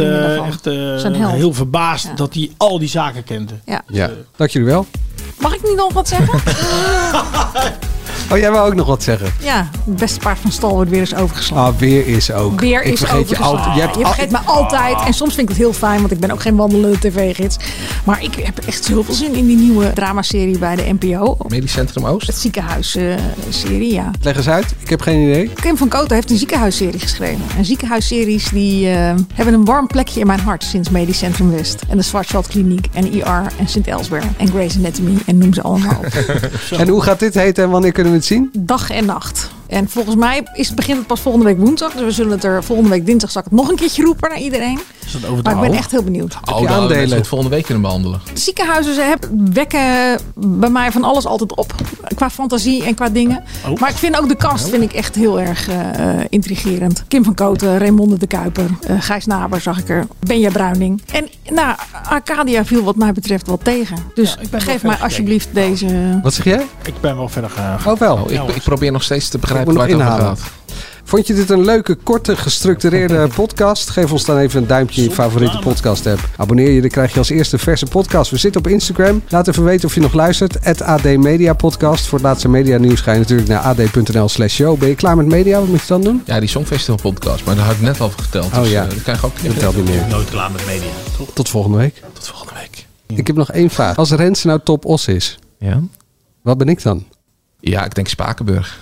heel 1.30 1.54
verbaasd 1.54 2.06
Ja. 2.06 2.14
dat 2.14 2.34
hij 2.34 2.52
al 2.58 2.80
die 2.80 2.90
zaken 2.90 3.24
kende. 3.24 3.54
Ja. 3.66 3.82
Ja, 3.88 4.10
dank 4.36 4.50
jullie 4.50 4.68
wel. 4.68 4.86
Mag 5.40 5.56
ik 5.56 5.64
niet 5.64 5.76
nog 5.76 5.94
wat 5.94 6.08
zeggen? 6.08 6.40
Oh, 8.32 8.38
jij 8.38 8.52
wou 8.52 8.68
ook 8.68 8.76
nog 8.76 8.88
wat 8.88 9.04
zeggen? 9.04 9.28
ja, 9.40 9.70
het 9.86 9.96
beste 9.96 10.20
paard 10.20 10.40
van 10.40 10.52
stal 10.52 10.70
wordt 10.74 10.90
weer 10.90 11.00
eens 11.00 11.16
overgeslagen. 11.16 11.74
Ah, 11.74 11.80
weer 11.80 12.08
is 12.08 12.32
ook. 12.32 12.60
Weer 12.60 12.84
ik 12.84 12.94
is 12.94 13.00
vergeet 13.00 13.30
je 13.30 13.38
altijd. 13.38 13.96
Al- 13.96 14.02
vergeet 14.04 14.32
me 14.32 14.38
altijd. 14.46 14.98
En 15.06 15.14
soms 15.14 15.34
vind 15.36 15.50
ik 15.50 15.56
het 15.56 15.64
heel 15.64 15.74
fijn, 15.74 16.00
want 16.00 16.12
ik 16.12 16.20
ben 16.20 16.32
ook 16.32 16.42
geen 16.42 16.56
wandelende 16.56 17.00
tv-gids. 17.00 17.58
Maar 18.04 18.24
ik 18.24 18.36
heb 18.36 18.58
echt 18.58 18.84
zoveel 18.86 19.14
zin 19.14 19.34
in 19.34 19.46
die 19.48 19.58
nieuwe 19.58 19.94
dramaserie 19.94 20.58
bij 20.60 20.76
de 20.76 20.96
NPO. 21.00 21.38
Medisch 21.48 21.72
Centrum 21.72 22.06
Oost? 22.06 22.28
Het 22.28 22.36
ziekenhuisserie, 22.36 23.94
ja. 23.94 24.12
Leg 24.22 24.38
eens 24.38 24.50
uit. 24.50 24.76
Ik 24.80 24.90
heb 24.90 25.02
geen 25.02 25.22
idee. 25.30 25.50
Kim 25.50 25.78
van 25.78 25.88
Koten 25.88 26.16
heeft 26.16 26.30
een 26.30 26.38
ziekenhuisserie 26.38 27.00
geschreven. 27.00 27.42
En 27.58 27.66
ziekenhuisseries 27.66 28.50
die 28.50 28.90
eh, 28.90 29.14
hebben 29.34 29.54
een 29.54 29.66
warm 29.66 29.88
plekje 29.88 30.20
in 30.20 30.28
mijn 30.28 30.40
hart 30.40 30.64
sinds 30.64 30.90
Medisch 30.90 31.18
Centrum 31.18 31.52
West. 31.52 31.82
En 31.90 31.98
de 31.98 32.04
Zwartveld 32.04 32.48
Kliniek 32.48 32.88
en 32.94 33.12
IR 33.14 33.52
en 33.60 33.68
Sint 33.68 33.88
Elsewhere 33.88 34.26
en 34.38 34.48
Grey's 34.50 34.76
Anatomy 34.78 35.18
en 35.26 35.38
noem 35.38 35.54
ze 35.54 35.62
allemaal 35.62 35.98
op. 35.98 36.06
En 36.78 36.88
hoe 36.88 37.02
gaat 37.02 37.20
dit 37.20 37.34
heten 37.34 37.64
en 37.64 37.70
wanneer 37.70 37.92
kunnen 37.92 38.12
we 38.14 38.15
zien? 38.24 38.50
Dag 38.54 38.90
en 38.90 39.06
nacht. 39.06 39.50
En 39.68 39.90
volgens 39.90 40.16
mij 40.16 40.48
is, 40.54 40.74
begint 40.74 40.98
het 40.98 41.08
pas 41.08 41.22
volgende 41.22 41.46
week 41.46 41.58
woensdag. 41.58 41.94
Dus 41.94 42.02
we 42.02 42.12
zullen 42.12 42.32
het 42.32 42.44
er 42.44 42.64
volgende 42.64 42.90
week 42.90 43.06
dinsdag 43.06 43.32
zal 43.32 43.44
nog 43.50 43.70
een 43.70 43.76
keertje 43.76 44.04
roepen 44.04 44.30
naar 44.30 44.40
iedereen. 44.40 44.80
Is 45.06 45.12
dat 45.12 45.26
over 45.26 45.44
de 45.44 45.50
Maar 45.50 45.64
ik 45.64 45.70
ben 45.70 45.80
echt 45.80 45.92
heel 45.92 46.04
benieuwd. 46.04 46.34
Oh, 46.34 46.46
dan 46.46 46.56
hadden 46.56 46.74
aandelen? 46.74 47.18
het 47.18 47.28
volgende 47.28 47.56
week 47.56 47.66
kunnen 47.66 47.84
behandelen. 47.84 48.22
De 48.34 48.40
ziekenhuizen 48.40 48.94
ze 48.94 49.02
hebben, 49.02 49.54
wekken 49.54 50.20
bij 50.36 50.70
mij 50.70 50.92
van 50.92 51.04
alles 51.04 51.26
altijd 51.26 51.56
op. 51.56 51.74
Qua 52.16 52.30
fantasie 52.30 52.84
en 52.84 52.96
qua 52.96 53.10
dingen. 53.10 53.44
Oh. 53.68 53.80
Maar 53.80 53.90
ik 53.90 53.96
vind 53.96 54.20
ook 54.20 54.28
de 54.28 54.36
cast 54.36 54.70
vind 54.70 54.84
ik 54.84 54.94
echt 54.94 55.16
heel 55.16 55.40
erg 55.40 55.68
eh, 55.68 56.20
eh, 56.20 56.26
intrigerend. 56.30 57.04
Kim 57.08 57.24
van 57.24 57.36
Koten, 57.36 57.78
Raymonde 57.78 58.18
de 58.18 58.28
Kuiper, 58.28 58.70
eh, 58.88 58.96
Gijs 59.00 59.26
Naber 59.26 59.62
zag 59.62 59.80
ik 59.80 59.90
er. 59.90 60.08
Benja 60.20 60.50
Bruining. 60.50 61.02
En 61.12 61.28
nou, 61.50 61.76
Arcadia 62.10 62.66
viel 62.66 62.84
wat 62.84 62.96
mij 62.96 63.12
betreft 63.12 63.48
wel 63.48 63.58
tegen. 63.58 63.98
Dus 64.14 64.38
geef 64.52 64.84
mij 64.84 64.96
alsjeblieft 64.96 65.48
deze... 65.52 66.20
Wat 66.24 66.34
zeg 66.34 66.46
jij? 66.46 66.66
Ik 66.86 66.94
ben 67.02 67.16
wel 67.16 67.30
verder 67.30 67.50
gegaan. 67.50 67.80
Oh, 67.86 68.00
wel. 68.00 68.16
Oh, 68.16 68.32
ik, 68.32 68.56
ik 68.56 68.64
probeer 68.64 68.92
nog 68.92 69.04
steeds 69.04 69.30
te 69.30 69.38
begrijpen 69.38 69.74
waar 69.74 69.88
het 69.88 69.96
over 69.96 70.08
gaat. 70.08 70.40
Vond 71.08 71.28
je 71.28 71.34
dit 71.34 71.50
een 71.50 71.66
leuke, 71.66 71.96
korte, 71.96 72.36
gestructureerde 72.36 73.28
podcast? 73.36 73.90
Geef 73.90 74.12
ons 74.12 74.26
dan 74.26 74.38
even 74.38 74.62
een 74.62 74.68
duimpje 74.68 75.02
in 75.02 75.08
je 75.10 75.14
favoriete 75.14 75.60
podcast 75.60 76.08
app. 76.08 76.20
Abonneer 76.38 76.72
je, 76.72 76.82
dan 76.82 76.90
krijg 76.90 77.12
je 77.14 77.18
als 77.20 77.30
eerste 77.30 77.58
verse 77.58 77.86
podcast. 77.86 78.32
We 78.32 78.38
zitten 78.38 78.62
op 78.62 78.68
Instagram. 78.68 79.22
Laat 79.30 79.48
even 79.48 79.64
weten 79.64 79.88
of 79.88 79.96
je 79.96 80.02
nog 80.02 80.14
luistert. 80.14 80.82
AD 80.84 81.04
Media 81.04 81.54
Podcast. 81.54 82.06
Voor 82.08 82.18
het 82.18 82.28
laatste 82.28 82.50
media 82.50 82.78
nieuws 82.78 83.02
ga 83.02 83.12
je 83.12 83.20
natuurlijk 83.20 83.48
naar 83.50 83.60
ad.nl 83.60 84.30
slash 84.30 84.54
show. 84.54 84.80
Ben 84.80 84.90
je 84.90 84.96
klaar 84.96 85.16
met 85.18 85.26
media? 85.26 85.60
Wat 85.60 85.68
moet 85.68 85.80
je 85.82 85.88
dan 85.88 86.02
doen? 86.02 86.22
Ja, 86.26 86.40
die 86.40 86.50
Songfestival 86.50 87.00
podcast, 87.12 87.46
maar 87.46 87.56
daar 87.56 87.66
had 87.66 87.76
ik 87.76 87.82
net 87.82 88.00
al 88.00 88.08
over 88.08 88.24
geteld. 88.24 88.54
Oh 88.54 88.60
dus, 88.62 88.70
ja. 88.72 88.84
eh, 88.84 88.90
dat 88.90 89.02
krijg 89.02 89.18
ik 89.18 89.26
ook. 89.26 89.44
Dat 89.44 89.60
telt 89.60 89.76
niet 89.76 89.86
meer. 89.86 90.04
Nooit 90.10 90.30
klaar 90.30 90.52
met 90.52 90.66
media. 90.66 90.90
Toch? 91.18 91.28
Tot 91.34 91.50
volgende 91.50 91.78
week. 91.78 92.02
Tot 92.14 92.28
volgende 92.28 92.54
week. 92.60 92.86
Ik 93.18 93.28
heb 93.28 93.36
nog 93.36 93.52
één 93.52 93.70
vraag. 93.70 93.98
Als 93.98 94.12
Rens 94.12 94.44
nou 94.44 94.60
top 94.64 94.86
os 94.86 95.08
is, 95.08 95.40
Ja? 95.60 95.80
wat 96.42 96.58
ben 96.58 96.68
ik 96.70 96.82
dan? 96.84 97.04
Ja, 97.60 97.86
ik 97.86 97.96
denk 97.96 98.08
Spakenburg. 98.08 98.80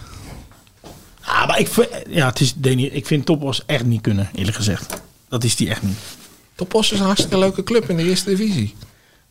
Ah, 1.34 1.48
maar 1.48 1.60
ik, 1.60 1.68
vind- 1.68 1.90
ja, 2.08 2.26
het 2.28 2.40
is, 2.40 2.54
Deni, 2.54 2.86
ik 2.90 3.06
vind 3.06 3.26
Topos 3.26 3.66
echt 3.66 3.84
niet 3.86 4.02
kunnen, 4.02 4.30
eerlijk 4.36 4.56
gezegd. 4.58 5.02
Dat 5.30 5.44
is 5.44 5.56
die 5.56 5.70
echt 5.70 5.82
niet. 5.82 5.98
Topos 6.56 6.92
is 6.92 7.00
een 7.00 7.06
hartstikke 7.06 7.38
leuke 7.38 7.64
club 7.64 7.90
in 7.90 7.98
de 7.98 8.04
eerste 8.04 8.30
divisie. 8.30 8.76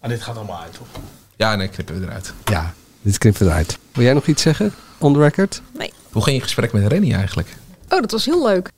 Maar 0.01 0.09
dit 0.11 0.23
gaat 0.23 0.37
allemaal 0.37 0.61
uit, 0.61 0.73
toch? 0.75 0.87
Ja, 1.37 1.55
nee, 1.57 1.69
knippen 1.69 2.01
we 2.01 2.07
eruit. 2.07 2.33
Ja, 2.45 2.75
dit 3.03 3.19
knippen 3.19 3.43
we 3.47 3.49
eruit. 3.51 3.79
Wil 3.93 4.05
jij 4.05 4.13
nog 4.13 4.27
iets 4.27 4.43
zeggen? 4.43 4.75
On 4.99 5.13
the 5.13 5.19
record? 5.19 5.63
Nee. 5.79 5.93
Hoe 6.13 6.23
ging 6.23 6.37
je 6.37 6.43
gesprek 6.43 6.73
met 6.73 6.87
Rennie 6.87 7.15
eigenlijk? 7.15 7.49
Oh, 7.89 8.01
dat 8.01 8.11
was 8.11 8.25
heel 8.25 8.43
leuk. 8.47 8.71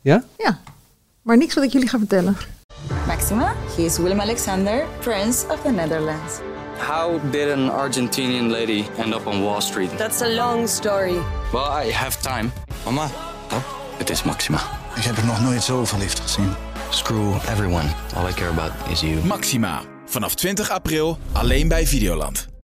Ja? 0.00 0.24
Ja. 0.38 0.60
Maar 1.22 1.36
niks 1.36 1.54
wat 1.54 1.64
ik 1.64 1.72
jullie 1.72 1.88
ga 1.88 1.98
vertellen. 1.98 2.36
Maxima, 3.06 3.54
he 3.76 3.82
is 3.82 3.96
Willem 3.96 4.20
Alexander, 4.20 4.84
Prince 5.00 5.46
of 5.48 5.60
the 5.62 5.70
Netherlands. 5.70 6.34
How 6.88 7.32
did 7.32 7.50
an 7.52 7.70
Argentinian 7.70 8.50
lady 8.50 8.84
end 8.98 9.14
up 9.14 9.26
on 9.26 9.42
Wall 9.42 9.60
Street? 9.60 9.96
That's 9.96 10.20
a 10.22 10.28
long 10.28 10.68
story. 10.68 11.16
Well, 11.52 11.86
I 11.86 11.92
have 11.92 12.20
time. 12.20 12.50
Mama, 12.84 13.04
oh, 13.52 13.64
het 13.98 14.10
is 14.10 14.22
Maxima. 14.22 14.60
Ik 14.96 15.02
heb 15.02 15.16
er 15.16 15.24
nog 15.24 15.40
nooit 15.40 15.62
zo 15.62 15.84
verliefd 15.84 16.20
gezien. 16.20 16.52
Screw 16.90 17.34
everyone. 17.34 17.88
All 18.14 18.28
I 18.28 18.32
care 18.32 18.50
about 18.50 18.72
is 18.90 19.00
you. 19.00 19.24
Maxima. 19.24 19.82
Vanaf 20.06 20.34
20 20.34 20.70
april 20.70 21.18
alleen 21.32 21.68
bij 21.68 21.86
Videoland. 21.86 22.51